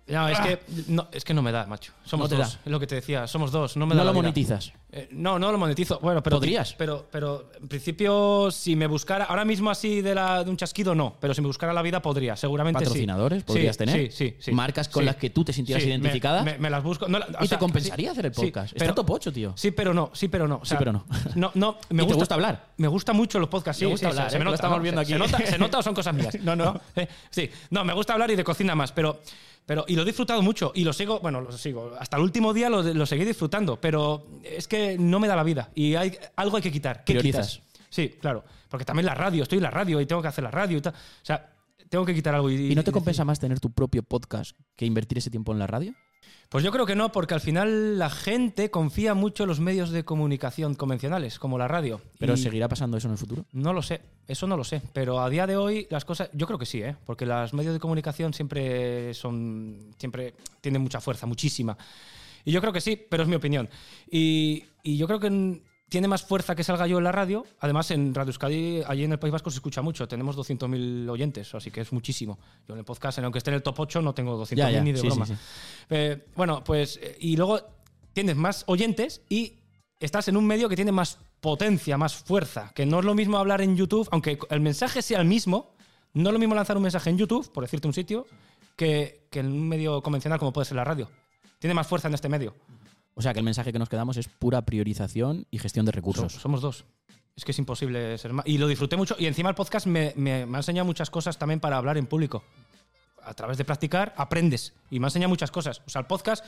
no, 0.09 0.27
es 0.29 0.39
que 0.39 0.59
no, 0.87 1.07
es 1.11 1.23
que 1.23 1.33
no 1.33 1.41
me 1.41 1.51
da, 1.51 1.65
macho. 1.65 1.93
Somos 2.05 2.25
No 2.29 2.35
te 2.35 2.41
dos, 2.41 2.53
da. 2.53 2.59
es 2.65 2.71
lo 2.71 2.79
que 2.79 2.87
te 2.87 2.95
decía, 2.95 3.27
somos 3.27 3.51
dos, 3.51 3.77
no 3.77 3.85
me 3.85 3.93
no 3.95 3.99
da 3.99 4.03
lo 4.05 4.05
la 4.07 4.11
vida. 4.13 4.21
monetizas. 4.21 4.73
Eh, 4.91 5.07
no, 5.11 5.37
no 5.37 5.51
lo 5.51 5.57
monetizo. 5.59 5.99
Bueno, 6.01 6.23
pero 6.23 6.37
¿Podrías? 6.37 6.73
Pero, 6.73 7.07
pero 7.11 7.51
en 7.61 7.67
principio, 7.67 8.49
si 8.49 8.75
me 8.75 8.87
buscara, 8.87 9.25
ahora 9.25 9.45
mismo 9.45 9.69
así 9.69 10.01
de, 10.01 10.15
la, 10.15 10.43
de 10.43 10.49
un 10.49 10.57
chasquido, 10.57 10.95
no. 10.95 11.15
Pero 11.19 11.33
si 11.35 11.41
me 11.41 11.47
buscara 11.47 11.73
la 11.73 11.83
vida, 11.83 12.01
podría, 12.01 12.35
seguramente. 12.35 12.79
¿Patrocinadores 12.79 13.39
Sí, 13.39 13.45
podrías 13.45 13.77
tener? 13.77 14.11
Sí, 14.11 14.11
sí, 14.11 14.35
sí. 14.39 14.51
¿Marcas 14.51 14.89
con 14.89 15.05
las 15.05 15.15
que 15.17 15.29
tú 15.29 15.43
te 15.43 15.53
sintieras 15.53 15.83
me- 15.83 15.89
identificada? 15.91 16.41
Me, 16.43 16.57
me 16.57 16.69
las 16.71 16.81
busco. 16.83 17.07
No, 17.07 17.19
y 17.19 17.47
sea, 17.47 17.57
te 17.57 17.59
compensaría 17.59 18.11
hacer 18.11 18.25
el 18.25 18.31
podcast. 18.31 18.73
pero- 18.73 18.85
está 18.85 18.95
top 18.95 19.09
8, 19.11 19.31
tío. 19.31 19.53
Sí, 19.55 19.69
pero 19.71 19.93
no, 19.93 20.09
sí, 20.13 20.27
pero 20.27 20.47
no. 20.47 20.55
O 20.61 20.65
sea, 20.65 20.77
Sí, 20.77 20.79
pero 20.79 20.91
no. 20.93 21.05
No, 21.35 21.51
no, 21.53 21.77
me 21.91 22.03
¿Y 22.03 22.07
te 22.07 22.13
gusta 22.13 22.33
hablar? 22.33 22.69
Me 22.77 22.87
gusta 22.87 23.13
mucho 23.13 23.39
los 23.39 23.49
podcasts, 23.49 23.79
sí. 23.79 23.85
Me 23.85 23.91
gusta 23.91 24.07
hablar, 24.07 24.31
se, 24.31 24.37
¿eh? 24.37 24.39
me 24.39 24.45
Lo 24.45 24.51
nota, 24.51 24.55
estamos 24.55 24.77
¿no? 24.77 24.83
viendo 24.83 25.05
Se- 25.05 25.13
aquí. 25.13 25.23
Se 25.23 25.31
nota, 25.37 25.45
se 25.51 25.57
nota 25.59 25.77
o 25.77 25.83
son 25.83 25.93
cosas 25.93 26.15
mías. 26.15 26.35
No, 26.43 26.55
no. 26.55 26.79
Sí, 27.29 27.49
no, 27.69 27.83
me 27.83 27.93
gusta 27.93 28.13
hablar 28.13 28.31
y 28.31 28.35
de 28.35 28.43
cocina 28.43 28.73
más, 28.73 28.91
pero, 28.91 29.21
pero 29.69 29.85
y 29.87 29.95
lo 29.95 30.01
he 30.01 30.05
disfrutado 30.05 30.41
mucho 30.41 30.71
y 30.73 30.83
lo 30.83 30.91
sigo, 30.93 31.19
bueno, 31.19 31.41
lo 31.41 31.51
sigo. 31.51 31.93
Hasta 31.99 32.17
el 32.17 32.23
último 32.23 32.55
día 32.55 32.71
lo, 32.71 32.81
lo 32.81 33.05
seguí 33.05 33.23
disfrutando, 33.23 33.79
pero 33.79 34.25
es 34.43 34.67
que 34.67 34.97
no 34.97 35.19
me 35.19 35.27
da 35.27 35.35
la 35.35 35.43
vida 35.43 35.69
y 35.75 35.93
hay 35.93 36.17
algo 36.37 36.57
hay 36.57 36.63
que 36.63 36.71
quitar. 36.71 37.03
¿Qué 37.03 37.13
Priorizas. 37.13 37.59
quitas? 37.59 37.85
Sí, 37.87 38.09
claro, 38.19 38.43
porque 38.67 38.83
también 38.83 39.05
la 39.05 39.13
radio, 39.13 39.43
estoy 39.43 39.59
en 39.59 39.65
la 39.65 39.69
radio 39.69 40.01
y 40.01 40.07
tengo 40.07 40.23
que 40.23 40.27
hacer 40.27 40.43
la 40.43 40.49
radio 40.49 40.79
y 40.79 40.81
tal. 40.81 40.93
O 40.95 40.97
sea, 41.25 41.53
tengo 41.87 42.03
que 42.03 42.15
quitar 42.15 42.33
algo. 42.33 42.49
¿Y, 42.49 42.71
¿Y 42.71 42.73
no 42.73 42.83
te 42.83 42.91
compensa 42.91 43.23
más 43.25 43.39
tener 43.39 43.59
tu 43.59 43.71
propio 43.71 44.01
podcast 44.01 44.57
que 44.75 44.87
invertir 44.87 45.19
ese 45.19 45.29
tiempo 45.29 45.51
en 45.51 45.59
la 45.59 45.67
radio? 45.67 45.93
Pues 46.49 46.63
yo 46.63 46.71
creo 46.71 46.87
que 46.87 46.95
no, 46.95 47.11
porque 47.11 47.35
al 47.35 47.41
final 47.41 47.99
la 47.99 48.09
gente 48.09 48.71
confía 48.71 49.13
mucho 49.13 49.43
en 49.43 49.49
los 49.49 49.59
medios 49.59 49.91
de 49.91 50.03
comunicación 50.03 50.73
convencionales, 50.73 51.37
como 51.37 51.59
la 51.59 51.67
radio. 51.67 52.01
¿Pero 52.17 52.33
Y 52.33 52.37
seguirá 52.37 52.67
pasando 52.67 52.97
eso 52.97 53.07
en 53.07 53.11
el 53.11 53.17
futuro? 53.19 53.45
No 53.51 53.71
lo 53.71 53.83
sé, 53.83 54.01
eso 54.27 54.47
no 54.47 54.57
lo 54.57 54.63
sé. 54.63 54.81
Pero 54.91 55.21
a 55.21 55.29
día 55.29 55.45
de 55.45 55.57
hoy 55.57 55.85
las 55.91 56.05
cosas, 56.05 56.31
yo 56.33 56.47
creo 56.47 56.57
que 56.57 56.65
sí, 56.65 56.81
¿eh? 56.81 56.95
porque 57.05 57.27
los 57.27 57.53
medios 57.53 57.73
de 57.73 57.79
comunicación 57.79 58.33
siempre 58.33 59.13
son, 59.13 59.93
siempre 59.99 60.33
tienen 60.59 60.81
mucha 60.81 60.99
fuerza, 60.99 61.27
muchísima. 61.27 61.77
Y 62.43 62.51
yo 62.51 62.61
creo 62.61 62.73
que 62.73 62.81
sí, 62.81 62.99
pero 63.07 63.21
es 63.21 63.29
mi 63.29 63.35
opinión. 63.35 63.69
Y, 64.09 64.65
y 64.81 64.97
yo 64.97 65.05
creo 65.05 65.19
que 65.19 65.61
tiene 65.89 66.07
más 66.07 66.23
fuerza 66.23 66.55
que 66.55 66.63
salga 66.63 66.87
yo 66.87 66.99
en 66.99 67.03
la 67.03 67.11
radio. 67.11 67.45
Además, 67.59 67.91
en 67.91 68.13
Radio 68.13 68.29
Euskadi, 68.29 68.83
allí 68.87 69.03
en 69.03 69.11
el 69.11 69.19
País 69.19 69.31
Vasco 69.33 69.49
se 69.49 69.57
escucha 69.57 69.81
mucho. 69.81 70.07
Tenemos 70.07 70.37
200.000 70.37 71.09
oyentes, 71.09 71.53
así 71.55 71.71
que 71.71 71.81
es 71.81 71.91
muchísimo. 71.91 72.37
Yo 72.67 72.75
en 72.75 72.79
el 72.79 72.85
podcast, 72.85 73.19
aunque 73.19 73.39
esté 73.39 73.49
en 73.49 73.55
el 73.55 73.63
top 73.63 73.79
8, 73.79 74.01
no 74.01 74.13
tengo 74.13 74.39
200.000 74.41 74.55
Ya, 74.55 74.69
ya, 74.71 74.81
ni 74.81 74.91
de 74.91 74.99
sí, 74.99 75.07
broma. 75.07 75.25
sí, 75.25 75.33
sí. 75.33 75.39
Eh, 75.89 76.25
bueno, 76.35 76.63
pues, 76.63 76.99
eh, 77.01 77.17
y 77.19 77.35
luego 77.35 77.59
tienes 78.13 78.35
más 78.35 78.63
oyentes 78.67 79.21
y 79.29 79.55
estás 79.99 80.27
en 80.27 80.37
un 80.37 80.45
medio 80.45 80.69
que 80.69 80.75
tiene 80.75 80.91
más 80.91 81.17
potencia, 81.41 81.97
más 81.97 82.13
fuerza. 82.15 82.71
Que 82.75 82.85
no 82.85 82.99
es 82.99 83.05
lo 83.05 83.15
mismo 83.15 83.37
hablar 83.37 83.61
en 83.61 83.75
YouTube, 83.75 84.07
aunque 84.11 84.37
el 84.49 84.61
mensaje 84.61 85.01
sea 85.01 85.19
el 85.19 85.27
mismo, 85.27 85.73
no 86.13 86.29
es 86.29 86.33
lo 86.33 86.39
mismo 86.39 86.55
lanzar 86.55 86.77
un 86.77 86.83
mensaje 86.83 87.09
en 87.09 87.17
YouTube, 87.17 87.51
por 87.51 87.63
decirte 87.63 87.87
un 87.87 87.93
sitio, 87.93 88.27
que, 88.75 89.27
que 89.31 89.39
en 89.39 89.47
un 89.47 89.67
medio 89.67 90.01
convencional 90.01 90.37
como 90.39 90.53
puede 90.53 90.65
ser 90.65 90.75
la 90.77 90.83
radio. 90.83 91.09
Tiene 91.59 91.73
más 91.73 91.87
fuerza 91.87 92.07
en 92.07 92.13
este 92.13 92.29
medio. 92.29 92.55
O 93.15 93.21
sea, 93.21 93.33
que 93.33 93.39
el 93.39 93.45
mensaje 93.45 93.71
que 93.73 93.79
nos 93.79 93.89
quedamos 93.89 94.17
es 94.17 94.27
pura 94.27 94.61
priorización 94.63 95.45
y 95.51 95.59
gestión 95.59 95.85
de 95.85 95.91
So- 95.91 95.95
recursos. 95.95 96.33
somos 96.33 96.61
dos. 96.61 96.85
Es 97.35 97.45
que 97.45 97.51
es 97.51 97.59
imposible 97.59 98.17
ser 98.17 98.33
más. 98.33 98.45
Y 98.47 98.57
lo 98.57 98.67
disfruté 98.67 98.97
mucho. 98.97 99.15
Y 99.19 99.25
encima 99.25 99.49
el 99.49 99.55
podcast 99.55 99.85
me, 99.87 100.13
me- 100.15 100.45
me 100.45 100.57
ha 100.57 100.59
enseñado 100.59 100.85
muchas 100.85 101.09
cosas 101.09 101.37
también 101.37 101.59
para 101.59 101.77
hablar 101.77 101.97
en 101.97 102.05
público. 102.05 102.43
A 103.23 103.33
través 103.33 103.57
de 103.57 103.65
practicar 103.65 104.13
aprendes. 104.17 104.73
Y 104.89 104.99
me 104.99 105.05
ha 105.05 105.09
enseñado 105.09 105.29
muchas 105.29 105.51
cosas. 105.51 105.81
O 105.85 105.89
sea, 105.89 106.01
el 106.01 106.07
podcast 106.07 106.43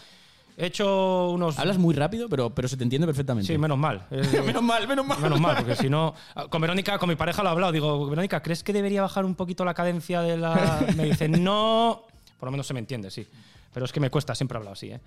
he 0.58 0.66
hecho 0.66 1.30
unos... 1.32 1.58
Hablas 1.60 1.78
muy 1.78 1.94
rápido, 1.96 2.28
pero, 2.30 2.50
pero 2.50 2.68
se 2.68 2.76
te 2.78 2.84
entiende 2.84 3.06
perfectamente. 3.08 3.52
Sí, 3.52 3.58
menos 3.58 3.78
mal. 3.78 4.06
Eh, 4.12 4.42
menos 4.46 4.64
mal, 4.64 4.88
menos 4.88 5.06
mal. 5.06 5.20
Menos 5.22 5.40
mal, 5.40 5.56
porque 5.58 5.76
si 5.76 5.90
no. 5.90 6.14
Con 6.50 6.62
Verónica, 6.62 6.98
con 7.00 7.08
mi 7.10 7.16
pareja 7.16 7.42
lo 7.44 7.50
he 7.50 7.52
hablado. 7.54 7.72
Digo, 7.72 8.08
Verónica, 8.10 8.42
¿crees 8.42 8.64
que 8.64 8.74
debería 8.74 9.02
bajar 9.02 9.24
un 9.26 9.36
poquito 9.36 9.64
la 9.66 9.74
cadencia 9.74 10.22
de 10.22 10.38
la.? 10.38 10.86
Me 10.98 11.06
dice, 11.06 11.28
no. 11.30 12.04
Por 12.40 12.48
lo 12.48 12.52
menos 12.52 12.66
se 12.68 12.74
me 12.74 12.80
entiende, 12.80 13.12
sí. 13.12 13.26
Pero 13.74 13.86
es 13.86 13.92
que 13.94 14.00
me 14.02 14.10
cuesta 14.10 14.34
siempre 14.36 14.58
hablar 14.58 14.74
así, 14.74 14.88
¿eh? 14.92 15.00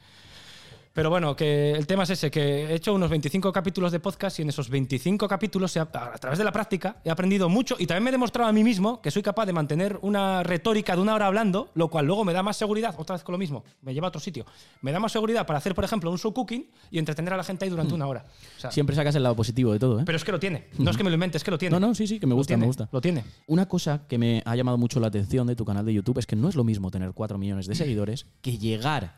Pero 0.95 1.11
bueno, 1.11 1.35
que 1.35 1.73
el 1.73 1.89
tema 1.89 2.05
es 2.05 2.11
ese, 2.11 2.31
que 2.31 2.67
he 2.67 2.75
hecho 2.75 2.95
unos 2.95 3.11
25 3.11 3.53
capítulos 3.53 3.91
de 3.91 3.99
podcast 3.99 4.39
y 4.39 4.43
en 4.43 4.51
esos 4.51 4.71
25 4.71 5.27
capítulos, 5.27 5.77
a 5.77 5.87
través 5.91 6.39
de 6.39 6.45
la 6.45 6.53
práctica, 6.53 6.99
he 7.05 7.11
aprendido 7.11 7.49
mucho 7.49 7.75
y 7.81 7.87
también 7.87 8.05
me 8.05 8.11
he 8.11 8.13
demostrado 8.13 8.49
a 8.49 8.53
mí 8.53 8.63
mismo 8.63 9.03
que 9.03 9.11
soy 9.11 9.21
capaz 9.21 9.45
de 9.45 9.53
mantener 9.53 9.99
una 10.03 10.45
retórica 10.45 10.95
de 10.95 11.03
una 11.03 11.17
hora 11.17 11.27
hablando, 11.27 11.73
lo 11.75 11.91
cual 11.91 12.07
luego 12.07 12.25
me 12.25 12.33
da 12.33 12.45
más 12.45 12.57
seguridad, 12.57 12.95
otra 12.97 13.17
vez 13.17 13.25
con 13.25 13.33
lo 13.33 13.39
mismo, 13.39 13.65
me 13.83 13.93
lleva 13.93 14.07
a 14.07 14.11
otro 14.11 14.21
sitio, 14.21 14.47
me 14.83 14.93
da 14.93 15.01
más 15.01 15.11
seguridad 15.11 15.45
para 15.45 15.59
hacer, 15.59 15.75
por 15.75 15.83
ejemplo, 15.83 16.13
un 16.13 16.19
show 16.19 16.33
cooking 16.33 16.71
y 16.93 17.01
entretener 17.01 17.35
a 17.35 17.39
la 17.39 17.43
gente 17.43 17.65
ahí 17.65 17.71
durante 17.73 17.93
una 17.93 18.07
hora. 18.07 18.27
O 18.57 18.61
sea, 18.61 18.71
Siempre 18.71 18.95
sacas 18.95 19.17
el 19.17 19.25
lado 19.25 19.35
positivo 19.35 19.73
de 19.73 19.81
todo, 19.81 19.99
¿eh? 19.99 20.05
pero 20.07 20.15
es 20.15 20.23
que 20.23 20.31
lo 20.31 20.39
tiene, 20.39 20.69
no 20.79 20.93
es 20.93 20.97
que 20.97 21.03
me 21.03 21.11
lo 21.11 21.15
invente, 21.15 21.39
es 21.39 21.43
que 21.43 21.51
lo 21.51 21.59
tiene. 21.59 21.75
No, 21.75 21.85
no, 21.85 21.93
sí, 21.97 22.07
sí, 22.07 22.21
que 22.21 22.29
me 22.29 22.35
gusta, 22.35 22.51
tiene, 22.51 22.61
me 22.61 22.67
gusta. 22.69 22.89
Lo 22.93 23.01
tiene. 23.01 23.25
Una 23.49 23.67
cosa 23.67 24.07
que 24.07 24.17
me 24.17 24.45
ha 24.47 24.55
llamado 24.55 24.79
mucho 24.79 25.01
la 25.01 25.09
atención 25.09 25.49
de 25.49 25.57
tu 25.57 25.65
canal 25.65 25.85
de 25.85 25.93
YouTube 25.93 26.19
es 26.19 26.27
que 26.27 26.37
no 26.37 26.49
es 26.49 26.55
lo 26.55 26.63
mismo 26.63 26.93
tener 26.93 27.15
4 27.15 27.37
millones 27.37 27.67
de 27.67 27.75
seguidores 27.75 28.27
que 28.43 28.59
llegar 28.59 29.17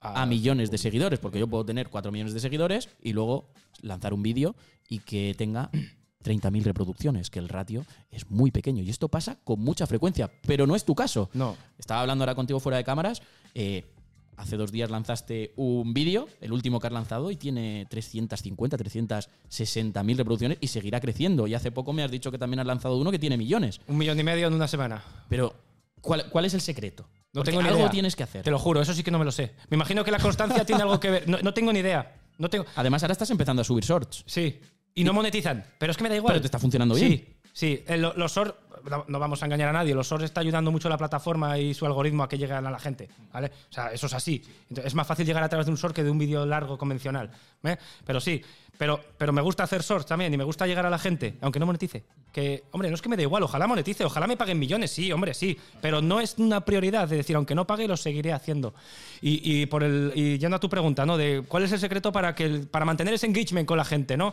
a 0.00 0.26
millones 0.26 0.70
de 0.70 0.78
seguidores, 0.78 1.18
porque 1.18 1.38
yo 1.38 1.48
puedo 1.48 1.64
tener 1.64 1.88
4 1.88 2.12
millones 2.12 2.34
de 2.34 2.40
seguidores 2.40 2.88
y 3.02 3.12
luego 3.12 3.50
lanzar 3.82 4.14
un 4.14 4.22
vídeo 4.22 4.54
y 4.88 5.00
que 5.00 5.34
tenga 5.36 5.70
30.000 6.24 6.62
reproducciones, 6.62 7.30
que 7.30 7.38
el 7.38 7.48
ratio 7.48 7.84
es 8.10 8.30
muy 8.30 8.50
pequeño. 8.50 8.82
Y 8.82 8.90
esto 8.90 9.08
pasa 9.08 9.38
con 9.44 9.60
mucha 9.60 9.86
frecuencia, 9.86 10.30
pero 10.46 10.66
no 10.66 10.76
es 10.76 10.84
tu 10.84 10.94
caso. 10.94 11.30
No. 11.32 11.56
Estaba 11.78 12.02
hablando 12.02 12.22
ahora 12.24 12.34
contigo 12.34 12.60
fuera 12.60 12.78
de 12.78 12.84
cámaras. 12.84 13.22
eh, 13.54 13.92
hace 14.36 14.56
dos 14.56 14.70
días 14.70 14.88
lanzaste 14.88 15.52
un 15.56 15.92
vídeo, 15.92 16.28
el 16.40 16.52
último 16.52 16.78
que 16.78 16.86
has 16.86 16.92
lanzado, 16.92 17.32
y 17.32 17.36
tiene 17.36 17.86
350, 17.90 18.76
360 18.76 20.02
mil 20.04 20.16
reproducciones 20.16 20.58
y 20.60 20.68
seguirá 20.68 21.00
creciendo. 21.00 21.48
Y 21.48 21.54
hace 21.54 21.72
poco 21.72 21.92
me 21.92 22.04
has 22.04 22.10
dicho 22.10 22.30
que 22.30 22.38
también 22.38 22.60
has 22.60 22.66
lanzado 22.66 22.96
uno 22.98 23.10
que 23.10 23.18
tiene 23.18 23.36
millones. 23.36 23.80
Un 23.88 23.98
millón 23.98 24.18
y 24.18 24.22
medio 24.22 24.46
en 24.46 24.54
una 24.54 24.68
semana. 24.68 25.02
Pero, 25.28 25.54
¿cuál, 26.00 26.30
cuál 26.30 26.44
es 26.44 26.54
el 26.54 26.60
secreto? 26.60 27.08
No 27.32 27.40
Porque 27.40 27.50
tengo 27.50 27.62
ni 27.62 27.68
algo 27.68 27.80
idea. 27.80 27.90
tienes 27.90 28.16
que 28.16 28.22
hacer. 28.22 28.42
Te 28.42 28.50
lo 28.50 28.58
juro, 28.58 28.80
eso 28.80 28.94
sí 28.94 29.02
que 29.02 29.10
no 29.10 29.18
me 29.18 29.24
lo 29.24 29.32
sé. 29.32 29.54
Me 29.68 29.74
imagino 29.76 30.02
que 30.04 30.10
la 30.10 30.18
constancia 30.18 30.64
tiene 30.64 30.82
algo 30.82 30.98
que 30.98 31.10
ver. 31.10 31.28
No, 31.28 31.38
no 31.42 31.52
tengo 31.52 31.72
ni 31.72 31.80
idea. 31.80 32.16
No 32.38 32.48
tengo. 32.48 32.64
Además, 32.76 33.02
ahora 33.02 33.12
estás 33.12 33.30
empezando 33.30 33.60
a 33.62 33.64
subir 33.64 33.84
shorts. 33.84 34.24
Sí. 34.26 34.60
Y 34.94 35.04
no 35.04 35.12
monetizan. 35.12 35.64
Pero 35.78 35.90
es 35.90 35.96
que 35.96 36.02
me 36.04 36.08
da 36.08 36.16
igual. 36.16 36.32
Pero 36.32 36.40
te 36.40 36.46
está 36.46 36.58
funcionando 36.58 36.94
bien. 36.94 37.10
Sí, 37.10 37.36
sí. 37.52 37.84
Eh, 37.86 37.98
lo- 37.98 38.14
los 38.14 38.32
shorts, 38.34 38.54
no, 38.88 39.18
vamos 39.18 39.42
a 39.42 39.46
engañar 39.46 39.68
a 39.68 39.72
nadie, 39.72 39.94
los 39.94 40.08
shorts 40.08 40.24
está 40.24 40.40
ayudando 40.40 40.70
mucho 40.70 40.88
a 40.88 40.90
la 40.90 40.98
plataforma 40.98 41.58
y 41.58 41.74
su 41.74 41.86
algoritmo 41.86 42.22
a 42.22 42.28
que 42.28 42.38
lleguen 42.38 42.66
a 42.66 42.70
la 42.70 42.78
gente. 42.78 43.08
¿vale? 43.32 43.50
O 43.70 43.72
sea, 43.72 43.92
eso 43.92 44.06
es 44.06 44.14
así. 44.14 44.42
Entonces, 44.68 44.86
es 44.86 44.94
más 44.94 45.06
fácil 45.06 45.26
llegar 45.26 45.42
a 45.42 45.48
través 45.48 45.66
de 45.66 45.72
un 45.72 45.78
short 45.78 45.94
que 45.94 46.04
de 46.04 46.10
un 46.10 46.18
vídeo 46.18 46.44
largo 46.46 46.78
convencional. 46.78 47.30
¿eh? 47.64 47.76
Pero 48.04 48.20
sí. 48.20 48.42
Pero, 48.78 49.00
pero 49.18 49.32
me 49.32 49.42
gusta 49.42 49.64
hacer 49.64 49.82
shorts 49.82 50.06
también 50.06 50.32
y 50.32 50.36
me 50.36 50.44
gusta 50.44 50.64
llegar 50.64 50.86
a 50.86 50.90
la 50.90 51.00
gente, 51.00 51.36
aunque 51.40 51.58
no 51.58 51.66
monetice. 51.66 52.04
Que, 52.32 52.62
hombre, 52.70 52.88
no 52.88 52.94
es 52.94 53.02
que 53.02 53.08
me 53.08 53.16
da 53.16 53.22
igual, 53.22 53.42
ojalá 53.42 53.66
monetice, 53.66 54.04
ojalá 54.04 54.28
me 54.28 54.36
paguen 54.36 54.56
millones, 54.56 54.92
sí, 54.92 55.10
hombre, 55.10 55.34
sí. 55.34 55.58
Pero 55.80 56.00
no 56.00 56.20
es 56.20 56.36
una 56.38 56.64
prioridad, 56.64 57.08
de 57.08 57.16
decir, 57.16 57.34
aunque 57.34 57.56
no 57.56 57.66
pague, 57.66 57.88
lo 57.88 57.96
seguiré 57.96 58.32
haciendo. 58.32 58.74
Y, 59.20 59.62
y 59.62 59.66
por 59.66 59.82
el, 59.82 60.12
y 60.14 60.38
yendo 60.38 60.56
a 60.56 60.60
tu 60.60 60.68
pregunta, 60.68 61.04
¿no? 61.04 61.16
De 61.16 61.42
cuál 61.48 61.64
es 61.64 61.72
el 61.72 61.80
secreto 61.80 62.12
para, 62.12 62.36
que 62.36 62.66
para 62.70 62.84
mantener 62.84 63.14
ese 63.14 63.26
engagement 63.26 63.66
con 63.66 63.76
la 63.76 63.84
gente, 63.84 64.16
¿no? 64.16 64.32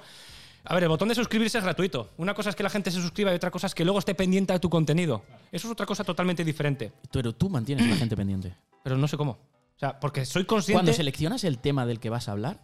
A 0.66 0.74
ver, 0.74 0.84
el 0.84 0.90
botón 0.90 1.08
de 1.10 1.16
suscribirse 1.16 1.58
es 1.58 1.64
gratuito. 1.64 2.12
Una 2.18 2.34
cosa 2.34 2.50
es 2.50 2.56
que 2.56 2.64
la 2.64 2.70
gente 2.70 2.92
se 2.92 3.02
suscriba 3.02 3.32
y 3.32 3.36
otra 3.36 3.52
cosa 3.52 3.68
es 3.68 3.76
que 3.76 3.84
luego 3.84 4.00
esté 4.00 4.16
pendiente 4.16 4.54
de 4.54 4.60
tu 4.60 4.70
contenido. 4.70 5.24
Eso 5.52 5.68
es 5.68 5.72
otra 5.72 5.86
cosa 5.86 6.04
totalmente 6.04 6.44
diferente. 6.44 6.92
Pero 7.12 7.34
tú 7.34 7.50
mantienes 7.50 7.86
a 7.86 7.90
la 7.90 7.96
gente 7.96 8.16
pendiente. 8.16 8.56
Pero 8.84 8.98
no 8.98 9.08
sé 9.08 9.18
cómo. 9.18 9.32
O 9.32 9.80
sea, 9.80 10.00
porque 10.00 10.26
soy 10.26 10.46
consciente. 10.46 10.78
Cuando 10.78 10.94
seleccionas 10.94 11.44
el 11.44 11.60
tema 11.60 11.86
del 11.86 12.00
que 12.00 12.10
vas 12.10 12.30
a 12.30 12.32
hablar, 12.32 12.60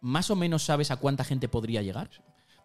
¿más 0.00 0.30
o 0.30 0.36
menos 0.36 0.62
sabes 0.62 0.90
a 0.90 0.96
cuánta 0.96 1.24
gente 1.24 1.48
podría 1.48 1.82
llegar? 1.82 2.10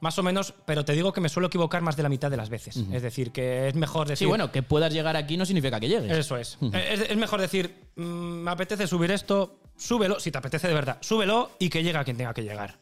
Más 0.02 0.20
o 0.20 0.24
menos, 0.24 0.54
pero 0.66 0.86
te 0.86 0.94
digo 0.94 1.14
que 1.14 1.22
me 1.22 1.30
suelo 1.30 1.48
equivocar 1.48 1.82
más 1.82 1.96
de 1.96 2.04
la 2.04 2.10
mitad 2.10 2.30
de 2.30 2.38
las 2.38 2.50
veces. 2.50 2.78
Es 2.92 3.02
decir, 3.02 3.32
que 3.32 3.70
es 3.70 3.76
mejor 3.76 4.08
decir. 4.08 4.26
Sí, 4.26 4.30
bueno, 4.30 4.52
que 4.52 4.62
puedas 4.62 4.94
llegar 4.94 5.16
aquí 5.16 5.38
no 5.38 5.46
significa 5.46 5.80
que 5.80 5.88
llegues. 5.88 6.12
Eso 6.12 6.38
es. 6.38 6.58
es. 6.74 7.10
es 7.10 7.18
mejor 7.18 7.42
decir, 7.42 7.74
mm, 7.96 8.04
me 8.04 8.52
apetece 8.52 8.86
subir 8.88 9.10
esto, 9.12 9.62
súbelo, 9.78 10.20
si 10.20 10.32
te 10.32 10.38
apetece 10.38 10.68
de 10.68 10.74
verdad, 10.74 10.98
súbelo 11.02 11.52
y 11.60 11.70
que 11.70 11.82
llegue 11.82 11.98
a 11.98 12.04
quien 12.04 12.18
tenga 12.18 12.34
que 12.34 12.44
llegar. 12.44 12.78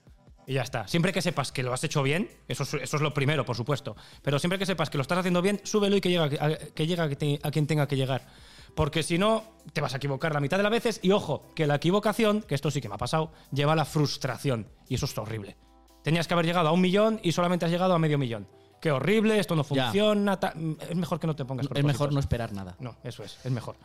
Y 0.48 0.54
ya 0.54 0.62
está. 0.62 0.88
Siempre 0.88 1.14
que 1.14 1.22
sepas 1.22 1.52
que 1.52 1.64
lo 1.64 1.74
has 1.74 1.84
hecho 1.84 2.04
bien, 2.04 2.30
eso 2.48 2.64
es, 2.64 2.74
eso 2.74 2.98
es 2.98 3.02
lo 3.02 3.14
primero, 3.14 3.46
por 3.46 3.56
supuesto. 3.56 3.96
Pero 4.22 4.39
siempre 4.39 4.60
que 4.60 4.66
sepas 4.66 4.89
que 4.89 4.98
lo 4.98 5.02
estás 5.02 5.18
haciendo 5.20 5.41
bien, 5.41 5.62
súbelo 5.64 5.96
y 5.96 6.02
que 6.02 6.10
llegue 6.10 6.38
a, 6.39 6.58
que 6.74 6.88
llegue 6.88 7.02
a, 7.02 7.10
que 7.10 7.16
te- 7.16 7.39
a 7.44 7.52
quien 7.52 7.66
tenga 7.68 7.88
que 7.88 7.96
llegar. 7.96 8.28
Porque 8.76 9.04
si 9.04 9.18
no, 9.18 9.44
te 9.72 9.82
vas 9.82 9.94
a 9.94 9.98
equivocar 9.98 10.34
la 10.34 10.39
mitad 10.39 10.58
de 10.58 10.64
las 10.64 10.72
veces. 10.72 11.00
Y 11.04 11.12
ojo, 11.12 11.54
que 11.56 11.68
la 11.68 11.76
equivocación, 11.76 12.41
que 12.41 12.56
esto 12.56 12.72
sí 12.72 12.82
que 12.82 12.89
me 12.89 12.96
ha 12.96 12.98
pasado, 12.98 13.32
lleva 13.52 13.74
a 13.74 13.76
la 13.76 13.86
frustración. 13.86 14.68
Y 14.89 14.96
eso 14.96 15.06
es 15.06 15.18
horrible. 15.18 15.56
Tenías 16.04 16.28
que 16.28 16.34
haber 16.34 16.46
llegado 16.46 16.68
a 16.70 16.72
un 16.72 16.82
millón 16.82 17.20
y 17.24 17.32
solamente 17.32 17.66
has 17.66 17.72
llegado 17.72 17.94
a 17.94 18.00
medio 18.00 18.18
millón. 18.18 18.48
Qué 18.82 18.91
horrible, 18.91 19.39
esto 19.39 19.56
no 19.56 19.64
funciona. 19.64 20.39
ta- 20.39 20.54
Es 20.89 20.96
mejor 20.98 21.20
que 21.20 21.28
no 21.28 21.36
te 21.36 21.46
pongas 21.46 21.68
es 21.74 21.84
mejor 21.86 22.12
no 22.12 22.20
esperar 22.20 22.52
nada. 22.52 22.76
No, 22.80 22.98
eso 23.04 23.24
es, 23.24 23.38
es 23.46 23.52
mejor. 23.52 23.76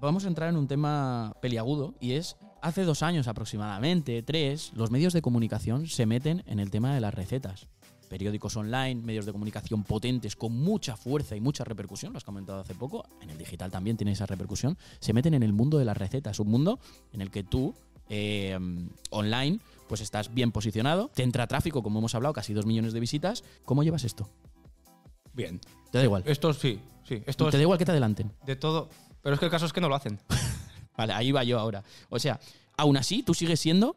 Vamos 0.00 0.24
a 0.24 0.28
entrar 0.28 0.48
en 0.48 0.56
un 0.56 0.66
tema 0.68 1.34
peliagudo 1.42 1.94
y 2.00 2.12
es, 2.12 2.36
hace 2.66 2.82
dos 2.84 3.02
años 3.02 3.28
aproximadamente, 3.28 4.22
tres, 4.22 4.72
los 4.74 4.90
medios 4.90 5.12
de 5.12 5.22
comunicación 5.22 5.86
se 5.86 6.04
meten 6.04 6.42
en 6.46 6.58
el 6.58 6.70
tema 6.70 6.92
de 6.94 7.00
las 7.00 7.14
recetas. 7.14 7.68
Periódicos 8.08 8.56
online, 8.56 8.96
medios 9.02 9.24
de 9.24 9.32
comunicación 9.32 9.84
potentes 9.84 10.34
con 10.36 10.52
mucha 10.52 10.96
fuerza 10.96 11.36
y 11.36 11.40
mucha 11.40 11.62
repercusión, 11.64 12.12
lo 12.12 12.18
has 12.18 12.24
comentado 12.24 12.60
hace 12.60 12.74
poco, 12.74 13.04
en 13.20 13.30
el 13.30 13.38
digital 13.38 13.70
también 13.70 13.96
tiene 13.96 14.12
esa 14.12 14.26
repercusión, 14.26 14.76
se 14.98 15.12
meten 15.12 15.34
en 15.34 15.42
el 15.44 15.52
mundo 15.52 15.78
de 15.78 15.84
las 15.84 15.96
recetas, 15.96 16.40
un 16.40 16.48
mundo 16.48 16.80
en 17.12 17.20
el 17.20 17.30
que 17.30 17.44
tú, 17.44 17.74
eh, 18.08 18.58
online, 19.10 19.60
pues 19.88 20.00
estás 20.00 20.34
bien 20.34 20.50
posicionado, 20.50 21.08
te 21.14 21.22
entra 21.22 21.46
tráfico, 21.46 21.82
como 21.84 22.00
hemos 22.00 22.14
hablado, 22.16 22.34
casi 22.34 22.52
dos 22.52 22.66
millones 22.66 22.92
de 22.92 22.98
visitas. 23.00 23.44
¿Cómo 23.64 23.84
llevas 23.84 24.02
esto? 24.02 24.28
Bien. 25.32 25.60
Te 25.92 25.98
da 25.98 26.04
igual. 26.04 26.24
Esto 26.26 26.52
sí, 26.52 26.80
sí. 27.04 27.22
Esto 27.26 27.44
Te 27.44 27.50
es 27.50 27.54
da 27.54 27.62
igual 27.62 27.78
que 27.78 27.84
te 27.84 27.92
adelanten. 27.92 28.32
de 28.44 28.56
todo. 28.56 28.88
Pero 29.22 29.34
es 29.34 29.38
que 29.40 29.46
el 29.46 29.50
caso 29.50 29.66
es 29.66 29.72
que 29.72 29.80
no 29.80 29.88
lo 29.88 29.94
hacen. 29.94 30.18
Vale, 30.96 31.12
ahí 31.12 31.32
va 31.32 31.44
yo 31.44 31.58
ahora. 31.58 31.82
O 32.08 32.18
sea, 32.18 32.40
aún 32.76 32.96
así, 32.96 33.22
tú 33.22 33.34
sigues 33.34 33.60
siendo 33.60 33.96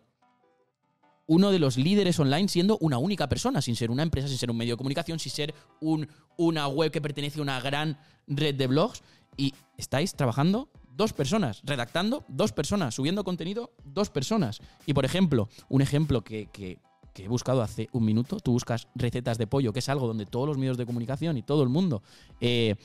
uno 1.28 1.52
de 1.52 1.60
los 1.60 1.78
líderes 1.78 2.20
online, 2.20 2.47
siendo 2.47 2.78
una 2.80 2.97
única 2.97 3.30
persona, 3.30 3.62
sin 3.62 3.76
ser 3.76 3.91
una 3.91 4.02
empresa, 4.04 4.28
sin 4.28 4.38
ser 4.38 4.50
un 4.50 4.58
medio 4.58 4.74
de 4.74 4.78
comunicación, 4.78 5.20
sin 5.20 5.32
ser 5.32 5.54
un, 5.80 6.08
una 6.38 6.68
web 6.68 6.91
que 6.91 7.02
pertenece 7.02 7.39
a 7.39 7.43
una 7.43 7.62
gran 7.62 8.00
red 8.28 8.56
de 8.56 8.68
blogs. 8.68 9.04
Y 9.38 9.54
estáis 9.78 10.16
trabajando 10.16 10.70
dos 10.97 11.14
personas, 11.14 11.62
redactando 11.64 12.26
dos 12.28 12.52
personas, 12.52 12.95
subiendo 12.95 13.24
contenido 13.24 13.72
dos 13.86 14.10
personas. 14.10 14.60
Y 14.88 14.93
por 14.93 15.06
ejemplo, 15.06 15.50
un 15.70 15.82
ejemplo 15.82 16.24
que, 16.24 16.47
que- 16.47 16.80
he 17.16 17.28
buscado 17.28 17.62
hace 17.62 17.89
un 17.91 18.06
minuto, 18.06 18.39
tú 18.39 18.54
buscas 18.54 18.88
recetas 18.95 19.38
de 19.38 19.45
pollo, 19.45 19.74
que 19.74 19.80
es 19.80 19.89
algo 19.89 20.08
donde 20.08 20.26
todos 20.26 20.47
los 20.47 20.58
medios 20.58 20.78
de 20.78 20.86
comunicación 20.86 21.36
y 21.36 21.41
todo 21.41 21.64
el 21.64 21.70
mundo 21.70 22.02
eh, 22.39 22.76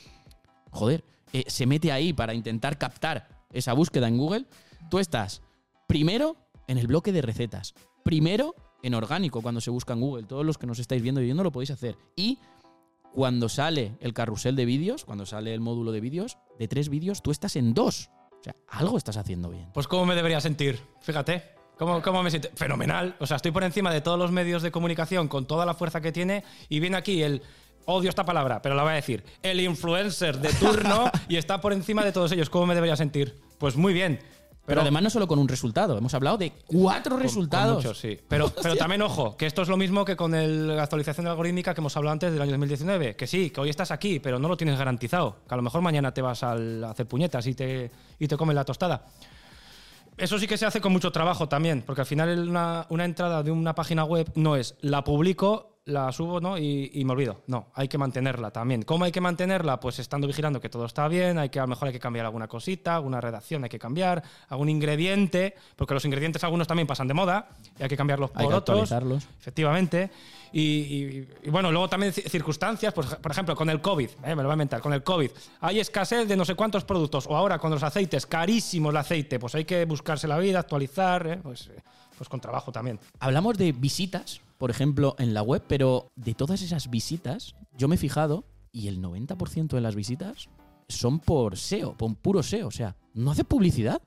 joder, 0.72 1.04
eh, 1.32 1.44
se 1.46 1.66
mete 1.66 1.92
ahí 1.92 2.12
para 2.12 2.34
intentar 2.34 2.76
captar 2.76 3.28
esa 3.54 3.72
búsqueda 3.72 4.08
en 4.08 4.18
Google, 4.18 4.46
tú 4.90 4.98
estás 4.98 5.42
primero 5.86 6.36
en 6.68 6.78
el 6.78 6.86
bloque 6.86 7.12
de 7.12 7.22
recetas, 7.22 7.74
primero 8.04 8.54
en 8.82 8.94
orgánico 8.94 9.40
cuando 9.40 9.60
se 9.60 9.70
busca 9.70 9.94
en 9.94 10.00
Google. 10.00 10.26
Todos 10.26 10.44
los 10.44 10.58
que 10.58 10.66
nos 10.66 10.78
estáis 10.78 11.02
viendo 11.02 11.20
y 11.20 11.24
viendo 11.24 11.42
lo 11.42 11.52
podéis 11.52 11.70
hacer. 11.70 11.96
Y 12.16 12.38
cuando 13.14 13.48
sale 13.48 13.96
el 14.00 14.12
carrusel 14.12 14.56
de 14.56 14.64
vídeos, 14.64 15.04
cuando 15.04 15.24
sale 15.24 15.54
el 15.54 15.60
módulo 15.60 15.92
de 15.92 16.00
vídeos, 16.00 16.36
de 16.58 16.68
tres 16.68 16.88
vídeos, 16.88 17.22
tú 17.22 17.30
estás 17.30 17.56
en 17.56 17.72
dos. 17.72 18.10
O 18.40 18.44
sea, 18.44 18.56
algo 18.68 18.98
estás 18.98 19.16
haciendo 19.16 19.48
bien. 19.48 19.70
Pues 19.72 19.88
cómo 19.88 20.04
me 20.04 20.14
debería 20.14 20.40
sentir, 20.40 20.78
fíjate. 21.00 21.54
¿Cómo, 21.78 22.02
cómo 22.02 22.22
me 22.22 22.30
siento? 22.30 22.50
Fenomenal. 22.54 23.16
O 23.18 23.26
sea, 23.26 23.36
estoy 23.36 23.50
por 23.50 23.64
encima 23.64 23.92
de 23.92 24.00
todos 24.00 24.18
los 24.18 24.30
medios 24.30 24.62
de 24.62 24.70
comunicación 24.70 25.28
con 25.28 25.46
toda 25.46 25.64
la 25.66 25.74
fuerza 25.74 26.00
que 26.00 26.12
tiene 26.12 26.44
y 26.68 26.80
viene 26.80 26.96
aquí 26.96 27.22
el... 27.22 27.42
Odio 27.86 28.08
esta 28.08 28.24
palabra, 28.24 28.62
pero 28.62 28.74
la 28.74 28.82
voy 28.82 28.92
a 28.92 28.96
decir. 28.96 29.22
El 29.42 29.60
influencer 29.60 30.38
de 30.38 30.48
turno 30.54 31.10
y 31.28 31.36
está 31.36 31.60
por 31.60 31.72
encima 31.72 32.04
de 32.04 32.12
todos 32.12 32.32
ellos. 32.32 32.48
¿Cómo 32.50 32.66
me 32.66 32.74
debería 32.74 32.96
sentir? 32.96 33.36
Pues 33.58 33.76
muy 33.76 33.92
bien. 33.92 34.20
Pero, 34.66 34.80
además 34.80 35.02
no 35.02 35.10
solo 35.10 35.28
con 35.28 35.38
un 35.38 35.46
resultado, 35.46 35.98
hemos 35.98 36.14
hablado 36.14 36.38
de 36.38 36.50
cuatro 36.66 37.16
Con- 37.16 37.22
resultados. 37.22 37.66
con 37.74 37.76
muchos, 37.76 37.98
sí. 37.98 38.18
Pero, 38.28 38.48
pero 38.62 38.76
también, 38.76 39.02
ojo, 39.02 39.36
que 39.36 39.44
esto 39.44 39.60
es 39.60 39.68
lo 39.68 39.76
mismo 39.76 40.06
que 40.06 40.16
con 40.16 40.34
el- 40.34 40.68
la 40.76 40.84
actualización 40.84 41.26
algorítmica 41.26 41.74
que 41.74 41.82
hemos 41.82 41.94
hablado 41.98 42.12
antes 42.14 42.32
del 42.32 42.40
año 42.40 42.52
2019. 42.52 43.14
Que 43.14 43.26
sí, 43.26 43.50
que 43.50 43.60
hoy 43.60 43.68
estás 43.68 43.90
aquí, 43.90 44.20
pero 44.20 44.38
no 44.38 44.48
lo 44.48 44.56
tienes 44.56 44.78
garantizado. 44.78 45.36
Que 45.46 45.52
a 45.52 45.56
lo 45.58 45.62
mejor 45.62 45.82
mañana 45.82 46.14
te 46.14 46.22
vas 46.22 46.42
al- 46.42 46.82
a 46.82 46.92
hacer 46.92 47.06
puñetas 47.06 47.46
y 47.46 47.54
te, 47.54 47.90
y 48.18 48.26
te 48.26 48.38
comen 48.38 48.56
la 48.56 48.64
tostada. 48.64 49.04
Eso 50.16 50.38
sí 50.38 50.46
que 50.46 50.56
se 50.56 50.64
hace 50.64 50.80
con 50.80 50.92
mucho 50.92 51.10
trabajo 51.12 51.48
también, 51.48 51.82
porque 51.84 52.00
al 52.02 52.06
final 52.06 52.48
una, 52.48 52.86
una 52.88 53.04
entrada 53.04 53.42
de 53.42 53.50
una 53.50 53.74
página 53.74 54.04
web 54.04 54.30
no 54.36 54.54
es 54.56 54.76
la 54.80 55.02
publico, 55.04 55.73
la 55.86 56.10
subo 56.12 56.40
¿no? 56.40 56.56
y, 56.56 56.90
y 56.94 57.04
me 57.04 57.12
olvido. 57.12 57.42
No, 57.46 57.66
hay 57.74 57.88
que 57.88 57.98
mantenerla 57.98 58.50
también. 58.50 58.82
¿Cómo 58.82 59.04
hay 59.04 59.12
que 59.12 59.20
mantenerla? 59.20 59.80
Pues 59.80 59.98
estando 59.98 60.26
vigilando 60.26 60.58
que 60.60 60.70
todo 60.70 60.86
está 60.86 61.06
bien, 61.08 61.36
hay 61.38 61.50
que, 61.50 61.58
a 61.58 61.62
lo 61.62 61.68
mejor 61.68 61.88
hay 61.88 61.92
que 61.92 62.00
cambiar 62.00 62.24
alguna 62.24 62.48
cosita, 62.48 62.96
alguna 62.96 63.20
redacción 63.20 63.64
hay 63.64 63.68
que 63.70 63.78
cambiar, 63.78 64.22
algún 64.48 64.70
ingrediente, 64.70 65.54
porque 65.76 65.92
los 65.92 66.04
ingredientes 66.06 66.42
algunos 66.42 66.66
también 66.66 66.86
pasan 66.86 67.06
de 67.06 67.12
moda 67.14 67.48
y 67.78 67.82
hay 67.82 67.88
que 67.88 67.96
cambiarlos 67.98 68.30
Hay 68.34 68.44
por 68.44 68.52
que 68.52 68.56
otros. 68.58 68.78
actualizarlos. 68.92 69.28
Efectivamente. 69.38 70.10
Y, 70.52 70.60
y- 70.60 71.28
y 71.42 71.50
bueno, 71.50 71.70
luego 71.70 71.88
también 71.88 72.12
ci- 72.12 72.28
circunstancias, 72.30 72.94
pues, 72.94 73.08
por 73.16 73.32
ejemplo, 73.32 73.54
con 73.56 73.68
el 73.68 73.82
COVID, 73.82 74.08
eh, 74.08 74.34
me 74.34 74.36
lo 74.36 74.44
voy 74.44 74.50
a 74.50 74.54
inventar, 74.54 74.80
con 74.80 74.92
el 74.94 75.02
COVID, 75.02 75.30
hay 75.60 75.80
escasez 75.80 76.26
de 76.28 76.36
no 76.36 76.44
sé 76.44 76.54
cuántos 76.54 76.84
productos, 76.84 77.26
o 77.26 77.36
ahora 77.36 77.58
con 77.58 77.70
los 77.72 77.82
aceites, 77.82 78.24
carísimo 78.24 78.90
el 78.90 78.96
aceite, 78.96 79.38
pues 79.40 79.54
hay 79.56 79.64
que 79.64 79.84
buscarse 79.84 80.28
la 80.28 80.38
vida, 80.38 80.60
actualizar, 80.60 81.26
eh, 81.26 81.40
pues, 81.42 81.66
eh, 81.66 81.82
pues 82.16 82.28
con 82.28 82.40
trabajo 82.40 82.70
también. 82.70 83.00
Hablamos 83.18 83.58
de 83.58 83.72
visitas, 83.72 84.40
por 84.58 84.70
ejemplo, 84.70 85.14
en 85.18 85.34
la 85.34 85.42
web, 85.42 85.62
pero 85.68 86.12
de 86.16 86.34
todas 86.34 86.62
esas 86.62 86.88
visitas, 86.90 87.54
yo 87.76 87.88
me 87.88 87.94
he 87.96 87.98
fijado 87.98 88.44
y 88.72 88.88
el 88.88 89.00
90% 89.02 89.68
de 89.68 89.80
las 89.80 89.94
visitas 89.94 90.48
son 90.88 91.18
por 91.20 91.56
SEO, 91.56 91.96
por 91.96 92.14
puro 92.16 92.42
SEO. 92.42 92.68
O 92.68 92.70
sea, 92.70 92.96
no 93.14 93.30
hace 93.30 93.44
publicidad. 93.44 94.00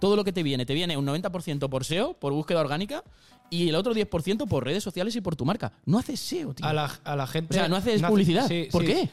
todo 0.00 0.14
lo 0.14 0.22
que 0.22 0.32
te 0.32 0.42
viene, 0.44 0.64
te 0.64 0.74
viene 0.74 0.96
un 0.96 1.04
90% 1.06 1.68
por 1.68 1.84
SEO, 1.84 2.14
por 2.14 2.32
búsqueda 2.32 2.60
orgánica, 2.60 3.02
y 3.50 3.68
el 3.68 3.74
otro 3.74 3.92
10% 3.94 4.46
por 4.46 4.64
redes 4.64 4.84
sociales 4.84 5.16
y 5.16 5.20
por 5.20 5.34
tu 5.34 5.44
marca. 5.44 5.72
No 5.86 5.98
haces 5.98 6.20
SEO, 6.20 6.54
tío. 6.54 6.64
A 6.66 6.72
la, 6.72 6.84
a 7.02 7.16
la 7.16 7.26
gente. 7.26 7.54
o 7.56 7.58
sea, 7.58 7.66
no 7.68 7.74
haces 7.76 8.00
hace- 8.02 8.08
publicidad. 8.10 8.46
sí, 8.46 8.68
¿Por 8.70 8.82
sí. 8.82 8.86
qué? 8.88 9.10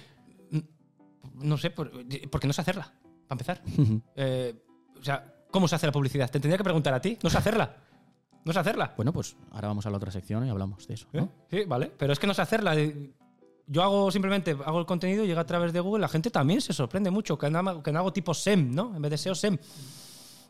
No 1.42 1.58
sé, 1.58 1.70
por- 1.72 1.92
porque 2.30 2.48
no 2.48 2.54
sé 2.54 2.62
hacerla, 2.62 2.94
para 3.28 3.34
empezar. 3.42 3.62
Eh, 4.16 4.54
o 5.00 5.04
sea, 5.04 5.34
¿cómo 5.52 5.68
se 5.68 5.76
hace 5.76 5.86
la 5.88 5.92
publicidad? 5.92 6.28
Te 6.30 6.40
tendría 6.40 6.58
que 6.58 6.64
preguntar 6.64 6.94
a 6.94 7.02
ti. 7.02 7.18
No 7.24 7.30
sé 7.30 7.38
hacerla. 7.38 7.76
No 8.46 8.54
sé 8.54 8.60
hacerla. 8.60 8.94
Bueno, 8.96 9.12
pues 9.12 9.36
ahora 9.52 9.68
vamos 9.68 9.86
a 9.86 9.90
la 9.90 9.98
otra 9.98 10.12
sección 10.12 10.46
y 10.46 10.50
hablamos 10.50 10.88
de 10.88 10.94
eso. 10.94 11.08
¿no? 11.14 11.24
¿Eh? 11.24 11.30
Sí, 11.52 11.64
vale. 11.68 11.92
Pero 11.98 12.14
es 12.14 12.20
que 12.20 12.28
no 12.28 12.34
sé 12.34 12.42
hacerla. 12.42 12.76
Eh, 12.78 13.12
Yo 13.68 13.82
hago 13.84 14.12
simplemente 14.12 14.52
hago 14.52 14.80
el 14.80 14.86
contenido, 14.86 15.26
llega 15.26 15.42
a 15.42 15.46
través 15.46 15.74
de 15.74 15.80
Google, 15.80 16.02
la 16.02 16.08
gente 16.08 16.30
también 16.30 16.62
se 16.62 16.72
sorprende 16.72 17.10
mucho 17.12 17.38
que 17.38 17.50
no, 17.50 17.82
que 17.82 17.92
no 17.92 18.00
hago 18.00 18.14
tipo 18.14 18.34
SEM, 18.34 18.74
¿no? 18.74 18.96
En 18.96 19.02
vez 19.02 19.10
de 19.12 19.18
SEO, 19.18 19.34
SEM. 19.36 19.58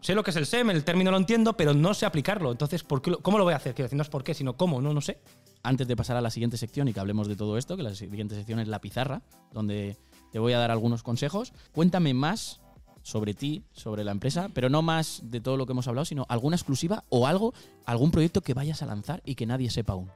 Sé 0.01 0.13
lo 0.13 0.21
que 0.23 0.29
es 0.31 0.35
el 0.35 0.45
SEM, 0.45 0.69
el 0.69 0.83
término 0.83 1.09
lo 1.09 1.17
entiendo, 1.17 1.53
pero 1.57 1.73
no 1.73 1.93
sé 1.93 2.05
aplicarlo. 2.05 2.51
Entonces, 2.51 2.83
¿por 2.83 3.01
qué 3.01 3.11
lo- 3.11 3.19
¿cómo 3.19 3.37
lo 3.39 3.43
voy 3.45 3.53
a 3.53 3.57
hacer? 3.57 3.73
Quiero 3.73 3.85
decir, 3.85 3.95
no 3.97 4.03
es 4.03 4.09
por 4.09 4.23
qué, 4.23 4.33
sino 4.33 4.55
cómo, 4.57 4.81
no, 4.81 4.93
no 4.93 5.01
sé. 5.01 5.19
Antes 5.63 5.87
de 5.87 5.95
pasar 5.95 6.17
a 6.17 6.21
la 6.21 6.29
siguiente 6.29 6.57
sección 6.57 6.87
y 6.89 6.93
que 6.93 6.99
hablemos 6.99 7.27
de 7.29 7.35
todo 7.37 7.57
esto, 7.57 7.75
que 7.77 7.81
la 7.83 7.95
siguiente 7.95 8.35
sección 8.35 8.59
es 8.59 8.67
la 8.67 8.79
pizarra, 8.81 9.21
donde 9.53 9.97
te 10.31 10.37
voy 10.39 10.51
a 10.53 10.59
dar 10.59 10.69
algunos 10.69 11.01
consejos, 11.01 11.53
cuéntame 11.71 12.13
más 12.13 12.59
sobre 13.05 13.35
ti, 13.35 13.63
sobre 13.71 14.03
la 14.03 14.09
empresa, 14.09 14.49
pero 14.51 14.67
no 14.67 14.81
más 14.81 15.21
de 15.25 15.39
todo 15.39 15.57
lo 15.57 15.67
que 15.67 15.73
hemos 15.73 15.87
hablado, 15.87 16.05
sino 16.05 16.25
alguna 16.27 16.55
exclusiva 16.55 17.03
o 17.09 17.27
algo, 17.27 17.53
algún 17.85 18.09
proyecto 18.09 18.41
que 18.41 18.55
vayas 18.55 18.81
a 18.81 18.87
lanzar 18.87 19.21
y 19.23 19.35
que 19.35 19.45
nadie 19.45 19.69
sepa 19.69 19.93
aún. 19.93 20.09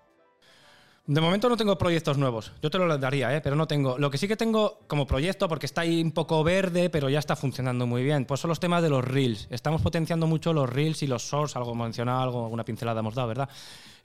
De 1.05 1.21
momento 1.21 1.49
no 1.49 1.55
tengo 1.55 1.77
proyectos 1.77 2.17
nuevos. 2.17 2.51
Yo 2.63 2.71
te 2.71 2.79
lo 2.79 2.97
daría, 2.97 3.35
¿eh? 3.35 3.41
pero 3.41 3.55
no 3.55 3.67
tengo. 3.67 3.99
Lo 3.99 4.09
que 4.09 4.17
sí 4.17 4.27
que 4.27 4.35
tengo 4.35 4.79
como 4.87 5.05
proyecto, 5.05 5.47
porque 5.47 5.67
está 5.67 5.81
ahí 5.81 6.01
un 6.01 6.11
poco 6.11 6.43
verde, 6.43 6.89
pero 6.89 7.09
ya 7.09 7.19
está 7.19 7.35
funcionando 7.35 7.85
muy 7.85 8.03
bien, 8.03 8.25
pues 8.25 8.39
son 8.39 8.49
los 8.49 8.59
temas 8.59 8.81
de 8.81 8.89
los 8.89 9.05
reels. 9.05 9.47
Estamos 9.51 9.83
potenciando 9.83 10.25
mucho 10.25 10.51
los 10.51 10.67
reels 10.67 11.03
y 11.03 11.07
los 11.07 11.21
shorts, 11.21 11.55
algo 11.55 11.75
mencionado, 11.75 12.43
alguna 12.43 12.65
pincelada 12.65 13.01
hemos 13.01 13.13
dado, 13.13 13.27
¿verdad? 13.27 13.49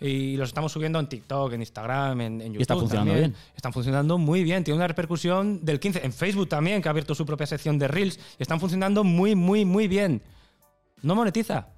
Y 0.01 0.37
los 0.37 0.49
estamos 0.49 0.73
subiendo 0.73 0.99
en 0.99 1.09
TikTok, 1.09 1.53
en 1.53 1.61
Instagram, 1.61 2.21
en, 2.21 2.41
en 2.41 2.47
YouTube. 2.49 2.63
está 2.63 2.75
funcionando 2.75 3.13
también. 3.13 3.33
bien. 3.33 3.43
Están 3.57 3.73
funcionando 3.73 4.19
muy 4.19 4.45
bien. 4.45 4.65
Tiene 4.65 4.77
una 4.77 4.89
repercusión 4.89 5.65
del 5.65 5.81
15. 5.81 6.05
En 6.05 6.13
Facebook 6.13 6.49
también, 6.49 6.83
que 6.83 6.89
ha 6.89 6.91
abierto 6.91 7.15
su 7.15 7.25
propia 7.25 7.47
sección 7.47 7.79
de 7.79 7.89
reels. 7.89 8.19
Y 8.39 8.43
están 8.43 8.61
funcionando 8.61 9.05
muy, 9.05 9.35
muy, 9.35 9.65
muy 9.65 9.89
bien. 9.89 10.23
No 11.03 11.15
monetiza. 11.15 11.69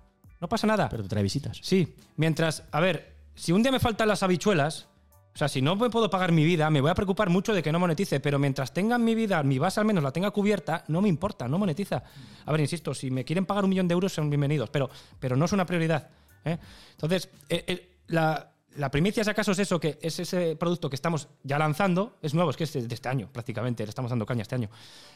No 0.41 0.49
pasa 0.49 0.67
nada. 0.67 0.89
Pero 0.89 1.03
te 1.03 1.09
trae 1.09 1.23
visitas. 1.23 1.59
Sí, 1.63 1.95
mientras, 2.17 2.65
a 2.71 2.81
ver, 2.81 3.17
si 3.35 3.53
un 3.53 3.63
día 3.63 3.73
me 3.73 3.81
faltan 3.81 4.09
las 4.09 4.23
habichuelas, 4.23 4.89
o 5.37 5.39
sea, 5.39 5.49
si 5.49 5.61
no 5.61 5.77
me 5.77 5.91
puedo 5.91 6.09
pagar 6.09 6.33
mi 6.33 6.47
vida, 6.47 6.71
me 6.71 6.81
voy 6.81 6.91
a 6.91 6.95
preocupar 6.95 7.29
mucho 7.29 7.53
de 7.53 7.63
que 7.63 7.71
no 7.71 7.79
monetice, 7.79 8.21
pero 8.21 8.39
mientras 8.39 8.73
tenga 8.73 8.97
mi 8.97 9.15
vida, 9.15 9.43
mi 9.43 9.59
base 9.59 9.79
al 9.81 9.85
menos 9.85 10.03
la 10.03 10.11
tenga 10.11 10.31
cubierta, 10.31 10.85
no 10.89 11.03
me 11.03 11.11
importa, 11.11 11.47
no 11.47 11.59
monetiza. 11.59 12.03
A 12.47 12.53
ver, 12.53 12.63
insisto, 12.63 12.95
si 12.95 13.11
me 13.11 13.23
quieren 13.23 13.45
pagar 13.45 13.65
un 13.65 13.69
millón 13.69 13.87
de 13.87 13.93
euros, 13.93 14.15
son 14.15 14.31
bienvenidos, 14.31 14.71
pero, 14.71 14.89
pero 15.21 15.37
no 15.37 15.45
es 15.45 15.53
una 15.53 15.67
prioridad. 15.67 16.09
¿eh? 16.43 16.57
Entonces, 16.93 17.29
eh, 17.51 17.65
eh, 17.67 17.96
la, 18.09 18.53
la 18.77 18.91
primicia, 18.91 19.25
si 19.25 19.31
acaso, 19.31 19.53
es 19.53 19.59
eso, 19.59 19.81
que 19.81 19.99
es 20.01 20.19
ese 20.19 20.57
producto 20.57 20.91
que 20.91 20.97
estamos 20.97 21.29
ya 21.43 21.59
lanzando, 21.59 22.17
es 22.23 22.35
nuevo, 22.35 22.51
es 22.51 22.57
que 22.57 22.65
es 22.65 22.73
de 22.73 22.95
este 22.95 23.09
año 23.09 23.29
prácticamente, 23.33 23.85
le 23.85 23.89
estamos 23.89 24.11
dando 24.11 24.27
caña 24.27 24.43
este 24.43 24.55
año. 24.55 24.71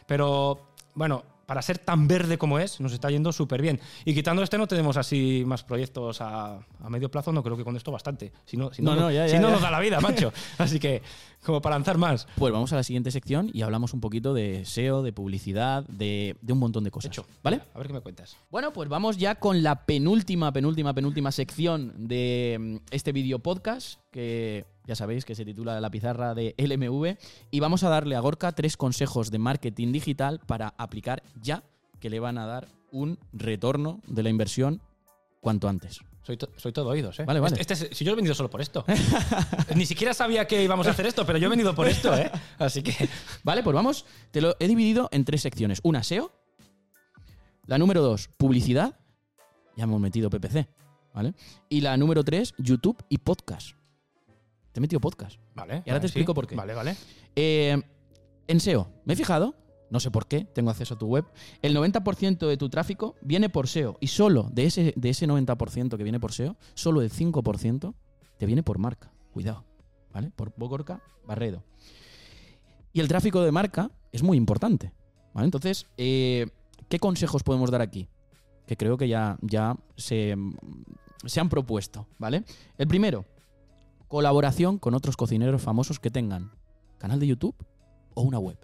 Pero, 0.06 0.74
bueno, 0.94 1.24
para 1.50 1.62
ser 1.62 1.78
tan 1.78 2.06
verde 2.06 2.38
como 2.38 2.60
es, 2.60 2.78
nos 2.78 2.92
está 2.92 3.10
yendo 3.10 3.32
súper 3.32 3.60
bien. 3.60 3.80
Y 4.04 4.14
quitando 4.14 4.40
este 4.40 4.56
no 4.56 4.68
tenemos 4.68 4.96
así 4.96 5.42
más 5.44 5.64
proyectos 5.64 6.20
a, 6.20 6.60
a 6.78 6.88
medio 6.90 7.10
plazo, 7.10 7.32
no 7.32 7.42
creo 7.42 7.56
que 7.56 7.64
con 7.64 7.76
esto 7.76 7.90
bastante. 7.90 8.30
Si 8.44 8.56
no, 8.56 8.72
si 8.72 8.82
no, 8.82 8.94
No, 8.94 9.00
no, 9.00 9.10
ya, 9.10 9.26
si 9.26 9.32
ya, 9.32 9.40
no 9.40 9.48
ya. 9.48 9.54
nos 9.54 9.62
da 9.62 9.72
la 9.72 9.80
vida, 9.80 9.98
macho. 10.00 10.32
Así 10.58 10.78
que, 10.78 11.02
como 11.44 11.60
para 11.60 11.74
lanzar 11.74 11.98
más. 11.98 12.28
Pues 12.36 12.52
vamos 12.52 12.72
a 12.72 12.76
la 12.76 12.84
siguiente 12.84 13.10
sección 13.10 13.50
y 13.52 13.62
hablamos 13.62 13.94
un 13.94 14.00
poquito 14.00 14.32
de 14.32 14.64
SEO, 14.64 15.02
de 15.02 15.12
publicidad, 15.12 15.82
de, 15.88 16.36
de 16.40 16.52
un 16.52 16.60
montón 16.60 16.84
de 16.84 16.92
cosas. 16.92 17.10
Hecho. 17.10 17.26
¿Vale? 17.42 17.62
A 17.74 17.78
ver 17.78 17.88
qué 17.88 17.94
me 17.94 18.00
cuentas. 18.00 18.36
Bueno, 18.48 18.72
pues 18.72 18.88
vamos 18.88 19.16
ya 19.16 19.34
con 19.34 19.64
la 19.64 19.86
penúltima, 19.86 20.52
penúltima, 20.52 20.94
penúltima 20.94 21.32
sección 21.32 22.06
de 22.06 22.58
mm, 22.60 22.76
este 22.92 23.10
video 23.10 23.40
podcast, 23.40 23.98
que 24.12 24.66
ya 24.86 24.94
sabéis 24.96 25.24
que 25.24 25.34
se 25.34 25.44
titula 25.44 25.80
La 25.80 25.90
pizarra 25.90 26.34
de 26.34 26.54
LMV, 26.58 27.16
y 27.50 27.60
vamos 27.60 27.82
a 27.84 27.88
darle 27.88 28.16
a 28.16 28.20
Gorka 28.20 28.52
tres 28.52 28.76
consejos 28.76 29.30
de 29.30 29.38
marketing 29.38 29.92
digital 29.92 30.40
para 30.46 30.74
aplicar 30.78 31.22
ya, 31.40 31.62
que 32.00 32.10
le 32.10 32.20
van 32.20 32.38
a 32.38 32.46
dar 32.46 32.68
un 32.92 33.18
retorno 33.32 34.00
de 34.06 34.22
la 34.22 34.30
inversión 34.30 34.80
cuanto 35.40 35.68
antes. 35.68 36.00
Soy, 36.22 36.36
to- 36.36 36.50
soy 36.56 36.72
todo 36.72 36.90
oídos, 36.90 37.18
¿eh? 37.20 37.24
Vale, 37.24 37.40
vale. 37.40 37.56
Este, 37.60 37.72
este 37.74 37.86
es- 37.92 37.96
si 37.96 38.04
yo 38.04 38.12
he 38.12 38.14
venido 38.16 38.34
solo 38.34 38.50
por 38.50 38.60
esto. 38.60 38.84
Ni 39.74 39.86
siquiera 39.86 40.12
sabía 40.12 40.46
que 40.46 40.62
íbamos 40.62 40.86
a 40.86 40.90
hacer 40.90 41.06
esto, 41.06 41.24
pero 41.24 41.38
yo 41.38 41.46
he 41.46 41.50
venido 41.50 41.74
por 41.74 41.88
esto, 41.88 42.14
¿eh? 42.16 42.30
Así 42.58 42.82
que. 42.82 42.94
Vale, 43.44 43.62
pues 43.62 43.74
vamos, 43.74 44.04
te 44.30 44.40
lo 44.40 44.54
he 44.60 44.68
dividido 44.68 45.08
en 45.12 45.24
tres 45.24 45.40
secciones. 45.40 45.80
Una 45.82 46.02
SEO, 46.02 46.30
la 47.66 47.78
número 47.78 48.02
dos, 48.02 48.28
publicidad, 48.36 48.98
ya 49.76 49.84
hemos 49.84 50.00
metido 50.00 50.28
PPC, 50.30 50.68
¿vale? 51.14 51.34
Y 51.68 51.80
la 51.80 51.96
número 51.96 52.22
tres, 52.22 52.54
YouTube 52.58 53.02
y 53.08 53.18
podcast. 53.18 53.76
Te 54.72 54.78
he 54.78 54.80
metido 54.80 55.00
podcast. 55.00 55.40
Vale. 55.54 55.82
Y 55.84 55.90
ahora 55.90 56.00
te 56.00 56.06
explico 56.06 56.34
por 56.34 56.46
qué. 56.46 56.54
Vale, 56.54 56.74
vale. 56.74 56.96
Eh, 57.34 57.80
en 58.46 58.60
SEO, 58.60 58.88
me 59.04 59.14
he 59.14 59.16
fijado, 59.16 59.54
no 59.90 60.00
sé 60.00 60.10
por 60.10 60.26
qué, 60.26 60.44
tengo 60.44 60.70
acceso 60.70 60.94
a 60.94 60.98
tu 60.98 61.06
web, 61.06 61.24
el 61.62 61.76
90% 61.76 62.46
de 62.46 62.56
tu 62.56 62.68
tráfico 62.68 63.16
viene 63.22 63.48
por 63.48 63.68
SEO 63.68 63.96
y 64.00 64.08
solo 64.08 64.48
de 64.52 64.66
ese, 64.66 64.94
de 64.96 65.10
ese 65.10 65.26
90% 65.26 65.96
que 65.96 66.02
viene 66.02 66.20
por 66.20 66.32
SEO, 66.32 66.56
solo 66.74 67.02
el 67.02 67.10
5% 67.10 67.94
te 68.38 68.46
viene 68.46 68.62
por 68.62 68.78
marca. 68.78 69.12
Cuidado, 69.32 69.64
¿vale? 70.12 70.30
Por 70.34 70.52
Bogorca 70.56 71.02
Barredo. 71.26 71.64
Y 72.92 73.00
el 73.00 73.08
tráfico 73.08 73.42
de 73.42 73.52
marca 73.52 73.90
es 74.12 74.22
muy 74.22 74.36
importante, 74.36 74.92
¿vale? 75.32 75.44
Entonces, 75.44 75.86
eh, 75.96 76.46
¿qué 76.88 76.98
consejos 76.98 77.42
podemos 77.42 77.70
dar 77.70 77.82
aquí? 77.82 78.08
Que 78.66 78.76
creo 78.76 78.96
que 78.96 79.08
ya, 79.08 79.38
ya 79.42 79.76
se, 79.96 80.34
se 81.24 81.40
han 81.40 81.48
propuesto, 81.48 82.06
¿vale? 82.18 82.44
El 82.78 82.88
primero, 82.88 83.24
colaboración 84.10 84.80
con 84.80 84.94
otros 84.94 85.16
cocineros 85.16 85.62
famosos 85.62 86.00
que 86.00 86.10
tengan 86.10 86.50
canal 86.98 87.20
de 87.20 87.28
YouTube 87.28 87.54
o 88.14 88.22
una 88.22 88.40
web. 88.40 88.58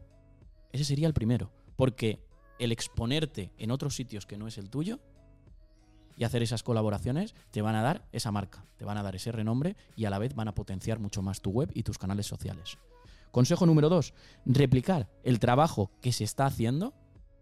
Ese 0.72 0.84
sería 0.84 1.06
el 1.06 1.14
primero. 1.14 1.52
Porque 1.76 2.20
el 2.58 2.72
exponerte 2.72 3.52
en 3.56 3.70
otros 3.70 3.94
sitios 3.94 4.26
que 4.26 4.38
no 4.38 4.48
es 4.48 4.58
el 4.58 4.70
tuyo 4.70 4.98
y 6.16 6.24
hacer 6.24 6.42
esas 6.42 6.64
colaboraciones 6.64 7.36
te 7.52 7.62
van 7.62 7.76
a 7.76 7.82
dar 7.82 8.08
esa 8.10 8.32
marca, 8.32 8.66
te 8.76 8.84
van 8.84 8.98
a 8.98 9.04
dar 9.04 9.14
ese 9.14 9.30
renombre 9.30 9.76
y 9.94 10.06
a 10.06 10.10
la 10.10 10.18
vez 10.18 10.34
van 10.34 10.48
a 10.48 10.54
potenciar 10.54 10.98
mucho 10.98 11.22
más 11.22 11.40
tu 11.40 11.50
web 11.50 11.70
y 11.74 11.84
tus 11.84 11.96
canales 11.96 12.26
sociales. 12.26 12.76
Consejo 13.30 13.66
número 13.66 13.88
dos, 13.88 14.14
replicar 14.46 15.08
el 15.22 15.38
trabajo 15.38 15.92
que 16.00 16.10
se 16.10 16.24
está 16.24 16.46
haciendo 16.46 16.92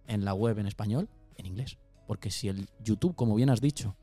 en 0.06 0.26
la 0.26 0.34
web 0.34 0.58
en 0.58 0.66
español 0.66 1.08
en 1.36 1.46
inglés. 1.46 1.78
Porque 2.06 2.30
si 2.30 2.48
el 2.48 2.68
YouTube, 2.80 3.14
como 3.14 3.34
bien 3.34 3.48
has 3.48 3.62
dicho, 3.62 3.96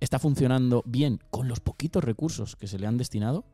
está 0.00 0.18
funcionando 0.18 0.82
bien 0.86 1.20
con 1.30 1.48
los 1.48 1.60
poquitos 1.60 2.04
recursos 2.04 2.56
que 2.56 2.68
se 2.68 2.78
le 2.78 2.86
han 2.86 2.98
destinado, 2.98 3.44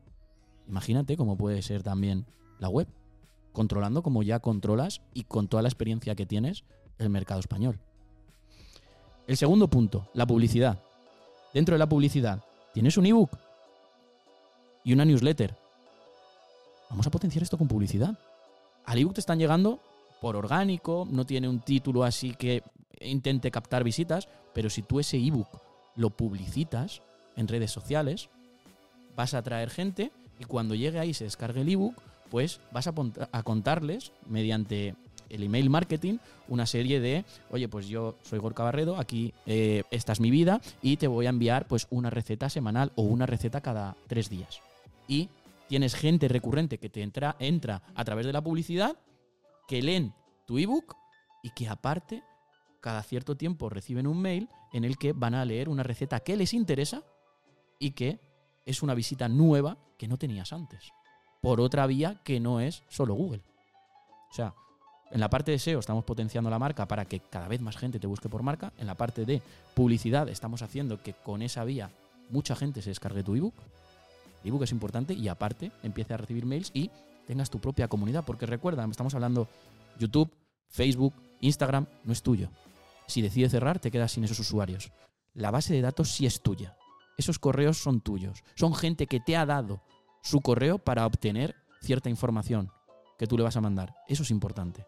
imagínate 0.67 1.17
cómo 1.17 1.37
puede 1.37 1.61
ser 1.61 1.83
también 1.83 2.25
la 2.59 2.69
web, 2.69 2.87
controlando 3.51 4.03
como 4.03 4.23
ya 4.23 4.39
controlas 4.39 5.01
y 5.13 5.23
con 5.23 5.47
toda 5.47 5.63
la 5.63 5.69
experiencia 5.69 6.15
que 6.15 6.25
tienes 6.25 6.63
el 6.97 7.09
mercado 7.09 7.39
español. 7.39 7.79
El 9.27 9.37
segundo 9.37 9.67
punto, 9.69 10.07
la 10.13 10.27
publicidad. 10.27 10.79
Dentro 11.53 11.73
de 11.73 11.79
la 11.79 11.89
publicidad, 11.89 12.43
tienes 12.73 12.97
un 12.97 13.07
ebook 13.07 13.31
y 14.83 14.93
una 14.93 15.05
newsletter. 15.05 15.55
Vamos 16.89 17.07
a 17.07 17.11
potenciar 17.11 17.41
esto 17.41 17.57
con 17.57 17.67
publicidad. 17.67 18.17
Al 18.85 18.99
ebook 18.99 19.15
te 19.15 19.21
están 19.21 19.39
llegando 19.39 19.79
por 20.21 20.35
orgánico, 20.35 21.07
no 21.09 21.25
tiene 21.25 21.49
un 21.49 21.59
título 21.59 22.03
así 22.03 22.35
que 22.35 22.61
intente 23.01 23.49
captar 23.49 23.83
visitas, 23.83 24.27
pero 24.53 24.69
si 24.69 24.83
tú 24.83 24.99
ese 24.99 25.17
ebook 25.17 25.64
lo 25.95 26.09
publicitas 26.09 27.01
en 27.35 27.47
redes 27.47 27.71
sociales, 27.71 28.29
vas 29.15 29.33
a 29.33 29.39
atraer 29.39 29.69
gente 29.69 30.11
y 30.39 30.45
cuando 30.45 30.75
llegue 30.75 30.99
ahí 30.99 31.13
se 31.13 31.23
descargue 31.23 31.61
el 31.61 31.69
ebook, 31.69 31.95
pues 32.29 32.59
vas 32.71 32.87
a 32.87 33.43
contarles 33.43 34.11
mediante 34.27 34.95
el 35.29 35.43
email 35.43 35.69
marketing 35.69 36.17
una 36.47 36.65
serie 36.65 36.99
de, 36.99 37.25
oye, 37.49 37.67
pues 37.67 37.87
yo 37.87 38.15
soy 38.23 38.39
Gorka 38.39 38.63
Barredo, 38.63 38.97
aquí 38.97 39.33
eh, 39.45 39.83
esta 39.91 40.13
es 40.13 40.19
mi 40.19 40.31
vida 40.31 40.61
y 40.81 40.97
te 40.97 41.07
voy 41.07 41.25
a 41.25 41.29
enviar 41.29 41.67
pues 41.67 41.87
una 41.89 42.09
receta 42.09 42.49
semanal 42.49 42.91
o 42.95 43.03
una 43.03 43.25
receta 43.25 43.61
cada 43.61 43.95
tres 44.07 44.29
días. 44.29 44.61
Y 45.07 45.29
tienes 45.67 45.95
gente 45.95 46.27
recurrente 46.27 46.77
que 46.77 46.89
te 46.89 47.01
entra, 47.01 47.35
entra 47.39 47.81
a 47.95 48.03
través 48.05 48.25
de 48.25 48.33
la 48.33 48.43
publicidad, 48.43 48.95
que 49.67 49.81
leen 49.81 50.13
tu 50.45 50.57
ebook 50.57 50.95
y 51.43 51.49
que 51.51 51.67
aparte 51.67 52.23
cada 52.81 53.01
cierto 53.01 53.35
tiempo 53.35 53.69
reciben 53.69 54.05
un 54.05 54.21
mail 54.21 54.47
en 54.75 54.83
el 54.83 54.97
que 54.97 55.13
van 55.13 55.33
a 55.33 55.45
leer 55.45 55.69
una 55.69 55.83
receta 55.83 56.19
que 56.19 56.35
les 56.35 56.53
interesa 56.53 57.01
y 57.79 57.91
que 57.91 58.19
es 58.65 58.83
una 58.83 58.93
visita 58.93 59.29
nueva 59.29 59.77
que 59.97 60.09
no 60.09 60.17
tenías 60.17 60.51
antes. 60.51 60.91
Por 61.41 61.61
otra 61.61 61.87
vía 61.87 62.19
que 62.25 62.41
no 62.41 62.59
es 62.59 62.83
solo 62.89 63.13
Google. 63.13 63.41
O 64.29 64.33
sea, 64.33 64.53
en 65.11 65.21
la 65.21 65.29
parte 65.29 65.51
de 65.51 65.59
SEO 65.59 65.79
estamos 65.79 66.03
potenciando 66.03 66.49
la 66.49 66.59
marca 66.59 66.89
para 66.89 67.05
que 67.05 67.21
cada 67.21 67.47
vez 67.47 67.61
más 67.61 67.77
gente 67.77 68.01
te 68.01 68.07
busque 68.07 68.27
por 68.27 68.43
marca. 68.43 68.73
En 68.77 68.85
la 68.87 68.95
parte 68.95 69.23
de 69.23 69.41
publicidad 69.73 70.27
estamos 70.27 70.61
haciendo 70.61 71.01
que 71.01 71.13
con 71.13 71.41
esa 71.41 71.63
vía 71.63 71.89
mucha 72.29 72.53
gente 72.53 72.81
se 72.81 72.89
descargue 72.89 73.23
tu 73.23 73.35
ebook. 73.35 73.55
Ebook 74.43 74.63
es 74.63 74.73
importante 74.73 75.13
y 75.13 75.29
aparte 75.29 75.71
empiece 75.83 76.13
a 76.13 76.17
recibir 76.17 76.45
mails 76.45 76.71
y 76.73 76.91
tengas 77.27 77.49
tu 77.49 77.59
propia 77.59 77.87
comunidad. 77.87 78.25
Porque 78.25 78.45
recuerda, 78.45 78.85
estamos 78.91 79.15
hablando 79.15 79.47
YouTube, 79.99 80.29
Facebook, 80.67 81.13
Instagram, 81.39 81.85
no 82.03 82.11
es 82.11 82.21
tuyo. 82.21 82.49
Si 83.07 83.21
decide 83.21 83.49
cerrar, 83.49 83.79
te 83.79 83.91
quedas 83.91 84.11
sin 84.11 84.23
esos 84.23 84.39
usuarios. 84.39 84.91
La 85.33 85.51
base 85.51 85.73
de 85.73 85.81
datos 85.81 86.11
sí 86.11 86.25
es 86.25 86.41
tuya. 86.41 86.77
Esos 87.17 87.39
correos 87.39 87.77
son 87.77 88.01
tuyos. 88.01 88.43
Son 88.55 88.73
gente 88.73 89.07
que 89.07 89.19
te 89.19 89.35
ha 89.35 89.45
dado 89.45 89.81
su 90.21 90.41
correo 90.41 90.79
para 90.79 91.05
obtener 91.05 91.55
cierta 91.81 92.09
información 92.09 92.71
que 93.17 93.27
tú 93.27 93.37
le 93.37 93.43
vas 93.43 93.55
a 93.55 93.61
mandar. 93.61 93.95
Eso 94.07 94.23
es 94.23 94.31
importante. 94.31 94.85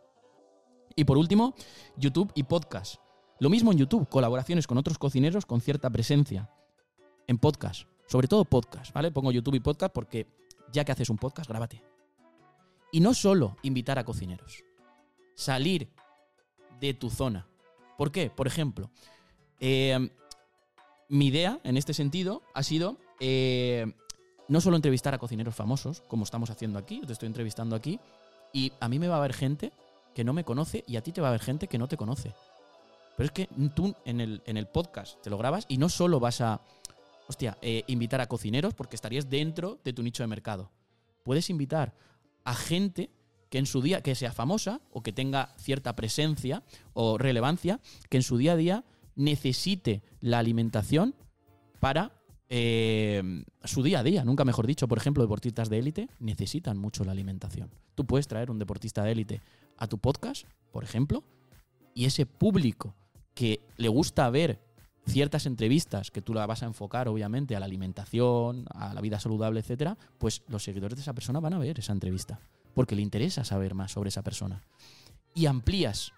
Y 0.96 1.04
por 1.06 1.18
último, 1.18 1.54
YouTube 1.96 2.32
y 2.34 2.44
podcast. 2.44 2.96
Lo 3.40 3.50
mismo 3.50 3.72
en 3.72 3.78
YouTube, 3.78 4.10
colaboraciones 4.10 4.66
con 4.66 4.78
otros 4.78 4.98
cocineros 4.98 5.46
con 5.46 5.62
cierta 5.62 5.90
presencia. 5.90 6.50
En 7.28 7.38
podcast, 7.38 7.88
sobre 8.08 8.28
todo 8.28 8.46
podcast, 8.46 8.94
¿vale? 8.94 9.12
Pongo 9.12 9.32
YouTube 9.32 9.56
y 9.56 9.60
podcast 9.60 9.94
porque 9.94 10.28
ya 10.72 10.84
que 10.84 10.92
haces 10.92 11.10
un 11.10 11.18
podcast, 11.18 11.50
grábate. 11.50 11.84
Y 12.92 13.00
no 13.00 13.14
solo 13.14 13.58
invitar 13.64 14.00
a 14.00 14.06
cocineros, 14.06 14.64
salir 15.36 15.92
de 16.80 16.94
tu 16.94 17.10
zona. 17.10 17.48
¿Por 17.98 18.12
qué? 18.12 18.30
Por 18.30 18.48
ejemplo, 18.48 18.90
eh, 19.60 20.10
mi 21.10 21.28
idea 21.28 21.60
en 21.64 21.78
este 21.78 21.94
sentido 21.94 22.44
ha 22.54 22.64
sido 22.64 22.98
eh, 23.20 23.92
no 24.48 24.62
solo 24.62 24.76
entrevistar 24.76 25.14
a 25.14 25.18
cocineros 25.18 25.56
famosos, 25.56 26.02
como 26.08 26.24
estamos 26.24 26.50
haciendo 26.50 26.80
aquí, 26.80 27.02
te 27.06 27.14
estoy 27.14 27.28
entrevistando 27.28 27.76
aquí, 27.76 28.00
y 28.54 28.72
a 28.80 28.88
mí 28.88 29.00
me 29.00 29.08
va 29.08 29.16
a 29.16 29.20
haber 29.20 29.34
gente 29.34 29.72
que 30.14 30.24
no 30.24 30.34
me 30.34 30.44
conoce 30.44 30.84
y 30.88 30.96
a 30.96 31.02
ti 31.02 31.12
te 31.12 31.22
va 31.22 31.28
a 31.28 31.32
haber 31.32 31.42
gente 31.42 31.68
que 31.68 31.78
no 31.78 31.88
te 31.88 31.98
conoce. 31.98 32.34
Pero 33.16 33.26
es 33.28 33.32
que 33.32 33.50
tú 33.76 33.96
en 34.06 34.22
el, 34.22 34.42
en 34.46 34.58
el 34.58 34.68
podcast 34.68 35.22
te 35.22 35.30
lo 35.30 35.38
grabas 35.38 35.66
y 35.68 35.78
no 35.78 35.90
solo 35.90 36.20
vas 36.20 36.42
a, 36.42 36.62
hostia, 37.28 37.58
eh, 37.62 37.84
invitar 37.88 38.22
a 38.22 38.28
cocineros 38.28 38.74
porque 38.74 38.96
estarías 38.96 39.30
dentro 39.30 39.80
de 39.84 39.94
tu 39.94 40.04
nicho 40.04 40.24
de 40.24 40.28
mercado. 40.28 40.72
Puedes 41.24 41.50
invitar 41.50 41.94
a 42.44 42.54
gente 42.54 43.10
que 43.50 43.58
en 43.58 43.66
su 43.66 43.82
día, 43.82 44.02
que 44.02 44.16
sea 44.16 44.32
famosa 44.32 44.82
o 44.92 45.02
que 45.02 45.14
tenga 45.14 45.54
cierta 45.58 45.96
presencia 45.96 46.64
o 46.94 47.18
relevancia, 47.18 47.80
que 48.10 48.18
en 48.18 48.24
su 48.24 48.38
día 48.38 48.54
a 48.54 48.58
día 48.58 48.84
necesite 49.16 50.04
la 50.22 50.40
alimentación 50.40 51.16
para 51.80 52.12
eh, 52.50 53.44
su 53.64 53.84
día 53.84 54.00
a 54.00 54.04
día, 54.04 54.24
nunca 54.24 54.46
mejor 54.46 54.68
dicho. 54.68 54.88
Por 54.88 54.98
ejemplo, 54.98 55.24
deportistas 55.24 55.70
de 55.70 55.80
élite 55.80 56.10
necesitan 56.20 56.78
mucho 56.78 57.04
la 57.04 57.12
alimentación. 57.12 57.70
Tú 57.96 58.06
puedes 58.06 58.28
traer 58.28 58.52
un 58.52 58.60
deportista 58.60 59.04
de 59.04 59.12
élite 59.12 59.42
a 59.78 59.88
tu 59.88 59.98
podcast, 59.98 60.46
por 60.72 60.84
ejemplo, 60.84 61.24
y 61.94 62.06
ese 62.06 62.26
público 62.26 62.96
que 63.34 63.60
le 63.78 63.88
gusta 63.90 64.30
ver 64.30 64.60
ciertas 65.06 65.46
entrevistas 65.46 66.12
que 66.12 66.22
tú 66.22 66.34
la 66.34 66.46
vas 66.46 66.64
a 66.64 66.66
enfocar, 66.66 67.08
obviamente, 67.08 67.56
a 67.56 67.60
la 67.60 67.66
alimentación, 67.66 68.66
a 68.74 68.94
la 68.94 69.02
vida 69.02 69.20
saludable, 69.20 69.60
etcétera, 69.60 69.98
pues 70.18 70.44
los 70.48 70.64
seguidores 70.64 70.98
de 70.98 71.02
esa 71.02 71.14
persona 71.14 71.40
van 71.40 71.54
a 71.54 71.60
ver 71.60 71.80
esa 71.80 71.94
entrevista. 71.94 72.40
Porque 72.78 72.96
le 72.96 73.02
interesa 73.02 73.44
saber 73.44 73.74
más 73.74 73.92
sobre 73.94 74.10
esa 74.10 74.22
persona. 74.22 74.62
Y 75.34 75.48
amplías 75.48 76.14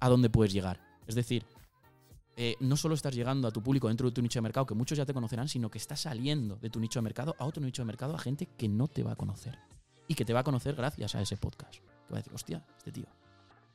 a 0.00 0.08
dónde 0.08 0.30
puedes 0.30 0.54
llegar. 0.54 0.80
Es 1.06 1.14
decir, 1.14 1.44
eh, 2.34 2.56
no 2.60 2.78
solo 2.78 2.94
estás 2.94 3.14
llegando 3.14 3.46
a 3.46 3.50
tu 3.50 3.62
público 3.62 3.88
dentro 3.88 4.08
de 4.08 4.14
tu 4.14 4.22
nicho 4.22 4.38
de 4.38 4.42
mercado, 4.42 4.64
que 4.64 4.74
muchos 4.74 4.96
ya 4.96 5.04
te 5.04 5.12
conocerán, 5.12 5.46
sino 5.46 5.70
que 5.70 5.76
estás 5.76 6.00
saliendo 6.00 6.56
de 6.56 6.70
tu 6.70 6.80
nicho 6.80 6.98
de 6.98 7.02
mercado 7.02 7.36
a 7.38 7.44
otro 7.44 7.62
nicho 7.62 7.82
de 7.82 7.86
mercado, 7.86 8.14
a 8.14 8.18
gente 8.18 8.46
que 8.56 8.70
no 8.70 8.88
te 8.88 9.02
va 9.02 9.12
a 9.12 9.16
conocer. 9.16 9.58
Y 10.08 10.14
que 10.14 10.24
te 10.24 10.32
va 10.32 10.40
a 10.40 10.44
conocer 10.44 10.76
gracias 10.76 11.14
a 11.14 11.20
ese 11.20 11.36
podcast. 11.36 11.74
Que 11.74 12.14
va 12.14 12.16
a 12.16 12.20
decir, 12.20 12.32
hostia, 12.32 12.64
este 12.78 12.90
tío. 12.90 13.06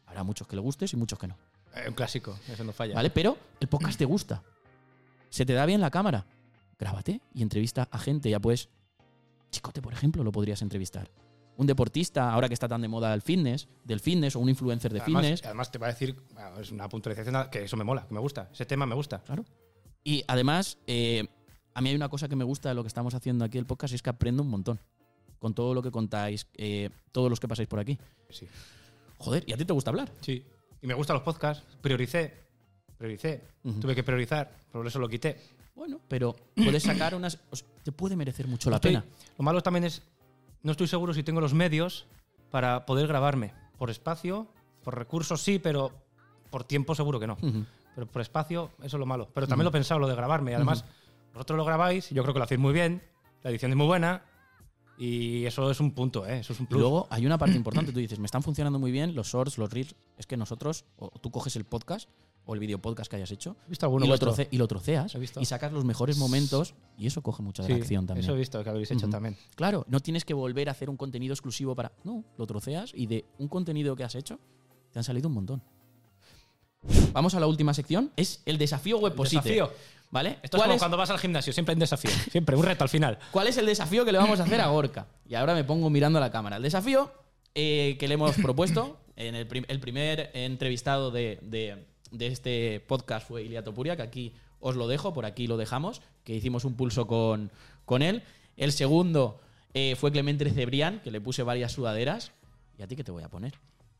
Habrá 0.07 0.23
muchos 0.23 0.47
que 0.47 0.55
le 0.55 0.63
gustes 0.63 0.91
y 0.93 0.97
muchos 0.97 1.19
que 1.19 1.27
no. 1.27 1.37
Eh, 1.75 1.87
un 1.87 1.93
clásico, 1.93 2.35
eso 2.47 2.63
no 2.63 2.73
falla. 2.73 2.95
¿Vale? 2.95 3.11
Pero 3.11 3.37
el 3.59 3.67
podcast 3.67 3.99
te 3.99 4.05
gusta. 4.05 4.41
Se 5.29 5.45
te 5.45 5.53
da 5.53 5.67
bien 5.67 5.81
la 5.81 5.91
cámara. 5.91 6.25
Grábate 6.79 7.21
y 7.35 7.43
entrevista 7.43 7.87
a 7.91 7.99
gente. 7.99 8.27
Ya 8.31 8.39
pues, 8.39 8.69
Chicote, 9.51 9.83
por 9.83 9.93
ejemplo, 9.93 10.23
lo 10.23 10.31
podrías 10.31 10.63
entrevistar. 10.63 11.11
Un 11.59 11.67
deportista, 11.67 12.31
ahora 12.31 12.47
que 12.47 12.53
está 12.53 12.67
tan 12.69 12.81
de 12.81 12.87
moda 12.87 13.13
el 13.13 13.21
fitness, 13.21 13.67
del 13.83 13.99
fitness, 13.99 14.35
o 14.35 14.39
un 14.39 14.47
influencer 14.47 14.93
de 14.93 15.01
además, 15.01 15.21
fitness. 15.23 15.45
además 15.45 15.71
te 15.71 15.77
va 15.77 15.87
a 15.87 15.89
decir, 15.89 16.15
es 16.59 16.71
una 16.71 16.87
puntualización 16.87 17.49
que 17.51 17.63
eso 17.63 17.75
me 17.75 17.83
mola, 17.83 18.05
que 18.07 18.13
me 18.13 18.19
gusta. 18.21 18.49
Ese 18.53 18.65
tema 18.65 18.85
me 18.85 18.95
gusta. 18.95 19.19
Claro. 19.19 19.43
Y 20.03 20.23
además, 20.27 20.77
eh, 20.87 21.27
a 21.73 21.81
mí 21.81 21.89
hay 21.89 21.95
una 21.95 22.07
cosa 22.07 22.29
que 22.29 22.37
me 22.37 22.45
gusta 22.45 22.69
de 22.69 22.75
lo 22.75 22.83
que 22.83 22.87
estamos 22.87 23.13
haciendo 23.13 23.43
aquí 23.43 23.57
el 23.57 23.65
podcast, 23.65 23.93
es 23.93 24.01
que 24.01 24.09
aprendo 24.09 24.41
un 24.43 24.49
montón. 24.49 24.79
Con 25.37 25.53
todo 25.53 25.73
lo 25.73 25.81
que 25.81 25.91
contáis, 25.91 26.47
eh, 26.55 26.89
todos 27.11 27.29
los 27.29 27.39
que 27.41 27.47
pasáis 27.49 27.67
por 27.67 27.79
aquí. 27.79 27.97
Sí. 28.29 28.47
Joder, 29.17 29.43
¿y 29.45 29.51
a 29.53 29.57
ti 29.57 29.65
te 29.65 29.73
gusta 29.73 29.89
hablar? 29.89 30.09
Sí. 30.21 30.43
Y 30.81 30.87
me 30.87 30.93
gustan 30.93 31.15
los 31.15 31.23
podcasts. 31.23 31.63
Prioricé. 31.81 32.33
Prioricé. 32.97 33.41
Tuve 33.81 33.95
que 33.95 34.03
priorizar, 34.03 34.49
por 34.71 34.87
eso 34.87 34.97
lo 34.99 35.07
quité. 35.09 35.37
Bueno, 35.75 35.99
pero 36.07 36.35
puedes 36.55 36.83
sacar 36.83 37.15
unas. 37.15 37.37
o 37.49 37.55
sea, 37.55 37.67
te 37.83 37.91
puede 37.91 38.15
merecer 38.15 38.47
mucho 38.47 38.69
la 38.69 38.77
Estoy- 38.77 38.91
pena. 38.91 39.05
Lo 39.37 39.43
malo 39.43 39.61
también 39.61 39.85
es, 39.85 40.01
no 40.63 40.71
estoy 40.71 40.87
seguro 40.87 41.13
si 41.13 41.23
tengo 41.23 41.41
los 41.41 41.53
medios 41.53 42.05
para 42.51 42.85
poder 42.85 43.07
grabarme. 43.07 43.53
Por 43.77 43.89
espacio, 43.89 44.47
por 44.83 44.97
recursos 44.97 45.41
sí, 45.41 45.59
pero 45.59 45.91
por 46.49 46.63
tiempo 46.63 46.95
seguro 46.95 47.19
que 47.19 47.27
no. 47.27 47.37
Pero 47.95 48.07
por 48.07 48.21
espacio, 48.21 48.71
eso 48.79 48.97
es 48.97 48.99
lo 48.99 49.05
malo. 49.05 49.29
Pero 49.33 49.47
también 49.47 49.65
lo 49.65 49.69
he 49.69 49.73
pensado, 49.73 49.99
lo 49.99 50.07
de 50.07 50.15
grabarme. 50.15 50.51
Y 50.51 50.53
además, 50.55 50.85
vosotros 51.33 51.57
lo 51.57 51.65
grabáis, 51.65 52.11
y 52.11 52.15
yo 52.15 52.23
creo 52.23 52.33
que 52.33 52.39
lo 52.39 52.45
hacéis 52.45 52.59
muy 52.59 52.73
bien, 52.73 53.01
la 53.43 53.51
edición 53.51 53.71
es 53.71 53.77
muy 53.77 53.87
buena, 53.87 54.23
y 54.97 55.45
eso 55.45 55.71
es 55.71 55.79
un 55.79 55.91
punto, 55.91 56.27
¿eh? 56.27 56.39
Eso 56.39 56.51
es 56.51 56.59
un 56.59 56.65
plus. 56.65 56.81
luego 56.81 57.07
hay 57.09 57.25
una 57.25 57.37
parte 57.37 57.55
importante. 57.55 57.93
Tú 57.93 57.99
dices, 57.99 58.19
me 58.19 58.25
están 58.25 58.43
funcionando 58.43 58.79
muy 58.79 58.91
bien 58.91 59.15
los 59.15 59.27
shorts, 59.27 59.57
los 59.57 59.71
reels. 59.71 59.95
Es 60.17 60.27
que 60.27 60.35
nosotros, 60.35 60.83
o 60.97 61.09
tú 61.21 61.31
coges 61.31 61.55
el 61.55 61.63
podcast 61.63 62.09
o 62.49 62.53
el 62.55 62.59
video 62.59 62.79
podcast 62.79 63.09
que 63.11 63.17
hayas 63.17 63.29
hecho 63.31 63.55
¿Has 63.63 63.69
visto 63.69 63.85
alguno 63.85 64.05
y, 64.05 64.09
lo 64.09 64.17
troce- 64.17 64.47
y 64.49 64.57
lo 64.57 64.67
troceas 64.67 65.13
visto. 65.19 65.39
y 65.39 65.45
sacas 65.45 65.71
los 65.71 65.85
mejores 65.85 66.17
momentos 66.17 66.73
y 66.97 67.05
eso 67.05 67.21
coge 67.21 67.43
mucha 67.43 67.61
Sí, 67.63 67.73
también. 68.07 68.17
Eso 68.17 68.33
he 68.33 68.37
visto 68.37 68.63
que 68.63 68.69
habéis 68.69 68.89
hecho 68.89 69.07
también. 69.07 69.37
Claro, 69.55 69.85
no 69.87 69.99
tienes 69.99 70.25
que 70.25 70.33
volver 70.33 70.67
a 70.67 70.71
hacer 70.71 70.89
un 70.89 70.97
contenido 70.97 71.33
exclusivo 71.33 71.75
para. 71.75 71.91
No, 72.03 72.23
lo 72.37 72.47
troceas 72.47 72.91
y 72.95 73.05
de 73.05 73.25
un 73.37 73.47
contenido 73.49 73.95
que 73.95 74.03
has 74.03 74.15
hecho 74.15 74.39
te 74.91 74.97
han 74.99 75.03
salido 75.03 75.27
un 75.27 75.35
montón. 75.35 75.61
Vamos 77.13 77.35
a 77.35 77.39
la 77.39 77.47
última 77.47 77.73
sección. 77.73 78.11
Es 78.15 78.41
el 78.45 78.57
desafío 78.57 78.97
Webpositor. 78.99 79.43
Desafío. 79.43 79.71
¿Vale? 80.11 80.39
Esto 80.41 80.57
es 80.57 80.61
¿Cuál 80.61 80.61
como 80.63 80.73
es, 80.73 80.79
cuando 80.79 80.97
vas 80.97 81.09
al 81.11 81.19
gimnasio, 81.19 81.53
siempre 81.53 81.73
hay 81.73 81.75
un 81.75 81.81
desafío. 81.81 82.09
Siempre, 82.31 82.55
un 82.55 82.63
reto 82.63 82.83
al 82.83 82.89
final. 82.89 83.19
cuál 83.31 83.45
es 83.47 83.57
el 83.57 83.67
desafío 83.67 84.05
que 84.05 84.11
le 84.11 84.17
vamos 84.17 84.39
a 84.39 84.43
hacer 84.43 84.59
a 84.59 84.67
Gorka? 84.67 85.05
Y 85.27 85.35
ahora 85.35 85.53
me 85.53 85.63
pongo 85.63 85.89
mirando 85.91 86.17
a 86.17 86.21
la 86.21 86.31
cámara. 86.31 86.55
El 86.57 86.63
desafío 86.63 87.11
eh, 87.53 87.95
que 87.99 88.07
le 88.07 88.15
hemos 88.15 88.35
propuesto 88.37 88.97
en 89.15 89.35
el, 89.35 89.45
prim- 89.45 89.65
el 89.67 89.79
primer 89.79 90.31
entrevistado 90.33 91.11
de, 91.11 91.37
de- 91.43 91.85
de 92.11 92.27
este 92.27 92.79
podcast 92.87 93.27
fue 93.27 93.43
Ilia 93.43 93.63
Topuria, 93.63 93.95
que 93.95 94.01
aquí 94.03 94.33
os 94.59 94.75
lo 94.75 94.87
dejo, 94.87 95.13
por 95.13 95.25
aquí 95.25 95.47
lo 95.47 95.57
dejamos, 95.57 96.01
que 96.23 96.35
hicimos 96.35 96.65
un 96.65 96.75
pulso 96.75 97.07
con, 97.07 97.51
con 97.85 98.01
él. 98.01 98.23
El 98.57 98.71
segundo 98.71 99.39
eh, 99.73 99.95
fue 99.97 100.11
Clemente 100.11 100.49
Cebrián, 100.51 100.99
que 101.03 101.11
le 101.11 101.21
puse 101.21 101.43
varias 101.43 101.71
sudaderas. 101.71 102.31
¿Y 102.77 102.81
a 102.83 102.87
ti 102.87 102.95
qué 102.95 103.03
te 103.03 103.11
voy 103.11 103.23
a 103.23 103.29
poner? 103.29 103.53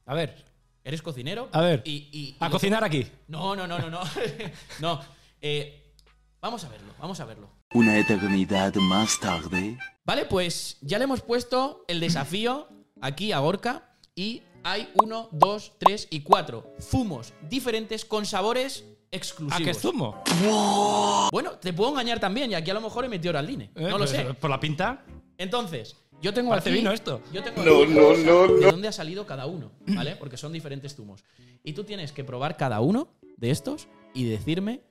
A 0.05 0.13
ver, 0.13 0.45
¿Eres 0.83 1.01
cocinero? 1.01 1.49
A 1.51 1.61
ver, 1.61 1.81
Y, 1.85 2.07
y- 2.11 2.19
y 2.29 2.35
a 2.39 2.49
cocinar 2.49 2.83
aquí. 2.83 3.05
No, 3.27 3.55
no, 3.55 3.67
no, 3.67 3.77
no, 3.79 3.89
no. 3.89 3.99
no. 4.79 4.99
eh, 5.41 5.93
vamos 6.41 6.63
a 6.63 6.69
verlo, 6.69 6.93
vamos 6.99 7.19
a 7.19 7.25
verlo. 7.25 7.49
Una 7.73 7.97
eternidad 7.99 8.73
más 8.75 9.19
tarde. 9.19 9.77
Vale, 10.05 10.25
pues 10.25 10.77
ya 10.81 10.97
le 10.97 11.03
hemos 11.03 11.21
puesto 11.21 11.83
el 11.87 11.99
desafío 11.99 12.67
aquí 13.01 13.31
a 13.33 13.39
Gorka 13.39 13.91
y 14.15 14.41
hay 14.63 14.89
uno, 15.01 15.29
dos, 15.31 15.73
tres 15.77 16.07
y 16.09 16.21
cuatro 16.21 16.73
zumos 16.81 17.33
diferentes 17.49 18.05
con 18.05 18.25
sabores 18.25 18.85
exclusivos. 19.11 19.61
¿A 19.61 19.63
qué 19.63 19.73
zumo? 19.73 20.23
Bueno, 21.31 21.51
te 21.53 21.73
puedo 21.73 21.91
engañar 21.91 22.19
también 22.19 22.51
y 22.51 22.55
aquí 22.55 22.69
a 22.71 22.73
lo 22.73 22.81
mejor 22.81 23.05
he 23.05 23.09
metido 23.09 23.37
al 23.37 23.45
line. 23.47 23.71
Eh, 23.75 23.87
No 23.89 23.97
lo 23.97 24.07
sé. 24.07 24.33
Por 24.35 24.49
la 24.49 24.59
pinta. 24.59 25.03
Entonces, 25.37 25.95
yo 26.21 26.33
tengo 26.33 26.49
Parece 26.49 26.69
aquí... 26.69 26.79
vino 26.79 26.91
esto. 26.91 27.21
Yo 27.31 27.41
tengo 27.43 27.63
no, 27.63 27.85
no, 27.85 28.17
no, 28.17 28.47
de 28.55 28.71
dónde 28.71 28.87
ha 28.87 28.91
salido 28.91 29.25
cada 29.25 29.45
uno, 29.45 29.71
¿vale? 29.87 30.15
Porque 30.15 30.37
son 30.37 30.51
diferentes 30.51 30.95
zumos. 30.95 31.23
Y 31.63 31.73
tú 31.73 31.83
tienes 31.83 32.11
que 32.11 32.23
probar 32.23 32.57
cada 32.57 32.81
uno 32.81 33.13
de 33.37 33.51
estos 33.51 33.87
y 34.13 34.25
decirme 34.25 34.81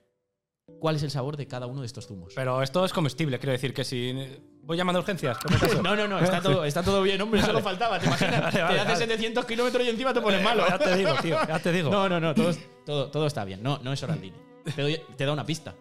cuál 0.80 0.96
es 0.96 1.02
el 1.02 1.10
sabor 1.10 1.36
de 1.36 1.46
cada 1.46 1.66
uno 1.66 1.80
de 1.80 1.86
estos 1.86 2.06
zumos. 2.06 2.32
Pero 2.34 2.62
esto 2.62 2.84
es 2.84 2.92
comestible, 2.92 3.38
quiero 3.38 3.52
decir 3.52 3.74
que 3.74 3.84
si 3.84 4.14
voy 4.62 4.76
llamando 4.76 4.98
a 4.98 5.02
urgencias, 5.02 5.38
¿por 5.38 5.58
qué? 5.58 5.76
No, 5.82 5.96
no, 5.96 6.06
no, 6.06 6.18
está 6.18 6.40
todo, 6.40 6.64
está 6.64 6.82
todo 6.82 7.02
bien, 7.02 7.20
hombre, 7.20 7.42
solo 7.42 7.60
faltaba, 7.60 7.98
¿te 7.98 8.06
imaginas? 8.06 8.40
Vale, 8.42 8.62
vale, 8.62 8.74
te 8.74 8.80
haces 8.80 8.92
vale. 9.00 9.06
700 9.06 9.44
kilómetros 9.44 9.84
y 9.86 9.90
encima 9.90 10.14
te 10.14 10.20
pones 10.20 10.42
malo. 10.42 10.64
Ya 10.68 10.78
te 10.78 10.96
digo, 10.96 11.14
tío, 11.22 11.38
ya 11.46 11.58
te 11.58 11.72
digo. 11.72 11.90
No, 11.98 12.08
no, 12.08 12.20
no, 12.20 12.34
todo, 12.34 12.52
todo, 12.84 13.10
todo 13.10 13.26
está 13.26 13.44
bien, 13.44 13.62
no, 13.62 13.78
no 13.82 13.92
es 13.92 14.02
Oraldini. 14.02 14.36
Te, 14.74 14.82
doy- 14.82 15.00
te 15.16 15.24
da 15.24 15.32
una 15.32 15.44
pista. 15.46 15.74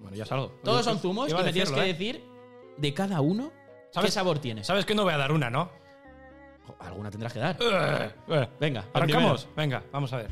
Bueno, 0.00 0.16
ya 0.16 0.24
salgo. 0.26 0.52
Todos 0.62 0.84
son 0.84 0.98
zumos 0.98 1.30
y 1.30 1.34
me 1.34 1.52
tienes 1.52 1.70
que 1.70 1.80
¿eh? 1.80 1.86
decir 1.86 2.24
de 2.76 2.94
cada 2.94 3.20
uno 3.20 3.50
qué 3.50 3.94
¿Sabes? 3.94 4.14
sabor 4.14 4.38
tienes. 4.38 4.66
Sabes 4.66 4.84
que 4.86 4.94
no 4.94 5.04
voy 5.04 5.12
a 5.12 5.18
dar 5.18 5.32
una, 5.32 5.50
¿no? 5.50 5.70
Alguna 6.78 7.10
tendrás 7.10 7.32
que 7.32 7.40
dar. 7.40 7.56
Eh, 7.60 8.10
eh. 8.28 8.48
Venga, 8.60 8.84
¿Arrancamos? 8.92 9.48
Venga, 9.56 9.82
vamos 9.92 10.12
a 10.12 10.18
ver. 10.18 10.30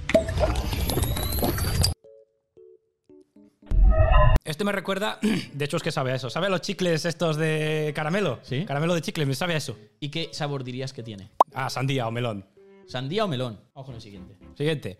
Este 4.48 4.64
me 4.64 4.72
recuerda, 4.72 5.18
de 5.52 5.64
hecho 5.66 5.76
es 5.76 5.82
que 5.82 5.92
sabe 5.92 6.10
a 6.10 6.14
eso. 6.14 6.30
¿Sabe 6.30 6.46
a 6.46 6.48
los 6.48 6.62
chicles 6.62 7.04
estos 7.04 7.36
de 7.36 7.92
caramelo? 7.94 8.38
Sí. 8.42 8.64
Caramelo 8.64 8.94
de 8.94 9.02
chicle, 9.02 9.26
me 9.26 9.34
sabe 9.34 9.52
a 9.52 9.58
eso. 9.58 9.76
¿Y 10.00 10.08
qué 10.08 10.30
sabor 10.32 10.64
dirías 10.64 10.94
que 10.94 11.02
tiene? 11.02 11.28
Ah, 11.52 11.68
sandía 11.68 12.08
o 12.08 12.10
melón. 12.10 12.46
¿Sandía 12.86 13.26
o 13.26 13.28
melón? 13.28 13.60
Vamos 13.74 13.84
con 13.84 13.94
el 13.96 14.00
siguiente. 14.00 14.38
Siguiente. 14.56 14.96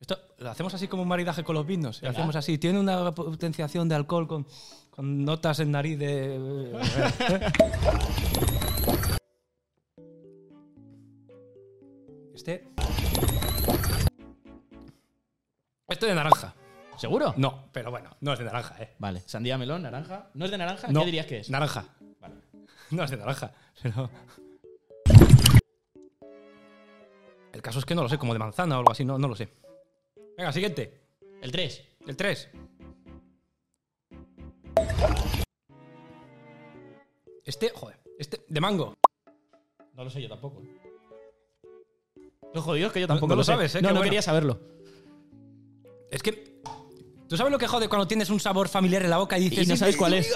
Esto 0.00 0.18
lo 0.38 0.50
hacemos 0.50 0.74
así 0.74 0.88
como 0.88 1.04
un 1.04 1.08
maridaje 1.08 1.44
con 1.44 1.54
los 1.54 1.64
vinos. 1.64 2.02
Lo 2.02 2.10
hacemos 2.10 2.34
así. 2.34 2.58
Tiene 2.58 2.80
una 2.80 3.14
potenciación 3.14 3.88
de 3.88 3.94
alcohol 3.94 4.26
con, 4.26 4.44
con 4.90 5.24
notas 5.24 5.60
en 5.60 5.70
nariz 5.70 5.96
de. 5.96 6.72
Este. 12.34 12.66
Este 15.88 16.06
de 16.06 16.14
naranja. 16.16 16.56
¿Seguro? 17.04 17.34
No, 17.36 17.68
pero 17.70 17.90
bueno, 17.90 18.16
no 18.22 18.32
es 18.32 18.38
de 18.38 18.46
naranja, 18.46 18.82
¿eh? 18.82 18.94
Vale, 18.98 19.20
sandía 19.26 19.58
melón, 19.58 19.82
naranja. 19.82 20.30
¿No 20.32 20.46
es 20.46 20.50
de 20.50 20.56
naranja? 20.56 20.88
No, 20.88 21.00
¿Qué 21.00 21.04
dirías 21.06 21.26
que 21.26 21.36
es? 21.40 21.50
Naranja. 21.50 21.84
Vale. 22.18 22.36
No 22.92 23.04
es 23.04 23.10
de 23.10 23.18
naranja, 23.18 23.52
pero... 23.82 24.08
El 27.52 27.60
caso 27.60 27.78
es 27.80 27.84
que 27.84 27.94
no 27.94 28.02
lo 28.04 28.08
sé, 28.08 28.16
como 28.16 28.32
de 28.32 28.38
manzana 28.38 28.76
o 28.76 28.78
algo 28.78 28.90
así, 28.90 29.04
no, 29.04 29.18
no 29.18 29.28
lo 29.28 29.36
sé. 29.36 29.50
Venga, 30.38 30.50
siguiente. 30.50 31.02
El 31.42 31.52
3. 31.52 31.88
El 32.06 32.16
3. 32.16 32.50
Este, 37.44 37.68
joder, 37.68 38.00
este, 38.18 38.46
de 38.48 38.60
mango. 38.62 38.94
No 39.92 40.04
lo 40.04 40.08
sé 40.08 40.22
yo 40.22 40.28
tampoco. 40.30 40.62
Lo 42.54 42.62
jodido 42.62 42.86
es 42.86 42.92
que 42.94 43.00
yo 43.00 43.06
tampoco 43.08 43.28
no 43.28 43.36
lo 43.36 43.44
sé. 43.44 43.52
sabes, 43.52 43.74
¿eh? 43.74 43.82
No, 43.82 43.88
Qué 43.88 43.92
no 43.92 43.98
bueno. 44.00 44.04
quería 44.04 44.22
saberlo. 44.22 44.58
Es 46.10 46.22
que. 46.22 46.53
¿Tú 47.28 47.36
sabes 47.36 47.50
lo 47.50 47.58
que 47.58 47.66
jode 47.66 47.88
cuando 47.88 48.06
tienes 48.06 48.30
un 48.30 48.38
sabor 48.38 48.68
familiar 48.68 49.02
en 49.02 49.10
la 49.10 49.16
boca 49.18 49.38
y 49.38 49.48
dices. 49.48 49.66
Y 49.66 49.70
no 49.70 49.76
sabes 49.76 49.96
cuál 49.96 50.14
es. 50.14 50.32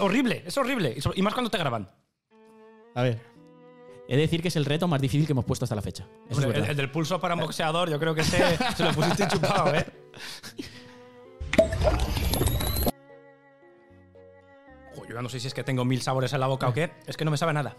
horrible, 0.00 0.42
es 0.46 0.56
horrible. 0.56 0.96
Y 1.14 1.22
más 1.22 1.32
cuando 1.34 1.50
te 1.50 1.58
graban. 1.58 1.88
A 2.94 3.02
ver. 3.02 3.20
He 4.06 4.16
de 4.16 4.22
decir 4.22 4.42
que 4.42 4.48
es 4.48 4.56
el 4.56 4.64
reto 4.66 4.86
más 4.86 5.00
difícil 5.00 5.26
que 5.26 5.32
hemos 5.32 5.44
puesto 5.46 5.64
hasta 5.64 5.74
la 5.74 5.80
fecha. 5.82 6.04
Eso 6.28 6.32
es 6.32 6.36
Hombre, 6.38 6.46
el, 6.48 6.52
verdad. 6.54 6.70
el 6.70 6.76
del 6.76 6.90
pulso 6.90 7.18
para 7.20 7.34
un 7.34 7.40
boxeador, 7.40 7.88
yo 7.88 7.98
creo 7.98 8.14
que 8.14 8.20
ese 8.20 8.58
se 8.76 8.84
lo 8.84 8.92
pusiste 8.92 9.26
chupado, 9.28 9.74
¿eh? 9.74 9.86
Jo, 14.94 15.06
yo 15.08 15.14
ya 15.14 15.22
no 15.22 15.28
sé 15.28 15.40
si 15.40 15.46
es 15.46 15.54
que 15.54 15.64
tengo 15.64 15.84
mil 15.84 16.02
sabores 16.02 16.32
en 16.32 16.40
la 16.40 16.46
boca 16.46 16.68
o 16.68 16.72
qué. 16.74 16.92
Es 17.06 17.16
que 17.16 17.24
no 17.24 17.30
me 17.30 17.36
sabe 17.36 17.50
a 17.50 17.54
nada. 17.54 17.76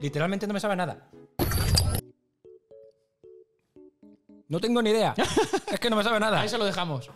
Literalmente 0.00 0.46
no 0.46 0.54
me 0.54 0.60
sabe 0.60 0.74
a 0.74 0.76
nada. 0.76 1.08
No 4.48 4.60
tengo 4.60 4.82
ni 4.82 4.90
idea. 4.90 5.14
Es 5.72 5.80
que 5.80 5.90
no 5.90 5.96
me 5.96 6.04
sabe 6.04 6.20
nada. 6.20 6.40
A 6.40 6.44
eso 6.44 6.58
lo 6.58 6.64
dejamos. 6.64 7.10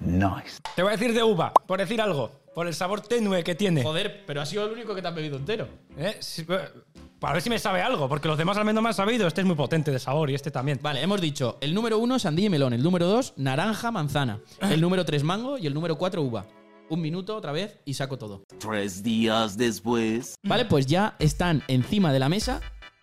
Nice. 0.00 0.60
Te 0.74 0.82
voy 0.82 0.92
a 0.92 0.96
decir 0.96 1.12
de 1.12 1.22
uva, 1.22 1.52
por 1.66 1.78
decir 1.78 2.00
algo. 2.00 2.30
Por 2.54 2.66
el 2.66 2.74
sabor 2.74 3.02
tenue 3.02 3.44
que 3.44 3.54
tiene. 3.54 3.82
Joder, 3.82 4.24
pero 4.26 4.40
ha 4.40 4.46
sido 4.46 4.66
el 4.66 4.72
único 4.72 4.94
que 4.94 5.02
te 5.02 5.08
has 5.08 5.14
bebido 5.14 5.36
entero. 5.36 5.68
¿Eh? 5.96 6.16
Sí, 6.20 6.44
Para 7.20 7.34
ver 7.34 7.42
si 7.42 7.50
me 7.50 7.58
sabe 7.58 7.82
algo, 7.82 8.08
porque 8.08 8.26
los 8.26 8.38
demás 8.38 8.56
al 8.56 8.64
menos 8.64 8.82
me 8.82 8.88
han 8.88 8.94
sabido. 8.94 9.28
Este 9.28 9.42
es 9.42 9.46
muy 9.46 9.54
potente 9.54 9.92
de 9.92 9.98
sabor 9.98 10.30
y 10.30 10.34
este 10.34 10.50
también. 10.50 10.80
Vale, 10.82 11.02
hemos 11.02 11.20
dicho 11.20 11.58
el 11.60 11.74
número 11.74 11.98
uno, 11.98 12.18
sandía 12.18 12.46
y 12.46 12.50
melón. 12.50 12.72
El 12.72 12.82
número 12.82 13.06
dos, 13.06 13.34
naranja, 13.36 13.90
manzana. 13.90 14.40
El 14.60 14.80
número 14.80 15.04
tres, 15.04 15.22
mango. 15.22 15.58
Y 15.58 15.66
el 15.66 15.74
número 15.74 15.98
cuatro, 15.98 16.22
uva. 16.22 16.46
Un 16.88 17.00
minuto 17.00 17.36
otra 17.36 17.52
vez 17.52 17.78
y 17.84 17.94
saco 17.94 18.16
todo. 18.16 18.44
Tres 18.58 19.02
días 19.02 19.56
después. 19.56 20.34
Vale, 20.42 20.64
pues 20.64 20.86
ya 20.86 21.14
están 21.18 21.62
encima 21.68 22.12
de 22.12 22.18
la 22.18 22.28
mesa 22.28 22.60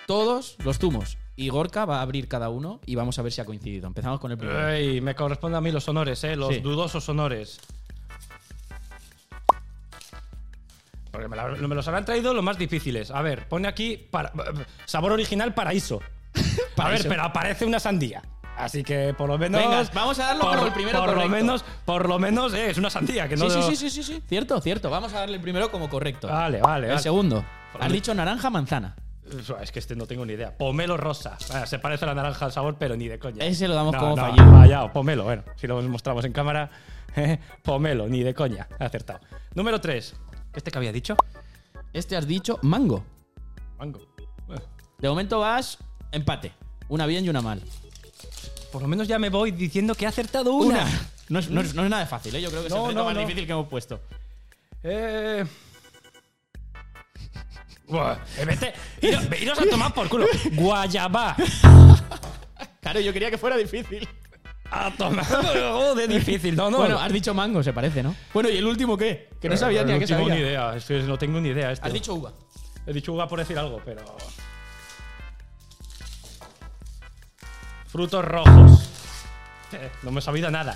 todos 0.08 0.58
los 0.66 0.80
zumos. 0.80 1.18
Y 1.38 1.50
Gorka 1.50 1.84
va 1.86 1.98
a 2.00 2.02
abrir 2.02 2.28
cada 2.30 2.50
uno 2.50 2.80
y 2.86 2.96
vamos 2.96 3.20
a 3.20 3.22
ver 3.22 3.32
si 3.32 3.42
ha 3.42 3.46
coincidido. 3.46 3.88
Empezamos 3.88 4.20
con 4.20 4.32
el 4.32 4.38
primero. 4.38 4.70
Ey, 4.70 5.02
me 5.02 5.16
corresponde 5.16 5.58
a 5.58 5.62
mí 5.62 5.72
los 5.72 5.88
honores, 5.90 6.24
¿eh? 6.24 6.36
Los 6.36 6.54
Sí. 6.56 6.62
dudosos 6.62 7.08
honores. 7.10 7.60
Porque 11.12 11.28
me, 11.28 11.36
la- 11.36 11.48
me 11.48 11.76
los 11.76 11.88
habrán 11.88 12.06
traído 12.06 12.34
los 12.34 12.44
más 12.44 12.58
difíciles. 12.58 13.12
A 13.12 13.22
ver, 13.22 13.48
pone 13.48 13.68
aquí 13.68 13.98
para- 13.98 14.32
sabor 14.86 15.12
original 15.14 15.54
paraíso. 15.54 16.02
A 16.78 16.90
ver, 16.90 17.06
pero 17.08 17.24
aparece 17.24 17.66
una 17.66 17.80
sandía. 17.80 18.22
Así 18.58 18.84
que 18.84 19.14
por 19.14 19.28
lo 19.30 19.38
menos. 19.38 19.62
Venga, 19.62 19.84
vamos 19.94 20.18
a 20.20 20.28
darlo 20.28 20.42
por, 20.44 20.56
como 20.56 20.68
el 20.68 20.74
primero 20.74 21.00
Por 21.00 21.08
lo 21.10 21.14
correcto. 21.16 21.36
menos, 21.36 21.66
por 21.84 22.08
lo 22.08 22.20
menos 22.20 22.54
eh, 22.54 22.70
es 22.70 22.78
una 22.78 22.90
sandía. 22.90 23.28
Que 23.28 23.36
no 23.36 23.50
Sí, 23.50 23.52
sí, 23.52 23.58
lo- 23.60 23.68
sí, 23.68 23.76
sí, 23.76 23.90
sí, 23.90 24.04
sí. 24.04 24.24
Cierto, 24.28 24.60
cierto. 24.62 24.90
Vamos 24.90 25.14
a 25.14 25.20
darle 25.20 25.36
el 25.36 25.42
primero 25.42 25.70
como 25.72 25.90
correcto. 25.90 26.28
Vale, 26.28 26.62
vale. 26.62 26.86
el 26.88 26.92
vale. 26.94 27.04
segundo. 27.04 27.44
Has 27.80 27.92
dicho 27.92 28.14
naranja, 28.14 28.50
manzana. 28.50 28.96
Es 29.62 29.72
que 29.72 29.80
este 29.80 29.96
no 29.96 30.06
tengo 30.06 30.26
ni 30.26 30.34
idea. 30.34 30.56
Pomelo 30.58 30.98
rosa. 30.98 31.38
Ah, 31.52 31.66
se 31.66 31.80
parece 31.80 32.06
a 32.06 32.10
la 32.10 32.16
naranja 32.16 32.46
al 32.46 32.52
sabor, 32.52 32.76
pero 32.78 32.96
ni 32.96 33.08
de 33.08 33.18
coña. 33.18 33.44
Ese 33.44 33.68
lo 33.68 33.74
damos 33.74 33.94
No, 33.94 34.00
como 34.00 34.16
no, 34.16 34.22
fallido. 34.22 34.52
Fallado, 34.52 34.94
pomelo. 34.94 35.24
Bueno, 35.24 35.44
si 35.56 35.66
lo 35.68 35.82
mostramos 35.82 36.24
en 36.26 36.32
cámara, 36.34 36.70
eh, 37.16 37.40
pomelo, 37.64 38.08
ni 38.08 38.22
de 38.24 38.34
coña. 38.34 38.68
Acertado. 38.80 39.20
Número 39.56 39.82
3. 39.82 40.16
¿Este 40.54 40.72
que 40.72 40.78
había 40.78 40.92
dicho? 40.92 41.18
Este 41.92 42.16
has 42.16 42.28
dicho 42.28 42.60
mango. 42.62 43.04
Mango. 43.80 44.00
De 45.00 45.10
momento 45.10 45.40
vas 45.40 45.78
empate. 46.12 46.54
Una 46.88 47.06
bien 47.06 47.26
y 47.26 47.30
una 47.30 47.42
mal. 47.42 47.62
Por 48.72 48.82
lo 48.82 48.88
menos 48.88 49.08
ya 49.08 49.18
me 49.20 49.30
voy 49.30 49.52
diciendo 49.52 49.96
que 49.96 50.06
he 50.06 50.08
acertado 50.08 50.54
una. 50.54 50.86
No 51.30 51.40
es, 51.40 51.50
no 51.50 51.62
es- 51.62 51.74
no 51.74 51.84
es 51.84 51.90
nada 51.90 52.06
fácil, 52.06 52.36
¿eh? 52.36 52.42
Yo 52.42 52.50
creo 52.50 52.62
que 52.62 52.68
es 52.68 52.74
el 52.74 52.86
reto 52.88 53.04
más 53.06 53.18
difícil 53.18 53.46
que 53.46 53.52
hemos 53.52 53.68
puesto. 53.68 54.00
Eh. 54.84 55.44
Buah, 57.88 58.18
eh, 58.38 58.46
vete. 58.46 58.74
Iros, 59.02 59.24
iros 59.40 59.60
a 59.60 59.66
tomar 59.70 59.94
por 59.94 60.10
culo. 60.10 60.26
Guayabá. 60.54 61.36
Claro, 62.82 63.00
yo 63.00 63.14
quería 63.14 63.30
que 63.30 63.38
fuera 63.38 63.58
difícil. 63.58 64.08
A 64.72 64.90
tomar. 64.92 65.24
Joder, 65.26 66.10
difícil. 66.10 66.56
No, 66.56 66.72
no. 66.72 66.78
Bueno, 66.78 67.00
has 67.00 67.14
dicho 67.14 67.34
mango, 67.34 67.62
se 67.62 67.72
parece, 67.74 68.02
¿no? 68.02 68.16
Bueno, 68.34 68.50
¿y 68.50 68.58
el 68.58 68.66
último 68.66 68.98
qué? 68.98 69.30
Que 69.40 69.48
no 69.48 69.56
sabía 69.58 69.84
ni 69.84 69.92
a 69.92 69.96
no 69.96 70.00
qué 70.00 70.08
tengo 70.08 70.22
sabía. 70.22 70.36
ni 70.36 70.42
idea. 70.42 70.76
Es 70.76 70.86
que 70.86 71.00
no 71.04 71.18
tengo 71.18 71.40
ni 71.40 71.50
idea. 71.50 71.72
Este. 71.72 71.86
Has 71.88 71.94
dicho 71.94 72.16
uva. 72.16 72.34
He 72.88 72.94
dicho 72.94 73.14
uva 73.14 73.28
por 73.28 73.40
decir 73.40 73.58
algo, 73.60 73.82
pero. 73.86 74.04
Frutos 77.88 78.26
rojos. 78.26 78.90
Eh, 79.72 79.90
no 80.04 80.12
me 80.12 80.20
he 80.20 80.22
sabido 80.22 80.50
nada. 80.50 80.76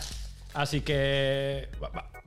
Así 0.53 0.81
que. 0.81 1.69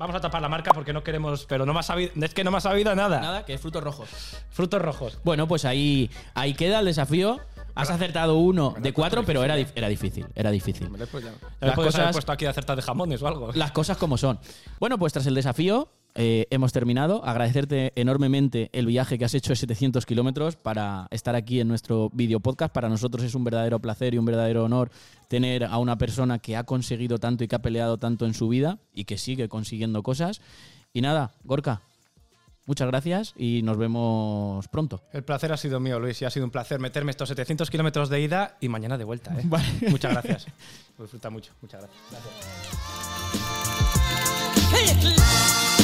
Va- 0.02 0.06
va- 0.06 0.12
Vamos 0.12 0.16
a 0.16 0.20
tapar 0.20 0.42
la 0.42 0.48
marca 0.48 0.72
porque 0.72 0.92
no 0.92 1.02
queremos. 1.02 1.46
Pero 1.46 1.64
no 1.64 1.72
me 1.72 1.80
ha 1.80 1.82
sabido. 1.82 2.12
Es 2.20 2.34
que 2.34 2.44
no 2.44 2.50
me 2.50 2.58
ha 2.58 2.60
sabido 2.60 2.94
nada. 2.94 3.20
Nada, 3.20 3.44
que 3.44 3.54
es 3.54 3.60
frutos 3.60 3.82
rojos. 3.82 4.08
Frutos 4.50 4.82
rojos. 4.82 5.18
Bueno, 5.24 5.46
pues 5.48 5.64
ahí, 5.64 6.10
ahí 6.34 6.54
queda 6.54 6.80
el 6.80 6.86
desafío. 6.86 7.40
Has 7.74 7.88
acertado 7.88 8.36
uno 8.36 8.74
de 8.78 8.92
cuatro, 8.92 9.24
pero 9.24 9.42
era, 9.42 9.56
era 9.56 9.88
difícil. 9.88 10.26
Era 10.34 10.50
difícil. 10.50 10.90
Ya 10.92 10.98
Las 10.98 10.98
me 11.00 11.06
podías 11.08 11.74
cosas- 11.74 12.00
haber 12.00 12.12
puesto 12.12 12.32
aquí 12.32 12.44
de 12.44 12.50
acertar 12.50 12.76
de 12.76 12.82
jamones 12.82 13.22
o 13.22 13.28
algo. 13.28 13.50
Las 13.54 13.72
cosas 13.72 13.96
como 13.96 14.18
son. 14.18 14.38
Bueno, 14.78 14.98
pues 14.98 15.12
tras 15.14 15.26
el 15.26 15.34
desafío 15.34 15.88
eh, 16.14 16.46
hemos 16.50 16.72
terminado. 16.72 17.24
Agradecerte 17.24 17.92
enormemente 17.96 18.68
el 18.72 18.86
viaje 18.86 19.18
que 19.18 19.24
has 19.24 19.34
hecho 19.34 19.50
de 19.50 19.56
700 19.56 20.04
kilómetros 20.04 20.56
para 20.56 21.06
estar 21.10 21.34
aquí 21.34 21.60
en 21.60 21.68
nuestro 21.68 22.10
video 22.12 22.40
podcast. 22.40 22.72
Para 22.72 22.88
nosotros 22.88 23.24
es 23.24 23.34
un 23.34 23.44
verdadero 23.44 23.80
placer 23.80 24.14
y 24.14 24.18
un 24.18 24.24
verdadero 24.24 24.64
honor 24.64 24.90
tener 25.28 25.64
a 25.64 25.78
una 25.78 25.96
persona 25.96 26.38
que 26.38 26.56
ha 26.56 26.64
conseguido 26.64 27.18
tanto 27.18 27.44
y 27.44 27.48
que 27.48 27.56
ha 27.56 27.62
peleado 27.62 27.98
tanto 27.98 28.26
en 28.26 28.34
su 28.34 28.48
vida 28.48 28.78
y 28.92 29.04
que 29.04 29.16
sigue 29.16 29.48
consiguiendo 29.48 30.02
cosas. 30.02 30.40
Y 30.92 31.00
nada, 31.00 31.32
Gorka, 31.44 31.80
muchas 32.66 32.88
gracias 32.88 33.32
y 33.36 33.62
nos 33.62 33.78
vemos 33.78 34.68
pronto. 34.68 35.02
El 35.12 35.24
placer 35.24 35.52
ha 35.52 35.56
sido 35.56 35.80
mío, 35.80 35.98
Luis, 35.98 36.20
y 36.20 36.26
ha 36.26 36.30
sido 36.30 36.44
un 36.44 36.50
placer 36.50 36.78
meterme 36.78 37.10
estos 37.10 37.28
700 37.30 37.70
kilómetros 37.70 38.10
de 38.10 38.20
ida 38.20 38.58
y 38.60 38.68
mañana 38.68 38.98
de 38.98 39.04
vuelta. 39.04 39.34
¿eh? 39.38 39.42
Vale. 39.46 39.66
Muchas 39.88 40.12
gracias. 40.12 40.46
Lo 40.98 41.04
disfruta 41.04 41.30
mucho. 41.30 41.52
Muchas 41.62 41.80
gracias. 41.80 42.02
Hey, 44.74 45.81